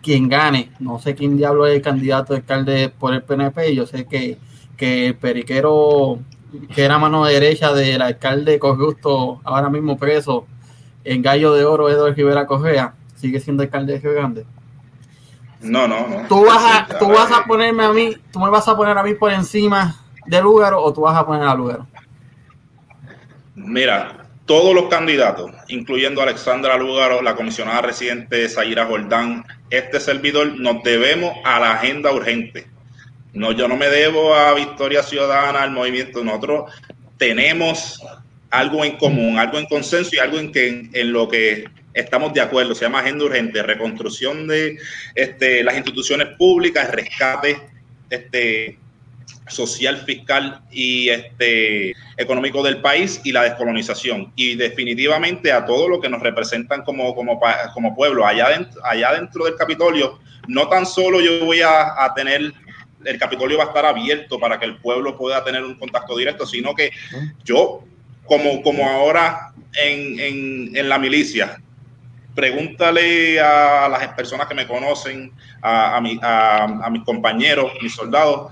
quien 0.02 0.30
gane. 0.30 0.72
No 0.80 1.00
sé 1.00 1.16
quién 1.16 1.38
diablo 1.38 1.66
es 1.68 1.76
el 1.76 1.82
candidato 1.82 2.34
de 2.34 2.40
alcalde 2.40 2.90
por 2.90 3.14
el 3.14 3.24
PNP, 3.24 3.76
yo 3.76 3.86
sé 3.86 4.06
que, 4.06 4.38
que 4.78 5.08
el 5.08 5.16
periquero, 5.16 6.20
que 6.74 6.84
era 6.84 6.98
mano 7.00 7.26
derecha 7.26 7.74
del 7.74 8.02
alcalde 8.02 8.60
corrupto, 8.60 9.42
ahora 9.44 9.70
mismo 9.70 9.98
preso 9.98 10.46
en 11.04 11.22
Gallo 11.22 11.54
de 11.54 11.66
Oro, 11.66 11.90
Eduardo 11.90 12.14
Rivera 12.14 12.48
Correa, 12.48 12.96
sigue 13.16 13.40
siendo 13.40 13.64
alcalde 13.64 13.94
de 13.94 14.00
Río 14.00 14.14
Grande. 14.14 14.46
No, 15.62 15.88
no, 15.88 16.08
no. 16.08 16.28
Tú 16.28 16.46
vas 16.46 16.64
a, 16.64 17.00
tú 17.00 17.10
vas 17.10 17.32
a 17.32 17.46
ponerme 17.46 17.86
a 17.86 17.92
mí, 17.92 18.16
tú 18.32 18.40
me 18.40 18.50
vas 18.50 18.68
a 18.68 18.76
poner 18.76 18.98
a 18.98 19.04
mí 19.04 19.14
por 19.16 19.32
encima 19.32 19.96
de 20.26 20.42
Lugaro 20.42 20.82
o 20.82 20.94
tú 20.94 21.02
vas 21.02 21.18
a 21.18 21.26
poner 21.26 21.48
a 21.48 21.56
Lugaro. 21.56 21.88
Mira, 23.56 24.26
todos 24.46 24.76
los 24.76 24.86
candidatos, 24.90 25.52
incluyendo 25.70 26.22
a 26.22 26.26
Alexandra 26.26 26.78
Lugaro, 26.78 27.22
la 27.22 27.36
comisionada 27.36 27.82
residente 27.82 28.48
Zaira 28.48 28.86
Jordán, 28.86 29.44
este 29.70 30.00
servidor, 30.00 30.60
nos 30.60 30.84
debemos 30.84 31.34
a 31.44 31.60
la 31.60 31.74
agenda 31.74 32.12
urgente. 32.12 32.68
No, 33.34 33.52
yo 33.52 33.68
no 33.68 33.76
me 33.76 33.88
debo 33.88 34.36
a 34.36 34.54
Victoria 34.54 35.04
Ciudadana, 35.04 35.64
al 35.64 35.72
movimiento. 35.72 36.24
Nosotros 36.24 36.72
tenemos 37.18 38.02
algo 38.50 38.86
en 38.86 38.98
común, 38.98 39.40
algo 39.40 39.58
en 39.58 39.66
consenso 39.66 40.12
y 40.14 40.20
algo 40.20 40.38
en, 40.38 40.52
que, 40.52 40.90
en 40.94 41.12
lo 41.12 41.28
que 41.28 41.66
estamos 41.96 42.34
de 42.34 42.42
acuerdo, 42.42 42.76
se 42.76 42.86
llama 42.86 43.00
Agenda 43.00 43.26
Urgente, 43.26 43.64
reconstrucción 43.64 44.48
de 44.48 44.78
este, 45.16 45.64
las 45.64 45.76
instituciones 45.76 46.28
públicas, 46.38 46.92
rescate 46.92 47.60
este, 48.10 48.78
social, 49.48 49.98
fiscal 50.06 50.62
y 50.72 51.10
este, 51.10 51.94
económico 52.18 52.62
del 52.62 52.82
país 52.82 53.22
y 53.24 53.32
la 53.32 53.44
descolonización. 53.44 54.32
Y 54.36 54.56
definitivamente 54.56 55.52
a 55.52 55.66
todo 55.66 55.88
lo 55.88 56.02
que 56.02 56.10
nos 56.10 56.22
representan 56.22 56.84
como, 56.84 57.16
como, 57.16 57.40
como 57.74 57.96
pueblo. 57.96 58.26
Allá 58.26 58.50
dentro, 58.50 58.86
allá 58.86 59.14
dentro 59.14 59.46
del 59.46 59.56
Capitolio, 59.56 60.20
no 60.48 60.68
tan 60.68 60.86
solo 60.86 61.22
yo 61.22 61.46
voy 61.46 61.62
a, 61.62 62.04
a 62.04 62.14
tener 62.14 62.54
el 63.06 63.20
Capitolio 63.20 63.60
va 63.60 63.66
a 63.66 63.68
estar 63.68 63.86
abierto 63.86 64.40
para 64.40 64.60
que 64.60 64.66
el 64.66 64.78
pueblo 64.78 65.16
pueda 65.16 65.44
tener 65.44 65.64
un 65.64 65.76
contacto 65.76 66.18
directo, 66.18 66.44
sino 66.46 66.74
que 66.74 66.90
yo, 67.44 67.84
como, 68.26 68.64
como 68.64 68.90
ahora 68.90 69.54
en, 69.74 70.20
en, 70.20 70.76
en 70.76 70.90
la 70.90 70.98
milicia, 70.98 71.62
pregúntale 72.36 73.40
a 73.40 73.88
las 73.90 74.08
personas 74.10 74.48
que 74.48 74.54
me 74.54 74.68
conocen, 74.68 75.32
a, 75.62 75.98
a, 75.98 76.90
mis 76.90 77.04
compañeros, 77.04 77.72
mis 77.82 77.96
soldados. 77.96 78.52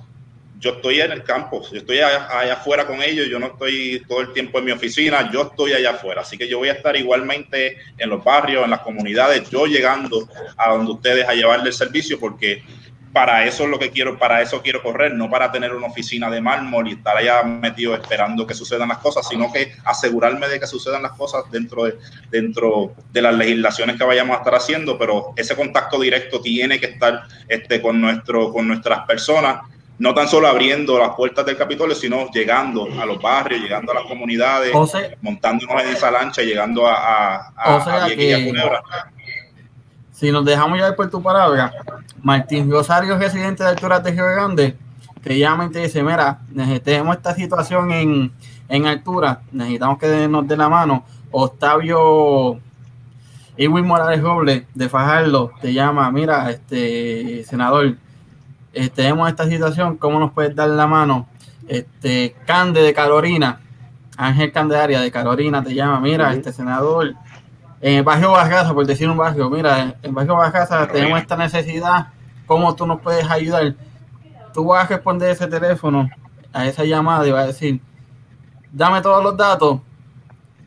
Yo 0.59 0.71
estoy 0.71 1.01
en 1.01 1.11
el 1.11 1.23
campo, 1.23 1.61
yo 1.69 1.79
estoy 1.79 1.99
allá, 1.99 2.53
afuera 2.53 2.87
con 2.87 3.03
ellos, 3.03 3.27
yo 3.27 3.37
no 3.37 3.47
estoy 3.47 4.01
todo 4.07 4.21
el 4.21 4.31
tiempo 4.31 4.59
en 4.59 4.65
mi 4.65 4.71
oficina, 4.71 5.29
yo 5.29 5.41
estoy 5.41 5.73
allá 5.73 5.91
afuera. 5.91 6.21
Así 6.21 6.37
que 6.37 6.47
yo 6.47 6.59
voy 6.59 6.69
a 6.69 6.73
estar 6.73 6.95
igualmente 6.95 7.77
en 7.97 8.09
los 8.09 8.23
barrios, 8.23 8.63
en 8.63 8.71
las 8.71 8.79
comunidades, 8.79 9.49
yo 9.49 9.65
llegando 9.65 10.25
a 10.55 10.71
donde 10.71 10.93
ustedes 10.93 11.27
a 11.27 11.33
llevarle 11.33 11.67
el 11.67 11.73
servicio, 11.73 12.17
porque 12.17 12.63
para 13.13 13.45
eso 13.45 13.63
es 13.63 13.69
lo 13.69 13.77
que 13.77 13.91
quiero, 13.91 14.17
para 14.17 14.41
eso 14.41 14.61
quiero 14.63 14.81
correr, 14.81 15.13
no 15.13 15.29
para 15.29 15.51
tener 15.51 15.73
una 15.73 15.85
oficina 15.85 16.31
de 16.31 16.41
mármol 16.41 16.87
y 16.87 16.93
estar 16.93 17.15
allá 17.15 17.43
metido 17.43 17.93
esperando 17.93 18.47
que 18.47 18.55
sucedan 18.55 18.89
las 18.89 18.97
cosas, 18.97 19.27
sino 19.27 19.53
que 19.53 19.73
asegurarme 19.85 20.47
de 20.47 20.59
que 20.59 20.65
sucedan 20.65 21.03
las 21.03 21.11
cosas 21.11 21.43
dentro 21.51 21.85
de, 21.85 21.95
dentro 22.31 22.93
de 23.11 23.21
las 23.21 23.35
legislaciones 23.35 23.97
que 23.97 24.03
vayamos 24.03 24.35
a 24.35 24.39
estar 24.39 24.55
haciendo, 24.55 24.97
pero 24.97 25.33
ese 25.35 25.55
contacto 25.55 25.99
directo 26.01 26.41
tiene 26.41 26.79
que 26.79 26.87
estar 26.87 27.21
este, 27.47 27.79
con, 27.81 28.01
nuestro, 28.01 28.51
con 28.51 28.67
nuestras 28.67 29.05
personas, 29.05 29.61
no 29.99 30.15
tan 30.15 30.27
solo 30.27 30.47
abriendo 30.47 30.97
las 30.97 31.15
puertas 31.15 31.45
del 31.45 31.55
Capitolio, 31.55 31.95
sino 31.95 32.31
llegando 32.31 32.87
a 32.99 33.05
los 33.05 33.21
barrios, 33.21 33.61
llegando 33.61 33.91
a 33.91 33.95
las 33.95 34.05
comunidades, 34.05 34.73
montándonos 35.21 35.83
en 35.83 35.89
esa 35.89 36.09
lancha, 36.09 36.41
llegando 36.41 36.87
a, 36.87 37.53
a, 37.55 37.75
a, 37.75 38.09
si 40.13 40.31
nos 40.31 40.45
dejamos 40.45 40.77
llevar 40.77 40.95
por 40.95 41.09
tu 41.09 41.21
palabra, 41.21 41.73
Martín 42.21 42.71
Rosario, 42.71 43.17
residente 43.17 43.63
de 43.63 43.69
Altura 43.69 43.99
de 43.99 44.11
Río 44.11 44.25
Grande, 44.25 44.77
te 45.21 45.37
llama 45.37 45.65
y 45.65 45.69
te 45.69 45.79
dice, 45.79 46.03
mira, 46.03 46.39
necesitamos 46.51 47.17
esta 47.17 47.33
situación 47.33 47.91
en, 47.91 48.31
en 48.69 48.85
altura, 48.85 49.41
necesitamos 49.51 49.97
que 49.97 50.27
nos 50.27 50.47
dé 50.47 50.55
la 50.55 50.69
mano. 50.69 51.03
Octavio 51.31 52.59
Irwin 53.57 53.85
Morales 53.85 54.21
Robles 54.21 54.63
de 54.73 54.89
Fajardo 54.89 55.51
te 55.61 55.73
llama, 55.73 56.11
mira, 56.11 56.49
este 56.51 57.43
senador, 57.43 57.95
tenemos 58.93 59.29
esta 59.29 59.47
situación, 59.47 59.97
¿cómo 59.97 60.19
nos 60.19 60.31
puedes 60.31 60.55
dar 60.55 60.69
la 60.69 60.87
mano? 60.87 61.27
Este 61.67 62.35
Cande 62.45 62.81
de 62.81 62.93
Carolina, 62.93 63.61
Ángel 64.17 64.51
Candelaria 64.51 65.01
de 65.01 65.11
Carolina 65.11 65.63
te 65.63 65.73
llama, 65.73 65.99
mira, 65.99 66.33
este 66.33 66.51
senador, 66.53 67.15
en 67.83 67.95
el 67.95 68.03
barrio 68.03 68.31
Bajasa, 68.31 68.73
por 68.73 68.85
decir 68.85 69.09
un 69.09 69.17
barrio, 69.17 69.49
mira, 69.49 69.81
en 69.81 69.95
el 70.01 70.13
barrio 70.13 70.37
Bajasa 70.37 70.87
tenemos 70.87 71.19
esta 71.19 71.35
necesidad, 71.35 72.07
¿cómo 72.47 72.73
tú 72.73 72.87
nos 72.87 73.01
puedes 73.01 73.29
ayudar? 73.29 73.75
Tú 74.53 74.65
vas 74.65 74.85
a 74.85 74.87
responder 74.87 75.31
ese 75.31 75.47
teléfono, 75.47 76.09
a 76.53 76.65
esa 76.65 76.85
llamada 76.85 77.27
y 77.27 77.31
vas 77.31 77.43
a 77.43 77.47
decir, 77.47 77.81
dame 78.71 79.01
todos 79.01 79.21
los 79.21 79.35
datos, 79.35 79.81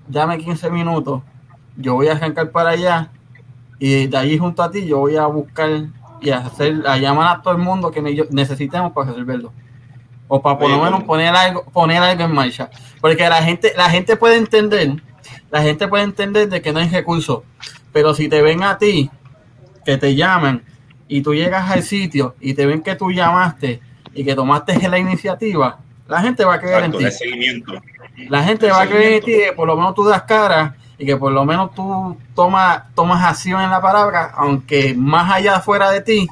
dame 0.07 0.37
15 0.37 0.69
minutos, 0.69 1.23
yo 1.79 1.95
voy 1.95 2.09
a 2.09 2.13
arrancar 2.13 2.51
para 2.51 2.71
allá 2.71 3.11
y 3.79 4.09
de 4.09 4.17
allí 4.19 4.37
junto 4.37 4.63
a 4.63 4.71
ti 4.71 4.85
yo 4.85 4.99
voy 4.99 5.17
a 5.17 5.25
buscar 5.25 5.71
y 6.21 6.29
a 6.29 6.39
hacer, 6.41 6.83
a 6.87 6.99
llamar 6.99 7.35
a 7.35 7.41
todo 7.41 7.55
el 7.55 7.63
mundo 7.63 7.91
que 7.91 8.03
necesitemos 8.31 8.93
para 8.93 9.09
resolverlo. 9.09 9.55
O 10.29 10.43
para 10.43 10.59
por 10.59 10.69
lo 10.69 10.83
menos 10.83 11.05
poner 11.05 11.35
algo, 11.35 11.65
poner 11.65 12.03
algo 12.03 12.25
en 12.25 12.35
marcha. 12.35 12.69
Porque 13.01 13.27
la 13.27 13.37
gente, 13.37 13.73
la 13.75 13.89
gente 13.89 14.17
puede 14.17 14.37
entender 14.37 15.01
la 15.51 15.63
gente 15.63 15.89
puede 15.89 16.05
entender 16.05 16.49
de 16.49 16.63
que 16.63 16.73
no 16.73 16.81
hay 16.81 16.89
recursos, 16.89 17.43
pero 17.93 18.15
si 18.15 18.29
te 18.29 18.43
ven 18.43 18.63
a 18.63 18.79
ti, 18.79 19.11
que 19.85 19.97
te 19.97 20.15
llaman 20.15 20.63
y 21.09 21.23
tú 21.23 21.35
llegas 21.35 21.71
al 21.71 21.83
sitio 21.83 22.35
y 22.41 22.55
te 22.55 22.67
ven 22.67 22.83
que 22.83 22.97
tú 22.97 23.11
llamaste 23.11 23.81
y 24.15 24.25
que 24.25 24.35
tomaste 24.35 24.89
la 24.89 24.99
iniciativa, 24.99 25.79
la 26.09 26.21
gente 26.21 26.45
va 26.45 26.55
a 26.55 26.61
creer 26.61 26.85
en 26.85 26.93
ti. 26.93 27.07
La 28.29 28.43
gente 28.43 28.71
va 28.71 28.83
a 28.83 28.87
creer 28.87 29.15
en 29.15 29.21
ti 29.21 29.33
que 29.33 29.53
por 29.53 29.67
lo 29.67 29.77
menos 29.77 29.95
tú 29.95 30.05
das 30.05 30.23
cara 30.23 30.77
y 30.99 31.05
que 31.05 31.17
por 31.17 31.33
lo 31.33 31.45
menos 31.45 31.75
tú 31.75 32.17
tomas, 32.35 32.83
tomas 32.95 33.23
acción 33.23 33.61
en 33.61 33.71
la 33.71 33.81
palabra, 33.81 34.33
aunque 34.35 34.95
más 34.95 35.31
allá 35.31 35.61
fuera 35.61 35.91
de 35.91 36.01
ti, 36.01 36.29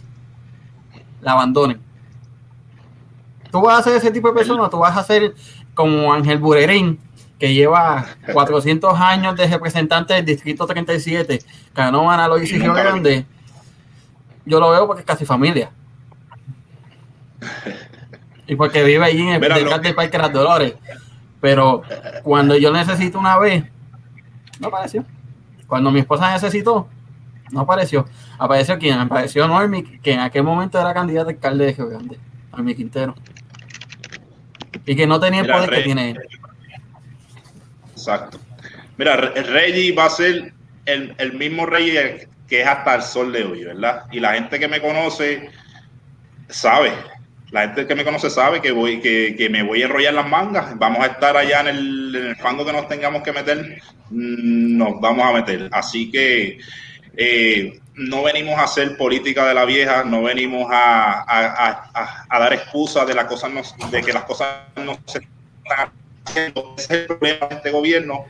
la 1.20 1.32
abandonen. 1.32 1.80
Tú 3.50 3.60
vas 3.60 3.78
a 3.78 3.82
ser 3.82 3.96
ese 3.96 4.10
tipo 4.10 4.28
de 4.28 4.34
persona, 4.34 4.68
tú 4.68 4.78
vas 4.78 4.96
a 4.96 5.04
ser 5.04 5.34
como 5.74 6.12
Ángel 6.12 6.38
Burerín, 6.38 6.98
que 7.38 7.52
lleva 7.52 8.06
400 8.32 8.98
años 9.00 9.36
de 9.36 9.46
representante 9.46 10.14
del 10.14 10.24
Distrito 10.24 10.66
37, 10.66 11.40
ganó 11.74 12.10
Ana 12.10 12.28
Lois 12.28 12.50
y 12.52 12.58
Río 12.58 12.74
Grande, 12.74 13.26
yo 14.46 14.60
lo 14.60 14.70
veo 14.70 14.86
porque 14.86 15.00
es 15.00 15.06
casi 15.06 15.24
familia. 15.24 15.70
Y 18.46 18.56
porque 18.56 18.82
vive 18.84 19.04
allí 19.04 19.22
en 19.22 19.42
el 19.42 19.82
del 19.82 19.94
Parque 19.94 20.18
Las 20.18 20.32
Dolores. 20.32 20.74
Pero 21.40 21.82
cuando 22.22 22.56
yo 22.56 22.72
necesito 22.72 23.18
una 23.18 23.38
vez, 23.38 23.64
no 24.60 24.68
apareció. 24.68 25.04
Cuando 25.66 25.90
mi 25.90 26.00
esposa 26.00 26.30
necesitó, 26.32 26.88
no 27.50 27.60
apareció. 27.60 28.06
Apareció 28.38 28.78
quien 28.78 28.98
apareció 28.98 29.48
Normi, 29.48 29.82
que 29.82 30.12
en 30.12 30.20
aquel 30.20 30.42
momento 30.42 30.78
era 30.78 30.92
candidato 30.92 31.28
a 31.28 31.32
alcalde 31.32 31.66
de 31.66 31.72
Río 31.72 31.88
Grande, 31.88 32.18
Normi 32.52 32.74
Quintero. 32.74 33.14
Y 34.86 34.94
que 34.94 35.06
no 35.06 35.18
tenía 35.18 35.40
el 35.40 35.46
poder 35.46 35.70
que 35.70 35.82
tiene 35.82 36.10
él. 36.10 36.18
Exacto. 38.04 38.38
Mira, 38.98 39.32
el 39.34 39.46
Reggie 39.46 39.92
va 39.92 40.04
a 40.04 40.10
ser 40.10 40.52
el, 40.84 41.32
mismo 41.32 41.64
Reggie 41.64 42.28
que 42.46 42.60
es 42.60 42.66
hasta 42.66 42.96
el 42.96 43.02
sol 43.02 43.32
de 43.32 43.44
hoy, 43.44 43.64
¿verdad? 43.64 44.04
Y 44.12 44.20
la 44.20 44.34
gente 44.34 44.58
que 44.58 44.68
me 44.68 44.82
conoce 44.82 45.48
sabe, 46.50 46.92
la 47.50 47.62
gente 47.62 47.86
que 47.86 47.94
me 47.94 48.04
conoce 48.04 48.28
sabe 48.28 48.60
que 48.60 48.72
voy, 48.72 49.00
que, 49.00 49.48
me 49.50 49.62
voy 49.62 49.80
a 49.80 49.86
enrollar 49.86 50.12
las 50.12 50.28
mangas. 50.28 50.78
Vamos 50.78 51.02
a 51.02 51.06
estar 51.06 51.34
allá 51.34 51.60
en 51.60 51.68
el, 51.68 52.36
fango 52.38 52.66
que 52.66 52.72
nos 52.74 52.88
tengamos 52.88 53.22
que 53.22 53.32
meter, 53.32 53.80
mm, 54.10 54.76
nos 54.76 55.00
vamos 55.00 55.24
a 55.24 55.32
meter. 55.32 55.70
Así 55.72 56.10
que 56.10 56.58
eh, 57.16 57.80
no 57.94 58.22
venimos 58.22 58.58
a 58.58 58.64
hacer 58.64 58.98
política 58.98 59.46
de 59.46 59.54
la 59.54 59.64
vieja, 59.64 60.04
no 60.04 60.24
venimos 60.24 60.68
a, 60.70 62.26
dar 62.28 62.52
excusas 62.52 63.06
de 63.06 63.14
las 63.14 63.24
cosas 63.24 63.50
de 63.90 64.02
que 64.02 64.12
las 64.12 64.24
cosas 64.24 64.48
no 64.76 64.98
se 65.06 65.20
ese 66.36 66.52
es 66.76 66.90
el 66.90 67.06
problema 67.06 67.46
de 67.46 67.54
este 67.56 67.70
gobierno 67.70 68.26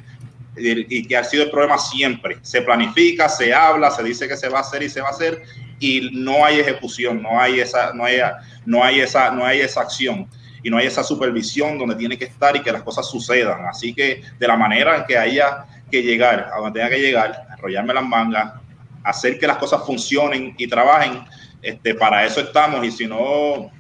y 0.57 1.07
que 1.07 1.17
ha 1.17 1.25
sido 1.25 1.45
el 1.45 1.51
problema 1.51 1.79
siempre. 1.79 2.39
Se 2.43 2.63
planifica, 2.63 3.29
se 3.29 3.53
habla, 3.53 3.91
se 3.91 4.03
dice 4.03 4.29
que 4.29 4.37
se 4.37 4.49
va 4.49 4.59
a 4.59 4.63
hacer 4.63 4.83
y 4.83 4.89
se 4.89 5.01
va 5.01 5.09
a 5.09 5.11
hacer 5.11 5.43
y 5.81 6.11
no 6.13 6.45
hay 6.45 6.61
ejecución, 6.61 7.23
no 7.23 7.41
hay 7.41 7.61
esa, 7.61 7.93
no 7.93 8.05
hay, 8.05 8.19
no 8.65 8.85
hay 8.85 9.01
esa, 9.01 9.31
no 9.31 9.45
hay 9.45 9.61
esa 9.61 9.81
acción 9.81 10.29
y 10.63 10.71
no 10.71 10.79
hay 10.79 10.87
esa 10.87 11.03
supervisión 11.03 11.79
donde 11.79 11.97
tiene 11.97 12.17
que 12.17 12.25
estar 12.25 12.57
y 12.57 12.63
que 12.63 12.73
las 12.73 12.83
cosas 12.83 13.09
sucedan. 13.09 13.67
Así 13.67 13.93
que 13.93 14.23
de 14.39 14.49
la 14.49 14.57
manera 14.57 14.97
en 14.97 15.05
que 15.05 15.19
haya 15.19 15.67
que 15.91 16.03
llegar, 16.03 16.51
a 16.53 16.59
donde 16.59 16.81
tenga 16.81 16.95
que 16.95 17.01
llegar, 17.01 17.47
enrollarme 17.53 17.93
las 17.93 18.05
mangas, 18.05 18.55
hacer 19.03 19.39
que 19.39 19.47
las 19.47 19.59
cosas 19.59 19.85
funcionen 19.85 20.55
y 20.57 20.67
trabajen, 20.67 21.25
este, 21.61 21.95
para 21.95 22.25
eso 22.25 22.41
estamos 22.41 22.85
y 22.85 22.91
si 22.91 23.07
no, 23.07 23.71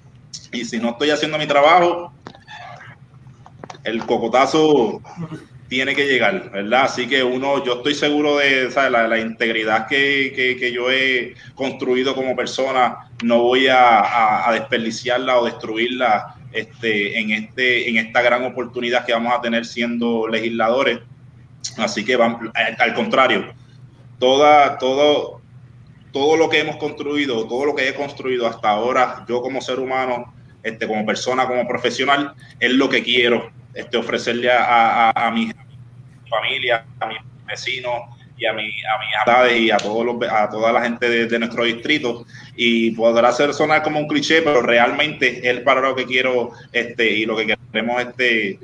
y 0.52 0.64
si 0.64 0.78
no 0.78 0.90
estoy 0.90 1.10
haciendo 1.10 1.38
mi 1.38 1.46
trabajo, 1.46 2.12
el 3.84 4.04
cocotazo 4.06 5.00
tiene 5.68 5.94
que 5.94 6.06
llegar, 6.06 6.50
¿verdad? 6.50 6.84
Así 6.84 7.06
que 7.06 7.22
uno, 7.22 7.64
yo 7.64 7.74
estoy 7.74 7.94
seguro 7.94 8.38
de 8.38 8.70
La, 8.90 9.18
integridad 9.18 9.86
que, 9.86 10.72
yo 10.74 10.90
he 10.90 11.34
construido 11.54 12.14
como 12.14 12.36
persona, 12.36 13.10
no 13.22 13.42
voy 13.42 13.66
a, 13.68 14.48
desperdiciarla 14.52 15.38
o 15.38 15.44
destruirla 15.44 16.36
este, 16.52 17.18
en, 17.18 17.30
este, 17.30 17.88
en 17.88 17.96
esta 17.96 18.22
gran 18.22 18.44
oportunidad 18.44 19.04
que 19.04 19.12
vamos 19.12 19.34
a 19.34 19.40
tener 19.40 19.64
siendo 19.64 20.28
legisladores. 20.28 21.00
Así 21.78 22.04
que 22.04 22.16
vamos, 22.16 22.50
al 22.54 22.94
contrario, 22.94 23.52
toda, 24.18 24.78
todo, 24.78 25.40
todo 26.12 26.36
lo 26.36 26.48
que 26.48 26.60
hemos 26.60 26.76
construido, 26.76 27.48
todo 27.48 27.64
lo 27.64 27.74
que 27.74 27.88
he 27.88 27.94
construido 27.94 28.46
hasta 28.46 28.70
ahora, 28.70 29.24
yo 29.28 29.40
como 29.40 29.60
ser 29.60 29.80
humano, 29.80 30.32
este, 30.62 30.86
como 30.86 31.04
persona, 31.04 31.46
como 31.46 31.66
profesional, 31.66 32.34
es 32.60 32.70
lo 32.72 32.88
que 32.88 33.02
quiero 33.02 33.50
este, 33.74 33.96
ofrecerle 33.96 34.50
a, 34.50 35.10
a, 35.10 35.26
a 35.26 35.30
mi 35.30 35.50
familia, 36.28 36.84
a 37.00 37.06
mis 37.06 37.18
vecinos, 37.46 38.02
y 38.36 38.46
a, 38.46 38.52
mi, 38.52 38.62
a 38.62 39.46
mis 39.46 39.60
y 39.60 39.70
a, 39.70 39.76
todos 39.76 40.04
los, 40.04 40.16
a 40.30 40.48
toda 40.50 40.72
la 40.72 40.82
gente 40.82 41.26
de, 41.26 41.38
nuestro 41.38 41.64
distrito. 41.64 42.26
Y 42.56 42.92
podrá 42.92 43.32
ser 43.32 43.54
sonar 43.54 43.82
como 43.82 44.00
un 44.00 44.08
cliché, 44.08 44.42
pero 44.42 44.62
realmente 44.62 45.48
es 45.48 45.60
para 45.60 45.80
lo 45.80 45.94
que 45.94 46.06
quiero 46.06 46.52
este, 46.72 47.10
y 47.10 47.26
lo 47.26 47.36
que 47.36 47.56
queremos 47.72 48.02
este, 48.02 48.58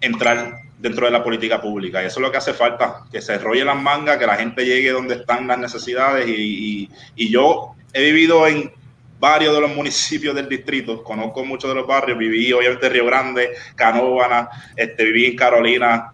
entrar 0.00 0.60
dentro 0.78 1.06
de 1.06 1.12
la 1.12 1.24
política 1.24 1.60
pública. 1.60 2.02
Y 2.02 2.06
eso 2.06 2.20
es 2.20 2.22
lo 2.22 2.30
que 2.30 2.38
hace 2.38 2.52
falta, 2.52 3.04
que 3.10 3.20
se 3.20 3.34
enrolle 3.34 3.64
las 3.64 3.80
mangas, 3.80 4.18
que 4.18 4.26
la 4.26 4.36
gente 4.36 4.64
llegue 4.64 4.90
donde 4.90 5.16
están 5.16 5.48
las 5.48 5.58
necesidades. 5.58 6.28
Y, 6.28 6.88
y, 7.16 7.30
yo 7.30 7.74
he 7.92 8.02
vivido 8.02 8.46
en 8.46 8.72
varios 9.18 9.54
de 9.54 9.60
los 9.60 9.74
municipios 9.74 10.34
del 10.34 10.48
distrito, 10.48 11.02
conozco 11.02 11.44
muchos 11.44 11.70
de 11.70 11.76
los 11.76 11.86
barrios, 11.86 12.18
viví 12.18 12.52
obviamente 12.52 12.86
en 12.86 12.92
Río 12.92 13.06
Grande, 13.06 13.50
Canóvana, 13.74 14.48
este, 14.76 15.04
viví 15.04 15.26
en 15.26 15.36
Carolina, 15.36 16.12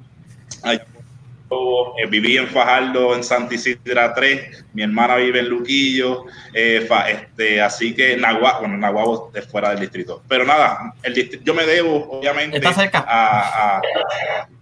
eh, 0.64 2.06
viví 2.08 2.38
en 2.38 2.48
Fajardo, 2.48 3.14
en 3.14 3.22
Santa 3.22 3.54
Isidra 3.54 4.14
3, 4.14 4.64
mi 4.72 4.82
hermana 4.82 5.16
vive 5.16 5.40
en 5.40 5.48
Luquillo, 5.48 6.24
eh, 6.54 6.88
este, 7.08 7.60
así 7.60 7.94
que 7.94 8.16
Nahuatl, 8.16 8.60
bueno, 8.60 8.78
Nahuatl 8.78 9.36
es 9.36 9.46
fuera 9.46 9.70
del 9.70 9.80
distrito. 9.80 10.22
Pero 10.28 10.44
nada, 10.44 10.94
el 11.02 11.42
yo 11.42 11.54
me 11.54 11.66
debo, 11.66 12.10
obviamente, 12.10 12.56
¿Está 12.56 12.72
cerca? 12.72 13.04
A, 13.06 13.82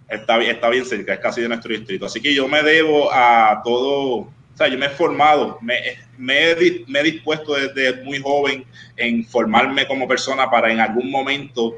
está, 0.09 0.41
está 0.41 0.69
bien 0.69 0.85
cerca, 0.85 1.13
es 1.13 1.19
casi 1.19 1.41
de 1.41 1.47
nuestro 1.47 1.71
distrito. 1.71 2.05
Así 2.05 2.21
que 2.21 2.33
yo 2.33 2.47
me 2.47 2.61
debo 2.61 3.11
a 3.13 3.61
todo, 3.63 4.27
sea, 4.61 4.71
yo 4.71 4.77
me 4.77 4.87
he 4.87 4.89
formado, 4.89 5.59
me, 5.61 5.79
he 6.27 7.03
dispuesto 7.03 7.53
desde 7.55 8.03
muy 8.03 8.19
joven 8.19 8.65
en 8.97 9.25
formarme 9.25 9.87
como 9.87 10.07
persona 10.07 10.49
para 10.49 10.71
en 10.71 10.79
algún 10.79 11.09
momento 11.09 11.75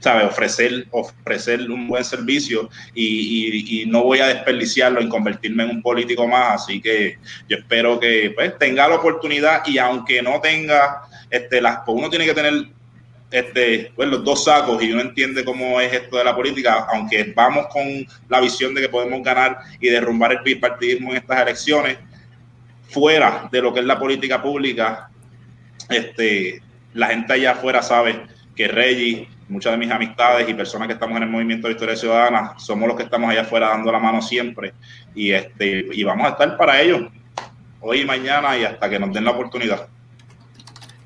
¿sabe? 0.00 0.24
Ofrecer, 0.24 0.86
ofrecer 0.90 1.70
un 1.70 1.86
buen 1.86 2.04
servicio 2.04 2.68
y, 2.94 3.84
no 3.86 4.02
voy 4.02 4.20
a 4.20 4.28
desperdiciarlo 4.28 5.00
en 5.00 5.08
convertirme 5.08 5.64
en 5.64 5.70
un 5.70 5.82
político 5.82 6.26
más. 6.26 6.62
Así 6.62 6.80
que 6.80 7.18
yo 7.48 7.58
espero 7.58 8.00
que 8.00 8.32
pues, 8.34 8.58
tenga 8.58 8.88
la 8.88 8.96
oportunidad 8.96 9.62
y 9.66 9.78
aunque 9.78 10.22
no 10.22 10.40
tenga, 10.40 11.02
este, 11.30 11.60
las, 11.60 11.80
pues 11.84 11.98
uno 11.98 12.08
tiene 12.08 12.26
que 12.26 12.34
tener 12.34 12.68
este, 13.30 13.92
pues, 13.94 14.08
los 14.08 14.24
dos 14.24 14.44
sacos 14.44 14.82
y 14.82 14.92
uno 14.92 15.02
entiende 15.02 15.44
cómo 15.44 15.80
es 15.80 15.92
esto 15.92 16.16
de 16.16 16.24
la 16.24 16.34
política, 16.34 16.86
aunque 16.92 17.32
vamos 17.34 17.66
con 17.68 18.06
la 18.28 18.40
visión 18.40 18.74
de 18.74 18.82
que 18.82 18.88
podemos 18.88 19.22
ganar 19.22 19.58
y 19.80 19.88
derrumbar 19.88 20.32
el 20.32 20.42
bipartidismo 20.42 21.10
en 21.10 21.18
estas 21.18 21.42
elecciones, 21.42 21.98
fuera 22.90 23.48
de 23.50 23.62
lo 23.62 23.72
que 23.72 23.80
es 23.80 23.86
la 23.86 23.98
política 23.98 24.42
pública, 24.42 25.10
este, 25.88 26.62
la 26.94 27.08
gente 27.08 27.32
allá 27.32 27.52
afuera 27.52 27.82
sabe 27.82 28.26
que 28.54 28.68
Reggie 28.68 29.28
muchas 29.50 29.72
de 29.72 29.78
mis 29.78 29.90
amistades 29.90 30.48
y 30.48 30.54
personas 30.54 30.86
que 30.86 30.94
estamos 30.94 31.16
en 31.16 31.24
el 31.24 31.28
movimiento 31.28 31.66
de 31.66 31.74
Historia 31.74 31.96
Ciudadana, 31.96 32.54
somos 32.56 32.86
los 32.88 32.96
que 32.96 33.02
estamos 33.02 33.28
allá 33.28 33.42
afuera 33.42 33.68
dando 33.68 33.90
la 33.90 33.98
mano 33.98 34.22
siempre. 34.22 34.72
Y, 35.14 35.32
este, 35.32 35.86
y 35.92 36.04
vamos 36.04 36.26
a 36.26 36.30
estar 36.30 36.56
para 36.56 36.80
ello 36.80 37.10
hoy 37.80 38.02
y 38.02 38.04
mañana 38.04 38.56
y 38.56 38.64
hasta 38.64 38.88
que 38.88 38.98
nos 38.98 39.12
den 39.12 39.24
la 39.24 39.32
oportunidad. 39.32 39.88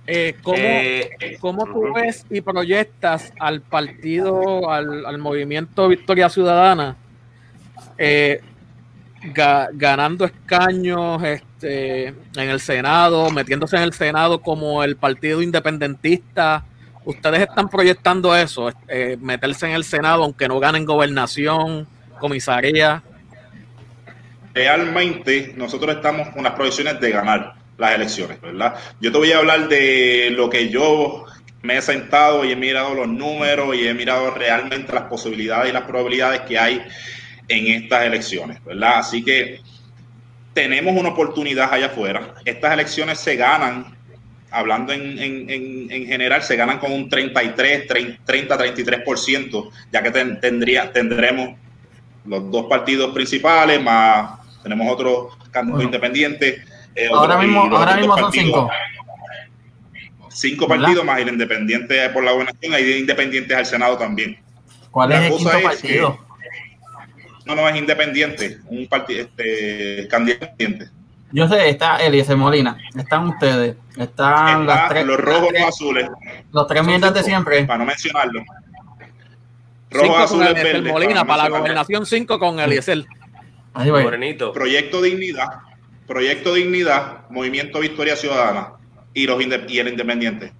Eh, 0.06 0.36
¿cómo, 0.43 0.59
eh, 0.59 1.39
¿cómo, 1.40 1.65
tú 1.65 1.94
ves 1.94 2.27
y 2.28 2.43
proyectas 2.43 3.32
al 3.40 3.62
partido, 3.62 4.70
al, 4.70 5.06
al 5.06 5.16
movimiento 5.16 5.89
Victoria 5.89 6.28
Ciudadana, 6.28 6.97
eh, 7.97 8.43
ganando 9.33 10.25
escaños 10.25 11.23
este, 11.23 12.09
en 12.09 12.51
el 12.51 12.61
Senado, 12.61 13.31
metiéndose 13.31 13.77
en 13.77 13.83
el 13.83 13.93
Senado 13.93 14.41
como 14.41 14.83
el 14.85 14.97
partido 14.97 15.41
independentista? 15.41 16.65
ustedes 17.05 17.41
están 17.41 17.69
proyectando 17.69 18.35
eso, 18.35 18.73
eh, 18.89 19.17
meterse 19.21 19.67
en 19.67 19.73
el 19.73 19.85
Senado 19.85 20.25
aunque 20.25 20.49
no 20.49 20.59
ganen 20.59 20.85
gobernación, 20.85 21.87
comisaría. 22.19 23.03
Realmente 24.55 25.53
nosotros 25.57 25.97
estamos 25.97 26.29
con 26.29 26.45
las 26.45 26.53
proyecciones 26.55 27.01
de 27.01 27.11
ganar 27.11 27.55
las 27.77 27.95
elecciones, 27.95 28.41
¿verdad? 28.41 28.77
Yo 29.01 29.11
te 29.11 29.19
voy 29.19 29.33
a 29.33 29.39
hablar 29.39 29.69
de 29.69 30.31
lo 30.31 30.49
que 30.49 30.69
yo 30.69 31.25
me 31.63 31.79
he 31.79 31.83
sentado 31.83 32.45
y 32.45 32.53
he 32.53 32.57
mirado 32.57 32.95
los 32.95 33.09
números 33.09 33.75
y 33.75 33.89
he 33.89 33.95
mirado 33.95 34.31
realmente 34.31 34.93
las 34.93 35.05
posibilidades 35.05 35.71
y 35.71 35.73
las 35.73 35.83
probabilidades 35.83 36.43
que 36.43 36.59
hay 36.59 36.83
en 37.49 37.66
estas 37.83 38.05
elecciones, 38.05 38.62
¿verdad? 38.65 38.99
Así 38.99 39.23
que 39.23 39.61
tenemos 40.53 40.95
una 40.97 41.11
oportunidad 41.11 41.73
allá 41.73 41.87
afuera. 41.87 42.35
Estas 42.45 42.73
elecciones 42.73 43.19
se 43.19 43.37
ganan 43.37 43.95
hablando 44.51 44.93
en, 44.93 45.19
en, 45.19 45.51
en, 45.91 46.07
general, 46.07 46.43
se 46.43 46.55
ganan 46.55 46.79
con 46.79 46.93
un 46.93 47.09
33, 47.09 47.89
30, 48.25 48.59
33%, 48.59 49.71
ya 49.93 50.03
que 50.03 50.11
tendría, 50.12 50.93
tendremos 50.93 51.57
los 52.25 52.51
dos 52.51 52.66
partidos 52.66 53.12
principales, 53.12 53.83
más 53.83 54.39
tenemos 54.62 54.91
otros 54.93 55.37
candidatos 55.51 55.85
independientes. 55.85 56.62
Eh, 56.95 57.09
ahora 57.12 57.37
mismo, 57.39 57.62
ahora 57.62 57.97
mismo 57.97 58.16
son 58.16 58.33
cinco. 58.33 58.71
Cinco 60.31 60.66
partidos 60.66 61.05
más 61.05 61.21
el 61.21 61.29
independiente 61.29 62.09
por 62.11 62.25
la 62.25 62.33
gobernación, 62.33 62.75
hay 62.75 62.93
independientes 62.93 63.57
al 63.57 63.66
Senado 63.66 63.99
también. 63.99 64.39
¿Cuál 64.91 65.12
es 65.12 65.21
el 65.31 65.37
quinto 65.37 65.62
partido? 65.62 66.24
No, 67.45 67.55
no, 67.55 67.69
es 67.69 67.77
independiente, 67.77 68.59
un 68.66 68.87
partido, 68.87 69.23
este, 69.23 70.09
candidato 70.09 70.47
independiente. 70.59 70.95
Yo 71.33 71.49
sé, 71.49 71.69
está 71.69 71.97
Eliezer 71.97 72.37
Molina, 72.37 72.79
están 72.97 73.29
ustedes, 73.29 73.77
están 73.97 74.66
las 74.66 74.89
tres, 74.89 75.05
los 75.05 75.19
rojos 75.19 75.49
y 75.51 75.59
los 75.59 75.69
azules. 75.69 76.09
Los 76.53 76.66
tres 76.69 76.87
miembros 76.87 77.12
de 77.12 77.25
siempre. 77.25 77.65
Para 77.65 77.79
no 77.79 77.87
mencionarlo. 77.87 78.45
Rojos, 79.91 80.16
azules, 80.23 80.55
verdes. 80.55 80.93
Molina, 80.93 81.25
para, 81.25 81.45
la 81.45 81.49
gobernación 81.49 82.07
5 82.07 82.39
con 82.39 82.61
Eliezer. 82.61 83.05
Ahí 83.75 83.91
va. 83.91 84.03
Proyecto 84.53 85.03
Dignidad, 85.03 85.49
Proyecto 86.07 86.55
Dignidad, 86.55 87.29
Movimiento 87.31 87.81
Victoria 87.81 88.15
Ciudadana 88.15 88.75
y, 89.12 89.27
los 89.27 89.41
y 89.69 89.79
el 89.81 89.89
Independiente. 89.89 90.53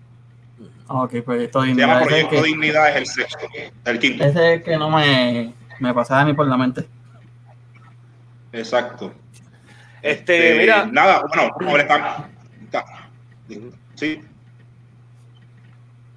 Ok, 0.89 1.23
Proyecto 1.25 1.63
Dignidad. 1.63 1.87
Se 1.87 1.93
llama 1.95 2.07
Proyecto 2.07 2.43
Dignidad, 2.43 2.91
es 2.91 2.97
el 2.97 3.07
sexto, 3.07 3.47
el 3.85 3.99
quinto. 4.01 4.25
Ese 4.25 4.39
es 4.39 4.59
el 4.59 4.63
que 4.65 4.77
no 4.77 4.91
me, 4.91 5.53
me 5.81 5.95
pasaba 5.95 6.23
a 6.23 6.25
mí 6.25 6.35
por 6.35 6.47
la 6.47 6.57
mente. 6.57 6.87
Exacto. 8.53 9.13
Este, 10.01 10.51
este, 10.51 10.59
mira. 10.61 10.87
Nada, 10.87 11.23
bueno, 11.27 11.51
como 11.55 11.77
está, 11.79 12.29
sí. 13.95 14.21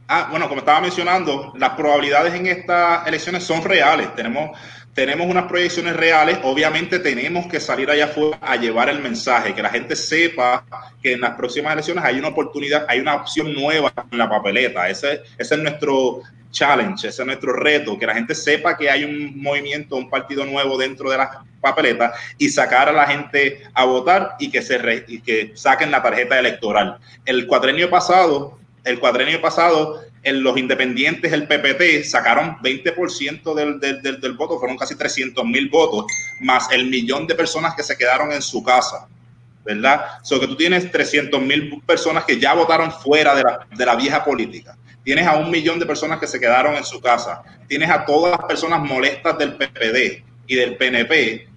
Ah, 0.09 0.27
bueno, 0.29 0.47
como 0.47 0.59
estaba 0.59 0.81
mencionando, 0.81 1.53
las 1.57 1.71
probabilidades 1.71 2.33
en 2.33 2.47
estas 2.47 3.05
elecciones 3.07 3.43
son 3.43 3.63
reales. 3.63 4.13
Tenemos, 4.15 4.57
tenemos 4.93 5.27
unas 5.27 5.45
proyecciones 5.45 5.95
reales. 5.95 6.39
Obviamente 6.43 6.99
tenemos 6.99 7.47
que 7.47 7.59
salir 7.59 7.89
allá 7.89 8.05
afuera 8.05 8.37
a 8.41 8.55
llevar 8.55 8.89
el 8.89 8.99
mensaje, 8.99 9.53
que 9.53 9.61
la 9.61 9.69
gente 9.69 9.95
sepa 9.95 10.63
que 11.01 11.13
en 11.13 11.21
las 11.21 11.31
próximas 11.35 11.73
elecciones 11.73 12.03
hay 12.05 12.19
una 12.19 12.29
oportunidad, 12.29 12.85
hay 12.87 12.99
una 12.99 13.15
opción 13.15 13.53
nueva 13.53 13.91
en 14.11 14.17
la 14.17 14.29
papeleta. 14.29 14.87
Ese, 14.87 15.23
ese 15.37 15.55
es 15.55 15.61
nuestro 15.61 16.21
challenge, 16.57 17.07
ese 17.07 17.21
es 17.21 17.25
nuestro 17.25 17.53
reto, 17.53 17.97
que 17.97 18.07
la 18.07 18.15
gente 18.15 18.33
sepa 18.33 18.75
que 18.75 18.89
hay 18.89 19.03
un 19.03 19.41
movimiento, 19.41 19.95
un 19.95 20.09
partido 20.09 20.43
nuevo 20.45 20.77
dentro 20.77 21.09
de 21.09 21.17
las 21.17 21.29
papeletas 21.61 22.19
y 22.37 22.49
sacar 22.49 22.89
a 22.89 22.93
la 22.93 23.05
gente 23.05 23.61
a 23.73 23.85
votar 23.85 24.35
y 24.39 24.49
que 24.49 24.61
se 24.61 25.05
y 25.07 25.21
que 25.21 25.51
saquen 25.55 25.91
la 25.91 26.01
tarjeta 26.01 26.39
electoral. 26.39 26.97
El 27.25 27.45
cuadrenio 27.45 27.89
pasado, 27.89 28.57
el 28.83 28.99
cuadrenio 28.99 29.39
pasado, 29.41 30.01
los 30.23 30.57
independientes, 30.57 31.31
el 31.31 31.47
PPT, 31.47 32.03
sacaron 32.03 32.57
20% 32.57 33.53
del, 33.53 33.79
del, 33.79 34.19
del, 34.19 34.33
voto, 34.33 34.59
fueron 34.59 34.77
casi 34.77 34.95
300 34.95 35.45
mil 35.45 35.69
votos, 35.69 36.05
más 36.41 36.69
el 36.71 36.87
millón 36.87 37.27
de 37.27 37.35
personas 37.35 37.75
que 37.75 37.83
se 37.83 37.95
quedaron 37.95 38.31
en 38.31 38.41
su 38.41 38.63
casa. 38.63 39.07
¿Verdad? 39.67 40.05
So 40.23 40.39
que 40.39 40.47
tú 40.47 40.55
tienes 40.55 40.89
300 40.89 41.41
mil 41.41 41.81
personas 41.85 42.23
que 42.23 42.39
ya 42.39 42.53
votaron 42.53 42.89
fuera 42.89 43.35
de 43.35 43.43
la, 43.43 43.67
de 43.75 43.85
la 43.85 43.95
vieja 43.95 44.23
política. 44.23 44.77
Tienes 45.03 45.27
a 45.27 45.35
un 45.35 45.51
millón 45.51 45.77
de 45.77 45.85
personas 45.85 46.19
que 46.19 46.27
se 46.27 46.39
quedaron 46.39 46.75
en 46.75 46.85
su 46.85 47.01
casa, 47.01 47.43
tienes 47.67 47.89
a 47.89 48.05
todas 48.05 48.31
las 48.31 48.47
personas 48.47 48.81
molestas 48.81 49.37
del 49.37 49.55
PPD 49.55 50.23
y 50.47 50.55
del 50.55 50.77
PNP, 50.77 51.47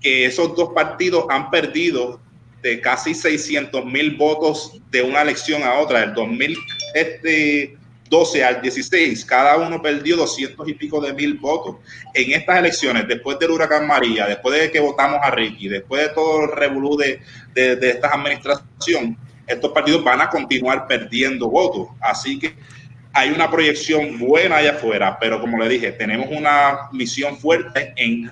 que 0.00 0.26
esos 0.26 0.56
dos 0.56 0.70
partidos 0.74 1.26
han 1.28 1.50
perdido 1.50 2.20
de 2.62 2.80
casi 2.80 3.14
600 3.14 3.84
mil 3.86 4.16
votos 4.16 4.80
de 4.90 5.02
una 5.02 5.22
elección 5.22 5.62
a 5.62 5.74
otra, 5.74 6.00
del 6.00 6.14
2012 8.10 8.44
al 8.44 8.60
16, 8.60 9.24
cada 9.24 9.56
uno 9.56 9.80
perdió 9.80 10.16
200 10.16 10.68
y 10.68 10.74
pico 10.74 11.00
de 11.00 11.14
mil 11.14 11.34
votos. 11.34 11.76
En 12.12 12.32
estas 12.32 12.58
elecciones, 12.58 13.06
después 13.06 13.38
del 13.38 13.52
huracán 13.52 13.86
María, 13.86 14.26
después 14.26 14.60
de 14.60 14.70
que 14.70 14.80
votamos 14.80 15.20
a 15.22 15.30
Ricky, 15.30 15.68
después 15.68 16.02
de 16.02 16.08
todo 16.14 16.44
el 16.44 16.52
revolú 16.52 16.96
de, 16.96 17.20
de, 17.54 17.76
de 17.76 17.90
esta 17.90 18.08
administración, 18.08 19.16
estos 19.46 19.72
partidos 19.72 20.02
van 20.02 20.20
a 20.20 20.28
continuar 20.28 20.88
perdiendo 20.88 21.48
votos. 21.48 21.88
Así 22.00 22.38
que 22.38 22.54
hay 23.12 23.30
una 23.30 23.50
proyección 23.50 24.18
buena 24.18 24.56
allá 24.56 24.72
afuera, 24.72 25.16
pero 25.20 25.40
como 25.40 25.58
le 25.58 25.68
dije, 25.68 25.92
tenemos 25.92 26.28
una 26.30 26.88
misión 26.92 27.38
fuerte 27.38 27.92
en 27.96 28.30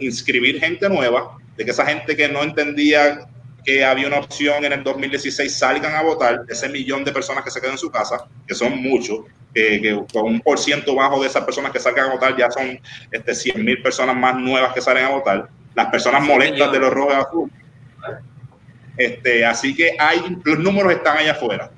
inscribir 0.00 0.60
gente 0.60 0.88
nueva, 0.88 1.36
de 1.56 1.64
que 1.64 1.70
esa 1.70 1.86
gente 1.86 2.16
que 2.16 2.28
no 2.28 2.42
entendía 2.42 3.28
que 3.64 3.84
había 3.84 4.06
una 4.06 4.18
opción 4.18 4.64
en 4.64 4.72
el 4.72 4.84
2016 4.84 5.52
salgan 5.52 5.94
a 5.94 6.02
votar, 6.02 6.44
ese 6.48 6.68
millón 6.68 7.04
de 7.04 7.12
personas 7.12 7.42
que 7.44 7.50
se 7.50 7.60
quedan 7.60 7.72
en 7.72 7.78
su 7.78 7.90
casa, 7.90 8.26
que 8.46 8.54
son 8.54 8.76
muchos, 8.80 9.20
que 9.54 10.00
con 10.12 10.26
un 10.26 10.40
por 10.40 10.58
ciento 10.58 10.94
bajo 10.94 11.20
de 11.20 11.28
esas 11.28 11.44
personas 11.44 11.72
que 11.72 11.80
salgan 11.80 12.10
a 12.10 12.12
votar 12.14 12.36
ya 12.36 12.50
son 12.50 12.78
este, 13.10 13.34
100 13.34 13.64
mil 13.64 13.80
personas 13.82 14.16
más 14.16 14.36
nuevas 14.36 14.72
que 14.72 14.80
salen 14.80 15.04
a 15.04 15.10
votar, 15.10 15.48
las 15.74 15.86
personas 15.86 16.22
molestas 16.22 16.70
de 16.70 16.78
los 16.78 16.92
rojos 16.92 17.14
azul. 17.14 17.50
Este, 18.96 19.44
así 19.44 19.74
que 19.74 19.96
hay, 19.98 20.38
los 20.44 20.58
números 20.58 20.92
están 20.92 21.16
allá 21.16 21.32
afuera. 21.32 21.70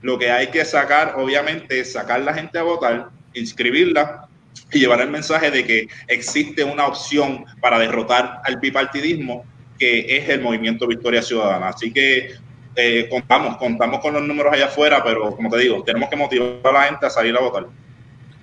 Lo 0.00 0.18
que 0.18 0.30
hay 0.30 0.48
que 0.48 0.64
sacar, 0.64 1.14
obviamente, 1.16 1.80
es 1.80 1.92
sacar 1.92 2.20
la 2.20 2.34
gente 2.34 2.58
a 2.58 2.62
votar, 2.62 3.10
inscribirla 3.34 4.26
y 4.72 4.80
llevar 4.80 5.00
el 5.00 5.10
mensaje 5.10 5.50
de 5.50 5.64
que 5.64 5.88
existe 6.08 6.64
una 6.64 6.86
opción 6.86 7.44
para 7.60 7.78
derrotar 7.78 8.40
al 8.44 8.56
bipartidismo, 8.56 9.44
que 9.82 10.16
es 10.16 10.28
el 10.28 10.40
movimiento 10.40 10.86
Victoria 10.86 11.20
Ciudadana. 11.20 11.70
Así 11.70 11.92
que 11.92 12.34
eh, 12.76 13.08
contamos, 13.10 13.56
contamos 13.56 13.98
con 13.98 14.14
los 14.14 14.22
números 14.22 14.52
allá 14.52 14.66
afuera, 14.66 15.02
pero 15.02 15.34
como 15.34 15.50
te 15.50 15.58
digo, 15.58 15.82
tenemos 15.82 16.08
que 16.08 16.14
motivar 16.14 16.60
a 16.62 16.72
la 16.72 16.82
gente 16.84 17.06
a 17.06 17.10
salir 17.10 17.36
a 17.36 17.40
votar. 17.40 17.66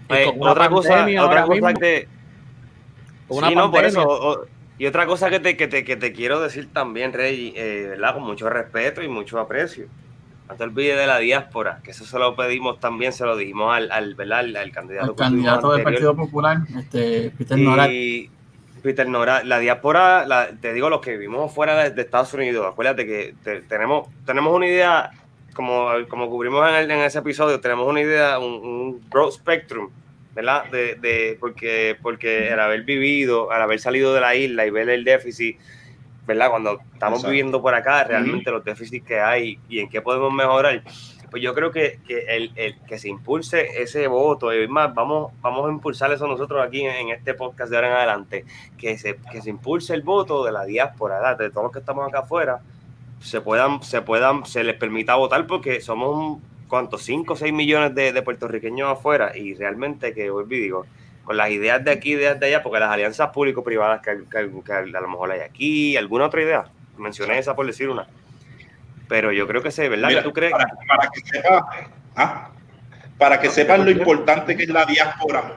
Eh, 0.09 0.29
otra 0.37 0.67
cosa, 0.67 1.07
otra 1.21 1.45
cosa 1.45 1.73
que... 1.75 2.09
Sí, 3.29 3.55
no, 3.55 3.71
por 3.71 3.85
eso, 3.85 4.47
y 4.77 4.85
otra 4.85 5.05
cosa 5.05 5.29
que 5.29 5.39
te, 5.39 5.55
que 5.55 5.69
te, 5.69 5.85
que 5.85 5.95
te 5.95 6.11
quiero 6.11 6.41
decir 6.41 6.67
también, 6.73 7.13
Rey, 7.13 7.53
eh, 7.55 7.87
¿verdad? 7.91 8.15
Con 8.15 8.23
mucho 8.23 8.49
respeto 8.49 9.01
y 9.01 9.07
mucho 9.07 9.39
aprecio. 9.39 9.85
No 10.49 10.55
te 10.55 10.63
olvides 10.63 10.97
de 10.97 11.07
la 11.07 11.19
diáspora, 11.19 11.79
que 11.85 11.91
eso 11.91 12.03
se 12.03 12.19
lo 12.19 12.35
pedimos 12.35 12.81
también, 12.81 13.13
se 13.13 13.23
lo 13.23 13.37
dijimos 13.37 13.73
al, 13.73 13.89
al, 13.93 14.15
¿verdad? 14.15 14.39
al, 14.39 14.71
candidato. 14.73 15.15
Candidato 15.15 15.71
del 15.71 15.83
Partido 15.83 16.15
Popular, 16.17 16.57
este, 16.77 17.31
Peter 17.37 17.57
Norat. 17.57 17.91
Peter 18.81 19.07
Nora, 19.07 19.43
la 19.43 19.59
diáspora, 19.59 20.49
te 20.61 20.73
digo, 20.73 20.89
los 20.89 21.01
que 21.01 21.11
vivimos 21.11 21.53
fuera 21.53 21.89
de, 21.89 22.01
Estados 22.01 22.33
Unidos, 22.33 22.65
acuérdate 22.67 23.05
que 23.05 23.33
tenemos, 23.67 24.07
tenemos 24.25 24.53
una 24.53 24.67
idea, 24.67 25.11
como, 25.53 25.89
como 26.07 26.29
cubrimos 26.29 26.67
en, 26.69 26.89
en, 26.89 26.99
ese 26.99 27.19
episodio, 27.19 27.59
tenemos 27.59 27.87
una 27.87 28.01
idea, 28.01 28.39
un, 28.39 29.01
broad 29.09 29.31
spectrum, 29.31 29.89
¿verdad? 30.33 30.65
De, 30.71 30.95
de, 30.95 31.37
porque, 31.39 31.97
porque 32.01 32.51
al 32.51 32.59
haber 32.59 32.83
vivido, 32.83 33.51
al 33.51 33.61
haber 33.61 33.79
salido 33.79 34.13
de 34.13 34.21
la 34.21 34.35
isla 34.35 34.65
y 34.65 34.69
ver 34.69 34.89
el 34.89 35.03
déficit, 35.03 35.57
¿verdad? 36.25 36.49
Cuando 36.49 36.79
estamos 36.93 37.25
viviendo 37.25 37.61
por 37.61 37.73
acá, 37.73 38.03
realmente 38.03 38.51
los 38.51 38.63
déficits 38.63 39.05
que 39.05 39.19
hay 39.19 39.59
y 39.67 39.79
en 39.79 39.89
qué 39.89 40.01
podemos 40.01 40.31
mejorar 40.31 40.83
pues 41.29 41.43
yo 41.43 41.53
creo 41.53 41.71
que, 41.71 41.99
que 42.07 42.25
el, 42.35 42.51
el, 42.55 42.79
que 42.81 42.97
se 42.97 43.09
impulse 43.09 43.81
ese 43.81 44.07
voto, 44.07 44.53
y 44.53 44.67
más, 44.67 44.93
vamos, 44.93 45.33
vamos 45.41 45.67
a 45.67 45.71
impulsar 45.71 46.11
eso 46.11 46.27
nosotros 46.27 46.65
aquí 46.65 46.81
en, 46.81 47.09
este 47.09 47.33
podcast 47.33 47.69
de 47.69 47.77
ahora 47.77 47.89
en 47.89 47.93
adelante, 47.95 48.45
que 48.77 48.97
se, 48.97 49.17
que 49.31 49.41
se 49.41 49.49
impulse 49.49 49.93
el 49.93 50.01
voto 50.01 50.43
de 50.43 50.51
la 50.51 50.65
diáspora, 50.65 51.35
de 51.35 51.49
todos 51.49 51.63
los 51.63 51.71
que 51.71 51.79
estamos 51.79 52.07
acá 52.07 52.19
afuera, 52.19 52.61
se 53.21 53.41
puedan, 53.41 53.83
se 53.83 54.01
puedan, 54.01 54.45
se 54.45 54.63
les 54.63 54.75
permita 54.75 55.15
votar 55.15 55.45
porque 55.47 55.81
somos, 55.81 56.39
¿cuántos? 56.67 57.03
5 57.03 57.33
o 57.33 57.35
6 57.35 57.53
millones 57.53 57.93
de, 57.95 58.13
de, 58.13 58.21
puertorriqueños 58.21 58.89
afuera 58.89 59.35
y 59.35 59.53
realmente 59.55 60.13
que, 60.13 60.29
vuelvo 60.29 60.53
y 60.53 60.59
digo, 60.59 60.85
con 61.23 61.37
las 61.37 61.51
ideas 61.51 61.83
de 61.83 61.91
aquí, 61.91 62.13
ideas 62.13 62.39
de 62.39 62.47
allá, 62.47 62.63
porque 62.63 62.79
las 62.79 62.91
alianzas 62.91 63.29
público-privadas 63.29 64.01
que, 64.01 64.23
que, 64.31 64.73
a 64.73 65.01
lo 65.01 65.07
mejor 65.07 65.31
hay 65.31 65.41
aquí, 65.41 65.95
alguna 65.97 66.25
otra 66.25 66.41
idea, 66.41 66.65
mencioné 66.97 67.37
esa 67.37 67.55
por 67.55 67.65
decir 67.65 67.89
una, 67.89 68.07
pero 69.09 69.33
yo 69.33 69.47
creo 69.47 69.61
que 69.61 69.71
sí, 69.71 69.85
¿verdad? 69.89 70.23
tú 70.23 70.31
crees? 70.31 70.53
Para, 70.53 71.09
que 71.09 71.21
sepa, 71.21 71.67
¿ah? 72.15 72.49
para 73.17 73.39
que 73.41 73.49
sepan 73.49 73.83
lo 73.83 73.91
importante 73.91 74.55
que 74.55 74.63
es 74.63 74.69
la 74.69 74.85
diáspora, 74.85 75.55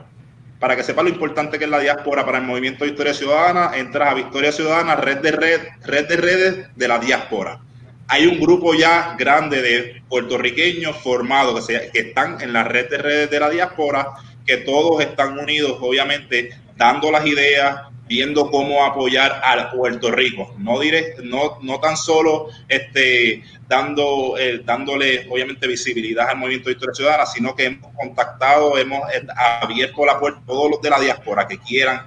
para 0.59 0.75
que 0.75 0.83
sepan 0.83 1.05
lo 1.05 1.11
importante 1.11 1.59
que 1.59 1.67
es 1.67 1.71
la 1.71 1.79
diáspora 1.79 2.25
para 2.25 2.39
el 2.39 2.45
movimiento 2.45 2.83
de 2.83 2.91
Victoria 2.91 3.13
Ciudadana, 3.13 3.73
entras 3.77 4.11
a 4.11 4.15
Victoria 4.15 4.51
Ciudadana, 4.53 4.97
red 4.97 5.19
de 5.19 5.33
red, 5.33 5.61
red 5.85 6.09
de 6.09 6.17
redes 6.17 6.67
de 6.75 6.89
la 6.89 6.99
diáspora. 6.99 7.61
Hay 8.09 8.27
un 8.27 8.41
grupo 8.41 8.75
ya 8.75 9.15
grande 9.19 9.61
de 9.61 10.03
puertorriqueños 10.09 10.97
formados 10.97 11.67
que, 11.67 11.91
que 11.93 12.01
están 12.01 12.41
en 12.41 12.55
la 12.55 12.65
red 12.65 12.89
de 12.89 12.99
redes 12.99 13.31
de 13.31 13.39
la 13.39 13.51
diáspora, 13.51 14.15
que 14.47 14.59
todos 14.59 15.01
están 15.03 15.39
unidos, 15.39 15.79
obviamente, 15.81 16.51
dando 16.77 17.11
las 17.11 17.27
ideas, 17.27 17.83
viendo 18.09 18.51
cómo 18.51 18.85
apoyar 18.85 19.41
a 19.45 19.71
Puerto 19.71 20.11
Rico. 20.11 20.55
No, 20.59 20.79
direct, 20.81 21.21
no, 21.21 21.59
no 21.63 21.81
tan 21.81 21.97
solo 21.97 22.49
este, 22.69 23.43
dando, 23.69 24.37
eh, 24.39 24.61
dándole, 24.65 25.27
obviamente, 25.31 25.67
visibilidad 25.67 26.29
al 26.29 26.37
movimiento 26.37 26.69
de 26.69 26.75
Historia 26.75 26.95
Ciudadana, 26.95 27.27
sino 27.27 27.55
que 27.55 27.67
hemos 27.67 27.95
contactado, 27.95 28.77
hemos 28.77 29.01
eh, 29.15 29.27
abierto 29.63 30.05
la 30.05 30.19
puerta 30.19 30.41
a 30.41 30.47
todos 30.47 30.71
los 30.71 30.83
de 30.83 30.91
la 30.91 31.01
diáspora 31.01 31.47
que 31.47 31.59
quieran 31.59 32.03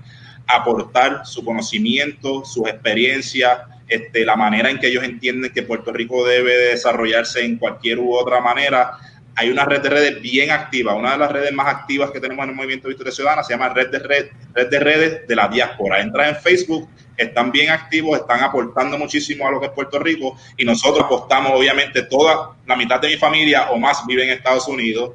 aportar 0.48 1.26
su 1.26 1.44
conocimiento, 1.44 2.46
sus 2.46 2.68
experiencias, 2.68 3.60
este, 3.88 4.26
la 4.26 4.36
manera 4.36 4.70
en 4.70 4.80
que 4.80 4.88
ellos 4.88 5.04
entienden 5.04 5.52
que 5.52 5.64
Puerto 5.64 5.92
Rico 5.92 6.26
debe 6.26 6.56
desarrollarse 6.56 7.44
en 7.44 7.58
cualquier 7.58 8.00
u 8.00 8.16
otra 8.16 8.42
manera 8.42 8.98
hay 9.36 9.50
una 9.50 9.66
red 9.66 9.82
de 9.82 9.90
redes 9.90 10.22
bien 10.22 10.52
activa. 10.52 10.96
Una 10.96 11.12
de 11.12 11.18
las 11.18 11.32
redes 11.32 11.54
más 11.54 11.68
activas 11.68 12.12
que 12.12 12.20
tenemos 12.20 12.44
en 12.44 12.52
el 12.52 12.56
Movimiento 12.56 12.88
Victoria 12.88 13.12
Ciudadana 13.12 13.44
se 13.44 13.54
llama 13.54 13.70
Red 13.70 13.90
de, 13.90 14.00
red, 14.00 14.28
red 14.54 14.70
de 14.70 14.80
Redes 14.80 15.28
de 15.28 15.36
la 15.36 15.48
Diáspora. 15.50 16.00
Entra 16.00 16.30
en 16.30 16.38
Facebook, 16.38 16.88
están 17.18 17.52
bien 17.52 17.70
activos, 17.70 18.20
están 18.20 18.42
aportando 18.42 18.98
muchísimo 18.98 19.48
a 19.48 19.52
lo 19.52 19.60
que 19.60 19.68
es 19.68 19.72
Puerto 19.74 20.00
Rico 20.00 20.38
y 20.58 20.64
nosotros 20.64 21.06
apostamos, 21.06 21.52
obviamente, 21.54 22.04
toda 22.04 22.52
la 22.66 22.76
mitad 22.78 23.02
de 23.02 23.10
mi 23.10 23.18
familia 23.18 23.72
o 23.72 23.78
más 23.78 24.06
vive 24.08 24.24
en 24.24 24.30
Estados 24.30 24.68
Unidos. 24.70 25.12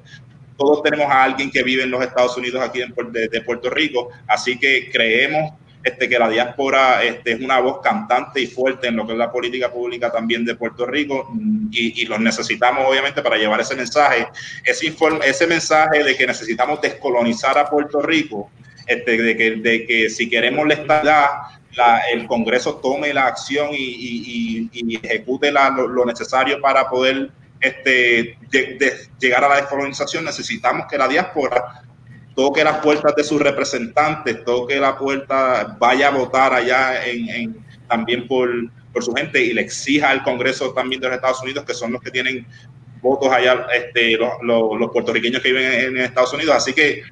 Todos 0.58 0.82
tenemos 0.82 1.06
a 1.06 1.24
alguien 1.24 1.50
que 1.50 1.62
vive 1.62 1.84
en 1.84 1.90
los 1.90 2.02
Estados 2.02 2.36
Unidos 2.36 2.62
aquí 2.62 2.80
de 2.80 3.40
Puerto 3.40 3.70
Rico, 3.70 4.10
así 4.26 4.58
que 4.58 4.90
creemos 4.92 5.54
este, 5.82 6.08
que 6.08 6.18
la 6.18 6.28
diáspora 6.28 7.02
este, 7.02 7.32
es 7.32 7.40
una 7.40 7.58
voz 7.58 7.80
cantante 7.82 8.40
y 8.40 8.46
fuerte 8.46 8.88
en 8.88 8.96
lo 8.96 9.06
que 9.06 9.12
es 9.12 9.18
la 9.18 9.32
política 9.32 9.72
pública 9.72 10.12
también 10.12 10.44
de 10.44 10.54
Puerto 10.54 10.84
Rico 10.84 11.32
y, 11.70 12.04
los 12.04 12.20
necesitamos 12.20 12.84
obviamente 12.86 13.22
para 13.22 13.36
llevar 13.36 13.60
ese 13.60 13.76
mensaje, 13.76 14.28
ese, 14.64 14.94
ese 15.24 15.46
mensaje 15.46 16.04
de 16.04 16.16
que 16.16 16.26
necesitamos 16.26 16.80
descolonizar 16.82 17.56
a 17.56 17.70
Puerto 17.70 18.02
Rico, 18.02 18.50
este, 18.86 19.22
de, 19.22 19.36
que, 19.36 19.50
de 19.52 19.86
que 19.86 20.10
si 20.10 20.28
queremos 20.28 20.66
la 20.66 20.74
estabilidad, 20.74 21.28
el 22.12 22.26
Congreso 22.26 22.76
tome 22.76 23.14
la 23.14 23.26
acción 23.26 23.70
y, 23.72 24.68
ejecute 25.02 25.50
lo, 25.50 26.04
necesario 26.04 26.60
para 26.60 26.88
poder 26.88 27.30
este, 27.60 28.36
llegar 29.18 29.44
a 29.44 29.48
la 29.48 29.56
descolonización, 29.56 30.24
necesitamos 30.24 30.86
que 30.90 30.98
la 30.98 31.08
diáspora 31.08 31.84
toque 32.40 32.64
las 32.64 32.78
puertas 32.78 33.14
de 33.14 33.22
sus 33.22 33.38
representantes, 33.38 34.42
toque 34.46 34.76
la 34.76 34.96
puerta, 34.96 35.76
vaya 35.78 36.08
a 36.08 36.10
votar 36.10 36.54
allá 36.54 37.06
en, 37.06 37.54
también 37.86 38.26
por, 38.26 38.48
por, 38.94 39.04
su 39.04 39.12
gente 39.12 39.44
y 39.44 39.52
le 39.52 39.60
exija 39.60 40.08
al 40.08 40.22
Congreso 40.22 40.72
también 40.72 41.02
de 41.02 41.08
los 41.08 41.16
Estados 41.16 41.42
Unidos, 41.42 41.66
que 41.66 41.74
son 41.74 41.92
los 41.92 42.00
que 42.00 42.10
tienen 42.10 42.46
votos 43.02 43.30
allá, 43.30 43.66
este, 43.74 44.16
los, 44.16 44.32
los, 44.42 44.90
puertorriqueños 44.90 45.42
que 45.42 45.52
viven 45.52 45.98
en, 45.98 45.98
Estados 45.98 46.32
Unidos. 46.32 46.56
Así 46.56 46.72
que 46.72 47.02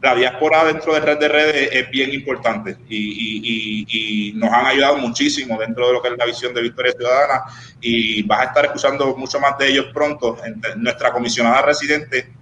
la 0.00 0.14
diáspora 0.14 0.64
dentro 0.64 0.94
de 0.94 1.00
Red 1.00 1.18
de 1.18 1.28
Redes 1.30 1.68
es 1.72 1.90
bien 1.90 2.12
importante 2.12 2.76
y, 2.88 2.96
y, 2.96 3.86
y, 3.88 4.32
nos 4.34 4.52
han 4.52 4.66
ayudado 4.66 4.98
muchísimo 4.98 5.58
dentro 5.58 5.88
de 5.88 5.94
lo 5.94 6.00
que 6.00 6.10
es 6.10 6.14
la 6.16 6.26
visión 6.26 6.54
de 6.54 6.62
Victoria 6.62 6.92
Ciudadana 6.92 7.42
y 7.80 8.22
vas 8.22 8.38
a 8.38 8.44
estar 8.44 8.64
escuchando 8.66 9.16
mucho 9.16 9.40
más 9.40 9.58
de 9.58 9.66
ellos 9.66 9.86
pronto. 9.92 10.38
Nuestra 10.76 11.10
comisionada 11.10 11.62
residente 11.62 12.36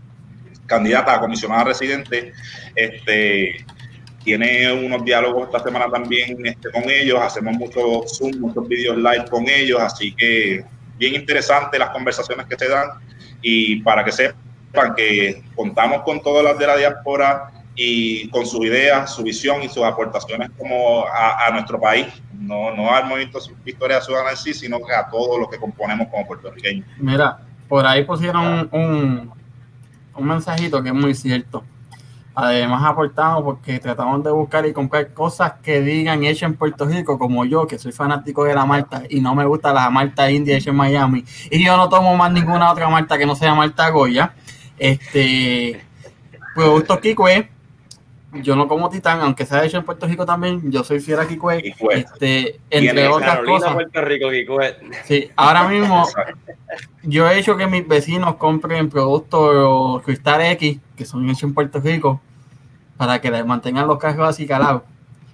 candidata 0.66 1.14
a 1.14 1.20
comisionada 1.20 1.64
residente, 1.64 2.32
este, 2.74 3.64
tiene 4.22 4.72
unos 4.72 5.04
diálogos 5.04 5.46
esta 5.46 5.60
semana 5.60 5.90
también 5.90 6.44
este, 6.44 6.70
con 6.70 6.88
ellos, 6.88 7.20
hacemos 7.20 7.54
muchos 7.54 8.18
Zoom, 8.18 8.40
muchos 8.40 8.66
videos 8.66 8.96
live 8.96 9.26
con 9.30 9.48
ellos, 9.48 9.80
así 9.80 10.14
que 10.14 10.64
bien 10.96 11.14
interesante 11.14 11.78
las 11.78 11.90
conversaciones 11.90 12.46
que 12.46 12.56
se 12.56 12.68
dan 12.68 12.88
y 13.42 13.82
para 13.82 14.04
que 14.04 14.12
sepan 14.12 14.94
que 14.96 15.42
contamos 15.54 16.02
con 16.02 16.22
todas 16.22 16.44
las 16.44 16.58
de 16.58 16.66
la 16.66 16.76
diáspora 16.76 17.50
y 17.76 18.28
con 18.30 18.46
sus 18.46 18.64
ideas, 18.64 19.14
su 19.14 19.22
visión 19.22 19.62
y 19.62 19.68
sus 19.68 19.82
aportaciones 19.82 20.50
como 20.56 21.04
a, 21.06 21.50
nuestro 21.52 21.80
país, 21.80 22.06
no, 22.32 22.74
no 22.74 22.94
al 22.94 23.06
movimiento 23.06 23.40
Victoria 23.64 24.00
Ciudadana 24.00 24.30
en 24.30 24.36
sí, 24.36 24.54
sino 24.54 24.78
que 24.80 24.94
a 24.94 25.08
todos 25.08 25.38
los 25.40 25.48
que 25.48 25.58
componemos 25.58 26.08
como 26.08 26.26
puertorriqueños. 26.26 26.86
Mira, 26.98 27.38
por 27.68 27.84
ahí 27.84 28.04
pusieron 28.04 28.68
un, 28.70 29.32
un 30.16 30.26
mensajito 30.26 30.82
que 30.82 30.88
es 30.88 30.94
muy 30.94 31.14
cierto. 31.14 31.64
Además 32.36 32.82
aportamos 32.84 33.44
porque 33.44 33.78
tratamos 33.78 34.24
de 34.24 34.30
buscar 34.30 34.66
y 34.66 34.72
comprar 34.72 35.12
cosas 35.14 35.52
que 35.62 35.80
digan 35.80 36.24
hecha 36.24 36.46
en 36.46 36.54
Puerto 36.54 36.84
Rico, 36.84 37.16
como 37.16 37.44
yo, 37.44 37.66
que 37.66 37.78
soy 37.78 37.92
fanático 37.92 38.42
de 38.44 38.54
la 38.54 38.66
Malta 38.66 39.02
y 39.08 39.20
no 39.20 39.36
me 39.36 39.44
gusta 39.44 39.72
la 39.72 39.88
Malta 39.88 40.28
India 40.30 40.56
hecha 40.56 40.70
en 40.70 40.76
Miami. 40.76 41.24
Y 41.50 41.64
yo 41.64 41.76
no 41.76 41.88
tomo 41.88 42.16
más 42.16 42.32
ninguna 42.32 42.72
otra 42.72 42.88
Malta 42.88 43.16
que 43.16 43.26
no 43.26 43.36
sea 43.36 43.54
Malta 43.54 43.88
Goya. 43.90 44.34
Este 44.76 45.80
producto 46.56 47.00
Kikwe, 47.00 47.50
yo 48.42 48.56
no 48.56 48.68
como 48.68 48.88
titán, 48.88 49.20
aunque 49.20 49.46
sea 49.46 49.64
hecho 49.64 49.78
en 49.78 49.84
Puerto 49.84 50.06
Rico 50.06 50.26
también, 50.26 50.70
yo 50.70 50.84
soy 50.84 51.00
fiel 51.00 51.20
a 51.20 51.26
Kikue, 51.26 51.74
este, 51.92 52.60
entre 52.70 53.08
otras 53.08 53.40
cosas. 53.40 53.74
Puerto 53.74 54.00
Rico, 54.02 54.58
Sí, 55.04 55.30
ahora 55.36 55.68
mismo 55.68 56.06
yo 57.02 57.28
he 57.28 57.38
hecho 57.38 57.56
que 57.56 57.66
mis 57.66 57.86
vecinos 57.86 58.36
compren 58.36 58.90
productos 58.90 60.02
Cristal 60.02 60.42
X, 60.52 60.78
que 60.96 61.04
son 61.04 61.28
hechos 61.28 61.44
en 61.44 61.54
Puerto 61.54 61.80
Rico, 61.80 62.20
para 62.96 63.20
que 63.20 63.30
les 63.30 63.44
mantengan 63.44 63.86
los 63.86 63.98
carros 63.98 64.28
así 64.28 64.46
calados. 64.46 64.82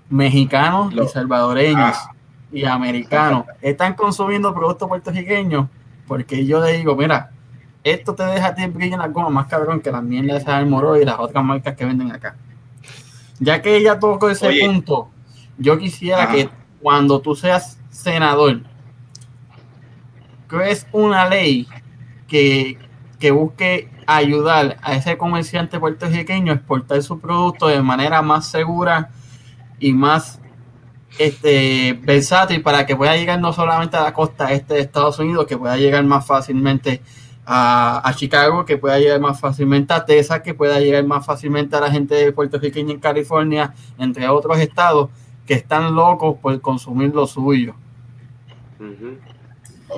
Mexicanos 0.09 0.93
y 0.93 1.07
salvadoreños 1.07 1.97
ah. 1.97 2.13
y 2.51 2.65
americanos 2.65 3.45
están 3.63 3.95
consumiendo 3.95 4.53
productos 4.53 4.89
puertorriqueños 4.89 5.67
porque 6.11 6.45
yo 6.45 6.61
le 6.61 6.73
digo, 6.73 6.97
mira, 6.97 7.31
esto 7.85 8.17
te 8.17 8.25
deja 8.25 8.49
a 8.49 8.55
ti 8.57 8.67
brillar 8.67 8.95
en 8.95 8.99
la 8.99 9.07
goma 9.07 9.31
más 9.31 9.47
cabrón 9.47 9.81
que 9.81 9.93
la 9.93 10.03
mierda 10.03 10.59
de 10.59 10.65
Moro 10.65 11.01
y 11.01 11.05
las 11.05 11.21
otras 11.21 11.45
marcas 11.45 11.77
que 11.77 11.85
venden 11.85 12.11
acá. 12.11 12.35
Ya 13.41 13.63
que 13.63 13.77
ella 13.77 13.99
tocó 13.99 14.29
ese 14.31 14.61
punto, 14.61 15.11
yo 15.59 15.79
quisiera 15.79 16.31
que 16.31 16.49
cuando 16.81 17.21
tú 17.21 17.35
seas 17.35 17.79
senador, 17.91 18.63
crees 20.47 20.87
una 20.93 21.29
ley 21.29 21.67
que, 22.29 22.79
que 23.19 23.31
busque 23.31 23.91
ayudar 24.07 24.77
a 24.83 24.95
ese 24.95 25.17
comerciante 25.17 25.81
puertorriqueño 25.81 26.53
a 26.53 26.57
exportar 26.57 27.03
su 27.03 27.19
producto 27.19 27.69
de 27.69 27.83
manera 27.83 28.23
más 28.23 28.49
segura 28.49 29.11
y 29.79 29.93
más 29.93 30.41
este, 31.19 31.99
versátil 32.03 32.63
para 32.63 32.87
que 32.87 32.97
pueda 32.97 33.17
llegar 33.17 33.41
no 33.41 33.53
solamente 33.53 33.97
a 33.97 34.03
la 34.03 34.13
costa 34.13 34.53
este 34.53 34.75
de 34.75 34.81
Estados 34.81 35.19
Unidos, 35.19 35.47
que 35.47 35.57
pueda 35.57 35.77
llegar 35.77 36.05
más 36.05 36.27
fácilmente 36.27 37.03
a, 37.53 38.13
Chicago, 38.15 38.65
que 38.65 38.79
pueda 38.79 39.01
llegar 39.01 39.19
más 39.19 39.41
fácilmente 39.41 39.93
a 39.93 40.05
Texas, 40.05 40.41
que 40.41 40.55
pueda 40.55 40.79
llegar 40.79 41.05
más 41.05 41.27
fácilmente 41.27 41.75
a 41.75 41.81
la 41.81 41.91
gente 41.91 42.15
de 42.15 42.33
puertorriqueña 42.33 42.93
en 42.93 43.01
California, 43.01 43.75
entre 43.99 44.29
otros 44.29 44.57
estados 44.61 45.11
que 45.47 45.55
están 45.55 45.97
locos 45.97 46.39
por 46.41 46.61
consumir 46.61 47.13
lo 47.13 47.27
suyo. 47.27 47.75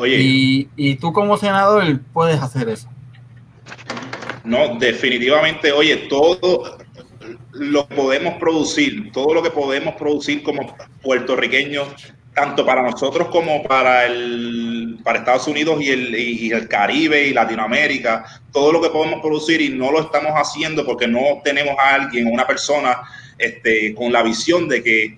Y, 0.06 0.70
y 0.76 0.94
tú 0.96 1.12
como 1.12 1.36
senador 1.36 2.00
puedes 2.14 2.40
hacer 2.40 2.70
eso. 2.70 2.88
No, 4.44 4.78
definitivamente, 4.78 5.72
oye, 5.72 6.08
todo 6.08 6.78
lo 7.52 7.86
podemos 7.86 8.34
producir, 8.38 9.12
todo 9.12 9.34
lo 9.34 9.42
que 9.42 9.50
podemos 9.50 9.94
producir 9.96 10.42
como 10.42 10.74
puertorriqueños, 11.02 11.86
tanto 12.34 12.64
para 12.64 12.82
nosotros 12.82 13.28
como 13.28 13.62
para 13.62 14.06
el 14.06 14.98
para 15.04 15.18
Estados 15.18 15.46
Unidos 15.48 15.80
y 15.80 15.90
el, 15.90 16.14
y 16.14 16.50
el 16.50 16.68
Caribe 16.68 17.26
y 17.26 17.32
Latinoamérica, 17.32 18.24
todo 18.52 18.72
lo 18.72 18.80
que 18.80 18.90
podemos 18.90 19.20
producir 19.20 19.60
y 19.60 19.70
no 19.70 19.90
lo 19.90 20.00
estamos 20.00 20.32
haciendo 20.34 20.84
porque 20.86 21.08
no 21.08 21.40
tenemos 21.42 21.74
a 21.78 21.94
alguien, 21.94 22.26
una 22.26 22.46
persona 22.46 23.02
este, 23.38 23.94
con 23.94 24.12
la 24.12 24.22
visión 24.22 24.68
de 24.68 24.82
que 24.82 25.16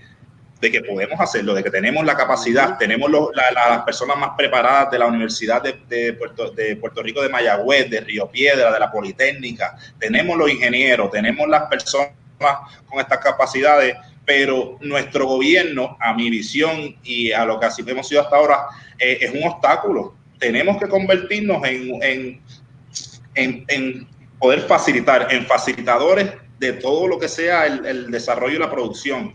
de 0.65 0.71
que 0.73 0.81
podemos 0.81 1.21
hacerlo, 1.21 1.53
de 1.53 1.63
que 1.63 1.71
tenemos 1.71 2.07
la 2.07 2.17
capacidad, 2.17 2.79
tenemos 2.79 3.11
las 3.11 3.83
personas 3.83 4.17
más 4.17 4.31
preparadas 4.35 4.91
de 4.91 4.99
la 4.99 5.07
Universidad 5.07 5.63
de, 5.63 6.13
Puerto, 6.15 6.53
de 6.53 6.77
Puerto 6.77 7.03
Rico 7.03 7.21
de 7.21 7.29
Mayagüez, 7.29 7.91
de 7.91 8.01
Río 8.01 8.31
Piedra, 8.31 8.73
de 8.73 8.81
la 8.81 8.91
Politécnica, 8.91 9.77
tenemos 9.99 10.39
los 10.39 10.51
ingenieros, 10.51 11.11
tenemos 11.11 11.47
las 11.49 11.65
personas 11.65 12.09
con 12.87 12.99
estas 12.99 13.19
capacidades, 13.19 13.95
pero 14.25 14.79
nuestro 14.81 15.27
gobierno, 15.27 15.97
a 16.01 16.15
mi 16.15 16.31
visión 16.31 16.97
y 17.03 17.33
a 17.33 17.45
lo 17.45 17.61
que 17.61 17.67
así 17.67 17.83
hemos 17.87 18.09
sido 18.09 18.23
hasta 18.23 18.37
ahora, 18.37 18.67
eh, 18.99 19.19
es 19.21 19.33
un 19.33 19.45
obstáculo. 19.45 20.15
Tenemos 20.39 20.79
que 20.79 20.89
convertirnos 20.89 21.63
en, 21.65 22.41
en, 23.35 23.65
en, 23.69 24.09
poder 24.39 24.61
facilitar, 24.61 25.33
en 25.33 25.47
facilitadores 25.47 26.33
de 26.59 26.73
todo 26.75 27.09
lo 27.09 27.19
que 27.19 27.29
sea 27.29 27.67
el, 27.67 27.85
el 27.87 28.11
desarrollo 28.11 28.57
y 28.57 28.59
la 28.59 28.71
producción 28.71 29.35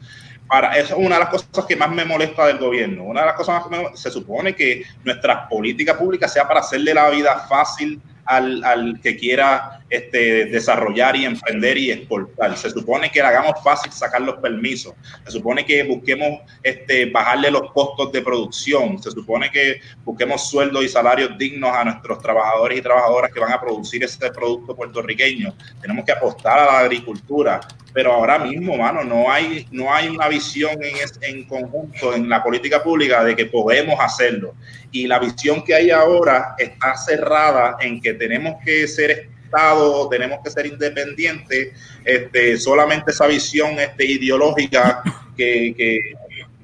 para 0.49 0.75
eso 0.77 0.95
es 0.95 1.05
una 1.05 1.15
de 1.15 1.25
las 1.25 1.29
cosas 1.29 1.65
que 1.67 1.75
más 1.75 1.91
me 1.91 2.03
molesta 2.03 2.47
del 2.47 2.57
gobierno. 2.57 3.03
Una 3.03 3.21
de 3.21 3.27
las 3.27 3.35
cosas 3.35 3.69
más 3.69 3.91
que 3.91 3.97
se 3.97 4.09
supone 4.09 4.55
que 4.55 4.83
nuestra 5.03 5.47
política 5.47 5.95
pública 5.95 6.27
sea 6.27 6.47
para 6.47 6.61
hacerle 6.61 6.91
la 6.91 7.07
vida 7.11 7.45
fácil 7.47 8.01
al, 8.29 8.63
al, 8.63 9.01
que 9.01 9.17
quiera 9.17 9.81
este, 9.89 10.45
desarrollar 10.45 11.15
y 11.15 11.25
emprender 11.25 11.77
y 11.77 11.91
exportar. 11.91 12.55
Se 12.55 12.69
supone 12.69 13.09
que 13.09 13.21
le 13.21 13.27
hagamos 13.27 13.55
fácil 13.63 13.91
sacar 13.91 14.21
los 14.21 14.35
permisos. 14.35 14.93
Se 15.25 15.31
supone 15.31 15.65
que 15.65 15.83
busquemos 15.83 16.41
este, 16.61 17.09
bajarle 17.09 17.49
los 17.49 17.71
costos 17.71 18.11
de 18.11 18.21
producción. 18.21 19.01
Se 19.01 19.09
supone 19.09 19.49
que 19.49 19.81
busquemos 20.05 20.47
sueldos 20.47 20.85
y 20.85 20.89
salarios 20.89 21.37
dignos 21.39 21.75
a 21.75 21.83
nuestros 21.83 22.21
trabajadores 22.21 22.77
y 22.77 22.81
trabajadoras 22.83 23.31
que 23.33 23.39
van 23.39 23.51
a 23.51 23.59
producir 23.59 24.03
ese 24.03 24.29
producto 24.29 24.75
puertorriqueño. 24.75 25.55
Tenemos 25.81 26.05
que 26.05 26.11
apostar 26.11 26.59
a 26.59 26.65
la 26.65 26.79
agricultura. 26.79 27.59
Pero 27.93 28.13
ahora 28.13 28.39
mismo, 28.39 28.77
mano, 28.77 29.03
no 29.03 29.31
hay, 29.31 29.67
no 29.71 29.93
hay 29.93 30.09
una 30.09 30.27
visión 30.27 30.77
en, 30.81 30.95
en 31.21 31.43
conjunto 31.45 32.13
en 32.13 32.29
la 32.29 32.43
política 32.43 32.83
pública 32.83 33.23
de 33.23 33.35
que 33.35 33.45
podemos 33.45 33.99
hacerlo. 33.99 34.53
Y 34.91 35.07
la 35.07 35.19
visión 35.19 35.63
que 35.63 35.73
hay 35.73 35.91
ahora 35.91 36.55
está 36.57 36.95
cerrada 36.95 37.77
en 37.79 37.99
que 37.99 38.13
tenemos 38.13 38.55
que 38.63 38.87
ser 38.87 39.29
Estado, 39.49 40.07
tenemos 40.09 40.39
que 40.43 40.51
ser 40.51 40.67
independientes, 40.67 41.73
este, 42.05 42.57
solamente 42.59 43.09
esa 43.09 43.25
visión 43.25 43.79
este, 43.79 44.05
ideológica 44.05 45.01
que, 45.35 45.73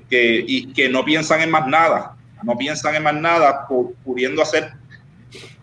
que, 0.07 0.43
y 0.47 0.71
que 0.71 0.87
no 0.87 1.03
piensan 1.03 1.41
en 1.41 1.49
más 1.49 1.65
nada, 1.65 2.15
no 2.43 2.55
piensan 2.55 2.93
en 2.93 3.01
más 3.01 3.15
nada, 3.15 3.67
pudiendo 4.03 4.43
hacer 4.43 4.71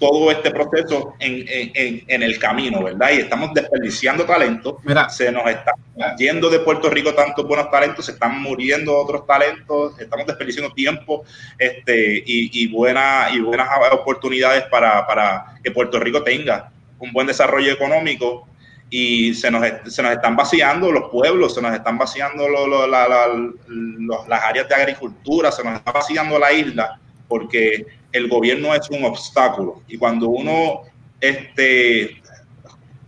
todo 0.02 0.32
este 0.32 0.50
proceso 0.50 1.14
en, 1.20 1.44
en, 1.46 2.02
en, 2.08 2.22
el 2.24 2.36
camino, 2.36 2.82
¿verdad? 2.82 3.10
Y 3.12 3.18
estamos 3.18 3.54
desperdiciando 3.54 4.24
talento. 4.24 4.78
Mira. 4.82 5.08
Se 5.08 5.30
nos 5.30 5.48
está 5.48 5.74
yendo 6.18 6.50
de 6.50 6.58
Puerto 6.58 6.90
Rico 6.90 7.14
tantos 7.14 7.46
buenos 7.46 7.70
talentos, 7.70 8.06
se 8.06 8.12
están 8.12 8.42
muriendo 8.42 8.98
otros 8.98 9.24
talentos, 9.28 9.96
estamos 10.00 10.26
desperdiciando 10.26 10.74
tiempo 10.74 11.22
este, 11.56 12.16
y, 12.26 12.64
y, 12.64 12.66
buena, 12.66 13.28
y 13.32 13.38
buenas 13.38 13.68
oportunidades 13.92 14.64
para, 14.64 15.06
para 15.06 15.54
que 15.62 15.70
Puerto 15.70 16.00
Rico 16.00 16.24
tenga 16.24 16.72
un 16.98 17.12
buen 17.12 17.28
desarrollo 17.28 17.72
económico 17.72 18.48
y 18.90 19.34
se 19.34 19.52
nos, 19.52 19.64
se 19.86 20.02
nos 20.02 20.10
están 20.10 20.34
vaciando 20.34 20.90
los 20.90 21.10
pueblos, 21.10 21.54
se 21.54 21.62
nos 21.62 21.74
están 21.74 21.96
vaciando 21.96 22.48
las 22.48 24.42
áreas 24.42 24.68
de 24.68 24.74
agricultura, 24.74 25.52
se 25.52 25.62
nos 25.62 25.76
está 25.76 25.92
vaciando 25.92 26.40
la 26.40 26.52
isla 26.52 26.98
porque 27.32 27.86
el 28.12 28.28
gobierno 28.28 28.74
es 28.74 28.90
un 28.90 29.06
obstáculo. 29.06 29.80
Y 29.88 29.96
cuando 29.96 30.28
uno 30.28 30.82
este, 31.18 32.20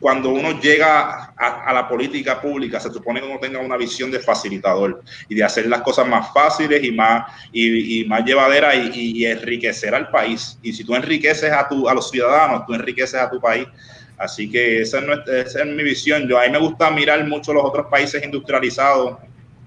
cuando 0.00 0.30
uno 0.30 0.58
llega 0.60 1.34
a, 1.36 1.72
la 1.74 1.86
política 1.86 2.40
pública, 2.40 2.80
se 2.80 2.90
supone 2.90 3.20
que 3.20 3.26
uno 3.26 3.38
tenga 3.38 3.58
una 3.58 3.76
visión 3.76 4.10
de 4.10 4.18
facilitador 4.18 5.02
y 5.28 5.34
de 5.34 5.44
hacer 5.44 5.66
las 5.66 5.82
cosas 5.82 6.06
más 6.06 6.32
fáciles 6.32 6.82
y 6.82 6.90
más, 6.90 7.30
y, 7.52 8.04
más 8.06 8.24
llevaderas 8.24 8.74
y, 8.94 9.26
enriquecer 9.26 9.94
al 9.94 10.08
país. 10.10 10.58
Y 10.62 10.72
si 10.72 10.84
tú 10.84 10.94
enriqueces 10.94 11.52
a, 11.52 11.68
tu, 11.68 11.86
a 11.86 11.94
los 11.94 12.10
ciudadanos, 12.10 12.64
tú 12.66 12.72
enriqueces 12.72 13.20
a 13.20 13.28
tu 13.28 13.38
país. 13.40 13.66
Así 14.16 14.50
que 14.50 14.82
esa 14.82 15.00
es, 15.00 15.66
mi 15.66 15.82
visión. 15.82 16.28
Yo 16.28 16.38
a 16.38 16.44
mí 16.44 16.50
me 16.50 16.58
gusta 16.58 16.90
mirar 16.90 17.26
mucho 17.26 17.52
los 17.52 17.64
otros 17.64 17.88
países 17.88 18.24
industrializados 18.24 19.18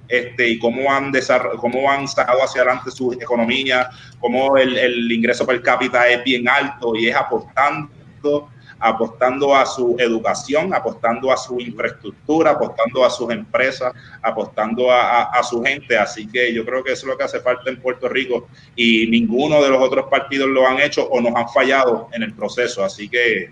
este, 0.08 0.50
y 0.50 0.60
cómo 0.60 0.92
han, 0.92 1.12
cómo 1.58 1.92
han 1.92 2.08
sacado 2.08 2.44
hacia 2.44 2.62
adelante 2.62 2.92
su 2.92 3.14
economía, 3.14 3.90
cómo 4.20 4.58
el, 4.58 4.78
el 4.78 5.12
ingreso 5.12 5.46
per 5.46 5.62
cápita 5.62 6.08
es 6.08 6.24
bien 6.24 6.48
alto 6.48 6.96
y 6.96 7.08
es 7.08 7.16
aportando 7.16 8.50
apostando 8.80 9.56
a 9.56 9.66
su 9.66 9.96
educación, 10.00 10.74
apostando 10.74 11.32
a 11.32 11.38
su 11.38 11.60
infraestructura, 11.60 12.52
apostando 12.52 13.04
a 13.04 13.10
sus 13.10 13.32
empresas, 13.32 13.94
apostando 14.22 14.92
a, 14.92 15.42
su 15.44 15.62
gente. 15.64 15.98
Así 15.98 16.28
que 16.28 16.54
yo 16.54 16.66
creo 16.66 16.84
que 16.84 16.92
eso 16.92 17.06
es 17.06 17.12
lo 17.12 17.18
que 17.18 17.24
hace 17.24 17.40
falta 17.40 17.70
en 17.70 17.80
Puerto 17.82 18.08
Rico 18.08 18.48
y 18.76 19.08
ninguno 19.08 19.62
de 19.62 19.70
los 19.70 19.82
otros 19.82 20.08
partidos 20.10 20.50
lo 20.50 20.68
han 20.68 20.80
hecho 20.80 21.08
o 21.08 21.22
nos 21.22 21.36
han 21.36 21.50
fallado 21.50 22.10
en 22.14 22.24
el 22.24 22.34
proceso. 22.34 22.84
Así 22.84 23.10
que 23.10 23.52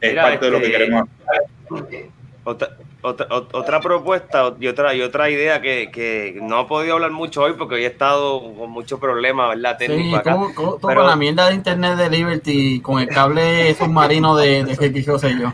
es 0.00 0.14
parte 0.14 0.44
de 0.44 0.50
lo 0.50 0.58
que 0.58 0.66
este, 0.66 0.78
queremos 0.78 1.08
hacer. 1.26 2.83
Otra, 3.06 3.26
otra, 3.30 3.80
propuesta 3.80 4.54
y 4.58 4.66
otra, 4.66 4.94
y 4.94 5.02
otra 5.02 5.28
idea 5.28 5.60
que, 5.60 6.38
no 6.40 6.62
he 6.62 6.64
podido 6.64 6.94
hablar 6.94 7.10
mucho 7.10 7.42
hoy 7.42 7.52
porque 7.52 7.74
hoy 7.74 7.84
he 7.84 7.88
estado 7.88 8.40
con 8.40 8.70
muchos 8.70 8.98
problemas, 8.98 9.50
¿verdad? 9.50 9.76
Técnico 9.76 10.22
sí, 10.24 10.78
Pero... 10.80 11.06
la 11.06 11.14
mierda 11.14 11.48
de 11.48 11.54
internet 11.54 11.98
de 11.98 12.08
Liberty 12.08 12.80
con 12.80 13.02
el 13.02 13.08
cable 13.08 13.74
submarino 13.78 14.34
de, 14.36 14.64
de 14.64 14.90
que 14.90 15.02
yo 15.02 15.18
sé 15.18 15.38
yo. 15.38 15.52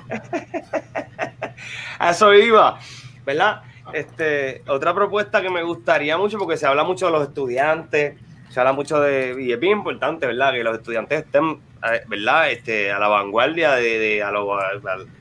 A 1.98 2.10
eso 2.10 2.32
iba, 2.32 2.78
¿verdad? 3.26 3.62
Este, 3.94 4.62
otra 4.68 4.94
propuesta 4.94 5.42
que 5.42 5.50
me 5.50 5.64
gustaría 5.64 6.16
mucho 6.16 6.38
porque 6.38 6.56
se 6.56 6.68
habla 6.68 6.84
mucho 6.84 7.06
de 7.06 7.12
los 7.12 7.22
estudiantes, 7.26 8.14
se 8.48 8.60
habla 8.60 8.72
mucho 8.72 9.00
de, 9.00 9.34
y 9.40 9.50
es 9.50 9.58
bien 9.58 9.78
importante, 9.78 10.24
¿verdad? 10.24 10.52
Que 10.52 10.62
los 10.62 10.76
estudiantes 10.76 11.24
estén, 11.24 11.60
eh, 11.82 12.02
¿verdad? 12.06 12.52
Este, 12.52 12.92
a 12.92 13.00
la 13.00 13.08
vanguardia 13.08 13.72
de, 13.72 13.98
de 13.98 14.22
a 14.22 14.30
lo, 14.30 14.56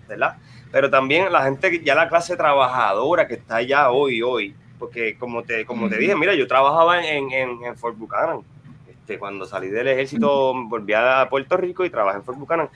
¿verdad? 0.07 0.38
Pero 0.71 0.89
también 0.89 1.31
la 1.31 1.43
gente, 1.43 1.81
ya 1.83 1.95
la 1.95 2.09
clase 2.09 2.35
trabajadora 2.35 3.27
que 3.27 3.35
está 3.35 3.57
allá 3.57 3.91
hoy, 3.91 4.21
hoy, 4.21 4.55
porque 4.77 5.17
como 5.17 5.43
te, 5.43 5.65
como 5.65 5.89
te 5.89 5.97
dije, 5.97 6.15
mira, 6.15 6.33
yo 6.33 6.47
trabajaba 6.47 7.05
en, 7.05 7.31
en, 7.31 7.63
en 7.63 7.77
Fort 7.77 7.97
Buchanan, 7.97 8.41
este, 8.89 9.17
cuando 9.17 9.45
salí 9.45 9.67
del 9.69 9.87
ejército 9.87 10.53
volví 10.65 10.93
a 10.93 11.27
Puerto 11.29 11.57
Rico 11.57 11.83
y 11.83 11.89
trabajé 11.89 12.17
en 12.19 12.23
Fort 12.23 12.37
Buchanan 12.37 12.69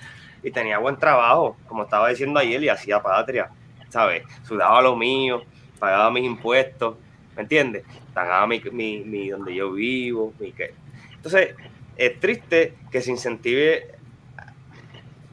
y 0.43 0.51
tenía 0.51 0.77
buen 0.79 0.97
trabajo, 0.97 1.55
como 1.67 1.83
estaba 1.83 2.09
diciendo 2.09 2.39
ayer, 2.39 2.61
y 2.63 2.69
hacía 2.69 3.01
patria. 3.01 3.49
¿sabes? 3.93 4.23
Sudaba 4.43 4.81
lo 4.81 4.95
mío, 4.95 5.43
pagaba 5.77 6.09
mis 6.09 6.25
impuestos, 6.25 6.95
¿me 7.35 7.43
entiendes? 7.43 7.83
Pagaba 8.11 8.47
mi, 8.47 8.59
mi, 8.71 9.29
donde 9.29 9.53
yo 9.53 9.71
vivo, 9.71 10.33
mi 10.39 10.51
que. 10.51 10.73
Entonces, 11.13 11.55
es 11.95 12.19
triste 12.19 12.73
que 12.91 13.01
se 13.01 13.11
incentive 13.11 13.92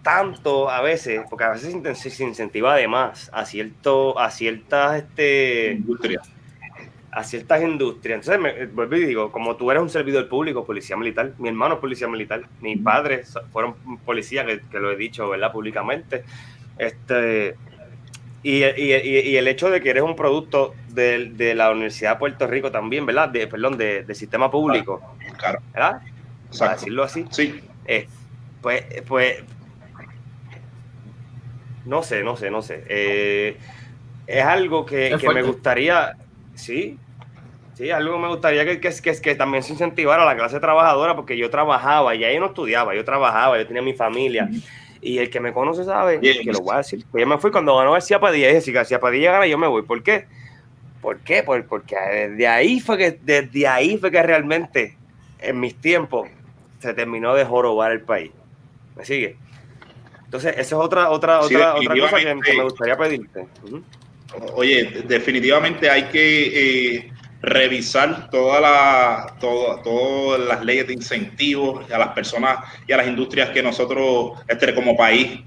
tanto 0.02 0.70
a 0.70 0.80
veces, 0.80 1.22
porque 1.28 1.44
a 1.44 1.50
veces 1.50 1.98
se 1.98 2.24
incentiva 2.24 2.74
además 2.74 3.30
a 3.32 3.44
cierto, 3.44 4.18
a 4.18 4.30
ciertas 4.30 5.02
este, 5.02 5.72
industrias. 5.72 6.28
A 7.12 7.24
ciertas 7.24 7.62
industrias. 7.62 8.20
Entonces, 8.20 8.40
me, 8.40 8.66
vuelvo 8.66 8.96
y 8.96 9.04
digo, 9.04 9.32
como 9.32 9.56
tú 9.56 9.70
eres 9.70 9.82
un 9.82 9.90
servidor 9.90 10.28
público, 10.28 10.64
policía 10.64 10.96
militar, 10.96 11.32
mi 11.38 11.48
hermano 11.48 11.74
es 11.74 11.80
policía 11.80 12.08
militar, 12.08 12.42
mis 12.60 12.80
padres 12.80 13.34
fueron 13.52 13.74
policías, 14.04 14.46
que, 14.46 14.60
que, 14.70 14.78
lo 14.78 14.92
he 14.92 14.96
dicho, 14.96 15.28
¿verdad? 15.28 15.52
Públicamente. 15.52 16.24
Este, 16.78 17.56
y, 18.42 18.62
el 18.62 19.48
hecho 19.48 19.68
de 19.70 19.82
que 19.82 19.90
eres 19.90 20.02
un 20.02 20.16
producto 20.16 20.74
de, 20.88 21.54
la 21.54 21.70
Universidad 21.70 22.12
de 22.12 22.18
Puerto 22.18 22.46
Rico 22.46 22.70
también, 22.70 23.04
¿verdad? 23.04 23.28
De, 23.28 23.46
perdón, 23.46 23.76
de, 23.76 24.14
sistema 24.14 24.50
público. 24.50 25.02
Claro. 25.36 25.60
¿Verdad? 25.74 26.00
Para 26.58 26.72
decirlo 26.72 27.02
así. 27.02 27.26
Sí. 27.30 27.60
Eh, 27.84 28.08
pues, 28.62 28.84
pues, 29.06 29.44
no 31.84 32.02
sé, 32.02 32.22
no 32.22 32.36
sé, 32.36 32.50
no 32.50 32.62
sé. 32.62 32.84
Eh, 32.88 33.56
es 34.26 34.44
algo 34.44 34.86
que, 34.86 35.16
me 35.34 35.42
gustaría, 35.42 36.16
sí, 36.54 36.98
sí, 37.74 37.90
algo 37.90 38.14
que 38.14 38.18
me 38.20 38.28
gustaría 38.28 38.64
que, 38.64 38.80
que, 38.80 39.20
que, 39.20 39.34
también 39.34 39.62
se 39.62 39.72
incentivara 39.72 40.22
a 40.22 40.26
la 40.26 40.36
clase 40.36 40.60
trabajadora, 40.60 41.16
porque 41.16 41.36
yo 41.36 41.50
trabajaba, 41.50 42.14
y 42.14 42.24
ahí 42.24 42.38
no 42.38 42.46
estudiaba, 42.46 42.94
yo 42.94 43.04
trabajaba, 43.04 43.58
yo 43.58 43.66
tenía 43.66 43.82
mi 43.82 43.94
familia. 43.94 44.48
Y 45.02 45.18
el 45.18 45.30
que 45.30 45.40
me 45.40 45.52
conoce 45.52 45.84
sabe 45.84 46.20
que 46.20 46.52
lo 46.52 46.60
voy 46.60 46.74
a 46.74 46.78
decir. 46.78 47.04
Pues 47.10 47.22
yo 47.22 47.26
me 47.26 47.38
fui 47.38 47.50
cuando 47.50 47.76
ganó 47.76 47.92
García 47.92 48.20
Padilla. 48.20 48.50
Y 48.50 48.60
si 48.60 48.70
García 48.70 49.00
Padilla 49.00 49.32
gana, 49.32 49.46
yo 49.46 49.56
me 49.56 49.66
voy. 49.66 49.82
¿Por 49.82 50.02
qué? 50.02 50.26
¿Por 51.00 51.20
qué? 51.20 51.42
Porque 51.42 51.96
desde 51.96 52.46
ahí 52.46 52.80
fue 52.80 52.98
que, 52.98 53.18
desde 53.22 53.66
ahí 53.66 53.96
fue 53.96 54.10
que 54.10 54.22
realmente, 54.22 54.96
en 55.38 55.58
mis 55.58 55.74
tiempos, 55.74 56.28
se 56.80 56.92
terminó 56.92 57.34
de 57.34 57.46
jorobar 57.46 57.92
el 57.92 58.02
país. 58.02 58.30
¿Me 58.96 59.04
sigue? 59.06 59.36
Entonces, 60.30 60.52
esa 60.52 60.60
es 60.60 60.72
otra, 60.74 61.10
otra, 61.10 61.40
otra, 61.40 61.74
otra 61.74 61.96
cosa 61.96 62.18
que, 62.18 62.54
me 62.56 62.62
gustaría 62.62 62.96
pedirte. 62.96 63.48
Oye, 64.54 65.02
definitivamente 65.08 65.90
hay 65.90 66.04
que 66.04 66.98
eh, 66.98 67.12
revisar 67.42 68.30
toda 68.30 68.60
la, 68.60 69.36
todas 69.40 70.38
las 70.38 70.64
leyes 70.64 70.86
de 70.86 70.92
incentivos 70.92 71.90
a 71.90 71.98
las 71.98 72.10
personas 72.10 72.58
y 72.86 72.92
a 72.92 72.98
las 72.98 73.08
industrias 73.08 73.50
que 73.50 73.60
nosotros, 73.60 74.40
este, 74.46 74.72
como 74.72 74.96
país, 74.96 75.40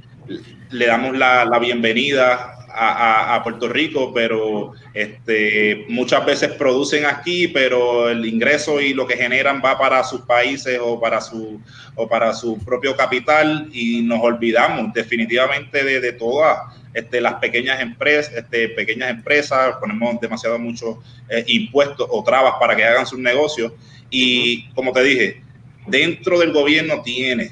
le 0.71 0.85
damos 0.85 1.17
la, 1.17 1.59
bienvenida 1.59 2.65
a, 2.75 3.39
Puerto 3.43 3.69
Rico, 3.69 4.11
pero 4.13 4.73
este, 4.93 5.85
muchas 5.89 6.25
veces 6.25 6.51
producen 6.53 7.05
aquí, 7.05 7.47
pero 7.47 8.09
el 8.09 8.25
ingreso 8.25 8.81
y 8.81 8.93
lo 8.93 9.05
que 9.05 9.15
generan 9.15 9.61
va 9.63 9.77
para 9.77 10.03
sus 10.03 10.21
países 10.21 10.79
o 10.81 10.99
para 10.99 11.21
su, 11.21 11.61
o 11.95 12.07
para 12.07 12.33
su 12.33 12.57
propio 12.65 12.95
capital 12.95 13.69
y 13.71 14.01
nos 14.01 14.21
olvidamos 14.21 14.91
definitivamente 14.93 15.83
de, 15.83 16.13
todas 16.13 16.59
este, 16.93 17.21
las 17.21 17.35
pequeñas 17.35 17.79
empresas, 17.79 18.33
este, 18.33 18.69
pequeñas 18.69 19.11
empresas, 19.11 19.75
ponemos 19.79 20.19
demasiado 20.19 20.57
muchos 20.57 20.97
eh, 21.29 21.43
impuestos 21.47 22.07
o 22.09 22.23
trabas 22.23 22.55
para 22.59 22.75
que 22.75 22.83
hagan 22.83 23.05
sus 23.05 23.19
negocios. 23.19 23.71
Y 24.09 24.69
como 24.73 24.91
te 24.91 25.03
dije, 25.03 25.43
dentro 25.85 26.39
del 26.39 26.51
gobierno 26.53 27.01
tiene, 27.03 27.51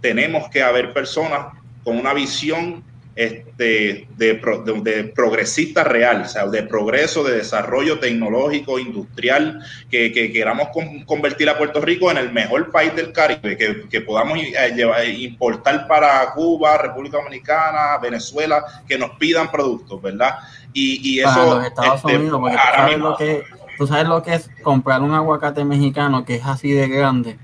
tenemos 0.00 0.48
que 0.50 0.62
haber 0.62 0.92
personas 0.92 1.55
con 1.86 2.00
una 2.00 2.12
visión 2.12 2.82
este, 3.14 4.08
de, 4.16 5.12
progresista 5.14 5.84
real, 5.84 6.22
o 6.22 6.28
sea, 6.28 6.48
de 6.48 6.64
progreso, 6.64 7.22
de 7.22 7.36
desarrollo 7.36 8.00
tecnológico, 8.00 8.80
industrial, 8.80 9.64
que, 9.88 10.10
queramos 10.32 10.70
convertir 11.06 11.48
a 11.48 11.56
Puerto 11.56 11.80
Rico 11.80 12.10
en 12.10 12.16
el 12.16 12.32
mejor 12.32 12.72
país 12.72 12.92
del 12.96 13.12
Caribe, 13.12 13.56
que, 13.56 14.00
podamos 14.00 14.36
eh, 14.36 14.72
llevar, 14.74 15.08
importar 15.08 15.86
para 15.86 16.32
Cuba, 16.32 16.76
República 16.76 17.18
Dominicana, 17.18 17.98
Venezuela, 18.02 18.64
que 18.88 18.98
nos 18.98 19.10
pidan 19.10 19.48
productos, 19.48 20.02
¿verdad? 20.02 20.40
Y, 20.72 21.20
eso... 21.20 21.62
Estados 21.62 22.00
este, 22.00 22.16
Unidos, 22.16 22.40
porque 22.40 22.56
tú 22.56 22.66
sabes, 22.74 22.98
lo 22.98 23.16
que, 23.16 23.44
tú 23.78 23.86
sabes 23.86 24.08
lo 24.08 24.22
que 24.24 24.34
es 24.34 24.50
comprar 24.64 25.02
un 25.02 25.14
aguacate 25.14 25.64
mexicano 25.64 26.24
que 26.24 26.34
es 26.34 26.44
así 26.44 26.72
de 26.72 26.88
grande 26.88 27.38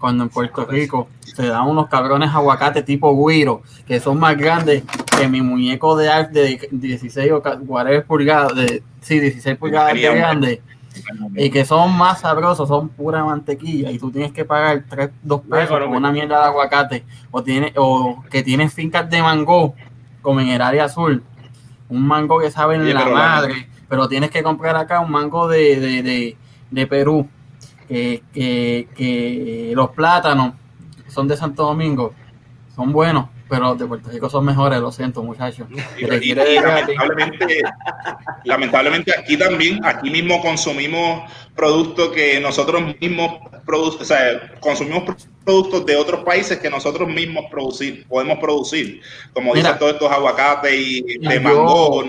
cuando 0.00 0.24
en 0.24 0.30
Puerto 0.30 0.64
Rico 0.64 1.08
se 1.20 1.46
dan 1.46 1.68
unos 1.68 1.88
cabrones 1.88 2.30
aguacates 2.30 2.84
tipo 2.84 3.14
guiro, 3.14 3.62
que 3.86 4.00
son 4.00 4.18
más 4.18 4.36
grandes 4.36 4.82
que 5.16 5.28
mi 5.28 5.42
muñeco 5.42 5.96
de 5.96 6.08
arte 6.08 6.40
de 6.40 6.68
16 6.72 7.32
o 7.32 7.42
40 7.42 8.06
pulgadas, 8.06 8.54
de, 8.56 8.82
sí, 9.02 9.20
16 9.20 9.58
pulgadas 9.58 9.94
de 9.94 10.00
grande, 10.00 10.62
y 11.36 11.50
que 11.50 11.64
son 11.64 11.96
más 11.96 12.20
sabrosos, 12.20 12.66
son 12.66 12.88
pura 12.88 13.22
mantequilla, 13.24 13.90
y 13.90 13.98
tú 13.98 14.10
tienes 14.10 14.32
que 14.32 14.44
pagar 14.44 14.84
3, 14.88 15.10
2 15.22 15.40
pesos 15.42 15.68
por 15.68 15.82
una 15.82 16.10
mierda 16.10 16.40
de 16.40 16.44
aguacate, 16.46 17.04
o, 17.30 17.42
tiene, 17.42 17.72
o 17.76 18.24
que 18.30 18.42
tienes 18.42 18.72
fincas 18.72 19.08
de 19.10 19.22
mango, 19.22 19.74
como 20.22 20.40
en 20.40 20.48
el 20.48 20.62
área 20.62 20.86
azul, 20.86 21.22
un 21.90 22.06
mango 22.06 22.40
que 22.40 22.50
sabe 22.50 22.76
en 22.76 22.92
la 22.92 23.04
madre, 23.04 23.68
pero 23.88 24.08
tienes 24.08 24.30
que 24.30 24.42
comprar 24.42 24.76
acá 24.76 25.00
un 25.00 25.10
mango 25.10 25.46
de, 25.46 25.78
de, 25.78 26.36
de 26.70 26.86
Perú 26.86 27.28
que, 27.90 28.86
que, 28.96 29.72
los 29.74 29.90
plátanos 29.90 30.54
son 31.08 31.26
de 31.26 31.36
Santo 31.36 31.64
Domingo, 31.64 32.14
son 32.74 32.92
buenos, 32.92 33.26
pero 33.48 33.74
de 33.74 33.84
Puerto 33.84 34.10
Rico 34.10 34.30
son 34.30 34.44
mejores, 34.44 34.78
lo 34.78 34.92
siento, 34.92 35.24
muchachos. 35.24 35.66
lamentablemente, 38.44 39.12
aquí 39.18 39.36
también, 39.36 39.84
aquí 39.84 40.08
mismo 40.08 40.40
consumimos 40.40 41.28
productos 41.56 42.10
que 42.10 42.38
nosotros 42.38 42.94
mismos 43.00 43.40
producimos, 43.66 44.02
o 44.02 44.04
sea, 44.04 44.52
consumimos 44.60 45.26
productos 45.44 45.84
de 45.84 45.96
otros 45.96 46.22
países 46.22 46.58
que 46.58 46.70
nosotros 46.70 47.08
mismos 47.08 47.46
producir, 47.50 48.06
podemos 48.06 48.38
producir, 48.38 49.00
como 49.32 49.52
dicen 49.52 49.76
todos 49.80 49.94
estos 49.94 50.12
aguacates 50.12 50.72
y 50.72 51.18
de 51.18 51.40
mango. 51.40 52.04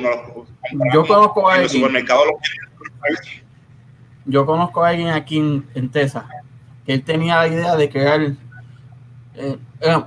yo 0.93 1.07
conozco 1.07 1.49
a 1.49 1.55
en 1.55 1.63
los 1.63 1.71
supermercados 1.71 2.27
yo 4.25 4.45
conozco 4.45 4.83
a 4.83 4.89
alguien 4.89 5.09
aquí 5.09 5.37
en, 5.37 5.65
en 5.73 5.89
que 5.89 6.93
él 6.93 7.03
tenía 7.03 7.37
la 7.37 7.47
idea 7.47 7.75
de 7.75 7.89
crear 7.89 8.21
eh, 9.35 9.57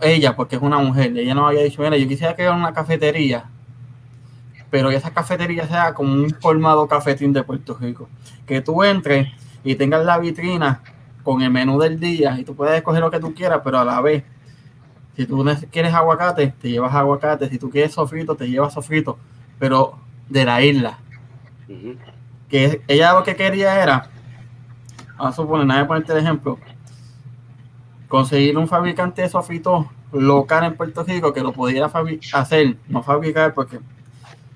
ella, 0.03 0.37
porque 0.37 0.57
es 0.57 0.63
una 0.63 0.79
mujer, 0.79 1.17
ella 1.17 1.35
no 1.35 1.47
había 1.47 1.63
dicho, 1.63 1.83
mira, 1.83 1.97
yo 1.97 2.07
quisiera 2.07 2.35
crear 2.35 2.55
una 2.55 2.73
cafetería, 2.73 3.45
pero 4.71 4.91
esa 4.91 5.13
cafetería 5.13 5.67
sea 5.67 5.95
como 5.95 6.13
un 6.13 6.31
formado 6.31 6.87
cafetín 6.87 7.33
de 7.33 7.43
Puerto 7.43 7.77
Rico, 7.81 8.09
que 8.47 8.61
tú 8.61 8.83
entres 8.83 9.29
y 9.63 9.75
tengas 9.77 10.05
la 10.05 10.19
vitrina 10.19 10.83
con 11.23 11.43
el 11.43 11.51
menú 11.51 11.79
del 11.79 11.99
día 11.99 12.39
y 12.39 12.45
tú 12.45 12.55
puedes 12.55 12.77
escoger 12.77 13.01
lo 13.01 13.11
que 13.11 13.21
tú 13.21 13.35
quieras, 13.35 13.61
pero 13.65 13.79
a 13.79 13.85
la 13.85 14.01
vez, 14.01 14.25
si 15.17 15.27
tú 15.27 15.45
quieres 15.71 15.95
aguacate, 15.95 16.55
te 16.61 16.71
llevas 16.71 16.95
aguacate, 16.95 17.49
si 17.49 17.59
tú 17.59 17.71
quieres 17.71 17.93
sofrito, 17.93 18.35
te 18.35 18.49
llevas 18.49 18.75
sofrito, 18.75 19.19
pero 19.59 19.99
de 20.29 20.45
la 20.45 20.63
isla 20.63 20.99
ella 22.55 23.13
lo 23.15 23.25
que 23.25 23.35
quería 23.35 23.83
era, 23.83 24.09
a 25.19 25.33
suponer, 25.33 25.67
nada 25.67 25.87
ponerte 25.87 26.13
el 26.13 26.19
ejemplo, 26.19 26.59
conseguir 28.09 28.57
un 28.57 28.69
fabricante 28.69 29.23
de 29.23 29.29
sofitos 29.29 29.87
local 30.13 30.65
en 30.65 30.77
Puerto 30.77 31.03
Rico 31.03 31.33
que 31.33 31.41
lo 31.41 31.53
pudiera 31.53 31.91
hacer, 32.33 32.77
no 32.89 33.03
fabricar, 33.03 33.55
porque 33.55 33.81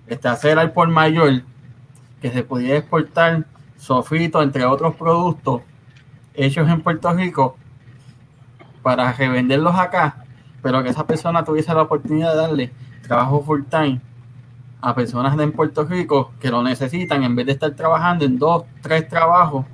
este, 0.06 0.28
hacer 0.28 0.58
al 0.58 0.72
por 0.72 0.88
mayor, 0.88 1.42
que 2.22 2.30
se 2.30 2.42
pudiera 2.42 2.78
exportar 2.78 3.46
sofitos, 3.76 4.42
entre 4.42 4.64
otros 4.64 4.94
productos 4.94 5.62
hechos 6.34 6.68
en 6.68 6.80
Puerto 6.82 7.12
Rico, 7.12 7.56
para 8.82 9.12
revenderlos 9.12 9.74
acá, 9.74 10.24
pero 10.62 10.82
que 10.82 10.90
esa 10.90 11.06
persona 11.06 11.44
tuviese 11.44 11.74
la 11.74 11.82
oportunidad 11.82 12.30
de 12.30 12.36
darle 12.36 12.72
trabajo 13.02 13.42
full 13.42 13.62
time 13.68 14.00
a 14.80 14.94
personas 14.94 15.38
en 15.38 15.52
Puerto 15.52 15.84
Rico 15.84 16.32
que 16.40 16.50
lo 16.50 16.62
necesitan 16.62 17.22
en 17.24 17.34
vez 17.34 17.46
de 17.46 17.52
estar 17.52 17.70
trabajando 17.72 18.24
en 18.24 18.38
dos, 18.38 18.64
tres 18.80 19.08
trabajos 19.08 19.66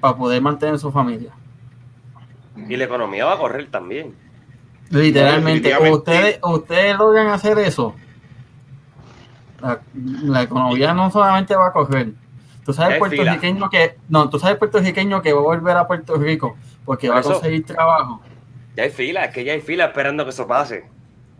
para 0.00 0.16
poder 0.16 0.40
mantener 0.40 0.78
su 0.78 0.92
familia. 0.92 1.32
Y 2.68 2.76
la 2.76 2.84
economía 2.84 3.24
va 3.24 3.34
a 3.34 3.38
correr 3.38 3.70
también. 3.70 4.14
Literalmente, 4.90 5.74
ustedes, 5.90 6.38
ustedes 6.42 6.96
logran 6.96 7.28
hacer 7.28 7.58
eso. 7.58 7.94
La, 10.22 10.42
economía 10.42 10.92
no 10.92 11.10
solamente 11.10 11.56
va 11.56 11.68
a 11.68 11.72
correr. 11.72 12.12
Tú 12.64 12.72
sabes 12.72 12.98
puertorriqueño 12.98 13.68
que 13.70 13.96
no, 14.08 14.28
tú 14.28 14.38
sabes 14.38 14.56
puertorriqueño 14.56 15.22
que 15.22 15.32
va 15.32 15.40
a 15.40 15.42
volver 15.42 15.76
a 15.76 15.86
Puerto 15.86 16.16
Rico 16.16 16.56
porque 16.84 17.08
va 17.08 17.18
a 17.18 17.22
conseguir 17.22 17.64
trabajo. 17.64 18.20
Ya 18.76 18.84
hay 18.84 18.90
fila, 18.90 19.24
es 19.24 19.34
que 19.34 19.44
ya 19.44 19.52
hay 19.52 19.60
fila 19.60 19.86
esperando 19.86 20.24
que 20.24 20.30
eso 20.30 20.46
pase. 20.46 20.84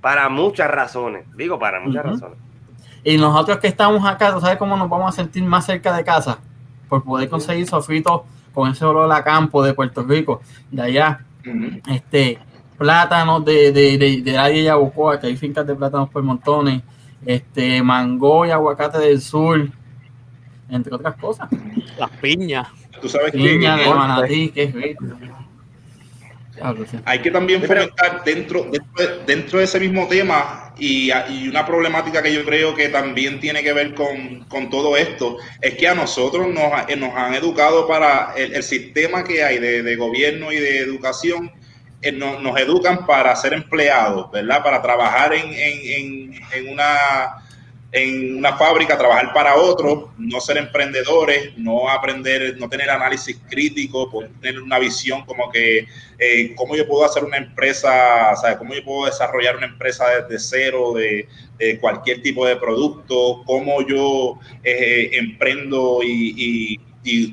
Para 0.04 0.28
muchas 0.28 0.70
razones. 0.70 1.24
Digo, 1.34 1.58
para 1.58 1.80
muchas 1.80 2.04
razones. 2.04 2.36
Y 3.02 3.16
nosotros 3.16 3.56
que 3.56 3.68
estamos 3.68 4.04
acá, 4.04 4.34
¿tú 4.34 4.38
sabes 4.38 4.58
cómo 4.58 4.76
nos 4.76 4.90
vamos 4.90 5.08
a 5.08 5.16
sentir 5.16 5.42
más 5.44 5.64
cerca 5.64 5.96
de 5.96 6.04
casa? 6.04 6.40
Por 6.90 7.02
poder 7.02 7.30
conseguir 7.30 7.66
sofitos 7.66 8.20
con 8.52 8.70
ese 8.70 8.84
olor 8.84 9.10
a 9.10 9.24
campo 9.24 9.64
de 9.64 9.72
Puerto 9.72 10.02
Rico, 10.02 10.42
de 10.70 10.82
allá. 10.82 11.20
Este, 11.88 12.38
plátanos 12.76 13.46
de, 13.46 13.72
de, 13.72 13.96
de, 13.96 14.20
de 14.20 14.62
Yabucoa, 14.64 15.18
que 15.18 15.28
hay 15.28 15.38
fincas 15.38 15.66
de 15.66 15.74
plátanos 15.74 16.10
por 16.10 16.22
montones. 16.22 16.82
este 17.24 17.82
mango 17.82 18.44
y 18.44 18.50
aguacate 18.50 18.98
del 18.98 19.22
sur, 19.22 19.70
entre 20.68 20.94
otras 20.94 21.16
cosas. 21.16 21.48
Las 21.98 22.10
piñas. 22.10 22.68
Tú 23.00 23.08
sabes 23.08 23.32
Piña 23.32 23.76
de 23.78 23.88
manatí, 23.88 24.50
que 24.50 24.64
es 24.64 24.74
rico. 24.74 25.04
Hay 27.04 27.20
que 27.20 27.30
también 27.30 27.62
fomentar 27.62 28.22
dentro, 28.24 28.70
dentro, 29.26 29.58
de 29.58 29.64
ese 29.64 29.80
mismo 29.80 30.06
tema 30.06 30.72
y, 30.78 31.10
una 31.48 31.66
problemática 31.66 32.22
que 32.22 32.32
yo 32.32 32.44
creo 32.44 32.74
que 32.74 32.88
también 32.88 33.40
tiene 33.40 33.62
que 33.62 33.72
ver 33.72 33.94
con, 33.94 34.70
todo 34.70 34.96
esto, 34.96 35.38
es 35.60 35.74
que 35.74 35.88
a 35.88 35.94
nosotros 35.94 36.48
nos, 36.48 36.70
nos 36.96 37.14
han 37.14 37.34
educado 37.34 37.88
para 37.88 38.34
el, 38.36 38.62
sistema 38.62 39.24
que 39.24 39.42
hay 39.42 39.58
de, 39.58 39.96
gobierno 39.96 40.52
y 40.52 40.56
de 40.56 40.78
educación, 40.78 41.50
eh, 42.00 42.12
nos, 42.12 42.58
educan 42.60 43.04
para 43.06 43.34
ser 43.34 43.54
empleados, 43.54 44.30
¿verdad? 44.30 44.62
Para 44.62 44.80
trabajar 44.80 45.34
en, 45.34 45.52
en, 45.52 46.40
en 46.52 46.68
una 46.72 47.43
en 47.94 48.38
una 48.38 48.56
fábrica, 48.56 48.98
trabajar 48.98 49.32
para 49.32 49.54
otros, 49.54 50.06
no 50.18 50.40
ser 50.40 50.56
emprendedores, 50.56 51.56
no 51.56 51.88
aprender, 51.88 52.56
no 52.58 52.68
tener 52.68 52.90
análisis 52.90 53.38
crítico, 53.48 54.10
poder 54.10 54.32
tener 54.40 54.60
una 54.60 54.80
visión 54.80 55.24
como 55.24 55.48
que 55.48 55.86
eh, 56.18 56.54
cómo 56.56 56.74
yo 56.74 56.88
puedo 56.88 57.04
hacer 57.04 57.22
una 57.22 57.36
empresa, 57.36 58.32
o 58.32 58.36
sea, 58.36 58.58
cómo 58.58 58.74
yo 58.74 58.84
puedo 58.84 59.06
desarrollar 59.06 59.56
una 59.56 59.66
empresa 59.66 60.06
desde 60.08 60.40
cero, 60.40 60.94
de, 60.94 61.28
cualquier 61.80 62.20
tipo 62.20 62.44
de 62.44 62.56
producto, 62.56 63.42
cómo 63.46 63.80
yo 63.86 64.40
eh, 64.64 65.10
emprendo 65.12 66.00
y, 66.02 66.80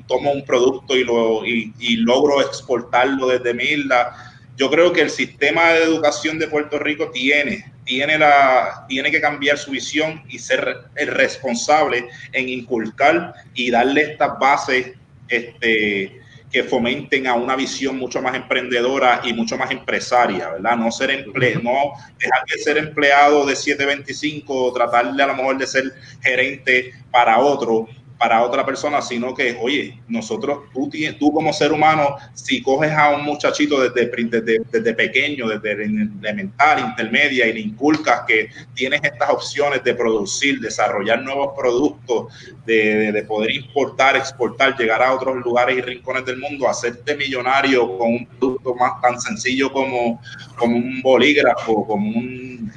tomo 0.08 0.32
un 0.32 0.46
producto 0.46 0.96
y, 0.96 1.04
lo, 1.04 1.44
y, 1.44 1.96
logro 1.98 2.40
exportarlo 2.40 3.30
desde 3.30 3.56
mi 3.56 3.64
isla. 3.64 4.16
Yo 4.58 4.70
creo 4.70 4.94
que 4.94 5.02
el 5.02 5.10
sistema 5.10 5.72
de 5.72 5.84
educación 5.86 6.38
de 6.38 6.48
Puerto 6.48 6.78
Rico 6.78 7.10
tiene 7.10 7.71
tiene, 7.86 8.18
la, 8.18 8.86
tiene 8.88 9.12
que 9.12 9.22
cambiar 9.22 9.58
su 9.58 9.72
visión 9.72 10.24
y 10.30 10.40
ser 10.40 10.86
el 10.96 11.08
responsable 11.08 12.08
en 12.34 12.50
inculcar 12.50 13.34
y 13.54 13.72
darle 13.72 14.04
estas 14.04 14.38
bases 14.40 14.92
este, 15.28 16.22
que 16.52 16.64
fomenten 16.64 17.28
a 17.28 17.34
una 17.34 17.56
visión 17.56 17.98
mucho 17.98 18.22
más 18.22 18.36
emprendedora 18.36 19.22
y 19.24 19.34
mucho 19.34 19.58
más 19.58 19.72
empresaria, 19.72 20.50
¿verdad? 20.50 20.76
No 20.76 20.92
ser 20.92 21.12
emple 21.12 21.56
no 21.56 21.94
dejar 22.20 22.44
de 22.46 22.58
ser 22.62 22.78
empleado 22.78 23.46
de 23.46 23.56
725 23.56 24.54
o 24.54 24.74
tratar 24.74 25.14
de 25.14 25.24
a 25.24 25.28
lo 25.28 25.36
mejor 25.36 25.58
de 25.58 25.68
ser 25.68 25.94
gerente 26.22 26.94
para 27.10 27.40
otro, 27.40 27.88
para 28.22 28.44
otra 28.44 28.64
persona, 28.64 29.02
sino 29.02 29.34
que, 29.34 29.58
oye, 29.60 30.00
nosotros, 30.08 30.70
tú, 30.72 30.92
tú 31.18 31.34
como 31.34 31.52
ser 31.52 31.74
humano, 31.74 32.18
si 32.36 32.62
coges 32.62 32.92
a 32.92 33.16
un 33.16 33.24
muchachito 33.24 33.82
desde, 33.82 34.12
desde, 34.28 34.62
desde 34.72 34.94
pequeño, 34.94 35.48
desde 35.48 35.72
elemental, 35.72 36.82
intermedia, 36.82 37.48
y 37.48 37.54
le 37.54 37.60
inculcas 37.62 38.22
que 38.28 38.50
tienes 38.76 39.02
estas 39.04 39.28
opciones 39.32 39.84
de 39.84 39.96
producir, 39.96 40.60
desarrollar 40.60 41.24
nuevos 41.24 41.56
productos, 41.58 42.32
de, 42.64 43.12
de, 43.12 43.24
poder 43.24 43.56
importar, 43.56 44.16
exportar, 44.16 44.78
llegar 44.78 45.02
a 45.02 45.16
otros 45.16 45.38
lugares 45.38 45.80
y 45.80 45.82
rincones 45.82 46.24
del 46.24 46.38
mundo, 46.38 46.70
hacerte 46.70 47.16
millonario 47.16 47.98
con 47.98 48.14
un 48.14 48.28
producto 48.28 48.76
más 48.76 49.02
tan 49.02 49.20
sencillo 49.20 49.72
como, 49.72 50.22
como 50.58 50.78
un 50.78 51.02
bolígrafo, 51.02 51.88
como 51.88 52.08
un, 52.08 52.72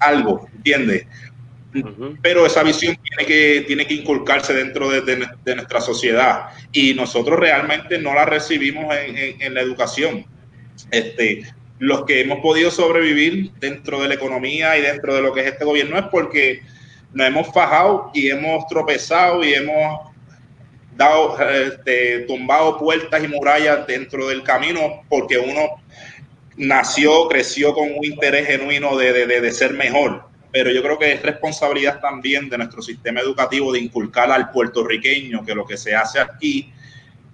algo, 0.00 0.46
¿entiendes? 0.54 1.06
Pero 2.22 2.46
esa 2.46 2.62
visión 2.62 2.96
tiene 3.02 3.26
que, 3.26 3.64
tiene 3.66 3.86
que 3.86 3.94
inculcarse 3.94 4.52
dentro 4.52 4.90
de, 4.90 5.28
nuestra 5.54 5.80
sociedad. 5.80 6.48
Y 6.72 6.94
nosotros 6.94 7.38
realmente 7.38 7.98
no 7.98 8.14
la 8.14 8.24
recibimos 8.24 8.94
en, 8.94 9.54
la 9.54 9.60
educación. 9.60 10.26
Este, 10.90 11.42
los 11.78 12.04
que 12.04 12.20
hemos 12.20 12.40
podido 12.40 12.70
sobrevivir 12.70 13.50
dentro 13.58 14.02
de 14.02 14.08
la 14.08 14.14
economía 14.14 14.76
y 14.78 14.82
dentro 14.82 15.14
de 15.14 15.22
lo 15.22 15.32
que 15.32 15.40
es 15.40 15.46
este 15.46 15.64
gobierno 15.64 15.98
es 15.98 16.04
porque 16.10 16.62
nos 17.12 17.26
hemos 17.26 17.52
fajado 17.52 18.10
y 18.14 18.30
hemos 18.30 18.66
tropezado 18.66 19.44
y 19.44 19.54
hemos 19.54 20.00
dado, 20.96 21.36
este, 21.50 22.20
tumbado 22.20 22.78
puertas 22.78 23.22
y 23.22 23.28
murallas 23.28 23.86
dentro 23.86 24.28
del 24.28 24.42
camino 24.42 25.02
porque 25.08 25.38
uno 25.38 25.82
nació, 26.56 27.28
creció 27.28 27.74
con 27.74 27.90
un 27.92 28.04
interés 28.04 28.46
genuino 28.46 28.96
de, 28.96 29.26
de 29.26 29.52
ser 29.52 29.74
mejor 29.74 30.35
pero 30.56 30.70
yo 30.70 30.82
creo 30.82 30.98
que 30.98 31.12
es 31.12 31.20
responsabilidad 31.20 32.00
también 32.00 32.48
de 32.48 32.56
nuestro 32.56 32.80
sistema 32.80 33.20
educativo 33.20 33.74
de 33.74 33.80
inculcar 33.80 34.30
al 34.30 34.50
puertorriqueño 34.50 35.44
que 35.44 35.54
lo 35.54 35.66
que 35.66 35.76
se 35.76 35.94
hace 35.94 36.18
aquí 36.18 36.72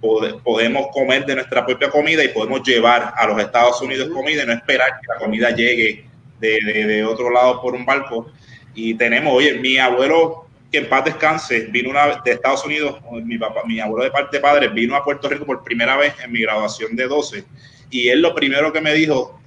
podemos 0.01 0.89
comer 0.93 1.25
de 1.25 1.37
nuestra 1.37 1.65
propia 1.65 1.89
comida 1.89 2.25
y 2.25 2.31
podemos 2.31 2.65
llevar 2.65 3.15
a 3.17 3.25
los 3.29 3.41
Estados 3.41 3.81
Unidos 3.81 4.09
comida 4.09 4.43
y 4.43 4.47
no 4.47 4.53
esperar 4.53 4.99
que 5.01 5.07
la 5.07 5.21
comida 5.21 5.51
llegue 5.51 6.05
de, 6.41 6.59
de, 6.85 7.05
otro 7.05 7.31
lado 7.31 7.63
por 7.63 7.77
un 7.77 7.87
barco. 7.87 8.33
Y 8.75 8.95
tenemos, 8.95 9.33
oye, 9.33 9.55
mi 9.55 9.79
abuelo, 9.79 10.49
que 10.73 10.79
en 10.79 10.89
paz 10.89 11.05
descanse, 11.05 11.69
vino 11.71 11.91
una 11.91 12.07
vez 12.07 12.17
de 12.25 12.33
Estados 12.33 12.67
Unidos, 12.67 13.01
mi, 13.23 13.39
papá, 13.39 13.61
mi 13.69 13.79
abuelo 13.79 14.03
de 14.03 14.11
parte 14.11 14.39
de 14.39 14.43
padre 14.43 14.67
vino 14.67 14.97
a 14.97 15.05
Puerto 15.05 15.29
Rico 15.29 15.47
por 15.47 15.63
primera 15.63 15.97
vez 15.97 16.13
en 16.25 16.33
mi 16.33 16.41
graduación 16.41 16.97
de 16.97 17.07
12 17.07 17.45
y 17.89 18.09
él 18.09 18.21
lo 18.21 18.35
primero 18.35 18.73
que 18.73 18.81
me 18.81 18.93
dijo 18.93 19.41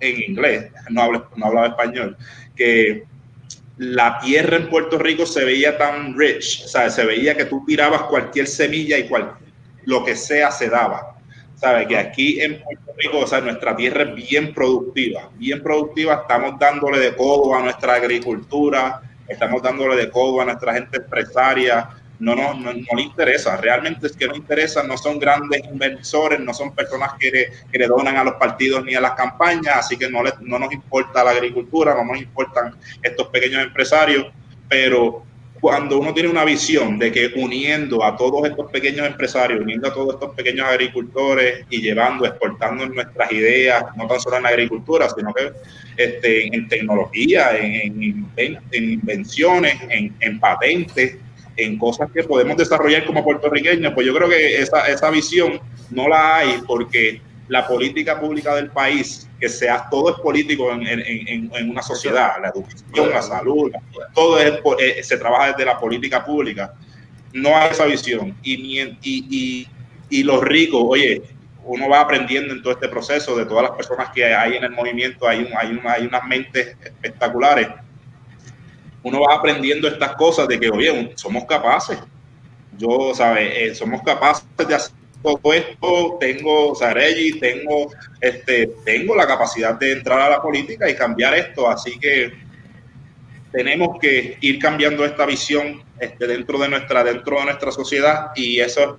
en 0.00 0.22
inglés, 0.30 0.72
no, 0.88 1.02
habla, 1.02 1.28
no 1.36 1.46
hablaba 1.46 1.66
español, 1.66 2.16
que 2.56 3.04
la 3.78 4.18
tierra 4.18 4.56
en 4.56 4.68
Puerto 4.68 4.98
Rico 4.98 5.24
se 5.24 5.44
veía 5.44 5.78
tan 5.78 6.18
rich, 6.18 6.64
sea, 6.66 6.90
se 6.90 7.04
veía 7.04 7.36
que 7.36 7.44
tú 7.44 7.64
tirabas 7.64 8.02
cualquier 8.02 8.48
semilla 8.48 8.98
y 8.98 9.06
cual, 9.08 9.34
lo 9.84 10.04
que 10.04 10.16
sea 10.16 10.50
se 10.50 10.68
daba. 10.68 11.14
¿Sabes? 11.54 11.88
Que 11.88 11.96
aquí 11.96 12.40
en 12.40 12.62
Puerto 12.62 12.92
Rico, 12.96 13.18
o 13.18 13.26
sea, 13.26 13.40
nuestra 13.40 13.74
tierra 13.74 14.02
es 14.02 14.14
bien 14.14 14.54
productiva, 14.54 15.28
bien 15.34 15.60
productiva, 15.60 16.22
estamos 16.22 16.58
dándole 16.58 16.98
de 17.00 17.16
codo 17.16 17.54
a 17.54 17.62
nuestra 17.62 17.94
agricultura, 17.94 19.00
estamos 19.26 19.60
dándole 19.62 19.96
de 19.96 20.10
codo 20.10 20.40
a 20.40 20.44
nuestra 20.44 20.74
gente 20.74 20.98
empresaria, 20.98 21.88
no, 22.20 22.34
no, 22.34 22.54
no, 22.54 22.72
le 22.72 23.02
interesa. 23.02 23.56
Realmente 23.56 24.06
es 24.06 24.16
que 24.16 24.26
no 24.26 24.34
interesa, 24.34 24.82
no 24.82 24.96
son 24.96 25.18
grandes 25.18 25.62
inversores, 25.64 26.40
no 26.40 26.52
son 26.52 26.74
personas 26.74 27.12
que 27.18 27.30
le, 27.30 27.48
que 27.70 27.78
le 27.78 27.86
donan 27.86 28.16
a 28.16 28.24
los 28.24 28.34
partidos 28.34 28.84
ni 28.84 28.94
a 28.94 29.00
las 29.00 29.12
campañas, 29.12 29.76
así 29.76 29.96
que 29.96 30.08
no, 30.08 30.22
le, 30.22 30.32
no 30.40 30.58
nos 30.58 30.72
importa 30.72 31.24
la 31.24 31.30
agricultura, 31.30 31.94
no 31.94 32.04
nos 32.04 32.20
importan 32.20 32.74
estos 33.02 33.28
pequeños 33.28 33.62
empresarios, 33.62 34.26
pero 34.68 35.24
cuando 35.60 35.98
uno 35.98 36.14
tiene 36.14 36.28
una 36.28 36.44
visión 36.44 36.98
de 36.98 37.10
que 37.10 37.32
uniendo 37.36 38.04
a 38.04 38.16
todos 38.16 38.48
estos 38.48 38.70
pequeños 38.70 39.06
empresarios, 39.06 39.60
uniendo 39.60 39.88
a 39.88 39.94
todos 39.94 40.14
estos 40.14 40.34
pequeños 40.34 40.66
agricultores 40.66 41.64
y 41.68 41.80
llevando, 41.80 42.26
exportando 42.26 42.86
nuestras 42.86 43.32
ideas, 43.32 43.84
no 43.96 44.06
tan 44.06 44.20
solo 44.20 44.36
en 44.36 44.44
la 44.44 44.50
agricultura, 44.50 45.08
sino 45.08 45.32
que 45.34 45.52
este, 45.96 46.54
en 46.54 46.68
tecnología, 46.68 47.56
en, 47.58 48.30
en, 48.36 48.58
invenciones, 48.72 49.76
en, 49.88 50.14
en 50.20 50.38
patentes, 50.38 51.16
en 51.58 51.76
cosas 51.76 52.08
que 52.12 52.22
podemos 52.22 52.56
desarrollar 52.56 53.04
como 53.04 53.24
puertorriqueños, 53.24 53.92
pues 53.92 54.06
yo 54.06 54.14
creo 54.14 54.28
que 54.28 54.62
esa, 54.62 54.86
esa 54.88 55.10
visión 55.10 55.60
no 55.90 56.08
la 56.08 56.36
hay 56.36 56.62
porque 56.66 57.20
la 57.48 57.66
política 57.66 58.20
pública 58.20 58.54
del 58.54 58.70
país, 58.70 59.28
que 59.40 59.48
sea 59.48 59.88
todo 59.90 60.10
es 60.10 60.16
político 60.20 60.70
en, 60.72 60.86
en, 60.86 61.50
en 61.52 61.70
una 61.70 61.82
sociedad, 61.82 62.32
la 62.40 62.50
educación, 62.50 63.10
la 63.10 63.22
salud, 63.22 63.72
todo 64.14 64.38
es, 64.38 64.60
eh, 64.78 65.02
se 65.02 65.16
trabaja 65.16 65.48
desde 65.48 65.64
la 65.64 65.78
política 65.78 66.24
pública. 66.24 66.74
No 67.32 67.56
hay 67.56 67.70
esa 67.70 67.86
visión. 67.86 68.36
Y, 68.42 68.80
y, 68.80 68.96
y, 69.02 69.68
y 70.10 70.22
los 70.22 70.42
ricos, 70.42 70.82
oye, 70.86 71.22
uno 71.64 71.88
va 71.88 72.00
aprendiendo 72.00 72.54
en 72.54 72.62
todo 72.62 72.72
este 72.74 72.88
proceso 72.88 73.36
de 73.36 73.46
todas 73.46 73.64
las 73.64 73.72
personas 73.72 74.10
que 74.14 74.24
hay 74.24 74.56
en 74.56 74.64
el 74.64 74.70
movimiento, 74.70 75.26
hay, 75.26 75.40
un, 75.40 75.48
hay, 75.56 75.80
hay 75.84 76.06
unas 76.06 76.24
mentes 76.24 76.76
espectaculares 76.84 77.68
uno 79.02 79.20
va 79.20 79.36
aprendiendo 79.36 79.88
estas 79.88 80.14
cosas 80.16 80.48
de 80.48 80.58
que, 80.58 80.70
oye, 80.70 81.12
somos 81.14 81.44
capaces. 81.44 81.98
Yo, 82.76 83.12
¿sabes? 83.14 83.52
Eh, 83.56 83.74
somos 83.74 84.02
capaces 84.02 84.46
de 84.56 84.74
hacer 84.74 84.92
todo 85.22 85.52
esto. 85.52 86.16
Tengo, 86.20 86.72
o 86.72 86.74
sea, 86.74 86.94
tengo, 87.40 87.90
este, 88.20 88.70
tengo 88.84 89.14
la 89.14 89.26
capacidad 89.26 89.74
de 89.74 89.92
entrar 89.92 90.20
a 90.20 90.30
la 90.30 90.42
política 90.42 90.88
y 90.88 90.94
cambiar 90.94 91.34
esto. 91.34 91.68
Así 91.68 91.98
que 91.98 92.32
tenemos 93.52 93.98
que 94.00 94.36
ir 94.40 94.58
cambiando 94.58 95.04
esta 95.04 95.26
visión 95.26 95.82
este, 95.98 96.26
dentro, 96.26 96.58
de 96.58 96.68
nuestra, 96.68 97.02
dentro 97.02 97.38
de 97.38 97.44
nuestra 97.46 97.72
sociedad 97.72 98.30
y 98.36 98.60
eso 98.60 98.98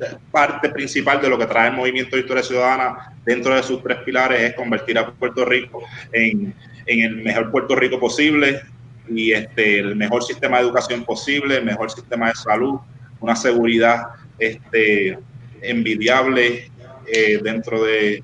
es 0.00 0.14
parte 0.30 0.68
principal 0.70 1.20
de 1.20 1.28
lo 1.28 1.38
que 1.38 1.46
trae 1.46 1.68
el 1.68 1.74
movimiento 1.74 2.16
de 2.16 2.22
historia 2.22 2.42
ciudadana 2.42 3.14
dentro 3.24 3.54
de 3.54 3.62
sus 3.62 3.82
tres 3.82 3.98
pilares 3.98 4.40
es 4.40 4.54
convertir 4.54 4.98
a 4.98 5.10
Puerto 5.10 5.44
Rico 5.44 5.82
en, 6.12 6.54
en 6.86 7.00
el 7.00 7.16
mejor 7.16 7.50
Puerto 7.50 7.74
Rico 7.74 7.98
posible 7.98 8.62
y 9.08 9.32
este, 9.32 9.78
el 9.80 9.96
mejor 9.96 10.22
sistema 10.22 10.58
de 10.58 10.64
educación 10.64 11.04
posible, 11.04 11.56
el 11.56 11.64
mejor 11.64 11.90
sistema 11.90 12.28
de 12.28 12.34
salud, 12.34 12.78
una 13.20 13.36
seguridad 13.36 14.08
este, 14.38 15.18
envidiable 15.62 16.70
eh, 17.06 17.38
dentro, 17.42 17.82
de, 17.84 18.22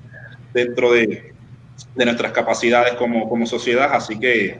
dentro 0.53 0.91
de, 0.91 1.33
de, 1.95 2.05
nuestras 2.05 2.31
capacidades 2.31 2.93
como, 2.93 3.29
como 3.29 3.45
sociedad. 3.45 3.93
Así 3.93 4.19
que, 4.19 4.59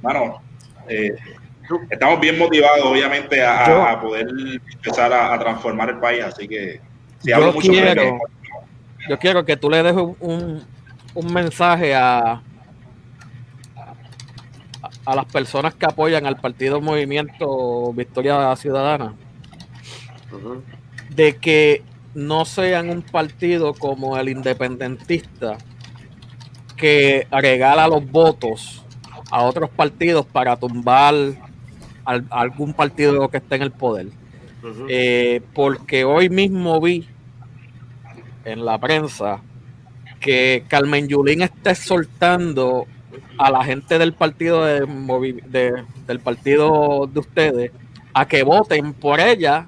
bueno, 0.00 0.42
eh, 0.88 1.14
estamos 1.90 2.20
bien 2.20 2.38
motivados, 2.38 2.84
obviamente, 2.84 3.42
a, 3.42 3.98
poder 4.00 4.26
empezar 4.72 5.12
a, 5.12 5.38
transformar 5.38 5.90
el 5.90 5.98
país. 5.98 6.24
Así 6.24 6.46
que, 6.46 6.80
si 7.20 7.30
yo, 7.30 7.52
mucho 7.52 7.72
quiero, 7.72 8.18
yo 9.08 9.18
quiero 9.18 9.44
que 9.44 9.56
tú 9.56 9.70
le 9.70 9.82
dejes 9.82 10.02
un, 10.20 10.62
un 11.14 11.32
mensaje 11.32 11.94
a 11.94 12.42
a 15.04 15.14
las 15.14 15.26
personas 15.26 15.74
que 15.74 15.86
apoyan 15.86 16.26
al 16.26 16.36
partido 16.36 16.80
Movimiento 16.80 17.92
Victoria 17.92 18.54
Ciudadana 18.56 19.14
de 21.10 21.36
que 21.36 21.82
no 22.14 22.44
sean 22.44 22.90
un 22.90 23.02
partido 23.02 23.74
como 23.74 24.16
el 24.16 24.28
independentista 24.28 25.58
que 26.76 27.26
regala 27.30 27.88
los 27.88 28.08
votos 28.10 28.84
a 29.30 29.42
otros 29.42 29.70
partidos 29.70 30.26
para 30.26 30.56
tumbar 30.56 31.14
algún 32.04 32.74
partido 32.74 33.28
que 33.28 33.38
esté 33.38 33.56
en 33.56 33.62
el 33.62 33.72
poder. 33.72 34.08
Eh, 34.88 35.42
porque 35.52 36.04
hoy 36.04 36.30
mismo 36.30 36.80
vi 36.80 37.06
en 38.44 38.64
la 38.64 38.78
prensa 38.78 39.42
que 40.20 40.64
Carmen 40.68 41.06
Yulín 41.08 41.42
está 41.42 41.74
soltando 41.74 42.86
a 43.38 43.50
la 43.50 43.64
gente 43.64 43.98
del 43.98 44.12
partido 44.12 44.64
de, 44.64 45.84
del 46.06 46.20
partido 46.20 47.08
de 47.12 47.20
ustedes 47.20 47.72
a 48.12 48.26
que 48.26 48.42
voten 48.42 48.92
por 48.94 49.20
ella 49.20 49.66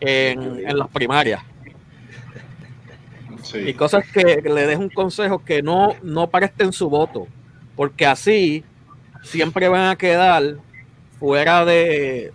en, 0.00 0.76
las 0.76 0.88
primarias. 0.88 1.42
Y 3.54 3.74
cosas 3.74 4.04
que 4.12 4.40
le 4.42 4.66
dejo 4.66 4.80
un 4.80 4.88
consejo 4.88 5.44
que 5.44 5.62
no, 5.62 5.94
no 6.02 6.30
presten 6.30 6.72
su 6.72 6.88
voto, 6.88 7.26
porque 7.76 8.06
así 8.06 8.64
siempre 9.22 9.68
van 9.68 9.90
a 9.90 9.96
quedar 9.96 10.56
fuera 11.18 11.64
de 11.64 12.32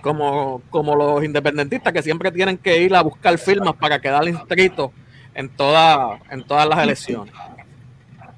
como, 0.00 0.62
como 0.70 0.96
los 0.96 1.24
independentistas 1.24 1.92
que 1.92 2.02
siempre 2.02 2.30
tienen 2.30 2.58
que 2.58 2.82
ir 2.82 2.94
a 2.94 3.02
buscar 3.02 3.36
firmas 3.38 3.74
para 3.76 4.00
quedar 4.00 4.26
inscritos 4.28 4.90
en, 5.34 5.48
toda, 5.48 6.18
en 6.30 6.42
todas 6.44 6.68
las 6.68 6.78
elecciones. 6.78 7.32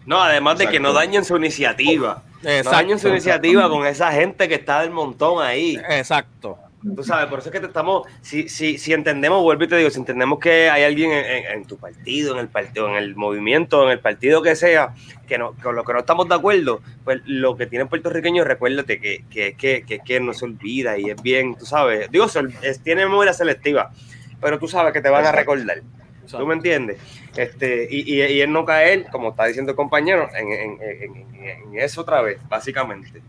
No, 0.06 0.22
además 0.22 0.58
de 0.58 0.68
que 0.68 0.80
no 0.80 0.92
dañen 0.92 1.24
su 1.24 1.36
iniciativa. 1.36 2.22
No 2.42 2.70
dañen 2.70 2.98
su 2.98 3.08
iniciativa 3.08 3.68
con 3.68 3.86
esa 3.86 4.12
gente 4.12 4.48
que 4.48 4.56
está 4.56 4.82
del 4.82 4.90
montón 4.90 5.42
ahí. 5.42 5.80
Exacto. 5.88 6.58
Tú 6.94 7.02
sabes, 7.02 7.28
por 7.30 7.38
eso 7.38 7.48
es 7.48 7.52
que 7.52 7.60
te 7.60 7.66
estamos, 7.66 8.06
si, 8.20 8.46
si, 8.50 8.76
si 8.76 8.92
entendemos, 8.92 9.42
vuelvo 9.42 9.64
y 9.64 9.68
te 9.68 9.76
digo, 9.76 9.88
si 9.88 9.98
entendemos 9.98 10.38
que 10.38 10.68
hay 10.68 10.82
alguien 10.82 11.12
en, 11.12 11.64
tu 11.64 11.78
partido, 11.78 12.34
en 12.34 12.40
el 12.40 12.48
partido, 12.48 12.90
en 12.90 12.96
el 12.96 13.16
movimiento, 13.16 13.84
en 13.84 13.90
el 13.92 14.00
partido 14.00 14.42
que 14.42 14.54
sea, 14.54 14.92
que 15.26 15.38
no, 15.38 15.54
con 15.62 15.76
lo 15.76 15.84
que 15.84 15.94
no 15.94 16.00
estamos 16.00 16.28
de 16.28 16.34
acuerdo, 16.34 16.82
pues 17.02 17.22
lo 17.24 17.56
que 17.56 17.66
tiene 17.66 17.86
puertorriqueño, 17.86 18.44
recuérdate 18.44 19.00
que, 19.00 19.24
que, 19.30 19.54
que, 19.56 20.00
que, 20.04 20.20
no 20.20 20.34
se 20.34 20.44
olvida 20.44 20.98
y 20.98 21.08
es 21.08 21.22
bien, 21.22 21.54
tú 21.54 21.64
sabes, 21.64 22.10
digo, 22.10 22.26
es, 22.60 22.80
tiene 22.80 23.06
memoria 23.06 23.32
selectiva, 23.32 23.90
pero 24.38 24.58
tú 24.58 24.68
sabes 24.68 24.92
que 24.92 25.00
te 25.00 25.08
van 25.08 25.24
a 25.24 25.32
recordar. 25.32 25.80
¿Tú 26.30 26.46
me 26.46 26.54
entiendes? 26.54 26.98
Este, 27.36 27.86
y, 27.90 28.14
y, 28.14 28.22
y 28.22 28.40
él 28.40 28.52
no 28.52 28.64
caer, 28.64 29.06
como 29.10 29.30
está 29.30 29.46
diciendo 29.46 29.72
el 29.72 29.76
compañero, 29.76 30.28
en, 30.34 30.78
en, 30.82 31.78
eso 31.78 32.02
otra 32.02 32.22
vez, 32.22 32.38
básicamente. 32.48 33.20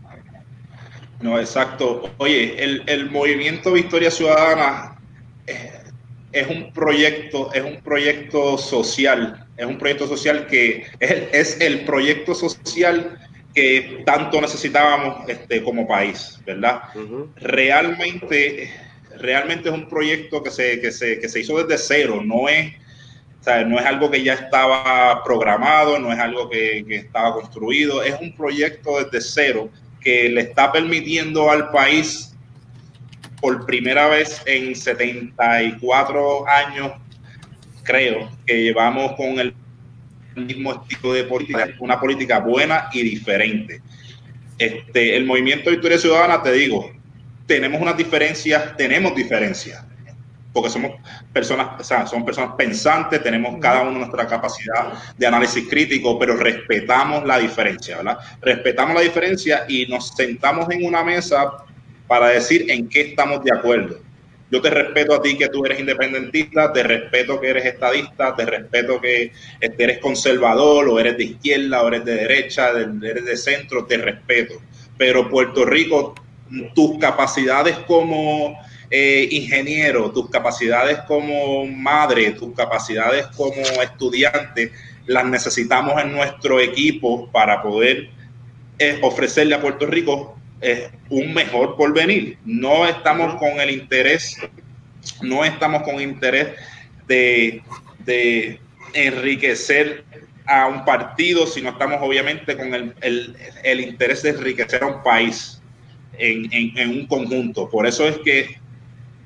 No, 1.20 1.38
exacto. 1.38 2.10
Oye, 2.18 2.62
el, 2.62 2.82
el 2.86 3.10
movimiento 3.10 3.72
Victoria 3.72 4.10
Ciudadana 4.10 4.96
es, 5.46 5.70
es, 6.32 6.46
un 6.48 6.72
proyecto, 6.72 7.52
es 7.52 7.64
un 7.64 7.80
proyecto 7.80 8.58
social, 8.58 9.46
es 9.56 9.66
un 9.66 9.78
proyecto 9.78 10.06
social 10.06 10.46
que 10.46 10.86
es, 11.00 11.12
es 11.32 11.60
el 11.60 11.84
proyecto 11.84 12.34
social 12.34 13.18
que 13.56 14.02
tanto 14.04 14.38
necesitábamos 14.38 15.26
este, 15.28 15.62
como 15.62 15.88
país, 15.88 16.38
¿verdad? 16.44 16.82
Realmente, 17.36 18.70
realmente 19.18 19.70
es 19.70 19.74
un 19.74 19.88
proyecto 19.88 20.42
que 20.42 20.50
se, 20.50 20.78
que 20.78 20.92
se, 20.92 21.18
que 21.18 21.28
se 21.30 21.40
hizo 21.40 21.64
desde 21.64 21.82
cero, 21.82 22.20
no 22.22 22.50
es 22.50 22.74
no 23.66 23.78
es 23.78 23.86
algo 23.86 24.10
que 24.10 24.22
ya 24.22 24.34
estaba 24.34 25.22
programado, 25.22 25.98
no 25.98 26.12
es 26.12 26.18
algo 26.18 26.50
que, 26.50 26.84
estaba 26.88 27.32
construido, 27.34 28.02
es 28.02 28.14
un 28.20 28.34
proyecto 28.34 29.02
desde 29.02 29.20
cero 29.20 29.70
que 30.00 30.28
le 30.28 30.40
está 30.42 30.72
permitiendo 30.72 31.50
al 31.50 31.70
país 31.70 32.34
por 33.40 33.64
primera 33.64 34.08
vez 34.08 34.42
en 34.46 34.74
74 34.74 36.48
años, 36.48 36.92
creo, 37.84 38.30
que 38.44 38.64
llevamos 38.64 39.12
con 39.12 39.38
el 39.38 39.54
mismo 40.34 40.72
estilo 40.72 41.12
de 41.12 41.24
política, 41.24 41.68
una 41.78 42.00
política 42.00 42.40
buena 42.40 42.88
y 42.92 43.02
diferente. 43.02 43.80
Este, 44.58 45.16
el 45.16 45.24
movimiento 45.24 45.70
Victoria 45.70 45.98
Ciudadana, 45.98 46.42
te 46.42 46.52
digo, 46.52 46.90
tenemos 47.46 47.80
unas 47.80 47.96
diferencias, 47.96 48.76
tenemos 48.76 49.14
diferencias 49.14 49.84
porque 50.56 50.70
somos 50.70 50.92
personas, 51.34 51.78
o 51.78 51.84
sea, 51.84 52.06
son 52.06 52.24
personas 52.24 52.54
pensantes, 52.56 53.22
tenemos 53.22 53.60
cada 53.60 53.82
uno 53.82 53.98
nuestra 53.98 54.26
capacidad 54.26 54.90
de 55.14 55.26
análisis 55.26 55.68
crítico, 55.68 56.18
pero 56.18 56.34
respetamos 56.34 57.26
la 57.26 57.38
diferencia, 57.38 57.98
¿verdad? 57.98 58.18
Respetamos 58.40 58.94
la 58.94 59.02
diferencia 59.02 59.66
y 59.68 59.84
nos 59.84 60.14
sentamos 60.16 60.70
en 60.70 60.86
una 60.86 61.04
mesa 61.04 61.52
para 62.06 62.28
decir 62.28 62.70
en 62.70 62.88
qué 62.88 63.02
estamos 63.02 63.44
de 63.44 63.52
acuerdo. 63.52 63.98
Yo 64.50 64.62
te 64.62 64.70
respeto 64.70 65.14
a 65.14 65.20
ti 65.20 65.36
que 65.36 65.48
tú 65.48 65.66
eres 65.66 65.78
independentista, 65.78 66.72
te 66.72 66.82
respeto 66.82 67.38
que 67.38 67.50
eres 67.50 67.66
estadista, 67.66 68.34
te 68.34 68.46
respeto 68.46 68.98
que 68.98 69.32
este, 69.60 69.84
eres 69.84 69.98
conservador 69.98 70.88
o 70.88 70.98
eres 70.98 71.18
de 71.18 71.24
izquierda 71.24 71.82
o 71.82 71.88
eres 71.88 72.06
de 72.06 72.14
derecha, 72.14 72.70
eres 72.70 73.26
de 73.26 73.36
centro, 73.36 73.84
te 73.84 73.98
respeto. 73.98 74.54
Pero 74.96 75.28
Puerto 75.28 75.66
Rico, 75.66 76.14
tus 76.74 76.96
capacidades 76.98 77.76
como 77.80 78.58
eh, 78.90 79.28
ingeniero, 79.30 80.12
tus 80.12 80.30
capacidades 80.30 80.98
como 81.08 81.66
madre, 81.66 82.30
tus 82.32 82.54
capacidades 82.54 83.26
como 83.36 83.60
estudiante, 83.82 84.72
las 85.06 85.24
necesitamos 85.24 86.00
en 86.02 86.12
nuestro 86.12 86.60
equipo 86.60 87.30
para 87.32 87.62
poder 87.62 88.10
eh, 88.78 88.98
ofrecerle 89.02 89.54
a 89.54 89.60
Puerto 89.60 89.86
Rico 89.86 90.38
eh, 90.60 90.90
un 91.10 91.34
mejor 91.34 91.76
porvenir. 91.76 92.38
No 92.44 92.86
estamos 92.86 93.34
con 93.36 93.60
el 93.60 93.70
interés, 93.70 94.36
no 95.20 95.44
estamos 95.44 95.82
con 95.82 96.00
interés 96.00 96.48
de, 97.06 97.62
enriquecer 98.92 100.04
a 100.46 100.68
un 100.68 100.84
partido, 100.84 101.46
sino 101.46 101.70
estamos 101.70 101.98
obviamente 102.00 102.56
con 102.56 102.72
el, 102.72 103.80
interés 103.80 104.22
de 104.22 104.30
enriquecer 104.30 104.82
a 104.84 104.86
un 104.86 105.02
país 105.02 105.60
en, 106.18 106.48
en, 106.52 106.90
un 106.90 107.06
conjunto. 107.06 107.68
Por 107.68 107.86
eso 107.86 108.08
es 108.08 108.16
que 108.18 108.58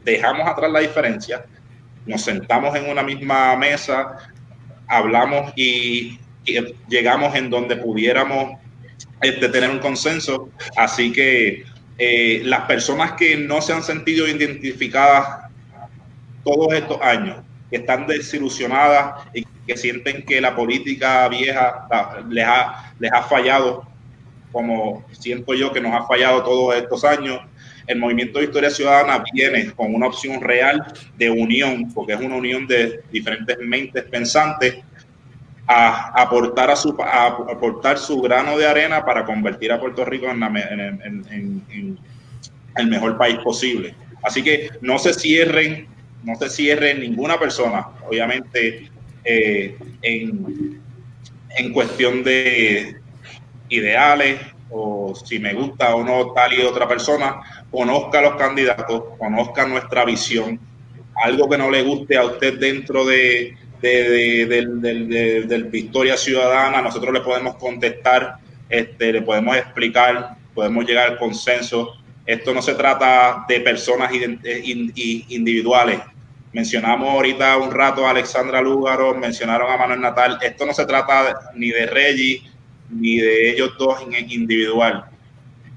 dejamos 0.04 0.48
atrás 0.48 0.70
la 0.70 0.80
diferencia, 0.80 1.44
nos 2.06 2.22
sentamos 2.22 2.74
en 2.76 2.88
una 2.88 3.02
misma 3.02 3.56
mesa, 3.56 4.16
hablamos 4.88 5.52
y, 5.56 6.18
llegamos 6.88 7.36
en 7.36 7.50
donde 7.50 7.76
pudiéramos 7.76 8.58
este, 9.20 9.48
tener 9.50 9.70
un 9.70 9.78
consenso. 9.78 10.48
Así 10.76 11.12
que 11.12 11.64
eh, 11.98 12.40
las 12.44 12.62
personas 12.62 13.12
que 13.12 13.36
no 13.36 13.60
se 13.60 13.72
han 13.72 13.82
sentido 13.82 14.26
identificadas 14.26 15.50
todos 16.42 16.72
estos 16.72 17.00
años, 17.02 17.36
que 17.70 17.76
están 17.76 18.06
desilusionadas 18.06 19.26
y 19.34 19.44
que 19.66 19.76
sienten 19.76 20.24
que 20.24 20.40
la 20.40 20.56
política 20.56 21.28
vieja 21.28 21.86
les 22.28 22.44
ha, 22.44 22.94
les 22.98 23.12
ha 23.12 23.22
fallado, 23.22 23.86
como 24.50 25.04
siento 25.12 25.54
yo 25.54 25.72
que 25.72 25.80
nos 25.80 25.92
ha 25.92 26.06
fallado 26.06 26.42
todos 26.42 26.74
estos 26.74 27.04
años, 27.04 27.40
el 27.86 27.98
movimiento 27.98 28.38
de 28.38 28.46
Historia 28.46 28.70
Ciudadana 28.70 29.22
viene 29.32 29.70
con 29.72 29.94
una 29.94 30.06
opción 30.06 30.40
real 30.40 30.84
de 31.16 31.30
unión, 31.30 31.92
porque 31.92 32.14
es 32.14 32.20
una 32.20 32.36
unión 32.36 32.66
de 32.66 33.02
diferentes 33.10 33.58
mentes 33.58 34.04
pensantes, 34.04 34.78
a 35.72 36.20
aportar, 36.20 36.68
a 36.68 36.74
su, 36.74 36.96
aportar 37.00 37.96
su 37.96 38.20
grano 38.20 38.58
de 38.58 38.66
arena 38.66 39.04
para 39.04 39.24
convertir 39.24 39.70
a 39.70 39.78
Puerto 39.78 40.04
Rico 40.04 40.26
en, 40.28 40.42
el 42.76 42.86
mejor 42.88 43.16
país 43.16 43.38
posible. 43.38 43.94
Así 44.22 44.42
que 44.42 44.70
no 44.80 44.98
se 44.98 45.14
cierren, 45.14 45.86
no 46.24 46.34
se 46.34 46.50
cierren 46.50 46.98
ninguna 47.00 47.38
persona, 47.38 47.86
obviamente, 48.08 48.90
eh, 49.24 49.78
en, 50.02 50.80
en 51.50 51.72
cuestión 51.72 52.24
de 52.24 52.96
ideales 53.68 54.40
o 54.70 55.14
si 55.14 55.38
me 55.38 55.54
gusta 55.54 55.94
o 55.94 56.02
no 56.02 56.32
tal 56.32 56.52
y 56.52 56.62
otra 56.62 56.88
persona, 56.88 57.59
conozca 57.70 58.18
a 58.18 58.22
los 58.22 58.34
candidatos, 58.36 59.02
conozca 59.18 59.66
nuestra 59.66 60.04
visión, 60.04 60.58
algo 61.24 61.48
que 61.48 61.58
no 61.58 61.70
le 61.70 61.82
guste 61.82 62.16
a 62.16 62.24
usted 62.24 62.58
dentro 62.58 63.04
de, 63.04 63.56
del, 63.80 65.68
Victoria 65.70 66.16
Ciudadana, 66.16 66.82
nosotros 66.82 67.12
le 67.12 67.20
podemos 67.20 67.56
contestar, 67.56 68.36
este, 68.68 69.12
le 69.12 69.22
podemos 69.22 69.56
explicar, 69.56 70.36
podemos 70.54 70.84
llegar 70.84 71.12
al 71.12 71.18
consenso. 71.18 71.96
Esto 72.26 72.54
no 72.54 72.62
se 72.62 72.74
trata 72.74 73.44
de 73.48 73.60
personas 73.60 74.10
eh, 74.12 74.62
individuales. 75.28 76.00
Mencionamos 76.52 77.08
ahorita 77.08 77.56
un 77.58 77.70
rato 77.70 78.06
a 78.06 78.10
Alexandra 78.10 78.60
Lúgaro, 78.60 79.14
mencionaron 79.14 79.70
a 79.70 79.76
Manuel 79.76 80.00
Natal. 80.00 80.38
Esto 80.42 80.66
no 80.66 80.72
se 80.72 80.84
trata 80.84 81.52
ni 81.54 81.70
de 81.70 81.86
Reggie 81.86 82.42
ni 82.90 83.18
de 83.18 83.50
ellos 83.50 83.74
dos 83.78 84.02
en 84.02 84.30
individual 84.30 85.04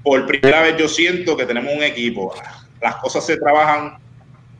por 0.04 0.26
primera 0.26 0.60
vez 0.60 0.76
yo 0.76 0.86
siento 0.86 1.36
que 1.36 1.46
tenemos 1.46 1.74
un 1.74 1.82
equipo. 1.82 2.32
Las 2.80 2.96
cosas 2.96 3.26
se 3.26 3.38
trabajan, 3.38 3.96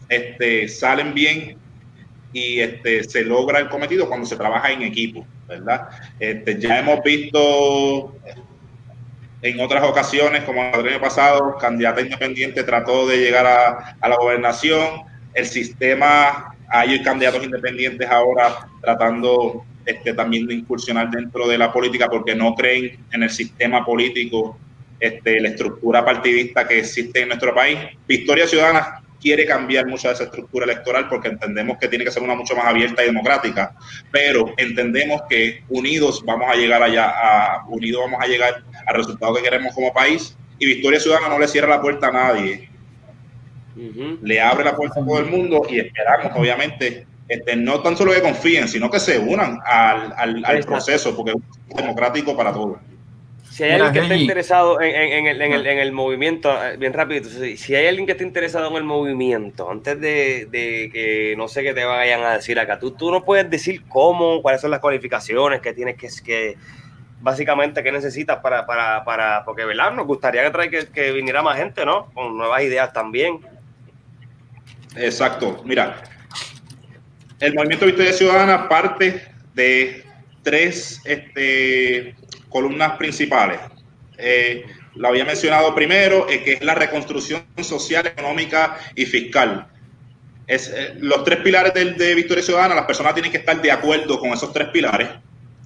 este, 0.08 0.66
salen 0.68 1.12
bien 1.12 1.58
y 2.32 2.60
este, 2.60 3.04
se 3.04 3.22
logra 3.22 3.60
el 3.60 3.68
cometido 3.68 4.08
cuando 4.08 4.26
se 4.26 4.36
trabaja 4.36 4.72
en 4.72 4.82
equipo, 4.82 5.24
¿verdad? 5.46 5.88
Este, 6.18 6.58
ya 6.58 6.80
hemos 6.80 7.02
visto 7.04 8.16
en 9.42 9.60
otras 9.60 9.84
ocasiones, 9.84 10.42
como 10.44 10.62
el 10.62 10.88
año 10.88 11.00
pasado, 11.02 11.58
candidata 11.58 12.00
independiente 12.00 12.64
trató 12.64 13.06
de 13.06 13.18
llegar 13.18 13.46
a, 13.46 14.08
la 14.08 14.16
gobernación. 14.16 15.02
El 15.34 15.44
sistema, 15.44 16.56
hay 16.68 17.02
candidatos 17.02 17.44
independientes 17.44 18.08
ahora 18.08 18.66
tratando 18.80 19.62
este, 19.84 20.14
también 20.14 20.46
de 20.46 20.54
incursionar 20.54 21.10
dentro 21.10 21.46
de 21.46 21.58
la 21.58 21.70
política 21.70 22.08
porque 22.08 22.34
no 22.34 22.54
creen 22.54 22.98
en 23.12 23.22
el 23.22 23.28
sistema 23.28 23.84
político, 23.84 24.58
este, 25.06 25.40
la 25.40 25.48
estructura 25.48 26.04
partidista 26.04 26.66
que 26.66 26.78
existe 26.78 27.20
en 27.20 27.28
nuestro 27.28 27.54
país. 27.54 27.78
Victoria 28.06 28.46
Ciudadana 28.46 29.02
quiere 29.20 29.46
cambiar 29.46 29.86
mucho 29.86 30.08
de 30.08 30.14
esa 30.14 30.24
estructura 30.24 30.64
electoral 30.64 31.08
porque 31.08 31.28
entendemos 31.28 31.78
que 31.78 31.88
tiene 31.88 32.04
que 32.04 32.10
ser 32.10 32.22
una 32.22 32.34
mucho 32.34 32.54
más 32.54 32.66
abierta 32.66 33.02
y 33.02 33.06
democrática, 33.06 33.74
pero 34.10 34.52
entendemos 34.56 35.22
que 35.28 35.62
unidos 35.68 36.22
vamos 36.26 36.50
a 36.50 36.56
llegar 36.56 36.82
allá, 36.82 37.08
a, 37.08 37.66
unidos 37.68 38.02
vamos 38.04 38.22
a 38.22 38.26
llegar 38.26 38.62
al 38.86 38.94
resultado 38.94 39.34
que 39.34 39.42
queremos 39.42 39.74
como 39.74 39.92
país 39.92 40.36
y 40.58 40.66
Victoria 40.66 41.00
Ciudadana 41.00 41.28
no 41.28 41.38
le 41.38 41.48
cierra 41.48 41.68
la 41.68 41.80
puerta 41.80 42.08
a 42.08 42.12
nadie. 42.12 42.68
Le 44.22 44.40
abre 44.40 44.64
la 44.64 44.76
puerta 44.76 45.00
a 45.00 45.04
todo 45.04 45.18
el 45.18 45.26
mundo 45.26 45.62
y 45.68 45.80
esperamos, 45.80 46.32
obviamente, 46.36 47.06
este, 47.28 47.56
no 47.56 47.80
tan 47.80 47.96
solo 47.96 48.12
que 48.12 48.22
confíen, 48.22 48.68
sino 48.68 48.90
que 48.90 49.00
se 49.00 49.18
unan 49.18 49.58
al, 49.64 50.44
al, 50.44 50.60
proceso, 50.60 51.16
porque 51.16 51.32
es 51.32 51.76
democrático 51.76 52.36
para 52.36 52.52
todos. 52.52 52.78
Si 53.54 53.62
hay 53.62 53.70
alguien 53.70 53.92
que 53.92 54.00
esté 54.00 54.16
interesado 54.16 54.80
en, 54.80 55.26
el, 55.28 55.92
movimiento, 55.92 56.50
eh, 56.64 56.76
bien 56.76 56.92
rápido, 56.92 57.30
si 57.56 57.72
hay 57.76 57.86
alguien 57.86 58.04
que 58.04 58.10
esté 58.10 58.24
interesado 58.24 58.68
en 58.68 58.74
el 58.74 58.82
movimiento, 58.82 59.70
antes 59.70 60.00
de, 60.00 60.48
que 60.92 61.34
no 61.36 61.46
sé 61.46 61.62
qué 61.62 61.72
te 61.72 61.84
vayan 61.84 62.24
a 62.24 62.32
decir 62.32 62.58
acá, 62.58 62.80
tú, 62.80 62.90
tú 62.90 63.12
no 63.12 63.24
puedes 63.24 63.48
decir 63.48 63.84
cómo, 63.86 64.42
cuáles 64.42 64.60
son 64.60 64.72
las 64.72 64.80
cualificaciones 64.80 65.60
que 65.60 65.72
tienes 65.72 65.94
que, 65.94 66.08
que 66.24 66.56
básicamente, 67.20 67.84
qué 67.84 67.92
necesitas 67.92 68.38
para, 68.38 68.66
para, 68.66 69.04
para 69.04 69.44
porque, 69.44 69.64
¿verdad? 69.64 69.92
Nos 69.92 70.08
gustaría 70.08 70.50
que, 70.50 70.68
que, 70.68 70.86
que 70.88 71.12
viniera 71.12 71.40
más 71.40 71.56
gente, 71.56 71.86
¿no? 71.86 72.10
Con 72.12 72.36
nuevas 72.36 72.60
ideas 72.60 72.92
también. 72.92 73.38
Exacto, 74.96 75.62
mira, 75.64 76.02
el 77.38 77.54
Movimiento 77.54 77.86
Victoria 77.86 78.12
Ciudadana 78.12 78.68
parte 78.68 79.22
de 79.54 80.04
tres 80.42 81.00
este, 81.04 82.16
columnas 82.54 82.96
principales. 82.96 83.58
Eh, 84.16 84.64
lo 84.94 85.08
había 85.08 85.24
mencionado 85.24 85.74
primero, 85.74 86.28
eh, 86.30 86.44
que 86.44 86.52
es 86.52 86.62
la 86.62 86.76
reconstrucción 86.76 87.42
social, 87.60 88.06
económica 88.06 88.78
y 88.94 89.06
fiscal. 89.06 89.66
Es, 90.46 90.68
eh, 90.68 90.94
los 91.00 91.24
tres 91.24 91.40
pilares 91.40 91.74
de, 91.74 91.94
de 91.94 92.14
Victoria 92.14 92.44
Ciudadana, 92.44 92.76
las 92.76 92.84
personas 92.86 93.12
tienen 93.14 93.32
que 93.32 93.38
estar 93.38 93.60
de 93.60 93.72
acuerdo 93.72 94.20
con 94.20 94.30
esos 94.30 94.52
tres 94.52 94.68
pilares, 94.68 95.08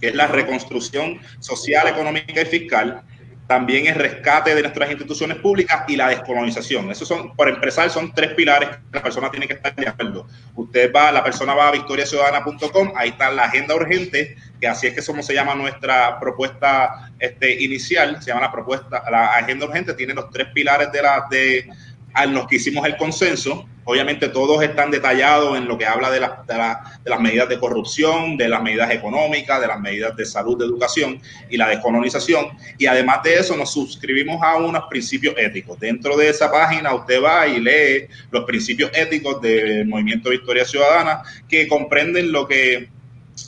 que 0.00 0.08
es 0.08 0.14
la 0.14 0.28
reconstrucción 0.28 1.20
social, 1.40 1.88
económica 1.88 2.40
y 2.40 2.46
fiscal 2.46 3.02
también 3.48 3.86
el 3.86 3.94
rescate 3.94 4.54
de 4.54 4.60
nuestras 4.60 4.90
instituciones 4.90 5.38
públicas 5.38 5.84
y 5.88 5.96
la 5.96 6.10
descolonización. 6.10 6.90
Esos 6.90 7.08
son, 7.08 7.34
por 7.34 7.48
empezar, 7.48 7.88
son 7.88 8.12
tres 8.12 8.34
pilares 8.34 8.68
que 8.68 8.76
la 8.92 9.02
persona 9.02 9.30
tiene 9.30 9.48
que 9.48 9.54
estar 9.54 9.74
de 9.74 9.88
acuerdo. 9.88 10.26
Usted 10.54 10.92
va, 10.94 11.10
la 11.10 11.24
persona 11.24 11.54
va 11.54 11.68
a 11.68 11.72
victoriaciudadana.com, 11.72 12.92
ahí 12.94 13.08
está 13.08 13.30
la 13.30 13.44
agenda 13.44 13.74
urgente, 13.74 14.36
que 14.60 14.68
así 14.68 14.88
es 14.88 14.94
que 14.94 15.00
somos 15.00 15.24
se 15.24 15.32
llama 15.32 15.54
nuestra 15.54 16.20
propuesta 16.20 17.10
este, 17.18 17.64
inicial, 17.64 18.22
se 18.22 18.28
llama 18.28 18.42
la 18.42 18.52
propuesta, 18.52 19.02
la 19.10 19.28
agenda 19.32 19.64
urgente, 19.64 19.94
tiene 19.94 20.12
los 20.12 20.28
tres 20.30 20.48
pilares 20.52 20.92
de 20.92 21.02
la, 21.02 21.26
de, 21.30 21.70
a 22.14 22.26
los 22.26 22.46
que 22.46 22.56
hicimos 22.56 22.86
el 22.86 22.96
consenso. 22.96 23.66
Obviamente 23.84 24.28
todos 24.28 24.62
están 24.62 24.90
detallados 24.90 25.56
en 25.56 25.66
lo 25.66 25.78
que 25.78 25.86
habla 25.86 26.10
de, 26.10 26.20
de, 26.20 27.10
las 27.10 27.20
medidas 27.20 27.48
de 27.48 27.58
corrupción, 27.58 28.36
de 28.36 28.48
las 28.48 28.62
medidas 28.62 28.90
económicas, 28.90 29.60
de 29.62 29.66
las 29.66 29.80
medidas 29.80 30.14
de 30.14 30.26
salud, 30.26 30.58
de 30.58 30.66
educación 30.66 31.20
y 31.48 31.56
la 31.56 31.68
descolonización. 31.68 32.48
Y 32.76 32.84
además 32.84 33.22
de 33.22 33.36
eso 33.36 33.56
nos 33.56 33.72
suscribimos 33.72 34.42
a 34.42 34.56
unos 34.56 34.84
principios 34.90 35.34
éticos. 35.38 35.80
Dentro 35.80 36.18
de 36.18 36.28
esa 36.28 36.50
página 36.50 36.94
usted 36.94 37.22
va 37.22 37.46
y 37.46 37.60
lee 37.60 38.08
los 38.30 38.44
principios 38.44 38.90
éticos 38.92 39.40
del 39.40 39.86
Movimiento 39.86 40.28
Victoria 40.30 40.66
Ciudadana 40.66 41.22
que 41.48 41.66
comprenden 41.66 42.30
lo 42.30 42.46
que 42.46 42.90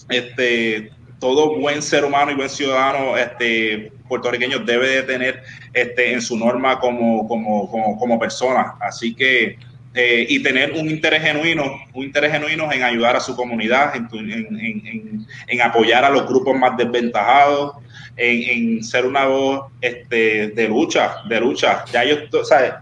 este, 0.09 0.91
todo 1.21 1.57
buen 1.59 1.83
ser 1.83 2.05
humano 2.05 2.33
y 2.33 2.35
buen 2.35 2.49
ciudadano 2.49 3.17
este, 3.17 3.93
puertorriqueño 4.09 4.61
debe 4.61 4.89
de 4.89 5.03
tener 5.05 5.43
este, 5.73 6.13
en 6.13 6.23
su 6.23 6.37
norma 6.37 6.81
como, 6.81 7.29
como, 7.29 8.19
persona. 8.19 8.75
Así 8.81 9.15
que, 9.15 9.59
eh, 9.95 10.27
y 10.29 10.43
tener 10.43 10.73
un 10.73 10.89
interés 10.89 11.23
genuino, 11.23 11.65
un 11.93 12.05
interés 12.05 12.33
genuino 12.33 12.73
en 12.73 12.83
ayudar 12.83 13.17
a 13.17 13.21
su 13.21 13.37
comunidad, 13.37 13.93
en, 13.95 15.61
apoyar 15.61 16.05
a 16.05 16.11
los 16.11 16.27
grupos 16.27 16.57
más 16.57 16.77
desventajados, 16.77 17.77
en, 18.17 18.83
ser 18.83 19.07
una 19.07 19.27
voz 19.27 19.71
este, 19.81 20.49
de 20.49 20.69
lucha, 20.69 21.17
de 21.29 21.41
lucha. 21.41 21.85
Ya 21.93 22.05
yo, 22.05 22.17
¿sabes? 22.45 22.73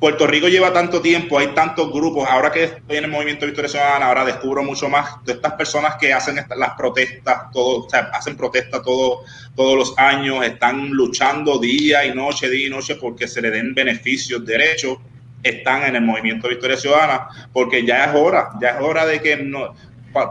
Puerto 0.00 0.26
Rico 0.26 0.48
lleva 0.48 0.72
tanto 0.72 1.02
tiempo, 1.02 1.38
hay 1.38 1.48
tantos 1.48 1.92
grupos, 1.92 2.26
ahora 2.26 2.50
que 2.50 2.64
estoy 2.64 2.96
en 2.96 3.04
el 3.04 3.10
movimiento 3.10 3.44
Victoria 3.44 3.68
Ciudadana, 3.68 4.06
ahora 4.06 4.24
descubro 4.24 4.62
mucho 4.62 4.88
más 4.88 5.22
de 5.26 5.34
estas 5.34 5.52
personas 5.52 5.96
que 5.96 6.10
hacen 6.10 6.36
las 6.56 6.70
protestas, 6.70 7.50
todo, 7.52 7.86
hacen 8.10 8.34
protestas 8.34 8.82
todo, 8.82 9.24
todos 9.54 9.76
los 9.76 9.98
años, 9.98 10.42
están 10.42 10.88
luchando 10.88 11.58
día 11.58 12.06
y 12.06 12.14
noche, 12.14 12.48
día 12.48 12.68
y 12.68 12.70
noche 12.70 12.94
porque 12.94 13.28
se 13.28 13.42
le 13.42 13.50
den 13.50 13.74
beneficios, 13.74 14.46
derechos, 14.46 14.96
están 15.42 15.82
en 15.82 15.96
el 15.96 16.02
movimiento 16.02 16.48
Victoria 16.48 16.78
Ciudadana, 16.78 17.28
porque 17.52 17.84
ya 17.84 18.06
es 18.06 18.14
hora, 18.14 18.52
ya 18.58 18.70
es 18.70 18.80
hora 18.80 19.04
de 19.04 19.20
que 19.20 19.36
no, 19.36 19.74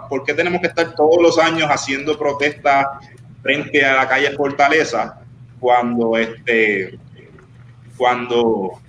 ¿por 0.10 0.24
qué 0.24 0.34
tenemos 0.34 0.62
que 0.62 0.68
estar 0.68 0.96
todos 0.96 1.22
los 1.22 1.38
años 1.38 1.70
haciendo 1.70 2.18
protestas 2.18 2.88
frente 3.44 3.86
a 3.86 3.98
la 3.98 4.10
calle 4.10 4.32
Fortaleza 4.32 5.20
cuando 5.60 6.18
este, 6.18 6.98
cuando 7.96 8.80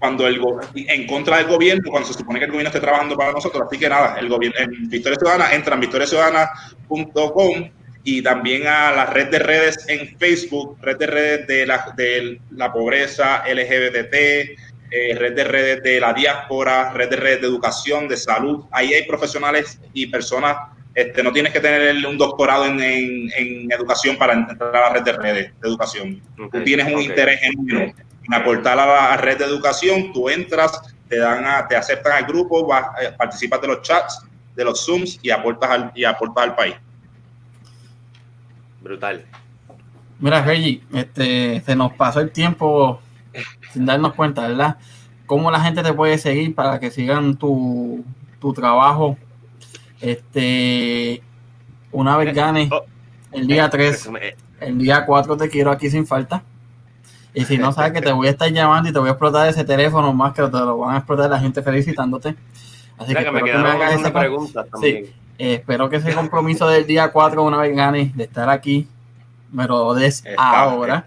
cuando 0.00 0.26
el 0.26 0.40
en 0.74 1.06
contra 1.06 1.36
del 1.36 1.46
gobierno, 1.46 1.90
cuando 1.90 2.08
se 2.08 2.14
supone 2.14 2.38
que 2.38 2.46
el 2.46 2.50
gobierno 2.50 2.70
esté 2.70 2.80
trabajando 2.80 3.16
para 3.16 3.32
nosotros. 3.32 3.64
Así 3.66 3.78
que 3.78 3.88
nada, 3.88 4.16
el 4.18 4.28
gobierno 4.28 4.58
en 4.58 4.88
Victoria 4.88 5.18
Ciudadana, 5.18 5.54
entra 5.54 5.74
en 5.74 5.80
victoriaciudadana.com 5.80 7.70
y 8.02 8.22
también 8.22 8.66
a 8.66 8.92
la 8.92 9.06
red 9.06 9.28
de 9.28 9.38
redes 9.38 9.84
en 9.88 10.16
Facebook, 10.18 10.78
red 10.80 10.96
de 10.96 11.06
redes 11.06 11.46
de 11.46 11.66
la, 11.66 11.92
de 11.94 12.40
la 12.52 12.72
pobreza 12.72 13.44
LGBT, 13.46 14.14
eh, 14.14 15.14
red 15.14 15.34
de 15.34 15.44
redes 15.44 15.82
de 15.82 16.00
la 16.00 16.14
diáspora, 16.14 16.92
red 16.94 17.10
de 17.10 17.16
redes 17.16 17.42
de 17.42 17.46
educación, 17.48 18.08
de 18.08 18.16
salud. 18.16 18.64
Ahí 18.72 18.94
hay 18.94 19.06
profesionales 19.06 19.78
y 19.92 20.06
personas. 20.06 20.56
Este, 20.94 21.22
no 21.22 21.32
tienes 21.32 21.52
que 21.52 21.60
tener 21.60 22.04
un 22.04 22.18
doctorado 22.18 22.66
en, 22.66 22.80
en, 22.80 23.70
educación 23.70 24.16
para 24.16 24.32
entrar 24.32 24.74
a 24.74 24.80
la 24.80 24.90
red 24.90 25.02
de 25.02 25.12
redes 25.12 25.52
de 25.60 25.68
educación. 25.68 26.20
Tú 26.36 26.64
tienes 26.64 26.92
un 26.92 27.00
interés 27.00 27.40
en 27.42 27.94
aportar 28.32 28.78
a 28.78 28.86
la 28.86 29.16
red 29.16 29.38
de 29.38 29.44
educación, 29.44 30.12
tú 30.12 30.28
entras, 30.28 30.80
te 31.08 31.18
dan 31.18 31.44
a, 31.46 31.66
te 31.66 31.76
aceptan 31.76 32.12
al 32.12 32.24
grupo, 32.24 32.66
vas, 32.66 32.86
eh, 33.02 33.12
participas 33.16 33.60
de 33.60 33.68
los 33.68 33.82
chats, 33.82 34.24
de 34.54 34.64
los 34.64 34.84
Zooms 34.84 35.18
y 35.22 35.30
aportas 35.30 35.70
al, 35.70 35.92
y 35.94 36.04
aportas 36.04 36.44
al 36.44 36.54
país. 36.54 36.74
Brutal. 38.80 39.24
Mira, 40.18 40.42
Reggie, 40.42 40.82
este, 40.92 41.62
se 41.64 41.76
nos 41.76 41.92
pasó 41.94 42.20
el 42.20 42.30
tiempo 42.30 43.00
sin 43.72 43.86
darnos 43.86 44.14
cuenta, 44.14 44.48
¿verdad? 44.48 44.76
¿Cómo 45.26 45.50
la 45.50 45.60
gente 45.60 45.82
te 45.82 45.92
puede 45.92 46.18
seguir 46.18 46.54
para 46.54 46.80
que 46.80 46.90
sigan 46.90 47.36
tu, 47.36 48.04
tu 48.40 48.52
trabajo? 48.52 49.16
Este, 50.00 51.22
una 51.92 52.16
vez 52.16 52.34
gane 52.34 52.68
oh. 52.72 52.84
el 53.32 53.46
día 53.46 53.68
3, 53.68 54.10
el 54.60 54.78
día 54.78 55.04
4 55.04 55.36
te 55.36 55.48
quiero 55.48 55.70
aquí 55.70 55.90
sin 55.90 56.06
falta. 56.06 56.42
Y 57.34 57.44
si 57.44 57.58
no 57.58 57.72
sabes 57.72 57.92
que 57.92 58.00
te 58.00 58.12
voy 58.12 58.28
a 58.28 58.30
estar 58.30 58.50
llamando 58.50 58.88
y 58.88 58.92
te 58.92 58.98
voy 58.98 59.08
a 59.08 59.12
explotar 59.12 59.48
ese 59.48 59.64
teléfono 59.64 60.12
más 60.12 60.32
que 60.32 60.42
te 60.42 60.50
lo 60.50 60.78
van 60.78 60.94
a 60.94 60.98
explotar 60.98 61.30
la 61.30 61.38
gente 61.38 61.62
felicitándote. 61.62 62.34
Así 62.98 63.14
que, 63.14 63.20
espero 63.20 63.44
que 63.44 63.54
me 63.54 63.68
hagas 63.68 63.94
esa 63.94 64.12
pregunta 64.12 64.64
también. 64.64 65.06
Sí, 65.06 65.12
eh, 65.38 65.54
espero 65.54 65.88
que 65.88 65.96
ese 65.96 66.14
compromiso 66.14 66.68
del 66.68 66.86
día 66.86 67.10
4 67.10 67.42
una 67.42 67.58
vez 67.58 67.74
gane 67.74 68.12
de 68.14 68.24
estar 68.24 68.48
aquí 68.50 68.88
me 69.52 69.66
lo 69.66 69.94
des 69.94 70.24
ahora. 70.36 71.04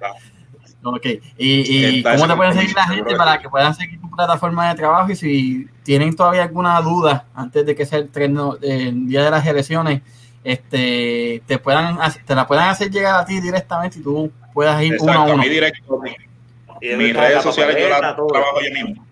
Ok, 0.85 1.05
y, 1.37 1.97
y 1.97 2.03
¿cómo 2.03 2.27
te 2.27 2.35
pueden 2.35 2.53
seguir 2.53 2.75
la 2.75 2.87
gente 2.87 3.15
para 3.15 3.39
que 3.39 3.47
puedan 3.49 3.73
seguir 3.73 4.01
tu 4.01 4.09
plataforma 4.11 4.69
de 4.69 4.75
trabajo? 4.75 5.11
Y 5.11 5.15
si 5.15 5.67
tienen 5.83 6.13
todavía 6.13 6.43
alguna 6.43 6.81
duda 6.81 7.25
antes 7.33 7.65
de 7.65 7.73
que 7.73 7.85
sea 7.85 7.99
el, 7.99 8.09
el 8.61 9.07
día 9.07 9.23
de 9.23 9.31
las 9.31 9.45
elecciones, 9.45 10.01
este, 10.43 11.41
te 11.47 11.57
puedan 11.57 11.97
te 12.25 12.35
la 12.35 12.45
puedan 12.45 12.67
hacer 12.67 12.91
llegar 12.91 13.15
a 13.15 13.25
ti 13.25 13.39
directamente 13.39 13.99
y 13.99 14.03
tú 14.03 14.29
puedas 14.53 14.81
ir 14.83 14.97
uno 14.99 15.13
a 15.13 15.23
uno. 15.23 15.41
A 15.41 15.45
directo, 15.45 16.01
mis 16.81 17.15
redes 17.15 17.43
sociales 17.43 17.77
yo 17.79 17.89
las 17.89 18.01
trabajo 18.01 18.59
yo 18.61 18.73
mismo. 18.73 19.07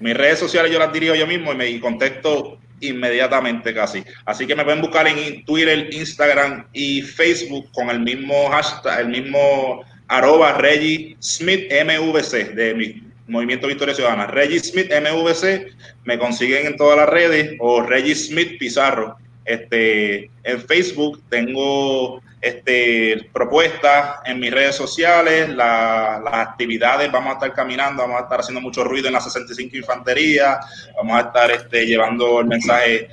Mis 0.00 0.16
redes 0.16 0.38
sociales 0.38 0.72
yo 0.72 0.78
las 0.78 0.92
dirijo 0.92 1.14
yo 1.14 1.26
mismo 1.26 1.52
y 1.52 1.56
me 1.56 1.80
contesto 1.80 2.58
inmediatamente 2.80 3.74
casi. 3.74 4.04
Así 4.24 4.46
que 4.46 4.54
me 4.54 4.64
pueden 4.64 4.80
buscar 4.80 5.06
en 5.06 5.44
Twitter, 5.44 5.92
Instagram 5.92 6.66
y 6.72 7.02
Facebook 7.02 7.70
con 7.72 7.90
el 7.90 8.00
mismo 8.00 8.48
hashtag, 8.50 9.00
el 9.00 9.08
mismo 9.08 9.84
arroba 10.08 10.52
Reggie 10.54 11.16
Smith 11.20 11.70
MVC 11.70 12.54
de 12.54 12.74
mi 12.74 13.08
Movimiento 13.26 13.66
Victoria 13.66 13.94
Ciudadana. 13.94 14.26
Reggie 14.26 14.58
Smith 14.58 14.90
MVC 14.90 15.70
me 16.04 16.18
consiguen 16.18 16.66
en 16.66 16.76
todas 16.76 16.96
las 16.96 17.08
redes 17.08 17.56
o 17.60 17.82
Reggie 17.82 18.14
Smith 18.14 18.58
Pizarro 18.58 19.18
Este, 19.44 20.30
en 20.44 20.60
Facebook 20.66 21.22
tengo 21.28 22.22
este, 22.40 23.28
propuestas 23.32 24.20
en 24.24 24.40
mis 24.40 24.52
redes 24.52 24.76
sociales, 24.76 25.48
las 25.50 26.32
actividades, 26.32 27.10
vamos 27.10 27.30
a 27.30 27.34
estar 27.34 27.52
caminando, 27.52 28.02
vamos 28.02 28.20
a 28.20 28.22
estar 28.24 28.40
haciendo 28.40 28.60
mucho 28.60 28.84
ruido 28.84 29.08
en 29.08 29.14
la 29.14 29.20
65 29.20 29.76
Infantería, 29.76 30.60
vamos 30.96 31.16
a 31.16 31.26
estar 31.26 31.50
este, 31.50 31.86
llevando 31.86 32.40
el 32.40 32.46
mensaje 32.46 33.08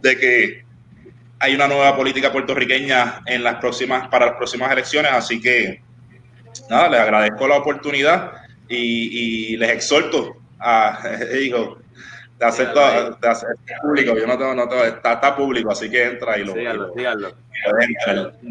de 0.00 0.16
que 0.16 0.64
hay 1.40 1.54
una 1.54 1.66
nueva 1.66 1.96
política 1.96 2.32
puertorriqueña 2.32 3.22
en 3.26 3.42
las 3.42 3.56
próximas, 3.56 4.08
para 4.08 4.26
las 4.26 4.36
próximas 4.36 4.70
elecciones, 4.70 5.12
así 5.12 5.40
que 5.40 5.87
nada, 6.68 6.88
les 6.88 7.00
agradezco 7.00 7.48
la 7.48 7.56
oportunidad 7.56 8.32
y, 8.68 9.56
les 9.56 9.70
exhorto 9.70 10.36
a, 10.58 11.00
digo, 11.32 11.78
de 12.38 12.46
hacer, 12.46 12.72
todo, 12.72 13.18
de 13.20 13.28
hacer 13.28 13.48
público, 13.82 14.16
yo 14.16 14.26
no 14.26 14.38
tengo, 14.38 14.54
no 14.54 14.68
tengo 14.68 14.84
está, 14.84 15.14
está, 15.14 15.36
público, 15.36 15.72
así 15.72 15.90
que 15.90 16.04
entra 16.04 16.38
y 16.38 16.44
lo, 16.44 16.54
dígalo, 16.54 16.92
dígalo. 16.94 17.34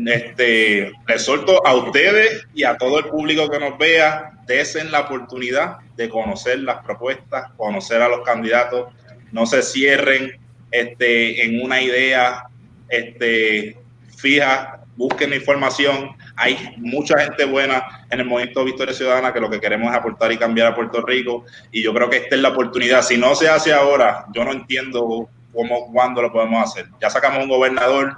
Este, 0.06 0.92
les 1.08 1.22
exhorto 1.22 1.66
a 1.66 1.74
ustedes 1.76 2.46
y 2.54 2.64
a 2.64 2.78
todo 2.78 3.00
el 3.00 3.06
público 3.06 3.50
que 3.50 3.60
nos 3.60 3.78
vea, 3.78 4.34
desen 4.46 4.92
la 4.92 5.02
oportunidad 5.02 5.78
de 5.96 6.10
conocer 6.10 6.60
las 6.60 6.84
propuestas, 6.84 7.52
conocer 7.56 8.02
a 8.02 8.10
los 8.10 8.22
candidatos, 8.22 8.94
no 9.32 9.46
se 9.46 9.62
cierren 9.62 10.38
este, 10.72 11.46
en 11.46 11.62
una 11.62 11.82
idea 11.82 12.48
este, 12.90 13.78
fija, 14.18 14.82
busquen 14.96 15.34
información. 15.34 16.16
Hay 16.40 16.76
mucha 16.78 17.18
gente 17.20 17.46
buena 17.46 18.06
en 18.12 18.20
el 18.20 18.26
movimiento 18.26 18.64
Victoria 18.64 18.94
Ciudadana 18.94 19.34
que 19.34 19.40
lo 19.40 19.50
que 19.50 19.60
queremos 19.60 19.92
es 19.92 19.98
aportar 19.98 20.32
y 20.32 20.38
cambiar 20.38 20.68
a 20.68 20.76
Puerto 20.76 21.02
Rico. 21.02 21.46
Y 21.72 21.82
yo 21.82 21.94
creo 21.96 22.10
que 22.10 22.18
esta 22.18 22.36
es 22.36 22.42
la 22.42 22.50
oportunidad. 22.50 23.02
Si 23.02 23.18
no 23.18 23.34
se 23.34 23.50
hace 23.50 23.74
ahora, 23.74 24.26
yo 24.34 24.46
no 24.46 24.52
entiendo 24.52 25.28
cómo, 25.52 25.92
cuándo 25.92 26.22
lo 26.22 26.32
podemos 26.32 26.64
hacer. 26.64 26.86
Ya 27.02 27.10
sacamos 27.10 27.44
un 27.44 27.50
gobernador 27.50 28.18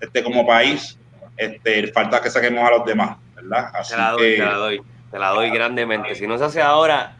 este, 0.00 0.24
como 0.24 0.44
país, 0.44 0.98
este, 1.36 1.92
falta 1.92 2.20
que 2.20 2.28
saquemos 2.28 2.66
a 2.66 2.70
los 2.72 2.84
demás, 2.84 3.16
¿verdad? 3.36 3.70
Así 3.72 3.92
te 3.92 3.98
la 3.98 4.10
doy, 4.10 4.36
te 4.36 4.44
la 4.44 4.54
doy, 4.54 4.82
te 5.12 5.18
la 5.18 5.28
doy 5.28 5.50
grandemente. 5.50 6.14
Si 6.16 6.26
no 6.26 6.38
se 6.38 6.44
hace 6.44 6.60
ahora, 6.60 7.16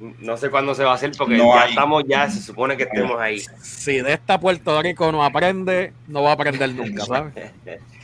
no 0.00 0.36
sé 0.36 0.50
cuándo 0.50 0.74
se 0.74 0.82
va 0.82 0.92
a 0.92 0.94
hacer 0.94 1.12
porque 1.16 1.38
ya 1.38 1.66
estamos, 1.66 2.02
ya 2.08 2.28
se 2.28 2.40
supone 2.40 2.76
que 2.76 2.84
estemos 2.84 3.20
ahí. 3.20 3.38
Si 3.60 4.00
de 4.00 4.14
esta 4.14 4.40
Puerto 4.40 4.82
Rico 4.82 5.12
no 5.12 5.24
aprende, 5.24 5.92
no 6.08 6.24
va 6.24 6.30
a 6.30 6.34
aprender 6.34 6.74
nunca, 6.74 7.04
¿sabes? 7.04 7.34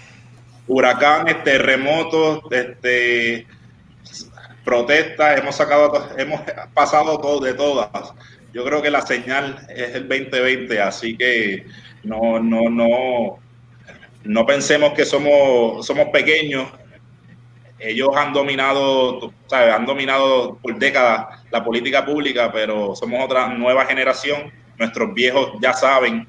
Huracanes, 0.69 1.43
terremotos, 1.45 2.41
este, 2.51 3.47
protestas, 4.65 5.39
hemos 5.39 5.57
sacado, 5.57 6.11
hemos 6.17 6.43
pasado 6.75 7.19
todo 7.19 7.41
de 7.41 7.55
todas. 7.55 7.91
Yo 8.53 8.65
creo 8.65 8.81
que 8.81 8.91
la 8.91 9.03
señal 9.03 9.67
es 9.69 9.95
el 9.95 10.09
2020, 10.09 10.81
así 10.81 11.17
que 11.17 11.67
no, 12.05 12.39
no, 12.39 12.69
no, 12.71 13.39
no 14.25 14.47
pensemos 14.47 14.93
que 14.93 15.05
somos, 15.05 15.87
somos 15.87 16.09
pequeños 16.09 16.69
ellos 17.79 18.11
han 18.17 18.33
dominado, 18.33 19.33
¿sabes? 19.47 19.73
han 19.73 19.87
dominado 19.87 20.59
por 20.59 20.77
décadas 20.79 21.45
la 21.51 21.65
política 21.65 22.05
pública, 22.05 22.51
pero 22.53 22.95
somos 22.97 23.25
otra 23.25 23.49
nueva 23.49 23.87
generación. 23.87 24.53
Nuestros 24.79 25.15
viejos 25.15 25.53
ya 25.61 25.73
saben 25.73 26.27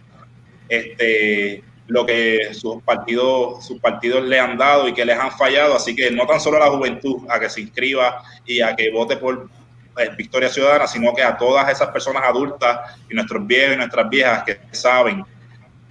este, 0.67 1.63
lo 1.89 2.05
que 2.05 2.53
sus 2.53 2.81
partidos, 2.83 3.65
sus 3.65 3.79
partidos 3.79 4.23
le 4.23 4.39
han 4.39 4.57
dado 4.57 4.87
y 4.87 4.93
que 4.93 5.03
les 5.03 5.19
han 5.19 5.31
fallado. 5.31 5.75
Así 5.75 5.95
que 5.95 6.09
no 6.11 6.25
tan 6.25 6.39
solo 6.39 6.57
a 6.57 6.61
la 6.61 6.71
juventud 6.71 7.27
a 7.29 7.39
que 7.39 7.49
se 7.49 7.61
inscriba 7.61 8.23
y 8.45 8.61
a 8.61 8.75
que 8.75 8.89
vote 8.89 9.17
por 9.17 9.49
eh, 9.97 10.09
Victoria 10.17 10.49
Ciudadana, 10.49 10.87
sino 10.87 11.13
que 11.13 11.23
a 11.23 11.37
todas 11.37 11.69
esas 11.69 11.89
personas 11.89 12.23
adultas 12.23 12.97
y 13.09 13.13
nuestros 13.13 13.45
viejos 13.45 13.75
y 13.75 13.77
nuestras 13.77 14.09
viejas 14.09 14.43
que 14.43 14.59
saben 14.71 15.25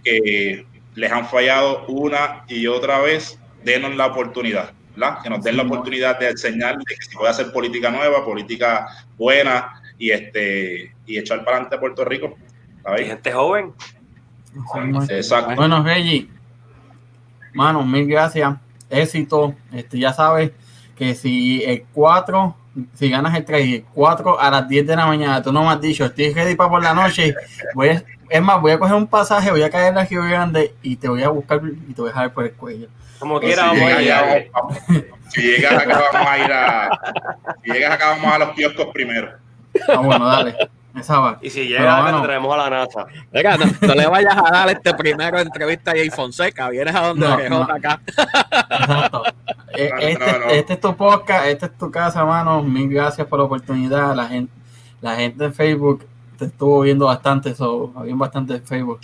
que 0.02 0.64
les 0.94 1.12
han 1.12 1.28
fallado 1.28 1.84
una 1.86 2.44
y 2.48 2.66
otra 2.66 3.00
vez, 3.00 3.38
denos 3.62 3.94
la 3.94 4.06
oportunidad 4.06 4.72
que 5.22 5.30
nos 5.30 5.42
den 5.42 5.56
la 5.56 5.62
oportunidad 5.62 6.18
de 6.18 6.30
enseñar 6.30 6.78
que 6.78 6.96
se 7.00 7.16
puede 7.16 7.30
hacer 7.30 7.52
política 7.52 7.90
nueva, 7.90 8.24
política 8.24 8.86
buena 9.16 9.80
y 9.98 10.10
este 10.10 10.94
y 11.06 11.18
echar 11.18 11.44
para 11.44 11.56
adelante 11.56 11.76
a 11.76 11.80
Puerto 11.80 12.04
Rico. 12.04 12.36
Hay 12.84 13.06
gente 13.06 13.32
joven. 13.32 13.72
Exacto. 15.08 15.54
Bueno, 15.56 15.82
Reggie, 15.82 16.28
mano, 17.54 17.84
mil 17.84 18.06
gracias. 18.06 18.54
Éxito. 18.90 19.54
Este, 19.72 19.98
ya 19.98 20.12
sabes 20.12 20.52
que 20.96 21.14
si 21.14 21.62
el 21.64 21.84
4, 21.92 22.56
si 22.94 23.10
ganas 23.10 23.36
el 23.36 23.44
3 23.44 23.66
y 23.66 23.74
el 23.76 23.84
4 23.94 24.40
a 24.40 24.50
las 24.50 24.68
10 24.68 24.86
de 24.86 24.96
la 24.96 25.06
mañana, 25.06 25.42
tú 25.42 25.52
no 25.52 25.62
me 25.62 25.68
has 25.68 25.80
dicho, 25.80 26.04
estoy 26.04 26.32
ready 26.32 26.54
para 26.54 26.70
por 26.70 26.82
la 26.82 26.94
noche, 26.94 27.34
voy 27.74 28.00
es 28.30 28.42
más, 28.42 28.60
voy 28.60 28.72
a 28.72 28.78
coger 28.78 28.94
un 28.94 29.06
pasaje, 29.06 29.50
voy 29.50 29.62
a 29.62 29.70
caer 29.70 29.88
en 29.88 29.94
la 29.94 30.04
Río 30.04 30.22
Grande 30.22 30.74
y 30.82 30.96
te 30.96 31.08
voy 31.08 31.22
a 31.22 31.28
buscar 31.30 31.62
y 31.64 31.94
te 31.94 32.00
voy 32.00 32.10
a 32.10 32.12
dejar 32.12 32.32
por 32.34 32.44
el 32.44 32.52
cuello. 32.52 32.88
Como 33.18 33.40
quiera, 33.40 33.66
vamos 33.66 33.82
a 33.82 34.02
ir. 34.02 34.50
Si 35.28 35.42
llegas 35.42 35.72
acá, 35.72 36.02
vamos 36.12 36.28
a 36.28 36.38
ir 36.38 36.52
a. 36.52 37.00
Si 37.64 37.72
llegas 37.72 37.92
acá, 37.92 38.08
vamos 38.10 38.32
a 38.32 38.38
los 38.38 38.50
kioscos 38.50 38.86
primero. 38.92 39.32
Ah, 39.88 39.98
bueno, 39.98 40.26
dale. 40.26 40.56
Esa 40.98 41.20
va. 41.20 41.38
Y 41.42 41.50
si 41.50 41.76
acá, 41.76 42.16
te 42.16 42.22
traemos 42.22 42.54
a 42.54 42.56
la 42.56 42.70
NASA. 42.70 43.06
Venga, 43.32 43.56
no, 43.56 43.94
le 43.94 44.06
vayas 44.06 44.36
a 44.36 44.50
dar 44.50 44.70
este 44.70 44.94
primero 44.94 45.38
entrevista 45.38 45.92
a 45.92 45.94
Jay 45.94 46.10
Fonseca. 46.10 46.68
Vienes 46.70 46.94
a 46.94 47.08
donde 47.08 47.50
no, 47.50 47.62
acá. 47.62 48.00
Exacto. 48.06 49.22
Eh, 49.74 49.92
este, 50.00 50.58
este, 50.58 50.72
es 50.72 50.80
tu 50.80 50.96
podcast, 50.96 51.46
esta 51.46 51.66
es 51.66 51.78
tu 51.78 51.88
casa, 51.88 52.24
mano. 52.24 52.64
Mil 52.64 52.88
gracias 52.88 53.24
por 53.28 53.38
la 53.38 53.44
oportunidad. 53.44 54.12
La 54.16 54.26
gente, 54.26 54.52
la 55.00 55.14
gente 55.14 55.44
en 55.44 55.54
Facebook 55.54 56.04
te 56.36 56.46
estuvo 56.46 56.80
viendo 56.80 57.06
bastante, 57.06 57.50
eso, 57.50 57.92
había 57.94 58.16
bastante 58.16 58.54
en 58.54 58.64
Facebook 58.64 58.98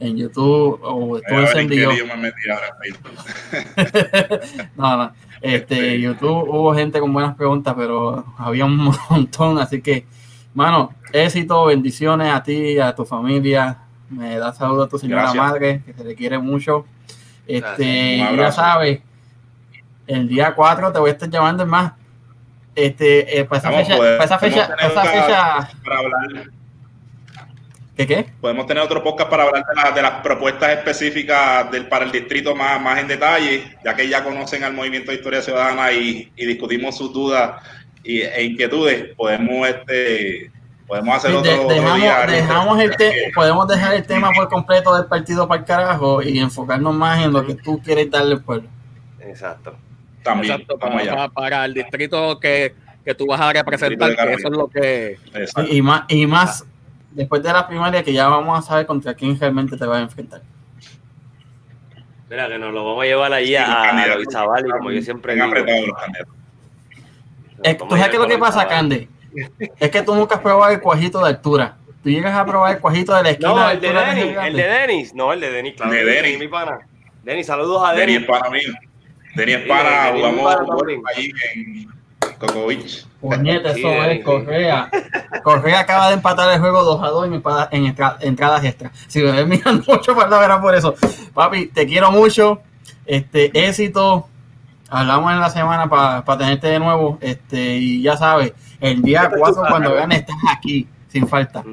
en 0.00 0.16
YouTube 0.16 0.80
o 0.82 1.16
estuvo 1.16 1.40
encendido. 1.40 1.92
no, 4.76 4.96
no. 4.96 5.12
Este, 5.42 5.74
este, 5.74 6.00
YouTube 6.00 6.48
hubo 6.48 6.72
gente 6.72 7.00
con 7.00 7.12
buenas 7.12 7.34
preguntas, 7.34 7.74
pero 7.76 8.24
había 8.38 8.64
un 8.64 8.94
montón, 9.10 9.58
así 9.58 9.82
que, 9.82 10.06
mano, 10.54 10.94
éxito, 11.12 11.66
bendiciones 11.66 12.32
a 12.32 12.42
ti, 12.42 12.78
a 12.78 12.94
tu 12.94 13.04
familia. 13.04 13.78
Me 14.08 14.36
da 14.38 14.52
saludo 14.52 14.84
a 14.84 14.88
tu 14.88 14.98
señora 14.98 15.32
madre, 15.32 15.82
que 15.84 15.92
se 15.94 16.04
le 16.04 16.14
quiere 16.14 16.38
mucho. 16.38 16.84
Este, 17.46 18.18
ya 18.18 18.52
sabes, 18.52 19.00
el 20.06 20.28
día 20.28 20.54
4 20.54 20.92
te 20.92 20.98
voy 20.98 21.10
a 21.10 21.12
estar 21.12 21.28
llamando 21.28 21.66
más. 21.66 21.92
Este, 22.74 23.40
eh, 23.40 23.44
para 23.44 23.58
esa 23.58 23.70
fecha, 23.70 23.96
para 23.98 24.24
esa 24.24 24.38
fecha, 24.38 24.68
para 24.68 24.88
esa 24.88 25.02
fecha, 25.02 25.70
para 25.84 25.98
hablar 25.98 26.52
¿Qué 27.96 28.06
qué? 28.06 28.26
Podemos 28.40 28.66
tener 28.66 28.82
otro 28.82 29.02
podcast 29.02 29.28
para 29.28 29.44
hablar 29.44 29.94
de, 29.94 30.00
las 30.00 30.22
propuestas 30.22 30.70
específicas 30.70 31.70
del, 31.70 31.88
para 31.88 32.06
el 32.06 32.12
distrito 32.12 32.54
más, 32.54 32.80
más 32.80 32.98
en 32.98 33.06
detalle, 33.06 33.76
ya 33.84 33.94
que 33.94 34.08
ya 34.08 34.24
conocen 34.24 34.64
al 34.64 34.72
movimiento 34.72 35.10
de 35.10 35.18
historia 35.18 35.42
ciudadana 35.42 35.92
y, 35.92 36.32
discutimos 36.34 36.96
sus 36.96 37.12
dudas 37.12 37.62
y, 38.04 38.20
e 38.20 38.44
inquietudes. 38.44 39.14
Podemos 39.16 39.68
este 39.68 40.50
podemos 40.86 41.16
hacer 41.16 41.34
otro, 41.34 41.68
dejamos, 42.28 42.80
el 42.80 42.92
podemos 43.34 43.66
dejar 43.66 43.94
el 43.94 44.02
tema 44.06 44.30
por 44.32 44.48
completo 44.48 44.94
del 44.94 45.06
partido 45.06 45.48
para 45.48 45.60
el 45.60 45.66
carajo 45.66 46.22
y 46.22 46.38
enfocarnos 46.38 46.94
más 46.94 47.24
en 47.24 47.32
lo 47.32 47.46
que 47.46 47.54
tú 47.54 47.80
quieres 47.82 48.10
darle 48.10 48.34
al 48.34 48.42
pueblo. 48.42 48.68
Exacto. 49.20 49.74
También 50.22 50.52
Exacto, 50.52 50.78
para, 50.78 51.28
para, 51.30 51.64
el 51.64 51.74
distrito 51.74 52.38
que, 52.38 52.74
que 53.04 53.14
tú 53.14 53.26
vas 53.26 53.40
a 53.40 53.52
representar, 53.52 54.14
que 54.14 54.32
eso 54.34 54.48
es 54.48 54.56
lo 54.56 54.68
que... 54.68 55.18
Y, 55.68 55.78
y 55.78 55.82
más, 55.82 56.02
y 56.08 56.26
más 56.26 56.64
después 57.10 57.42
de 57.42 57.52
la 57.52 57.66
primaria 57.66 58.02
que 58.02 58.12
ya 58.12 58.28
vamos 58.28 58.58
a 58.58 58.62
saber 58.62 58.86
contra 58.86 59.14
quién 59.14 59.38
realmente 59.38 59.76
te 59.76 59.84
vas 59.86 59.98
a 59.98 60.02
enfrentar. 60.02 60.42
Mira, 62.28 62.48
que 62.48 62.58
nos 62.58 62.72
lo 62.72 62.84
vamos 62.84 63.02
a 63.02 63.06
llevar 63.06 63.32
allí 63.32 63.56
a, 63.56 63.82
a 63.82 64.20
Isabel, 64.20 64.64
como 64.70 64.90
yo 64.90 65.02
siempre 65.02 65.34
digo. 65.34 65.54
Es, 67.62 67.78
¿Tú 67.78 67.90
sabes 67.90 68.08
qué 68.08 68.16
es 68.16 68.22
lo 68.22 68.28
que 68.28 68.38
pasa, 68.38 68.66
Cande? 68.66 69.08
Es 69.78 69.90
que 69.90 70.02
tú 70.02 70.14
nunca 70.14 70.36
has 70.36 70.40
probado 70.40 70.72
el 70.72 70.80
cuajito 70.80 71.20
de 71.20 71.28
altura. 71.28 71.76
Tú 72.02 72.10
llegas 72.10 72.34
a 72.34 72.44
probar 72.44 72.74
el 72.74 72.80
cuajito 72.80 73.14
de 73.14 73.22
la 73.22 73.30
esquina. 73.30 73.54
No, 73.54 73.70
el 73.70 73.80
de, 73.80 73.92
Denis, 73.92 74.36
el 74.42 74.56
de 74.56 74.62
Denis. 74.62 75.14
No, 75.14 75.32
el 75.32 75.40
de 75.40 75.50
Denis, 75.52 75.74
claro. 75.76 75.92
De 75.92 76.04
Denis. 76.04 76.38
mi 76.38 76.48
pana. 76.48 76.80
Denis, 77.22 77.46
saludos 77.46 77.82
a 77.84 77.92
Denis. 77.94 78.16
Denis 78.16 78.28
para 78.28 78.50
mí. 78.50 78.58
Denis 79.36 79.58
para, 79.68 80.12
jugamos 80.12 80.56
allí 81.14 81.32
en 81.54 81.88
Cocovic. 82.38 83.06
Puñete, 83.20 83.70
eso 83.70 83.88
es, 83.88 84.24
Correa. 84.24 84.90
Correa 85.44 85.78
acaba 85.78 86.08
de 86.08 86.14
empatar 86.14 86.52
el 86.52 86.58
juego 86.58 86.82
2 86.82 87.02
a 87.04 87.08
2 87.08 87.26
en, 87.70 87.94
entradas 88.20 88.64
extras. 88.64 88.92
Si 89.06 89.22
me 89.22 89.30
ves 89.30 89.46
mirando 89.46 89.84
mucho 89.88 90.16
para 90.16 90.38
verá 90.40 90.60
por 90.60 90.74
eso. 90.74 90.96
Papi, 91.32 91.66
te 91.66 91.86
quiero 91.86 92.10
mucho. 92.10 92.60
Este, 93.06 93.50
éxito. 93.54 94.28
Hablamos 94.92 95.32
en 95.32 95.40
la 95.40 95.50
semana 95.50 95.88
para 95.88 96.38
tenerte 96.38 96.68
de 96.68 96.78
nuevo. 96.78 97.18
Este, 97.20 97.76
y 97.76 98.02
ya 98.02 98.16
sabes, 98.16 98.52
el 98.80 99.02
día 99.02 99.30
4 99.36 99.62
cuando 99.68 99.94
ganes 99.94 100.20
estás 100.20 100.36
aquí, 100.56 100.86
sin 101.08 101.26
falta. 101.26 101.64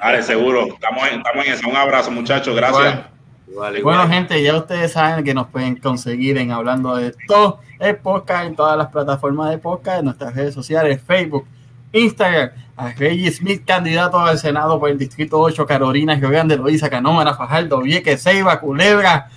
Vale, 0.00 0.22
seguro. 0.22 0.66
Estamos 0.66 1.08
en, 1.08 1.18
estamos 1.18 1.46
en 1.46 1.52
eso. 1.52 1.68
Un 1.68 1.76
abrazo, 1.76 2.10
muchachos. 2.10 2.56
Gracias 2.56 3.04
bueno, 3.82 4.08
gente, 4.08 4.42
ya 4.42 4.56
ustedes 4.56 4.92
saben 4.92 5.24
que 5.24 5.34
nos 5.34 5.48
pueden 5.48 5.76
conseguir 5.76 6.38
en 6.38 6.52
Hablando 6.52 6.96
de 6.96 7.14
todo 7.26 7.60
el 7.78 7.96
podcast 7.96 8.46
en 8.46 8.56
todas 8.56 8.76
las 8.76 8.88
plataformas 8.88 9.50
de 9.50 9.58
podcast, 9.58 10.00
en 10.00 10.06
nuestras 10.06 10.34
redes 10.34 10.54
sociales, 10.54 11.00
Facebook, 11.04 11.46
Instagram, 11.92 12.50
a 12.76 12.92
Reggie 12.92 13.30
Smith, 13.30 13.64
candidato 13.64 14.18
al 14.18 14.38
Senado 14.38 14.78
por 14.78 14.90
el 14.90 14.98
Distrito 14.98 15.40
8, 15.40 15.66
Carolina, 15.66 16.14
Río 16.14 16.30
Grande, 16.30 16.56
Loíza, 16.56 16.90
Canómara, 16.90 17.34
Fajardo, 17.34 17.80
Vieques, 17.80 18.22
Ceiba, 18.22 18.60
Culebra. 18.60 19.28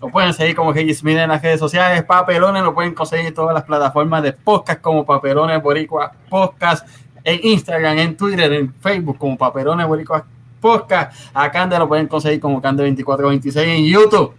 Lo 0.00 0.08
pueden 0.08 0.32
seguir 0.32 0.54
como 0.54 0.72
Reggie 0.72 0.94
Smith 0.94 1.16
en 1.16 1.28
las 1.28 1.42
redes 1.42 1.58
sociales. 1.58 2.04
Papelones 2.04 2.62
lo 2.62 2.72
pueden 2.72 2.94
conseguir 2.94 3.26
en 3.26 3.34
todas 3.34 3.52
las 3.52 3.64
plataformas 3.64 4.22
de 4.22 4.32
podcast 4.32 4.80
como 4.80 5.04
Papelones 5.04 5.60
Boricua 5.60 6.12
Podcast, 6.28 6.86
en 7.24 7.40
Instagram, 7.42 7.98
en 7.98 8.16
Twitter, 8.16 8.52
en 8.52 8.72
Facebook 8.74 9.18
como 9.18 9.36
Papelones 9.36 9.86
Boricua 9.86 10.24
Podcast. 10.60 11.30
A 11.34 11.50
Cande 11.50 11.78
lo 11.78 11.88
pueden 11.88 12.06
conseguir 12.06 12.40
como 12.40 12.62
Cande2426 12.62 13.56
en 13.64 13.84
YouTube. 13.86 14.34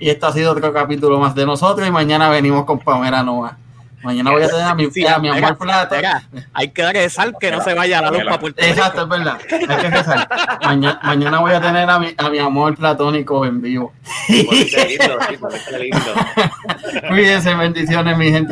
Y 0.00 0.10
este 0.10 0.26
ha 0.26 0.32
sido 0.32 0.50
otro 0.50 0.72
capítulo 0.72 1.20
más 1.20 1.32
de 1.32 1.46
nosotros. 1.46 1.86
Y 1.86 1.90
mañana 1.92 2.28
venimos 2.28 2.64
con 2.64 2.80
Pamela 2.80 3.22
Noa. 3.22 3.58
Mañana 4.02 4.30
voy 4.32 4.42
a 4.42 4.48
tener 4.48 4.62
a 4.64 4.74
mi, 4.74 4.90
Sí, 4.90 5.06
a 5.06 5.18
mi 5.18 5.28
amor 5.28 5.56
plata. 5.58 5.94
espera, 5.96 6.22
hay 6.52 6.68
que 6.70 6.92
rezar 6.92 7.32
que 7.38 7.50
no 7.50 7.62
se 7.62 7.72
vaya 7.74 8.00
la 8.02 8.10
luz 8.10 8.24
para 8.24 8.38
Puerto 8.38 8.60
Rico. 8.60 8.72
Exacto, 8.74 9.02
es 9.02 9.08
verdad. 9.08 9.38
Hay 9.50 9.76
que 9.76 9.90
rezar. 9.90 10.28
Mañana, 10.62 11.00
mañana 11.02 11.38
voy 11.40 11.52
a 11.52 11.60
tener 11.60 11.88
a 11.88 11.98
mi, 11.98 12.14
a 12.16 12.28
mi 12.28 12.38
amor 12.38 12.74
platónico 12.76 13.44
en 13.46 13.60
vivo. 13.62 13.92
Ponte 14.26 14.88
lindo, 14.88 15.18
sí, 15.28 15.36
ponte 15.36 15.78
lindo. 15.78 16.14
Cuídense, 17.08 17.54
bendiciones, 17.54 18.16
mi 18.18 18.30
gente. 18.30 18.42